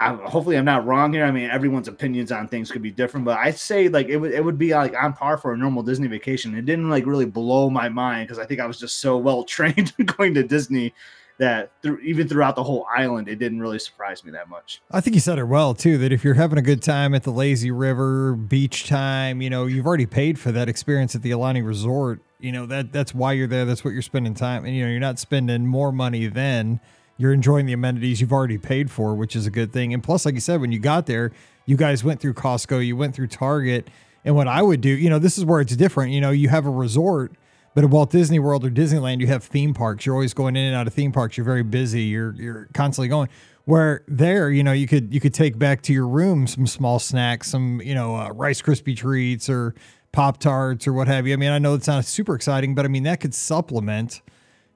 I, 0.00 0.14
hopefully, 0.14 0.58
I'm 0.58 0.64
not 0.64 0.84
wrong 0.84 1.12
here. 1.12 1.24
I 1.24 1.30
mean, 1.30 1.48
everyone's 1.48 1.86
opinions 1.86 2.32
on 2.32 2.48
things 2.48 2.72
could 2.72 2.82
be 2.82 2.90
different, 2.90 3.24
but 3.24 3.38
I'd 3.38 3.56
say 3.56 3.88
like 3.88 4.08
it 4.08 4.16
would 4.16 4.32
it 4.32 4.44
would 4.44 4.58
be 4.58 4.74
like 4.74 4.94
on 5.00 5.12
par 5.12 5.38
for 5.38 5.52
a 5.52 5.56
normal 5.56 5.84
Disney 5.84 6.08
vacation. 6.08 6.56
It 6.56 6.66
didn't 6.66 6.90
like 6.90 7.06
really 7.06 7.24
blow 7.24 7.70
my 7.70 7.88
mind 7.88 8.26
because 8.26 8.40
I 8.40 8.44
think 8.44 8.60
I 8.60 8.66
was 8.66 8.80
just 8.80 8.98
so 8.98 9.16
well 9.16 9.44
trained 9.44 9.94
going 10.18 10.34
to 10.34 10.42
Disney 10.42 10.92
that 11.38 11.72
through, 11.82 11.98
even 11.98 12.28
throughout 12.28 12.56
the 12.56 12.62
whole 12.62 12.86
island, 12.94 13.28
it 13.28 13.36
didn't 13.36 13.60
really 13.60 13.78
surprise 13.78 14.24
me 14.24 14.30
that 14.32 14.48
much. 14.48 14.80
I 14.90 15.00
think 15.00 15.14
you 15.14 15.20
said 15.20 15.38
it 15.38 15.44
well 15.44 15.74
too. 15.74 15.98
That 15.98 16.12
if 16.12 16.24
you're 16.24 16.34
having 16.34 16.58
a 16.58 16.62
good 16.62 16.82
time 16.82 17.14
at 17.14 17.22
the 17.22 17.32
lazy 17.32 17.70
river 17.70 18.34
beach 18.34 18.86
time, 18.88 19.42
you 19.42 19.50
know 19.50 19.66
you've 19.66 19.86
already 19.86 20.06
paid 20.06 20.38
for 20.38 20.52
that 20.52 20.68
experience 20.68 21.14
at 21.14 21.22
the 21.22 21.30
Aulani 21.30 21.64
Resort. 21.64 22.20
You 22.38 22.52
know 22.52 22.66
that 22.66 22.92
that's 22.92 23.14
why 23.14 23.32
you're 23.32 23.46
there. 23.46 23.64
That's 23.64 23.84
what 23.84 23.92
you're 23.92 24.02
spending 24.02 24.34
time, 24.34 24.64
and 24.64 24.74
you 24.74 24.84
know 24.84 24.90
you're 24.90 25.00
not 25.00 25.18
spending 25.18 25.66
more 25.66 25.92
money 25.92 26.26
then. 26.26 26.80
You're 27.18 27.32
enjoying 27.32 27.66
the 27.66 27.72
amenities 27.72 28.20
you've 28.20 28.32
already 28.32 28.58
paid 28.58 28.90
for, 28.90 29.14
which 29.14 29.36
is 29.36 29.46
a 29.46 29.50
good 29.50 29.72
thing. 29.72 29.92
And 29.94 30.02
plus, 30.02 30.24
like 30.24 30.34
you 30.34 30.40
said, 30.40 30.60
when 30.60 30.72
you 30.72 30.78
got 30.78 31.06
there, 31.06 31.30
you 31.66 31.76
guys 31.76 32.02
went 32.02 32.20
through 32.20 32.34
Costco, 32.34 32.84
you 32.84 32.96
went 32.96 33.14
through 33.14 33.28
Target, 33.28 33.88
and 34.24 34.34
what 34.34 34.48
I 34.48 34.62
would 34.62 34.80
do, 34.80 34.88
you 34.88 35.10
know, 35.10 35.18
this 35.18 35.38
is 35.38 35.44
where 35.44 35.60
it's 35.60 35.76
different. 35.76 36.12
You 36.12 36.20
know, 36.20 36.30
you 36.30 36.48
have 36.48 36.66
a 36.66 36.70
resort 36.70 37.32
but 37.74 37.84
at 37.84 37.90
Walt 37.90 38.10
Disney 38.10 38.38
World 38.38 38.64
or 38.64 38.70
Disneyland, 38.70 39.20
you 39.20 39.26
have 39.28 39.44
theme 39.44 39.72
parks. 39.72 40.04
You're 40.04 40.14
always 40.14 40.34
going 40.34 40.56
in 40.56 40.64
and 40.64 40.76
out 40.76 40.86
of 40.86 40.94
theme 40.94 41.12
parks. 41.12 41.36
You're 41.36 41.44
very 41.44 41.62
busy. 41.62 42.02
You're 42.02 42.34
you're 42.34 42.68
constantly 42.74 43.08
going. 43.08 43.28
Where 43.64 44.02
there, 44.08 44.50
you 44.50 44.62
know, 44.62 44.72
you 44.72 44.86
could 44.86 45.14
you 45.14 45.20
could 45.20 45.32
take 45.32 45.58
back 45.58 45.82
to 45.82 45.92
your 45.92 46.06
room 46.06 46.46
some 46.46 46.66
small 46.66 46.98
snacks, 46.98 47.48
some 47.50 47.80
you 47.82 47.94
know 47.94 48.16
uh, 48.16 48.30
Rice 48.30 48.60
Krispie 48.60 48.96
treats 48.96 49.48
or 49.48 49.74
Pop 50.10 50.38
Tarts 50.38 50.86
or 50.86 50.92
what 50.92 51.08
have 51.08 51.26
you. 51.26 51.32
I 51.32 51.36
mean, 51.36 51.50
I 51.50 51.58
know 51.58 51.74
it's 51.74 51.86
not 51.86 52.04
super 52.04 52.34
exciting, 52.34 52.74
but 52.74 52.84
I 52.84 52.88
mean 52.88 53.04
that 53.04 53.20
could 53.20 53.34
supplement, 53.34 54.20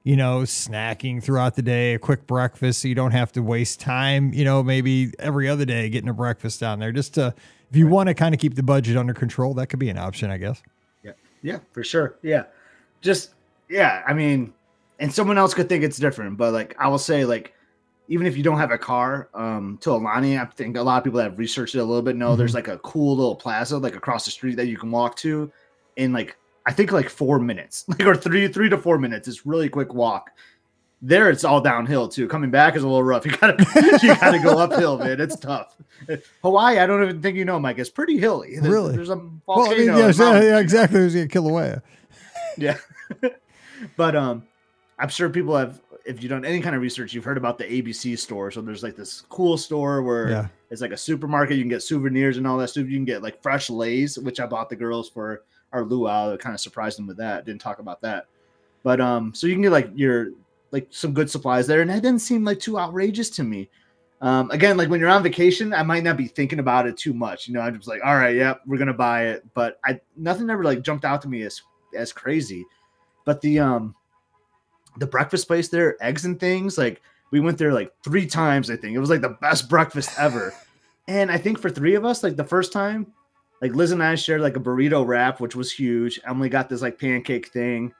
you 0.03 0.15
know, 0.15 0.39
snacking 0.39 1.21
throughout 1.21 1.55
the 1.55 1.61
day, 1.61 1.93
a 1.93 1.99
quick 1.99 2.25
breakfast, 2.25 2.81
so 2.81 2.87
you 2.87 2.95
don't 2.95 3.11
have 3.11 3.31
to 3.33 3.43
waste 3.43 3.79
time. 3.79 4.33
You 4.33 4.45
know, 4.45 4.63
maybe 4.63 5.11
every 5.19 5.47
other 5.47 5.65
day 5.65 5.89
getting 5.89 6.09
a 6.09 6.13
breakfast 6.13 6.59
down 6.59 6.79
there. 6.79 6.91
Just 6.91 7.13
to 7.15 7.35
if 7.69 7.75
you 7.75 7.87
want 7.87 8.07
to 8.07 8.15
kind 8.15 8.33
of 8.33 8.39
keep 8.39 8.55
the 8.55 8.63
budget 8.63 8.97
under 8.97 9.13
control, 9.13 9.53
that 9.55 9.67
could 9.67 9.79
be 9.79 9.89
an 9.89 9.97
option, 9.97 10.31
I 10.31 10.37
guess. 10.37 10.63
Yeah, 11.03 11.11
yeah, 11.43 11.59
for 11.73 11.83
sure. 11.83 12.17
Yeah 12.23 12.45
just 13.07 13.31
yeah, 13.69 14.03
I 14.05 14.13
mean, 14.13 14.53
and 14.99 15.11
someone 15.11 15.37
else 15.37 15.53
could 15.53 15.67
think 15.67 15.83
it's 15.83 15.97
different, 15.97 16.37
but 16.37 16.53
like 16.53 16.75
I 16.77 16.87
will 16.87 16.99
say, 16.99 17.25
like 17.25 17.53
even 18.09 18.27
if 18.27 18.37
you 18.37 18.43
don't 18.43 18.57
have 18.57 18.71
a 18.71 18.77
car, 18.77 19.29
um, 19.33 19.77
to 19.81 19.89
Aulani, 19.89 20.39
I 20.39 20.45
think 20.45 20.77
a 20.77 20.81
lot 20.81 20.97
of 20.97 21.03
people 21.03 21.17
that 21.17 21.23
have 21.25 21.39
researched 21.39 21.75
it 21.75 21.79
a 21.79 21.83
little 21.83 22.01
bit 22.01 22.15
know 22.15 22.29
mm-hmm. 22.29 22.37
there's 22.37 22.53
like 22.53 22.67
a 22.67 22.77
cool 22.79 23.15
little 23.15 23.35
plaza 23.35 23.77
like 23.77 23.95
across 23.95 24.25
the 24.25 24.31
street 24.31 24.55
that 24.55 24.67
you 24.67 24.77
can 24.77 24.91
walk 24.91 25.15
to 25.17 25.51
in 25.95 26.13
like 26.13 26.37
I 26.65 26.73
think 26.73 26.91
like 26.91 27.09
four 27.09 27.39
minutes, 27.39 27.85
like 27.87 28.05
or 28.05 28.15
three 28.15 28.47
three 28.47 28.69
to 28.69 28.77
four 28.77 28.97
minutes. 28.97 29.27
It's 29.27 29.45
really 29.45 29.69
quick 29.69 29.93
walk. 29.93 30.31
There, 31.01 31.29
it's 31.29 31.43
all 31.43 31.61
downhill 31.61 32.07
too. 32.07 32.27
Coming 32.27 32.49
back 32.49 32.75
is 32.75 32.83
a 32.83 32.87
little 32.87 33.03
rough. 33.03 33.25
You 33.25 33.37
gotta 33.37 33.99
you 34.03 34.15
gotta 34.15 34.39
go 34.39 34.57
uphill, 34.59 34.97
man. 34.97 35.21
It's 35.21 35.37
tough. 35.37 35.75
Hawaii, 36.41 36.79
I 36.79 36.85
don't 36.85 37.03
even 37.03 37.21
think 37.21 37.37
you 37.37 37.45
know, 37.45 37.59
Mike. 37.59 37.77
It's 37.77 37.89
pretty 37.89 38.17
hilly. 38.17 38.55
There's, 38.55 38.67
really? 38.67 38.95
There's 38.95 39.09
a 39.09 39.15
volcano. 39.15 39.39
Well, 39.45 39.71
I 39.71 39.77
mean, 39.77 39.87
yeah, 39.87 40.11
yeah, 40.11 40.41
yeah, 40.41 40.59
exactly. 40.59 40.99
There's 40.99 41.15
a 41.15 41.27
Kilauea. 41.27 41.81
Yeah. 42.57 42.77
but 43.97 44.15
um 44.15 44.43
I'm 44.99 45.09
sure 45.09 45.29
people 45.29 45.55
have 45.55 45.81
if 46.05 46.23
you've 46.23 46.29
done 46.29 46.45
any 46.45 46.61
kind 46.61 46.75
of 46.75 46.81
research, 46.81 47.13
you've 47.13 47.25
heard 47.25 47.37
about 47.37 47.57
the 47.57 47.65
ABC 47.65 48.17
store. 48.17 48.49
So 48.49 48.61
there's 48.61 48.81
like 48.81 48.95
this 48.95 49.21
cool 49.29 49.57
store 49.57 50.01
where 50.01 50.29
yeah. 50.29 50.47
it's 50.71 50.81
like 50.81 50.91
a 50.91 50.97
supermarket. 50.97 51.57
You 51.57 51.63
can 51.63 51.69
get 51.69 51.83
souvenirs 51.83 52.37
and 52.37 52.47
all 52.47 52.57
that 52.57 52.69
stuff. 52.69 52.87
You 52.87 52.95
can 52.95 53.05
get 53.05 53.21
like 53.21 53.43
fresh 53.43 53.69
leis, 53.69 54.17
which 54.17 54.39
I 54.39 54.45
bought 54.45 54.69
the 54.69 54.75
girls 54.75 55.09
for 55.09 55.43
our 55.73 55.83
luau. 55.83 56.31
It 56.31 56.39
kind 56.39 56.55
of 56.55 56.61
surprised 56.61 56.97
them 56.97 57.07
with 57.07 57.17
that. 57.17 57.45
Didn't 57.45 57.61
talk 57.61 57.79
about 57.79 58.01
that. 58.01 58.27
But 58.83 59.01
um, 59.01 59.33
so 59.33 59.47
you 59.47 59.53
can 59.53 59.61
get 59.61 59.71
like 59.71 59.91
your 59.95 60.31
like 60.71 60.87
some 60.91 61.13
good 61.13 61.29
supplies 61.29 61.67
there, 61.67 61.81
and 61.81 61.89
that 61.89 62.01
didn't 62.01 62.21
seem 62.21 62.45
like 62.45 62.59
too 62.59 62.79
outrageous 62.79 63.29
to 63.31 63.43
me. 63.43 63.69
Um, 64.21 64.49
again, 64.51 64.77
like 64.77 64.89
when 64.89 64.99
you're 64.99 65.09
on 65.09 65.21
vacation, 65.21 65.73
I 65.73 65.83
might 65.83 66.03
not 66.03 66.17
be 66.17 66.27
thinking 66.27 66.59
about 66.59 66.87
it 66.87 66.97
too 66.97 67.13
much. 67.13 67.47
You 67.47 67.53
know, 67.53 67.61
I'm 67.61 67.75
just 67.75 67.87
like, 67.87 68.01
all 68.03 68.15
right, 68.15 68.35
yep, 68.35 68.61
we're 68.65 68.77
gonna 68.77 68.93
buy 68.93 69.27
it. 69.27 69.45
But 69.53 69.79
I 69.83 69.99
nothing 70.15 70.49
ever 70.49 70.63
like 70.63 70.81
jumped 70.81 71.05
out 71.05 71.21
to 71.23 71.27
me 71.27 71.43
as 71.43 71.61
as 71.95 72.13
crazy. 72.13 72.65
But 73.27 73.41
the 73.41 73.59
um 73.59 73.93
the 74.97 75.05
breakfast 75.05 75.47
place 75.47 75.67
there, 75.67 76.01
eggs 76.01 76.23
and 76.23 76.39
things, 76.39 76.77
like 76.77 77.01
we 77.29 77.41
went 77.41 77.57
there 77.57 77.73
like 77.73 77.93
three 78.05 78.25
times, 78.25 78.71
I 78.71 78.77
think. 78.77 78.95
It 78.95 78.99
was 78.99 79.09
like 79.09 79.19
the 79.19 79.37
best 79.41 79.69
breakfast 79.69 80.11
ever. 80.17 80.53
and 81.09 81.29
I 81.29 81.37
think 81.37 81.59
for 81.59 81.69
three 81.69 81.95
of 81.95 82.05
us, 82.05 82.23
like 82.23 82.37
the 82.37 82.45
first 82.45 82.71
time, 82.71 83.11
like 83.61 83.75
Liz 83.75 83.91
and 83.91 84.01
I 84.01 84.15
shared 84.15 84.39
like 84.39 84.55
a 84.55 84.61
burrito 84.61 85.05
wrap, 85.05 85.41
which 85.41 85.57
was 85.57 85.73
huge. 85.73 86.21
Emily 86.25 86.47
got 86.47 86.69
this 86.69 86.81
like 86.81 86.97
pancake 86.97 87.49
thing. 87.49 87.93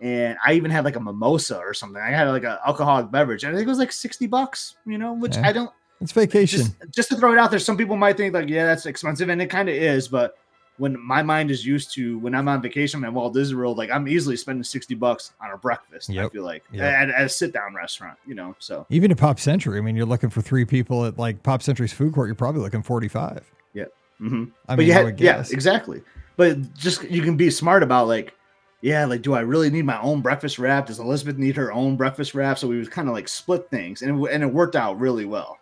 And 0.00 0.38
I 0.42 0.54
even 0.54 0.70
had 0.70 0.86
like 0.86 0.96
a 0.96 1.00
mimosa 1.00 1.58
or 1.58 1.74
something. 1.74 2.00
I 2.02 2.08
had 2.08 2.28
like 2.28 2.44
an 2.44 2.56
alcoholic 2.66 3.10
beverage. 3.10 3.44
And 3.44 3.52
I 3.52 3.56
think 3.56 3.66
it 3.66 3.70
was 3.70 3.78
like 3.78 3.92
60 3.92 4.26
bucks, 4.26 4.76
you 4.86 4.96
know, 4.96 5.12
which 5.12 5.36
yeah. 5.36 5.48
I 5.48 5.52
don't 5.52 5.70
it's 6.00 6.12
vacation. 6.12 6.60
Just, 6.60 6.74
just, 6.90 7.08
to 7.10 7.16
throw 7.16 7.32
it 7.32 7.38
out 7.38 7.50
there, 7.50 7.60
some 7.60 7.76
people 7.76 7.96
might 7.96 8.16
think 8.16 8.34
like, 8.34 8.48
yeah, 8.48 8.64
that's 8.66 8.86
expensive, 8.86 9.28
and 9.28 9.40
it 9.40 9.46
kind 9.46 9.68
of 9.68 9.74
is. 9.76 10.08
But 10.08 10.36
when 10.82 10.98
my 11.00 11.22
mind 11.22 11.48
is 11.52 11.64
used 11.64 11.94
to 11.94 12.18
when 12.18 12.34
I'm 12.34 12.48
on 12.48 12.60
vacation 12.60 13.04
at 13.04 13.12
Walt 13.12 13.34
Disney 13.34 13.54
World, 13.56 13.78
like 13.78 13.88
I'm 13.92 14.08
easily 14.08 14.36
spending 14.36 14.64
60 14.64 14.96
bucks 14.96 15.32
on 15.40 15.52
a 15.52 15.56
breakfast. 15.56 16.08
Yep. 16.08 16.26
I 16.26 16.28
feel 16.30 16.42
like 16.42 16.64
yep. 16.72 16.82
at, 16.82 17.10
at, 17.10 17.26
a 17.26 17.28
sit 17.28 17.52
down 17.52 17.72
restaurant, 17.72 18.18
you 18.26 18.34
know. 18.34 18.56
So 18.58 18.84
even 18.90 19.12
at 19.12 19.16
Pop 19.16 19.38
Century, 19.38 19.78
I 19.78 19.80
mean, 19.80 19.94
you're 19.94 20.06
looking 20.06 20.28
for 20.28 20.42
three 20.42 20.64
people 20.64 21.04
at 21.04 21.20
like 21.20 21.40
Pop 21.44 21.62
Century's 21.62 21.92
food 21.92 22.12
court, 22.12 22.26
you're 22.26 22.34
probably 22.34 22.62
looking 22.62 22.82
45. 22.82 23.48
Yeah. 23.74 23.84
Mm-hmm. 24.20 24.44
I 24.68 24.74
but 24.74 24.78
mean, 24.78 25.14
yeah, 25.18 25.44
exactly. 25.52 26.02
But 26.36 26.74
just 26.74 27.04
you 27.04 27.22
can 27.22 27.36
be 27.36 27.48
smart 27.48 27.84
about 27.84 28.08
like, 28.08 28.34
yeah, 28.80 29.04
like, 29.04 29.22
do 29.22 29.34
I 29.34 29.40
really 29.42 29.70
need 29.70 29.84
my 29.84 30.00
own 30.00 30.20
breakfast 30.20 30.58
wrap? 30.58 30.86
Does 30.86 30.98
Elizabeth 30.98 31.38
need 31.38 31.54
her 31.54 31.72
own 31.72 31.94
breakfast 31.94 32.34
wrap? 32.34 32.58
So 32.58 32.66
we 32.66 32.78
was 32.78 32.88
kind 32.88 33.06
of 33.06 33.14
like 33.14 33.28
split 33.28 33.70
things, 33.70 34.02
and 34.02 34.20
it, 34.20 34.32
and 34.32 34.42
it 34.42 34.52
worked 34.52 34.74
out 34.74 34.98
really 34.98 35.26
well 35.26 35.60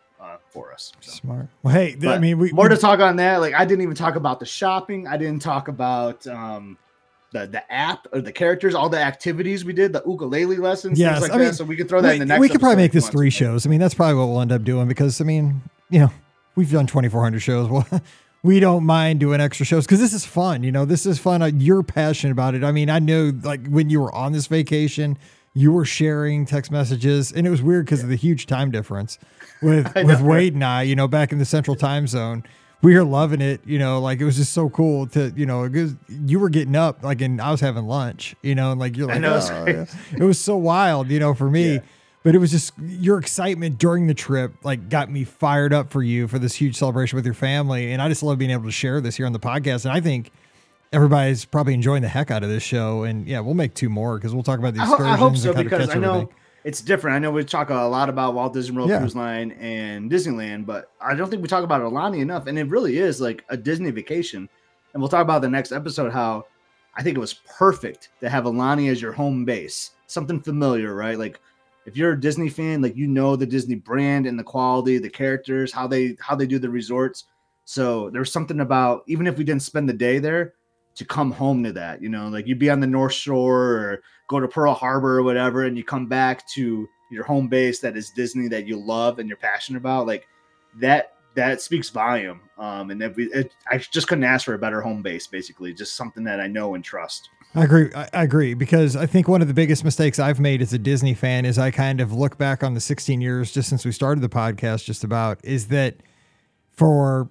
for 0.51 0.73
us. 0.73 0.93
So. 1.01 1.13
Smart. 1.13 1.49
Well, 1.63 1.75
hey, 1.75 1.97
but 1.99 2.09
I 2.09 2.19
mean, 2.19 2.39
we, 2.39 2.53
more 2.53 2.69
we, 2.69 2.75
to 2.75 2.81
talk 2.81 3.01
on 3.01 3.17
that. 3.17 3.41
Like, 3.41 3.55
I 3.55 3.65
didn't 3.65 3.83
even 3.83 3.95
talk 3.95 4.17
about 4.17 4.41
the 4.41 4.47
shopping. 4.47 5.07
I 5.07 5.17
didn't 5.17 5.41
talk 5.41 5.69
about 5.69 6.27
um, 6.27 6.77
the 7.33 7.47
the 7.47 7.73
app 7.73 8.07
or 8.13 8.21
the 8.21 8.33
characters, 8.33 8.75
all 8.75 8.89
the 8.89 9.01
activities 9.01 9.65
we 9.65 9.73
did, 9.73 9.93
the 9.93 10.03
ukulele 10.07 10.57
lessons, 10.57 10.99
yes, 10.99 11.21
like 11.21 11.33
I 11.33 11.39
mean, 11.39 11.53
So 11.53 11.65
we 11.65 11.77
could 11.77 11.89
throw 11.89 12.01
that 12.03 12.09
we, 12.09 12.15
in 12.15 12.19
the 12.21 12.27
next. 12.27 12.41
We 12.41 12.49
could 12.49 12.61
probably 12.61 12.77
make 12.77 12.93
this 12.93 13.09
three 13.09 13.31
shows. 13.31 13.67
I 13.67 13.71
mean, 13.71 13.81
that's 13.81 13.95
probably 13.95 14.15
what 14.15 14.27
we'll 14.27 14.41
end 14.41 14.53
up 14.53 14.65
doing 14.65 14.89
because 14.89 15.21
I 15.21 15.25
mean, 15.25 15.63
you 15.89 16.01
know, 16.01 16.11
we've 16.57 16.71
done 16.71 16.87
twenty 16.87 17.09
four 17.09 17.23
hundred 17.23 17.41
shows. 17.41 17.69
Well. 17.69 17.87
we 18.43 18.59
don't 18.59 18.85
mind 18.85 19.21
doing 19.21 19.41
extra 19.41 19.67
shows 19.67 19.85
because 19.85 20.01
this 20.01 20.15
is 20.15 20.25
fun. 20.25 20.63
You 20.63 20.73
know, 20.73 20.85
this 20.85 21.05
is 21.05 21.19
fun. 21.19 21.43
Uh, 21.43 21.51
you're 21.55 21.83
passionate 21.83 22.33
about 22.33 22.55
it. 22.55 22.65
I 22.65 22.73
mean, 22.73 22.89
I 22.89 22.99
know 22.99 23.33
like 23.43 23.67
when 23.67 23.91
you 23.91 24.01
were 24.01 24.13
on 24.15 24.33
this 24.33 24.47
vacation, 24.47 25.19
you 25.55 25.73
were 25.73 25.85
sharing 25.85 26.47
text 26.47 26.71
messages, 26.71 27.33
and 27.33 27.47
it 27.47 27.51
was 27.51 27.63
weird 27.63 27.87
because 27.87 28.01
yeah. 28.01 28.05
of 28.05 28.11
the 28.11 28.17
huge 28.17 28.47
time 28.47 28.71
difference 28.71 29.19
with 29.63 29.95
know, 29.97 30.05
with 30.05 30.21
Wade 30.21 30.55
and 30.55 30.65
I. 30.65 30.83
You 30.83 30.97
know, 30.97 31.09
back 31.09 31.33
in 31.33 31.39
the 31.39 31.45
Central 31.45 31.77
Time 31.77 32.07
Zone, 32.07 32.45
we 32.83 32.95
were 32.95 33.05
loving 33.05 33.41
it. 33.41 33.61
You 33.67 33.79
know, 33.79 34.01
like 34.01 34.21
it 34.21 34.25
was 34.25 34.37
just 34.37 34.53
so 34.53 34.71
cool 34.71 35.07
to 35.09 35.33
you 35.37 35.47
know, 35.47 35.69
because 35.69 35.95
you 36.09 36.39
were 36.39 36.51
getting 36.51 36.77
up 36.77 37.03
like, 37.03 37.21
and 37.21 37.41
I 37.41 37.51
was 37.51 37.61
having 37.61 37.87
lunch. 37.87 38.37
You 38.43 38.55
know, 38.55 38.71
and 38.71 38.81
like 38.81 38.97
you're 38.97 39.09
like, 39.09 39.23
oh, 39.25 39.65
yeah. 39.67 39.87
it 40.13 40.23
was 40.23 40.41
so 40.41 40.57
wild. 40.57 41.09
You 41.11 41.19
know, 41.19 41.35
for 41.35 41.51
me. 41.51 41.75
Yeah. 41.75 41.81
But 42.23 42.35
it 42.35 42.39
was 42.39 42.51
just 42.51 42.75
your 42.79 43.19
excitement 43.19 43.79
during 43.79 44.07
the 44.07 44.13
trip, 44.13 44.53
like, 44.63 44.91
got 44.91 45.11
me 45.11 45.25
fired 45.25 45.73
up 45.73 45.91
for 45.91 46.03
you 46.03 46.29
for 46.29 46.39
this 46.39 46.55
huge 46.55 46.77
celebration 46.77 47.17
with 47.17 47.25
your 47.25 47.33
family, 47.33 47.93
and 47.93 48.03
I 48.03 48.11
just 48.11 48.23
love 48.23 48.37
being 48.37 48.51
able 48.51 48.65
to 48.65 48.71
share 48.71 49.01
this 49.01 49.17
here 49.17 49.25
on 49.25 49.33
the 49.33 49.41
podcast. 49.41 49.87
And 49.87 49.95
I 49.95 50.03
think 50.03 50.31
everybody's 50.93 51.45
probably 51.45 51.75
enjoying 51.75 52.03
the 52.03 52.09
heck 52.09 52.31
out 52.31 52.43
of 52.43 52.49
this 52.49 52.63
show. 52.63 53.05
And 53.05 53.27
yeah, 53.27 53.41
we'll 53.41 53.55
make 53.55 53.75
two 53.75 53.89
more 53.89 54.19
because 54.19 54.35
we'll 54.35 54.43
talk 54.43 54.59
about 54.59 54.75
the 54.75 54.81
excursions. 54.81 55.09
I, 55.09 55.17
hope 55.17 55.37
so 55.37 55.53
because 55.53 55.91
I 55.91 55.95
know 55.95 56.15
everything. 56.15 56.35
it's 56.65 56.81
different. 56.81 57.17
I 57.17 57.19
know 57.19 57.31
we 57.31 57.45
talk 57.45 57.71
a 57.71 57.75
lot 57.75 58.09
about 58.09 58.35
Walt 58.35 58.53
Disney 58.53 58.77
World 58.77 58.91
yeah. 58.91 58.99
Cruise 58.99 59.17
Line 59.17 59.53
and 59.53 60.11
Disneyland, 60.11 60.67
but 60.67 60.91
I 61.01 61.15
don't 61.15 61.31
think 61.31 61.43
we 61.43 61.49
talk 61.49 61.65
about 61.65 61.81
Aulani 61.83 62.21
enough. 62.21 62.47
And 62.47 62.59
it 62.59 62.69
really 62.69 62.99
is 62.99 63.21
like 63.21 63.45
a 63.49 63.57
Disney 63.57 63.91
vacation. 63.91 64.49
And 64.93 65.01
we'll 65.01 65.09
talk 65.09 65.23
about 65.23 65.43
the 65.43 65.49
next 65.49 65.73
episode 65.73 66.13
how 66.13 66.47
I 66.97 67.03
think 67.03 67.17
it 67.17 67.21
was 67.21 67.35
perfect 67.35 68.11
to 68.21 68.29
have 68.29 68.45
Aulani 68.45 68.91
as 68.91 69.01
your 69.01 69.13
home 69.13 69.45
base, 69.45 69.93
something 70.07 70.41
familiar, 70.41 70.95
right? 70.95 71.17
Like 71.17 71.41
if 71.87 71.97
you're 71.97 72.13
a 72.13 72.21
Disney 72.21 72.49
fan, 72.49 72.83
like 72.83 72.97
you 72.97 73.07
know 73.07 73.37
the 73.37 73.47
Disney 73.47 73.77
brand 73.77 74.27
and 74.27 74.37
the 74.37 74.45
quality, 74.45 74.99
the 74.99 75.09
characters, 75.09 75.73
how 75.73 75.87
they 75.87 76.17
how 76.21 76.35
they 76.35 76.47
do 76.47 76.59
the 76.59 76.69
resorts. 76.69 77.25
So 77.65 78.11
there's 78.11 78.33
something 78.33 78.61
about 78.61 79.05
even 79.07 79.29
if 79.29 79.39
we 79.39 79.45
didn't 79.45 79.63
spend 79.63 79.89
the 79.89 79.95
day 79.95 80.19
there, 80.19 80.55
to 80.95 81.05
come 81.05 81.31
home 81.31 81.63
to 81.65 81.73
that. 81.73 82.03
You 82.03 82.09
know, 82.09 82.29
like 82.29 82.47
you'd 82.47 82.59
be 82.59 82.71
on 82.71 82.81
the 82.81 82.87
North 82.87 83.13
Shore 83.13 83.61
or 83.61 84.03
go 84.29 84.41
to 84.41 84.49
Pearl 84.49 84.75
Harbor 84.75 85.19
or 85.19 85.23
whatever, 85.23 85.65
and 85.65 85.77
you 85.77 85.85
come 85.85 86.07
back 86.07 86.47
to 86.51 86.89
your 87.11 87.25
home 87.25 87.49
base 87.49 87.81
that 87.81 87.97
is 87.97 88.11
Disney 88.11 88.49
that 88.49 88.67
you 88.67 88.79
love 88.79 89.19
and 89.19 89.29
you're 89.29 89.37
passionate 89.37 89.79
about. 89.79 90.07
Like 90.07 90.27
that 90.79 91.15
that 91.35 91.61
speaks 91.61 91.89
volume. 91.91 92.41
Um, 92.59 92.91
and 92.91 93.03
if 93.03 93.17
we, 93.17 93.33
it, 93.33 93.53
I 93.71 93.79
just 93.79 94.09
couldn't 94.09 94.25
ask 94.25 94.45
for 94.45 94.55
a 94.55 94.59
better 94.59 94.81
home 94.81 95.03
base. 95.03 95.27
Basically, 95.27 95.73
just 95.73 95.97
something 95.97 96.25
that 96.25 96.41
I 96.41 96.47
know 96.47 96.75
and 96.75 96.85
trust. 96.85 97.29
I 97.55 97.65
agree. 97.65 97.91
I 97.95 98.09
agree 98.13 98.55
because 98.55 98.95
I 98.95 99.07
think 99.07 99.27
one 99.27 99.43
of 99.43 99.49
the 99.49 99.55
biggest 99.55 99.85
mistakes 99.85 100.19
I've 100.19 100.39
made 100.39 100.63
as 100.63 100.73
a 100.73 100.79
Disney 100.79 101.15
fan 101.15 101.45
is 101.45 101.59
I 101.59 101.73
kind 101.73 102.01
of 102.01 102.13
look 102.13 102.39
back 102.39 102.63
on 102.63 102.75
the 102.75 102.81
16 102.81 103.21
years 103.21 103.51
just 103.51 103.69
since 103.69 103.85
we 103.85 103.91
started 103.91 104.21
the 104.21 104.29
podcast, 104.29 104.85
just 104.85 105.03
about 105.03 105.41
is 105.43 105.69
that 105.69 105.97
for 106.71 107.29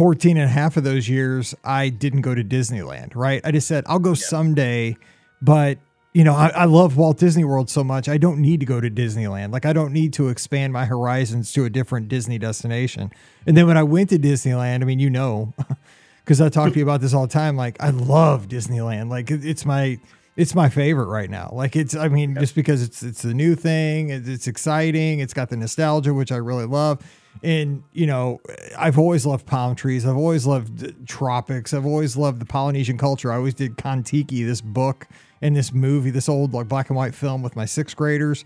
14 0.00 0.38
and 0.38 0.46
a 0.46 0.48
half 0.48 0.78
of 0.78 0.84
those 0.84 1.10
years, 1.10 1.54
I 1.62 1.90
didn't 1.90 2.22
go 2.22 2.34
to 2.34 2.42
Disneyland, 2.42 3.14
right? 3.14 3.42
I 3.44 3.50
just 3.50 3.68
said, 3.68 3.84
I'll 3.86 3.98
go 3.98 4.14
someday, 4.14 4.96
but 5.42 5.76
you 6.14 6.24
know, 6.24 6.34
I, 6.34 6.48
I, 6.48 6.64
love 6.64 6.96
Walt 6.96 7.18
Disney 7.18 7.44
World 7.44 7.68
so 7.68 7.84
much. 7.84 8.08
I 8.08 8.16
don't 8.16 8.38
need 8.38 8.60
to 8.60 8.66
go 8.66 8.80
to 8.80 8.90
Disneyland. 8.90 9.52
Like, 9.52 9.66
I 9.66 9.74
don't 9.74 9.92
need 9.92 10.14
to 10.14 10.30
expand 10.30 10.72
my 10.72 10.86
horizons 10.86 11.52
to 11.52 11.66
a 11.66 11.70
different 11.70 12.08
Disney 12.08 12.38
destination. 12.38 13.12
And 13.46 13.58
then 13.58 13.66
when 13.66 13.76
I 13.76 13.82
went 13.82 14.08
to 14.08 14.18
Disneyland, 14.18 14.80
I 14.80 14.86
mean, 14.86 15.00
you 15.00 15.10
know, 15.10 15.52
because 16.24 16.40
I 16.40 16.48
talk 16.48 16.72
to 16.72 16.78
you 16.78 16.82
about 16.82 17.02
this 17.02 17.12
all 17.12 17.26
the 17.26 17.32
time. 17.34 17.56
Like, 17.56 17.76
I 17.78 17.90
love 17.90 18.48
Disneyland. 18.48 19.10
Like, 19.10 19.30
it's 19.30 19.66
my 19.66 19.98
it's 20.34 20.54
my 20.54 20.70
favorite 20.70 21.08
right 21.08 21.28
now. 21.28 21.50
Like 21.52 21.76
it's, 21.76 21.94
I 21.94 22.08
mean, 22.08 22.34
just 22.36 22.54
because 22.54 22.82
it's 22.82 23.02
it's 23.02 23.20
the 23.20 23.34
new 23.34 23.54
thing, 23.54 24.08
it's, 24.08 24.26
it's 24.26 24.46
exciting, 24.46 25.20
it's 25.20 25.34
got 25.34 25.50
the 25.50 25.56
nostalgia, 25.58 26.14
which 26.14 26.32
I 26.32 26.36
really 26.36 26.64
love. 26.64 27.04
And 27.42 27.82
you 27.92 28.06
know, 28.06 28.40
I've 28.76 28.98
always 28.98 29.24
loved 29.24 29.46
palm 29.46 29.74
trees. 29.74 30.04
I've 30.04 30.16
always 30.16 30.46
loved 30.46 31.06
tropics. 31.08 31.72
I've 31.72 31.86
always 31.86 32.16
loved 32.16 32.40
the 32.40 32.44
Polynesian 32.44 32.98
culture. 32.98 33.32
I 33.32 33.36
always 33.36 33.54
did 33.54 33.76
Kon-Tiki, 33.76 34.42
this 34.42 34.60
book 34.60 35.06
and 35.40 35.56
this 35.56 35.72
movie, 35.72 36.10
this 36.10 36.28
old 36.28 36.52
like 36.52 36.68
black 36.68 36.90
and 36.90 36.96
white 36.96 37.14
film 37.14 37.42
with 37.42 37.56
my 37.56 37.64
sixth 37.64 37.96
graders. 37.96 38.44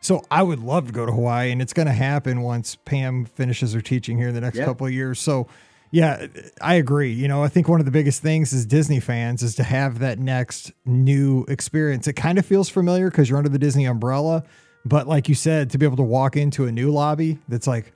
So 0.00 0.22
I 0.30 0.42
would 0.42 0.58
love 0.58 0.88
to 0.88 0.92
go 0.92 1.06
to 1.06 1.12
Hawaii, 1.12 1.50
and 1.50 1.62
it's 1.62 1.72
going 1.72 1.86
to 1.86 1.92
happen 1.94 2.42
once 2.42 2.76
Pam 2.84 3.24
finishes 3.24 3.72
her 3.72 3.80
teaching 3.80 4.18
here 4.18 4.28
in 4.28 4.34
the 4.34 4.42
next 4.42 4.58
Yeah. 4.58 4.66
couple 4.66 4.86
of 4.86 4.92
years. 4.92 5.18
So, 5.18 5.46
yeah, 5.90 6.26
I 6.60 6.74
agree. 6.74 7.10
You 7.10 7.26
know, 7.26 7.42
I 7.42 7.48
think 7.48 7.66
one 7.70 7.80
of 7.80 7.86
the 7.86 7.90
biggest 7.92 8.20
things 8.20 8.52
as 8.52 8.66
Disney 8.66 9.00
fans 9.00 9.42
is 9.42 9.54
to 9.54 9.62
have 9.62 10.00
that 10.00 10.18
next 10.18 10.72
new 10.84 11.46
experience. 11.48 12.06
It 12.06 12.12
kind 12.16 12.38
of 12.38 12.44
feels 12.44 12.68
familiar 12.68 13.08
because 13.08 13.30
you're 13.30 13.38
under 13.38 13.48
the 13.48 13.58
Disney 13.58 13.86
umbrella, 13.86 14.42
but 14.84 15.08
like 15.08 15.30
you 15.30 15.34
said, 15.34 15.70
to 15.70 15.78
be 15.78 15.86
able 15.86 15.96
to 15.96 16.02
walk 16.02 16.36
into 16.36 16.66
a 16.66 16.72
new 16.72 16.90
lobby 16.90 17.38
that's 17.48 17.66
like, 17.66 17.93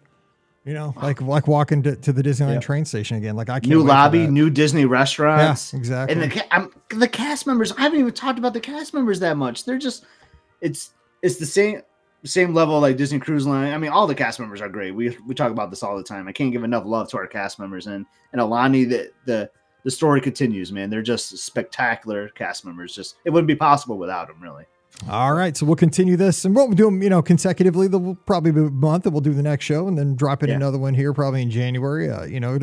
you 0.69 0.75
know, 0.75 0.93
like 1.01 1.23
like 1.23 1.49
walking 1.49 1.83
to, 1.85 1.97
to 1.97 2.13
the 2.13 2.23
Disneyland 2.23 2.55
Yeah. 2.55 2.61
train 2.61 2.85
station 2.85 3.17
again. 3.17 3.37
Like 3.37 3.49
I 3.49 3.59
can't 3.59 3.69
New 3.69 3.83
lobby, 3.83 4.27
new 4.27 4.51
Disney 4.51 4.85
restaurants. 4.85 5.73
Yeah, 5.73 5.79
exactly. 5.79 6.23
And 6.23 6.31
the 6.31 6.55
I'm, 6.55 6.71
the 6.91 7.09
cast 7.09 7.47
members, 7.47 7.73
I 7.73 7.81
haven't 7.81 7.99
even 8.01 8.13
talked 8.13 8.39
about 8.39 8.53
the 8.53 8.61
cast 8.61 8.93
members 8.93 9.19
that 9.21 9.39
much. 9.39 9.65
They're 9.65 9.79
just, 9.79 10.05
it's 10.61 10.91
it's 11.23 11.39
the 11.39 11.47
same 11.47 11.81
same 12.25 12.53
level 12.53 12.81
like 12.81 12.99
Disney 12.99 13.19
Cruise 13.19 13.47
Line. 13.47 13.73
I 13.73 13.79
mean, 13.79 13.91
all 13.91 14.07
the 14.07 14.15
cast 14.15 14.41
members 14.41 14.61
are 14.61 14.69
great. 14.69 14.91
We 14.95 15.17
we 15.27 15.35
talk 15.35 15.51
about 15.51 15.71
this 15.71 15.83
all 15.83 15.97
the 15.97 16.03
time. 16.03 16.29
I 16.29 16.33
can't 16.33 16.53
give 16.53 16.65
enough 16.65 16.85
love 16.85 17.09
to 17.11 17.17
our 17.17 17.27
cast 17.27 17.59
members 17.59 17.87
and 17.87 18.05
and 18.35 18.43
Aulani. 18.43 18.87
The 18.87 19.11
the 19.25 19.51
the 19.85 19.91
story 19.91 20.21
continues, 20.21 20.71
man. 20.71 20.91
They're 20.91 21.01
just 21.01 21.39
spectacular 21.39 22.29
cast 22.29 22.67
members. 22.67 22.95
Just 22.95 23.15
it 23.25 23.31
wouldn't 23.31 23.49
be 23.49 23.57
possible 23.57 23.97
without 23.97 24.29
them, 24.29 24.43
really. 24.43 24.65
All 25.09 25.33
right, 25.33 25.57
so 25.57 25.65
we'll 25.65 25.77
continue 25.77 26.17
this, 26.17 26.45
and 26.45 26.57
we'll 26.57 26.71
do 26.71 26.87
them, 26.87 27.03
you 27.03 27.09
know, 27.09 27.23
consecutively. 27.23 27.87
The 27.87 27.99
will 27.99 28.17
probably 28.17 28.51
be 28.51 28.61
a 28.61 28.65
month, 28.65 29.07
and 29.07 29.13
we'll 29.15 29.21
do 29.21 29.33
the 29.33 29.43
next 29.45 29.65
show, 29.65 29.87
and 29.87 29.97
then 29.97 30.17
drop 30.17 30.43
in 30.43 30.49
Yeah. 30.51 30.57
another 30.57 30.77
one 30.79 30.95
here, 30.95 31.13
probably 31.13 31.41
in 31.43 31.51
January. 31.51 32.11
Uh, 32.11 32.25
you 32.25 32.41
know, 32.41 32.59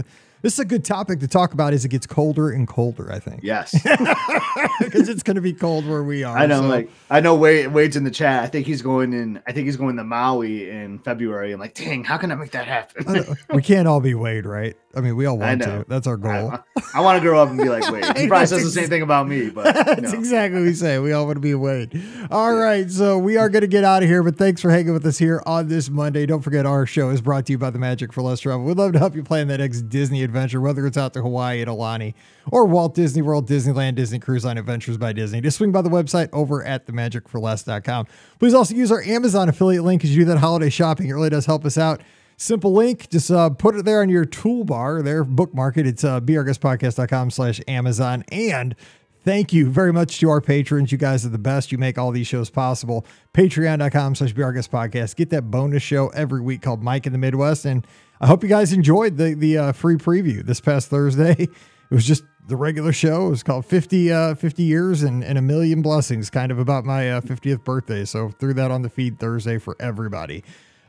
this 0.45 0.53
is 0.53 0.59
a 0.59 0.65
good 0.65 0.85
topic 0.85 1.21
to 1.21 1.27
talk 1.27 1.53
about 1.53 1.73
as 1.73 1.85
it 1.85 1.89
gets 1.89 2.05
colder 2.05 2.51
and 2.51 2.67
colder. 2.67 3.11
I 3.11 3.17
think 3.17 3.39
Yes, 3.41 3.71
because 4.79 5.09
it's 5.09 5.23
going 5.23 5.37
to 5.37 5.41
be 5.41 5.53
cold 5.53 5.87
where 5.87 6.03
we 6.03 6.23
are. 6.23 6.37
I 6.37 6.45
know. 6.45 6.61
so- 6.61 6.67
Like 6.67 6.91
I 7.09 7.19
know. 7.19 7.33
Wade 7.33 7.73
Wade's 7.73 7.95
in 7.95 8.03
the 8.03 8.11
chat. 8.11 8.43
I 8.43 8.47
think 8.47 8.67
he's 8.67 8.83
going 8.83 9.11
in. 9.13 9.41
I 9.47 9.53
think 9.53 9.65
he's 9.65 9.75
going 9.75 9.95
to 9.95 10.03
Maui 10.03 10.69
in 10.69 10.99
February. 10.99 11.51
I'm 11.51 11.59
like, 11.59 11.73
dang, 11.73 12.03
how 12.03 12.17
can 12.17 12.31
I 12.31 12.35
make 12.35 12.51
that 12.51 12.67
happen? 12.67 13.35
we 13.55 13.63
can't 13.63 13.87
all 13.87 13.99
be 14.01 14.13
Wade, 14.13 14.45
right? 14.45 14.75
I 14.95 15.01
mean, 15.01 15.17
we 15.17 15.25
all 15.25 15.37
want 15.37 15.61
to. 15.63 15.85
That's 15.89 16.07
our 16.07 16.15
goal. 16.15 16.53
I, 16.93 17.01
want 17.01 17.17
to 17.17 17.21
grow 17.21 17.41
up 17.41 17.49
and 17.49 17.57
be 17.57 17.67
like 17.67 17.91
Wade. 17.91 18.05
He 18.17 18.27
probably 18.27 18.47
says 18.47 18.63
the 18.63 18.71
same 18.71 18.87
thing 18.87 19.01
about 19.01 19.27
me, 19.27 19.49
but 19.49 19.73
That's 19.75 20.13
no. 20.13 20.17
exactly 20.19 20.61
what 20.61 20.67
we 20.67 20.73
say. 20.73 20.99
We 20.99 21.11
all 21.11 21.25
want 21.25 21.35
to 21.35 21.41
be 21.41 21.53
Wade. 21.53 22.01
All 22.31 22.53
right, 22.53 22.89
so 22.89 23.17
we 23.17 23.35
are 23.35 23.49
going 23.49 23.61
to 23.61 23.67
get 23.67 23.83
out 23.83 24.03
of 24.03 24.09
here, 24.09 24.23
but 24.23 24.37
thanks 24.37 24.61
for 24.61 24.69
hanging 24.69 24.93
with 24.93 25.05
us 25.05 25.17
here 25.17 25.43
on 25.45 25.67
this 25.67 25.89
Monday. 25.89 26.25
Don't 26.25 26.41
forget, 26.41 26.65
our 26.65 26.85
show 26.85 27.09
is 27.09 27.19
brought 27.21 27.45
to 27.47 27.51
you 27.51 27.57
by 27.57 27.71
the 27.71 27.79
Magic 27.79 28.13
for 28.13 28.21
Less 28.21 28.39
Travel. 28.39 28.63
We'd 28.65 28.77
love 28.77 28.93
to 28.93 28.99
help 28.99 29.15
you 29.15 29.23
plan 29.23 29.49
that 29.49 29.59
next 29.59 29.81
Disney 29.89 30.23
adventure, 30.23 30.34
whether 30.35 30.85
it's 30.85 30.97
out 30.97 31.13
to 31.13 31.21
Hawaii 31.21 31.61
at 31.61 31.67
Aulani 31.67 32.13
or 32.51 32.65
Walt 32.65 32.95
Disney 32.95 33.21
World, 33.21 33.47
Disneyland, 33.47 33.95
Disney 33.95 34.19
Cruise 34.19 34.45
Line 34.45 34.57
Adventures 34.57 34.97
by 34.97 35.13
Disney. 35.13 35.41
Just 35.41 35.57
swing 35.57 35.71
by 35.71 35.81
the 35.81 35.89
website 35.89 36.29
over 36.33 36.63
at 36.63 36.85
themagicforless.com. 36.85 38.07
Please 38.39 38.53
also 38.53 38.75
use 38.75 38.91
our 38.91 39.01
Amazon 39.01 39.49
affiliate 39.49 39.83
link 39.83 40.03
as 40.03 40.15
you 40.15 40.23
do 40.23 40.25
that 40.25 40.37
holiday 40.37 40.69
shopping. 40.69 41.07
It 41.07 41.13
really 41.13 41.29
does 41.29 41.45
help 41.45 41.65
us 41.65 41.77
out. 41.77 42.01
Simple 42.37 42.73
link, 42.73 43.09
just 43.09 43.31
uh, 43.31 43.49
put 43.49 43.75
it 43.75 43.85
there 43.85 44.01
on 44.01 44.09
your 44.09 44.25
toolbar 44.25 45.03
there, 45.03 45.23
bookmark 45.23 45.77
it. 45.77 45.87
It's 45.87 46.03
uh, 46.03 46.19
beourguestpodcast.com 46.19 47.31
slash 47.31 47.61
Amazon. 47.65 48.25
And 48.29 48.75
thank 49.23 49.53
you 49.53 49.69
very 49.69 49.93
much 49.93 50.19
to 50.19 50.29
our 50.29 50.41
patrons. 50.41 50.91
You 50.91 50.97
guys 50.97 51.25
are 51.25 51.29
the 51.29 51.37
best. 51.37 51.71
You 51.71 51.77
make 51.77 51.97
all 51.97 52.11
these 52.11 52.27
shows 52.27 52.49
possible. 52.49 53.05
Patreon.com 53.33 54.15
slash 54.15 54.33
Podcast. 54.33 55.15
Get 55.15 55.29
that 55.29 55.49
bonus 55.49 55.81
show 55.81 56.09
every 56.09 56.41
week 56.41 56.61
called 56.61 56.83
Mike 56.83 57.05
in 57.05 57.13
the 57.13 57.17
Midwest. 57.17 57.63
And 57.63 57.87
I 58.21 58.27
hope 58.27 58.43
you 58.43 58.49
guys 58.49 58.71
enjoyed 58.73 59.17
the, 59.17 59.33
the 59.33 59.57
uh, 59.57 59.71
free 59.71 59.95
preview 59.95 60.45
this 60.45 60.61
past 60.61 60.89
Thursday. 60.89 61.47
It 61.91 61.93
was 61.93 62.07
just 62.07 62.23
the 62.47 62.55
regular 62.55 62.91
show. 62.91 63.27
It 63.27 63.29
was 63.29 63.43
called 63.43 63.63
50, 63.63 64.11
uh, 64.11 64.33
50 64.33 64.63
Years 64.63 65.03
and, 65.03 65.23
and 65.23 65.37
a 65.37 65.41
Million 65.41 65.83
Blessings, 65.83 66.31
kind 66.31 66.51
of 66.51 66.57
about 66.57 66.83
my 66.83 67.11
uh, 67.11 67.21
50th 67.21 67.63
birthday. 67.63 68.05
So 68.05 68.29
threw 68.31 68.55
that 68.55 68.71
on 68.71 68.81
the 68.81 68.89
feed 68.89 69.19
Thursday 69.19 69.59
for 69.59 69.75
everybody. 69.79 70.43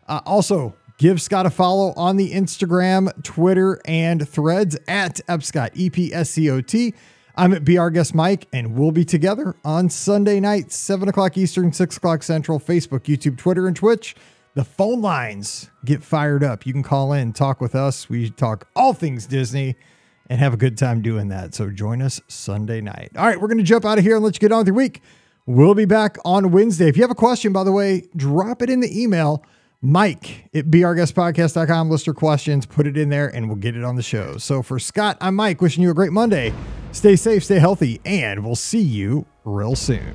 Uh, 0.09 0.21
also, 0.25 0.75
give 0.97 1.21
Scott 1.21 1.45
a 1.45 1.51
follow 1.51 1.93
on 1.99 2.17
the 2.17 2.33
Instagram, 2.33 3.11
Twitter, 3.23 3.79
and 3.85 4.27
threads 4.27 4.79
at 4.89 5.21
Epscott, 5.29 5.71
E 5.75 5.91
P 5.91 6.15
S 6.15 6.31
C 6.31 6.51
O 6.51 6.63
T. 6.63 6.95
I'm 7.37 7.53
at 7.53 7.65
BeOurGuestMike, 7.65 8.47
and 8.55 8.75
we'll 8.75 8.93
be 8.93 9.05
together 9.05 9.55
on 9.63 9.91
Sunday 9.91 10.41
night, 10.41 10.73
7 10.73 11.07
o'clock 11.07 11.37
Eastern, 11.37 11.71
6 11.71 11.99
o'clock 11.99 12.23
Central, 12.23 12.59
Facebook, 12.59 13.01
YouTube, 13.01 13.37
Twitter, 13.37 13.67
and 13.67 13.77
Twitch. 13.77 14.17
The 14.57 14.65
phone 14.65 15.03
lines 15.03 15.71
get 15.85 16.03
fired 16.03 16.43
up. 16.43 16.65
You 16.65 16.73
can 16.73 16.83
call 16.83 17.13
in, 17.13 17.35
talk 17.35 17.61
with 17.61 17.75
us. 17.75 18.09
We 18.09 18.31
talk 18.31 18.67
all 18.75 18.95
things 18.95 19.27
Disney 19.27 19.77
and 20.31 20.41
have 20.41 20.55
a 20.55 20.57
good 20.57 20.79
time 20.79 21.03
doing 21.03 21.29
that. 21.29 21.55
So 21.55 21.69
join 21.69 22.01
us 22.01 22.23
Sunday 22.27 22.81
night. 22.81 23.11
All 23.19 23.27
right, 23.27 23.39
we're 23.39 23.49
going 23.49 23.59
to 23.59 23.65
jump 23.65 23.85
out 23.85 23.99
of 23.99 24.05
here 24.05 24.17
and 24.17 24.25
let 24.25 24.35
you 24.35 24.41
get 24.41 24.53
on 24.53 24.61
with 24.61 24.69
your 24.69 24.77
week. 24.77 25.03
We'll 25.45 25.75
be 25.75 25.85
back 25.85 26.17
on 26.25 26.53
Wednesday. 26.53 26.89
If 26.89 26.97
you 26.97 27.03
have 27.03 27.11
a 27.11 27.15
question, 27.15 27.53
by 27.53 27.65
the 27.65 27.71
way, 27.71 28.09
drop 28.17 28.63
it 28.63 28.71
in 28.71 28.81
the 28.81 29.03
email. 29.03 29.45
Mike 29.83 30.49
at 30.55 30.71
beourguestpodcast.com. 30.71 31.91
List 31.91 32.07
your 32.07 32.15
questions, 32.15 32.65
put 32.65 32.87
it 32.87 32.97
in 32.97 33.11
there, 33.11 33.29
and 33.29 33.49
we'll 33.49 33.57
get 33.57 33.77
it 33.77 33.85
on 33.85 33.97
the 33.97 34.03
show. 34.03 34.39
So 34.39 34.63
for 34.63 34.79
Scott, 34.79 35.19
I'm 35.21 35.37
Mike, 35.37 35.61
wishing 35.61 35.83
you 35.83 35.91
a 35.91 35.95
great 35.95 36.13
Monday. 36.13 36.55
Stay 36.93 37.15
safe, 37.17 37.45
stay 37.45 37.59
healthy, 37.59 38.01
and 38.07 38.43
we'll 38.43 38.57
see 38.57 38.81
you 38.81 39.27
real 39.45 39.77
soon. 39.77 40.15